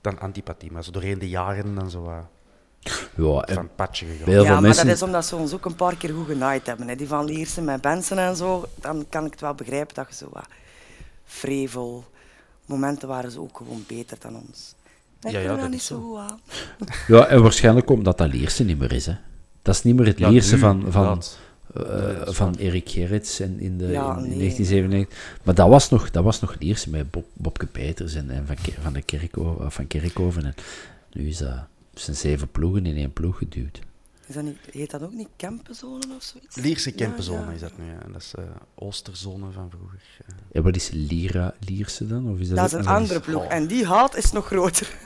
dan 0.00 0.18
antipathie. 0.18 0.72
Maar 0.72 0.84
zo 0.84 0.90
doorheen 0.90 1.18
de 1.18 1.28
jaren 1.28 1.74
dan 1.74 1.90
zo 1.90 2.02
wat 2.02 2.26
Ja, 3.16 3.40
en 3.40 3.54
van 3.54 3.62
het 3.64 3.76
padje 3.76 4.06
gegaan. 4.06 4.24
bij 4.24 4.32
heel 4.34 4.42
Ja, 4.42 4.44
veel 4.46 4.52
maar 4.54 4.62
mensen... 4.62 4.86
dat 4.86 4.94
is 4.96 5.02
omdat 5.02 5.26
ze 5.26 5.36
ons 5.36 5.52
ook 5.54 5.64
een 5.64 5.74
paar 5.74 5.96
keer 5.96 6.10
goed 6.14 6.26
genaaid 6.26 6.66
hebben. 6.66 6.88
Hè. 6.88 6.96
Die 6.96 7.06
van 7.08 7.24
Lierse 7.24 7.60
met 7.60 7.80
Benson 7.80 8.18
en 8.18 8.36
zo, 8.36 8.68
dan 8.80 9.06
kan 9.08 9.24
ik 9.24 9.30
het 9.30 9.40
wel 9.40 9.54
begrijpen 9.54 9.94
dat 9.94 10.06
je 10.08 10.14
zo 10.14 10.28
wat 10.32 10.46
vrevel... 11.24 12.04
Momenten 12.66 13.08
waren 13.08 13.30
ze 13.30 13.40
ook 13.40 13.56
gewoon 13.56 13.84
beter 13.86 14.16
dan 14.20 14.36
ons. 14.36 14.74
Ik 15.22 15.30
Ja, 15.30 15.38
ja, 15.38 15.38
vind 15.38 15.48
dat 15.50 15.60
dat 15.60 15.70
niet 15.70 15.78
is 15.80 15.86
zo 15.86 15.94
zo. 15.94 16.00
goed 16.00 16.18
aan. 16.18 16.40
Ja, 17.08 17.26
en 17.26 17.42
waarschijnlijk 17.42 17.90
omdat 17.90 18.18
dat 18.18 18.28
Lierse 18.32 18.64
niet 18.64 18.78
meer 18.78 18.92
is. 18.92 19.06
Hè. 19.06 19.16
Dat 19.62 19.74
is 19.74 19.82
niet 19.82 19.96
meer 19.96 20.06
het 20.06 20.18
Ja, 20.18 20.28
Lierse 20.28 20.54
nu, 20.54 20.60
van, 20.60 20.84
van, 20.88 21.04
eh, 21.74 22.18
dat 22.24 22.34
van. 22.34 22.54
Erik 22.54 22.88
Gerrits 22.88 23.40
in, 23.40 23.60
in, 23.60 23.78
de, 23.78 23.86
Ja, 23.86 24.10
in, 24.16 24.24
in 24.24 24.28
nee. 24.28 24.38
1997. 24.38 25.38
Maar 25.42 25.54
dat 25.54 25.68
was 25.68 25.90
nog, 25.90 26.10
dat 26.10 26.24
was 26.24 26.40
nog 26.40 26.56
Lierse 26.58 26.90
met 26.90 27.10
Bob, 27.10 27.24
Bobke 27.32 27.66
Peters 27.66 28.14
en, 28.14 28.30
en 28.30 28.46
van, 28.46 28.56
van, 28.82 28.92
de 28.92 29.02
Kerko, 29.02 29.58
eh, 29.60 29.70
van 29.70 29.86
Kerkhoven. 29.86 30.44
En 30.44 30.54
nu 31.12 31.28
is 31.28 31.38
dat 31.38 31.58
zijn 31.94 32.16
zeven 32.16 32.50
ploegen 32.50 32.86
in 32.86 32.96
één 32.96 33.12
ploeg 33.12 33.38
geduwd. 33.38 33.80
Is 34.26 34.34
dat 34.34 34.44
niet, 34.44 34.58
heet 34.70 34.90
dat 34.90 35.02
ook 35.02 35.12
niet 35.12 35.28
Kempenzone 35.36 36.14
of 36.16 36.22
zoiets? 36.22 36.56
Lierse 36.56 36.92
Kempenzone 36.92 37.46
ja. 37.46 37.50
is 37.50 37.60
dat 37.60 37.78
nu, 37.78 37.84
ja. 37.84 37.98
Dat 38.12 38.20
is 38.20 38.34
eh 38.34 38.44
Oosterzone 38.74 39.50
van 39.50 39.70
vroeger. 39.70 40.00
En 40.52 40.62
wat 40.62 40.76
is 40.76 40.90
Lira, 40.90 41.54
Lierse 41.58 42.06
dan? 42.06 42.30
Of 42.30 42.38
is 42.38 42.48
dat, 42.48 42.56
Dat 42.56 42.66
is 42.66 42.72
een 42.72 42.86
andere 42.86 43.20
ploeg. 43.20 43.44
En 43.44 43.66
die 43.66 43.86
haat 43.86 44.16
is 44.16 44.32
nog 44.32 44.46
groter. 44.46 44.94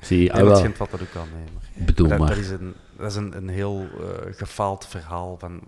Zie 0.00 0.22
je, 0.22 0.32
ah, 0.32 0.40
dat 0.40 0.56
schijnt 0.56 0.76
valt 0.76 0.90
dat 0.90 1.00
ook 1.00 1.16
aan 1.16 1.28
mee. 1.32 1.44
Maar 1.54 1.86
Bedoel 1.86 2.08
dat, 2.08 2.18
maar. 2.18 2.28
dat 2.28 2.38
is 2.38 2.50
een, 2.50 2.74
dat 2.96 3.10
is 3.10 3.16
een, 3.16 3.36
een 3.36 3.48
heel 3.48 3.86
eh, 4.00 4.34
gefaald 4.34 4.86
verhaal 4.86 5.38
van... 5.38 5.60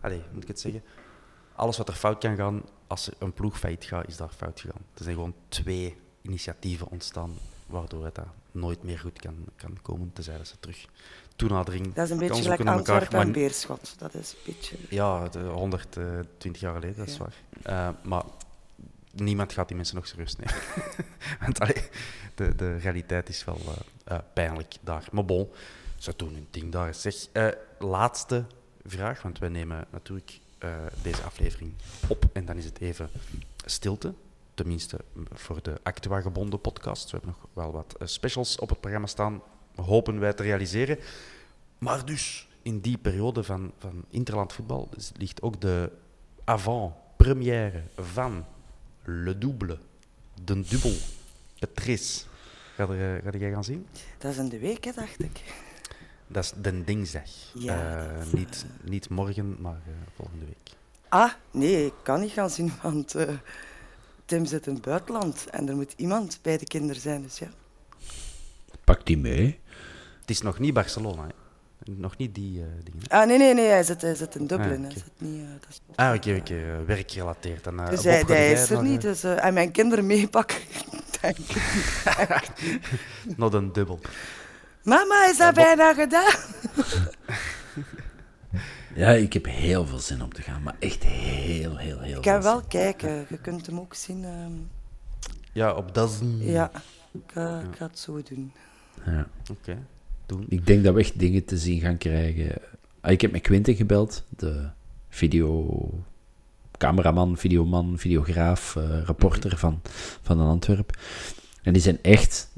Allee, 0.00 0.22
moet 0.32 0.42
ik 0.42 0.48
het 0.48 0.60
zeggen? 0.60 0.82
Alles 1.54 1.76
wat 1.76 1.88
er 1.88 1.94
fout 1.94 2.18
kan 2.18 2.36
gaan, 2.36 2.62
als 2.86 3.06
er 3.06 3.12
een 3.18 3.32
ploeg 3.32 3.58
failliet 3.58 3.84
gaat, 3.84 4.08
is 4.08 4.16
daar 4.16 4.32
fout 4.36 4.60
gegaan. 4.60 4.82
Er 4.94 5.02
zijn 5.02 5.14
gewoon 5.14 5.34
twee 5.48 5.96
initiatieven 6.22 6.88
ontstaan 6.88 7.30
waardoor 7.66 8.04
het 8.04 8.14
dat 8.14 8.26
nooit 8.52 8.82
meer 8.82 8.98
goed 8.98 9.18
kan, 9.18 9.44
kan 9.56 9.78
komen, 9.82 10.12
tenzij 10.12 10.36
dat 10.36 10.46
ze 10.46 10.58
terug 10.60 10.86
toenadering 11.40 11.94
Dat 11.94 12.04
is 12.04 12.10
een 12.10 12.18
beetje 12.18 12.42
gelijk. 12.42 12.66
Antwerpen 12.66 13.20
en 13.20 13.32
Beerschot. 13.32 13.94
Dat 13.98 14.14
is 14.14 14.32
een 14.32 14.38
beetje... 14.44 14.76
Ja, 14.88 15.28
de 15.28 15.38
120 15.38 16.60
jaar 16.60 16.74
geleden, 16.74 16.96
dat 16.96 17.08
is 17.08 17.16
Ja. 17.16 17.18
waar. 17.18 17.34
Eh, 17.62 17.94
maar 18.04 18.24
niemand 19.12 19.52
gaat 19.52 19.68
die 19.68 19.76
mensen 19.76 19.96
nog 19.96 20.06
serieus 20.06 20.36
nemen. 20.36 20.54
Want 21.40 21.60
allee, 21.60 21.82
de, 22.34 22.54
de 22.54 22.76
realiteit 22.76 23.28
is 23.28 23.44
wel 23.44 23.58
eh, 23.58 24.16
eh, 24.16 24.22
pijnlijk 24.32 24.74
daar. 24.80 25.08
Maar 25.12 25.24
bon, 25.24 25.48
ze 25.98 26.12
doen 26.16 26.34
hun 26.34 26.46
ding 26.50 26.72
daar. 26.72 26.94
Zeg, 26.94 27.14
laatste 27.78 28.44
vraag, 28.84 29.22
want 29.22 29.38
wij 29.38 29.48
nemen 29.48 29.86
natuurlijk 29.90 30.40
deze 31.02 31.22
aflevering 31.22 31.72
op 32.08 32.24
en 32.32 32.44
dan 32.44 32.56
is 32.56 32.64
het 32.64 32.80
even 32.80 33.10
stilte. 33.64 34.14
Tenminste, 34.60 34.98
voor 35.32 35.62
de 35.62 35.74
Actua 35.82 36.20
gebonden 36.20 36.60
podcast. 36.60 37.10
We 37.10 37.16
hebben 37.16 37.34
nog 37.40 37.48
wel 37.52 37.72
wat 37.72 37.94
eh, 37.98 38.06
specials 38.06 38.58
op 38.58 38.68
het 38.68 38.80
programma 38.80 39.06
staan, 39.06 39.42
hopen 39.74 40.18
wij 40.18 40.32
te 40.32 40.42
realiseren. 40.42 40.98
Maar 41.78 42.04
dus, 42.04 42.48
in 42.62 42.80
die 42.80 42.98
periode 42.98 43.42
van, 43.44 43.72
van 43.78 44.04
interland 44.10 44.52
voetbal 44.52 44.88
dus 44.94 45.12
ligt 45.16 45.42
ook 45.42 45.60
de 45.60 45.90
avant-première 46.44 47.82
van 47.96 48.44
Le 49.04 49.38
Double, 49.38 49.78
de 50.44 50.60
dubbel, 50.60 50.94
Patrice. 51.58 52.24
Ga, 52.74 52.88
er, 52.88 53.16
eh, 53.24 53.32
ga 53.32 53.38
jij 53.38 53.50
gaan 53.50 53.64
zien? 53.64 53.86
Dat 54.18 54.30
is 54.32 54.38
in 54.38 54.48
de 54.48 54.58
week, 54.58 54.84
hè, 54.84 54.92
dacht 54.92 55.22
ik. 55.22 55.42
Dat 56.26 56.44
is 56.44 56.52
de 56.62 56.84
dinsdag. 56.84 57.30
Ja, 57.54 57.96
Eh, 58.08 58.20
is, 58.20 58.32
niet, 58.32 58.66
niet 58.82 59.08
morgen, 59.08 59.56
maar 59.60 59.80
volgende 60.16 60.44
week. 60.44 60.70
Ah, 61.08 61.32
nee, 61.50 61.86
ik 61.86 61.94
kan 62.02 62.20
niet 62.20 62.32
gaan 62.32 62.50
zien, 62.50 62.72
want 62.82 63.14
Tim 64.30 64.44
zit 64.46 64.66
in 64.66 64.72
het 64.74 64.82
buitenland. 64.82 65.46
En 65.50 65.68
er 65.68 65.76
moet 65.76 65.92
iemand 65.96 66.38
bij 66.42 66.58
de 66.58 66.64
kinderen 66.66 67.02
zijn, 67.02 67.22
dus 67.22 67.38
ja. 67.38 67.46
Pak 68.84 69.06
die 69.06 69.18
mee. 69.18 69.60
Het 70.20 70.30
is 70.30 70.42
nog 70.42 70.58
niet 70.58 70.74
Barcelona, 70.74 71.22
hè. 71.22 71.28
Nog 71.96 72.16
niet 72.16 72.34
die 72.34 72.60
eh, 72.60 72.66
dingen. 72.84 73.02
Ah, 73.08 73.26
nee, 73.26 73.38
nee, 73.38 73.54
nee, 73.54 73.66
hij 73.68 73.82
zit, 73.82 74.02
hij 74.02 74.14
zit 74.14 74.34
in 74.34 74.46
Dublin. 74.46 74.84
Ah, 74.84 74.90
Hij 74.90 74.90
zit 74.92 75.12
niet... 75.18 75.40
eh, 75.42 75.48
dat 75.60 75.68
is- 75.68 75.80
Ah, 75.94 76.14
oké, 76.14 76.36
oké. 76.40 76.54
eh, 76.54 76.86
werkgerelateerd. 76.86 77.66
En, 77.66 77.78
eh, 77.80 77.88
Dus 77.90 78.04
hij, 78.04 78.52
is 78.52 78.70
er 78.70 78.76
nog, 78.76 78.82
niet, 78.84 79.00
dus, 79.00 79.22
eh, 79.22 79.44
en 79.44 79.54
mijn 79.54 79.70
kinderen 79.70 80.06
meepakken, 80.06 80.58
denk 81.20 81.38
ik. 81.38 81.56
Nog 83.36 83.52
een 83.52 83.72
dubbel. 83.72 84.00
Mama, 84.82 85.28
is 85.30 85.36
dat 85.36 85.54
bijna 85.54 85.94
gedaan? 85.94 86.32
Ja, 88.94 89.08
ik 89.10 89.32
heb 89.32 89.44
heel 89.46 89.86
veel 89.86 89.98
zin 89.98 90.22
om 90.22 90.32
te 90.32 90.42
gaan, 90.42 90.62
maar 90.62 90.76
echt 90.78 91.04
heel, 91.04 91.76
heel, 91.76 91.98
heel 91.98 92.16
Ik 92.16 92.22
veel 92.22 92.32
ga 92.32 92.42
wel 92.42 92.58
zin. 92.58 92.68
kijken. 92.68 93.26
Je 93.28 93.38
kunt 93.38 93.66
hem 93.66 93.78
ook 93.78 93.94
zien. 93.94 94.24
ehm, 94.24 94.52
Ja, 95.52 95.74
op 95.74 95.94
Dazen. 95.94 96.38
ja, 96.42 96.70
ik 97.12 97.20
ga, 97.32 97.60
ik 97.60 97.76
ga 97.76 97.86
het 97.86 97.98
zo 97.98 98.22
doen. 98.22 98.52
Ja. 99.06 99.28
Oké, 99.50 99.78
doen. 100.26 100.44
Ik 100.48 100.66
denk 100.66 100.84
dat 100.84 100.94
we 100.94 101.00
echt 101.00 101.18
dingen 101.18 101.44
te 101.44 101.58
zien 101.58 101.80
gaan 101.80 101.98
krijgen. 101.98 102.58
Ah, 103.00 103.12
Ik 103.12 103.20
heb 103.20 103.32
met 103.32 103.40
Quinten 103.40 103.74
gebeld, 103.74 104.24
de 104.28 104.68
video... 105.08 105.88
cameraman, 106.78 107.36
videoman, 107.36 107.98
videograaf, 107.98 108.76
eh, 108.76 109.02
reporter 109.04 109.56
van, 109.58 109.80
van 110.22 110.36
de 110.36 110.42
Antwerp. 110.42 110.98
En 111.62 111.72
die 111.72 111.82
zijn 111.82 111.98
echt 112.02 112.48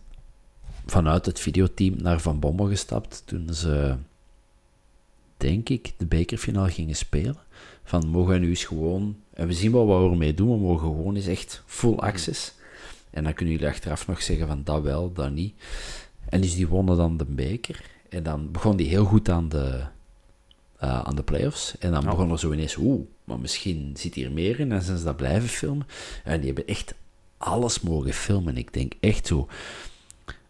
vanuit 0.86 1.26
het 1.26 1.40
videoteam 1.40 1.94
naar 2.02 2.20
Van 2.20 2.38
Bommel 2.40 2.68
gestapt 2.68 3.22
toen 3.26 3.54
ze, 3.54 3.96
denk 5.42 5.68
ik, 5.68 5.92
de 5.96 6.06
bekerfinale 6.06 6.70
gingen 6.70 6.96
spelen. 6.96 7.36
Van, 7.84 8.08
mogen 8.08 8.32
we 8.32 8.38
nu 8.38 8.48
eens 8.48 8.64
gewoon... 8.64 9.16
En 9.34 9.46
we 9.46 9.52
zien 9.52 9.72
wel 9.72 9.86
wat 9.86 10.02
we 10.02 10.10
ermee 10.10 10.34
doen, 10.34 10.48
maar 10.48 10.58
we 10.58 10.62
mogen 10.62 10.88
gewoon 10.88 11.16
eens 11.16 11.26
echt 11.26 11.62
full 11.66 11.94
access. 11.94 12.54
En 13.10 13.24
dan 13.24 13.34
kunnen 13.34 13.54
jullie 13.54 13.68
achteraf 13.68 14.06
nog 14.06 14.22
zeggen 14.22 14.46
van, 14.46 14.64
dat 14.64 14.82
wel, 14.82 15.12
dat 15.12 15.30
niet. 15.30 15.54
En 16.28 16.40
dus 16.40 16.54
die 16.54 16.68
wonnen 16.68 16.96
dan 16.96 17.16
de 17.16 17.24
beker. 17.24 17.82
En 18.08 18.22
dan 18.22 18.50
begon 18.50 18.76
die 18.76 18.88
heel 18.88 19.04
goed 19.04 19.28
aan 19.28 19.48
de, 19.48 19.84
eh, 20.76 21.00
aan 21.00 21.16
de 21.16 21.22
playoffs. 21.22 21.78
En 21.78 21.92
dan 21.92 22.04
begon 22.04 22.30
er 22.30 22.38
zo 22.38 22.52
ineens, 22.52 22.76
oeh, 22.76 23.00
maar 23.24 23.40
misschien 23.40 23.92
zit 23.96 24.14
hier 24.14 24.32
meer 24.32 24.60
in. 24.60 24.72
En 24.72 24.82
zijn 24.82 24.98
ze 24.98 25.04
dat 25.04 25.16
blijven 25.16 25.48
filmen. 25.48 25.86
En 26.24 26.36
die 26.36 26.46
hebben 26.46 26.66
echt 26.66 26.94
alles 27.36 27.80
mogen 27.80 28.12
filmen. 28.12 28.56
Ik 28.56 28.72
denk 28.72 28.92
echt 29.00 29.26
zo... 29.26 29.48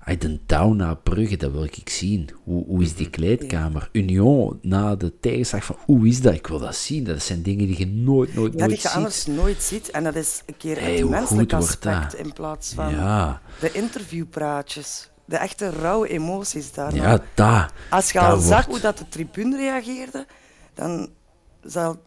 Ay, 0.04 0.16
de 0.18 0.46
touw 0.46 0.72
naar 0.72 0.96
Brugge, 0.96 1.36
dat 1.36 1.52
wil 1.52 1.64
ik 1.64 1.88
zien. 1.88 2.28
Hoe, 2.44 2.64
hoe 2.66 2.82
is 2.82 2.94
die 2.94 3.10
kleedkamer? 3.10 3.88
Union, 3.92 4.58
na 4.62 4.96
de 4.96 5.18
tegenslag 5.20 5.64
van, 5.64 5.76
hoe 5.84 6.06
is 6.08 6.20
dat? 6.20 6.34
Ik 6.34 6.46
wil 6.46 6.58
dat 6.58 6.76
zien. 6.76 7.04
Dat 7.04 7.22
zijn 7.22 7.42
dingen 7.42 7.66
die 7.66 7.78
je 7.78 7.86
nooit, 7.86 8.34
nooit, 8.34 8.52
Ja, 8.52 8.58
nooit 8.58 8.70
die 8.70 8.80
je 8.82 8.88
ziet. 8.88 8.96
anders 8.96 9.26
nooit 9.26 9.62
ziet. 9.62 9.90
En 9.90 10.04
dat 10.04 10.14
is 10.14 10.42
een 10.46 10.56
keer 10.56 10.80
Hey, 10.80 10.96
het 10.96 11.08
menselijke 11.08 11.54
dat? 11.54 11.62
aspect 11.68 12.14
in 12.14 12.32
plaats 12.32 12.72
van 12.74 12.90
Ja, 12.90 13.40
de 13.60 13.72
interviewpraatjes. 13.72 15.10
De 15.24 15.36
echte 15.36 15.70
rauwe 15.70 16.08
emoties 16.08 16.72
daar. 16.72 16.94
ja, 16.94 17.20
dat. 17.34 17.72
Als 17.90 18.10
je 18.12 18.18
dat 18.18 18.30
al 18.30 18.38
zag 18.38 18.50
wordt- 18.50 18.68
hoe 18.70 18.80
dat 18.80 18.98
de 18.98 19.08
tribune 19.08 19.56
reageerde, 19.56 20.26
dan 20.74 21.10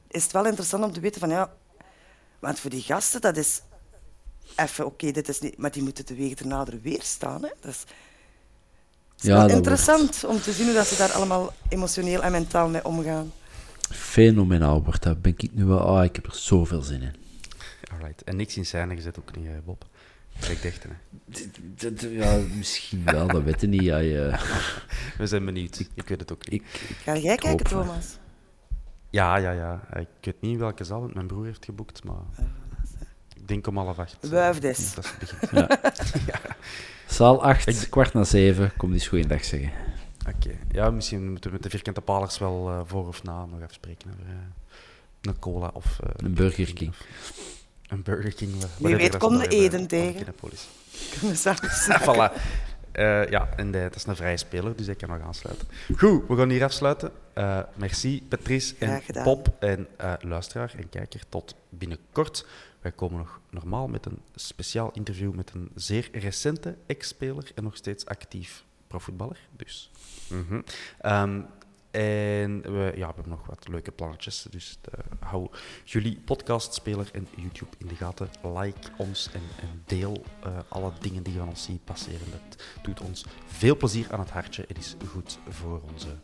is 0.08 0.24
het 0.24 0.32
wel 0.32 0.46
interessant 0.46 0.84
om 0.84 0.92
te 0.94 1.00
weten 1.00 1.20
van 1.20 1.30
ja, 1.30 1.52
want 2.40 2.60
voor 2.60 2.70
die 2.70 2.82
gasten, 2.82 3.22
dat 3.22 3.38
is 3.38 3.62
even 4.56 4.86
oké, 4.86 5.12
dit 5.12 5.30
is 5.30 5.40
niet, 5.40 5.58
maar 5.58 5.72
die 5.72 5.84
moeten 5.84 6.06
de 6.06 6.16
week 6.16 6.40
erna 6.40 6.66
er 6.68 6.82
weer 6.82 7.02
staan. 7.02 7.42
Hè. 7.44 7.50
Dat 7.62 7.72
is, 7.72 7.80
het 7.80 9.24
is 9.24 9.30
Ja, 9.30 9.42
dat 9.42 9.52
interessant 9.52 10.24
om 10.26 10.40
te 10.40 10.52
zien 10.52 10.66
hoe 10.66 10.76
dat 10.76 10.88
ze 10.88 10.98
daar 10.98 11.12
allemaal 11.12 11.54
emotioneel 11.70 12.24
en 12.24 12.32
mentaal 12.32 12.70
mee 12.70 12.86
omgaan. 12.86 13.32
Fenomenaal 13.92 14.84
wordt 14.84 15.04
dat. 15.04 15.22
Ben 15.22 15.34
ik 15.38 15.54
nu 15.54 15.66
wel... 15.66 15.80
Ah, 15.80 16.04
ik 16.04 16.16
heb 16.16 16.26
er 16.26 16.36
zoveel 16.36 16.82
zin 16.82 17.02
in. 17.02 17.16
Alright. 17.92 18.24
En 18.24 18.36
niks 18.36 18.58
in 18.58 18.66
scène 18.66 18.96
gezet 18.96 19.20
ook 19.20 19.36
niet, 19.38 19.46
hè, 19.46 19.60
Bob. 19.66 19.86
Kijk 20.40 20.64
echt, 20.64 20.84
hè. 20.84 20.90
Ja, 22.10 22.40
misschien 22.56 23.02
wel, 23.06 23.28
dat 23.28 23.44
weet 23.44 23.62
je 23.62 23.68
niet. 23.68 23.82
Ja, 23.82 23.98
je- 23.98 24.40
We 25.18 25.28
zijn 25.28 25.46
benieuwd. 25.46 25.80
Ik 25.94 26.08
weet 26.08 26.20
het 26.20 26.32
ook 26.32 26.50
niet. 26.50 26.62
ik, 26.62 26.90
ik, 26.90 26.96
Ga 26.96 27.18
jij 27.18 27.36
kijken, 27.36 27.66
Thomas? 27.66 28.18
Ja, 29.10 29.38
ja, 29.38 29.52
ja. 29.52 29.88
Ik 30.00 30.08
weet 30.22 30.42
niet 30.42 30.58
welke 30.60 30.84
zaal 30.84 31.04
het 31.04 31.14
mijn 31.14 31.28
broer 31.28 31.46
heeft 31.46 31.66
geboekt, 31.66 32.04
maar... 32.04 32.22
Ik 33.46 33.52
denk 33.52 33.68
om 33.68 33.78
half 33.78 34.00
acht. 34.00 34.18
Wuifdes. 34.30 34.94
Dat 34.94 35.14
is 35.20 35.32
het 35.32 35.40
begin. 35.40 35.68
Zaal 37.16 37.44
8, 37.44 37.68
Ik- 37.68 37.88
kwart 37.90 38.14
na 38.14 38.24
7. 38.24 38.72
Kom 38.78 38.94
eens 38.94 39.08
goeiedag 39.08 39.44
zeggen. 39.46 39.72
Oké. 40.36 40.50
Ja, 40.72 40.90
misschien 40.90 41.30
moeten 41.32 41.50
we 41.50 41.56
met 41.56 41.64
de 41.64 41.70
vierkante 41.70 42.02
palers 42.02 42.38
wel 42.38 42.70
eh, 42.70 42.80
voor 42.86 43.08
of 43.08 43.24
na 43.24 43.46
nog 43.46 43.62
afspreken. 43.64 44.10
Over, 44.10 44.26
eh, 44.30 44.36
een 45.22 45.40
cola 45.40 45.70
of... 45.74 46.00
eh, 46.04 46.10
Een 46.16 46.34
Burger 46.34 46.74
King. 46.74 46.90
of 46.90 47.06
Een 47.88 48.04
Burger 48.04 48.34
King. 48.34 48.52
Wie 48.78 48.96
weet 48.96 49.18
komt 49.18 49.40
de 49.40 49.48
Eden 49.48 49.88
tegen. 49.88 50.34
Samen 51.34 52.02
voilà. 52.32 52.34
Eh, 52.92 53.30
ja, 53.30 53.50
en 53.56 53.72
de- 53.72 53.80
dat 53.82 53.96
is 53.96 54.06
een 54.06 54.16
vrije 54.16 54.38
speler, 54.38 54.76
dus 54.76 54.86
hij 54.86 54.96
kan 54.96 55.10
nog 55.10 55.22
aansluiten. 55.22 55.68
Goed, 55.98 56.28
we 56.28 56.36
gaan 56.36 56.50
hier 56.50 56.64
afsluiten. 56.64 57.12
Eh, 57.34 57.60
merci 57.76 58.24
Patrice 58.30 58.76
en 58.80 58.88
Graag 58.88 59.06
gedaan. 59.06 59.24
Bob 59.24 59.54
en 59.60 59.88
eh, 59.98 60.14
luisteraar 60.22 60.74
en 60.78 60.90
kijker. 60.90 61.22
Tot 61.30 61.56
binnenkort. 61.70 62.46
Wij 62.86 62.94
komen 62.94 63.18
nog 63.18 63.40
normaal 63.50 63.88
met 63.88 64.06
een 64.06 64.20
speciaal 64.36 64.92
interview 64.94 65.34
met 65.34 65.52
een 65.54 65.72
zeer 65.76 66.10
recente 66.12 66.78
ex-speler 66.86 67.52
en 67.56 67.64
nog 67.64 67.76
steeds 67.76 68.06
actief 68.06 68.66
profvoetballer. 68.88 69.40
Dus. 69.52 69.92
mhm. 70.30 70.62
Ehm, 71.00 71.42
en 71.92 72.62
we, 72.62 72.92
ja, 72.96 73.08
we 73.08 73.14
hebben 73.14 73.30
nog 73.30 73.46
wat 73.46 73.68
leuke 73.68 73.92
plannetjes. 73.92 74.48
Dus 74.50 74.78
eh, 74.92 75.00
hou 75.20 75.50
jullie 75.84 76.20
podcastspeler 76.26 77.10
en 77.14 77.28
YouTube 77.36 77.76
in 77.78 77.88
de 77.88 77.96
gaten. 77.96 78.30
Like 78.44 78.90
ons 78.98 79.30
en, 79.34 79.42
en 79.62 79.84
deel 79.86 80.24
eh, 80.44 80.58
alle 80.68 80.92
dingen 81.00 81.24
die 81.24 81.34
je 81.34 81.40
van 81.40 81.48
ons 81.48 81.64
ziet 81.64 81.86
passeren. 81.86 82.32
Dat 82.32 82.64
doet 82.82 83.02
ons 83.02 83.26
veel 83.46 83.78
plezier 83.78 84.14
aan 84.14 84.20
het 84.20 84.32
hartje. 84.32 84.66
Het 84.68 84.78
is 84.78 84.96
goed 85.08 85.40
voor 85.50 85.82
onze, 85.92 86.16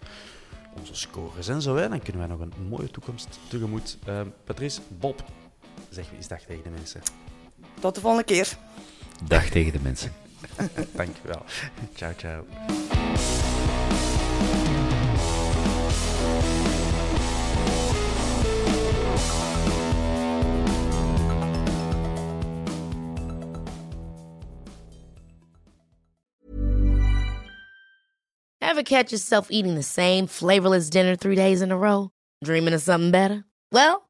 onze 0.80 0.96
scores 0.96 1.48
en 1.48 1.62
zo. 1.62 1.76
Hè. 1.76 1.90
Dan 1.90 2.02
kunnen 2.02 2.28
wij 2.28 2.38
nog 2.38 2.40
een 2.40 2.68
mooie 2.70 2.90
toekomst 2.90 3.40
tegemoet. 3.50 3.98
Ehm, 4.06 4.28
Patrice, 4.44 4.82
Bob, 5.00 5.24
zeg 5.92 6.06
eens 6.14 6.28
dag 6.28 6.42
tegen 6.42 6.64
de 6.64 6.70
mensen. 6.70 7.02
Tot 7.80 7.96
de 7.96 8.02
volgende 8.02 8.26
keer. 8.26 8.58
Dag 9.28 9.50
tegen 9.50 9.72
de 9.72 9.80
mensen. 9.80 10.12
Dankjewel. 10.96 11.46
ciao, 11.96 12.14
ciao. 12.18 12.46
Ever 28.62 28.84
catch 28.84 29.12
yourself 29.12 29.48
eating 29.52 29.76
the 29.76 29.84
same 29.84 30.28
flavorless 30.28 30.90
dinner 30.90 31.16
three 31.18 31.36
days 31.36 31.62
in 31.62 31.72
a 31.72 31.78
row? 31.78 32.10
Dreaming 32.44 32.74
of 32.74 32.82
something 32.82 33.12
better? 33.12 33.44
Well, 33.72 34.10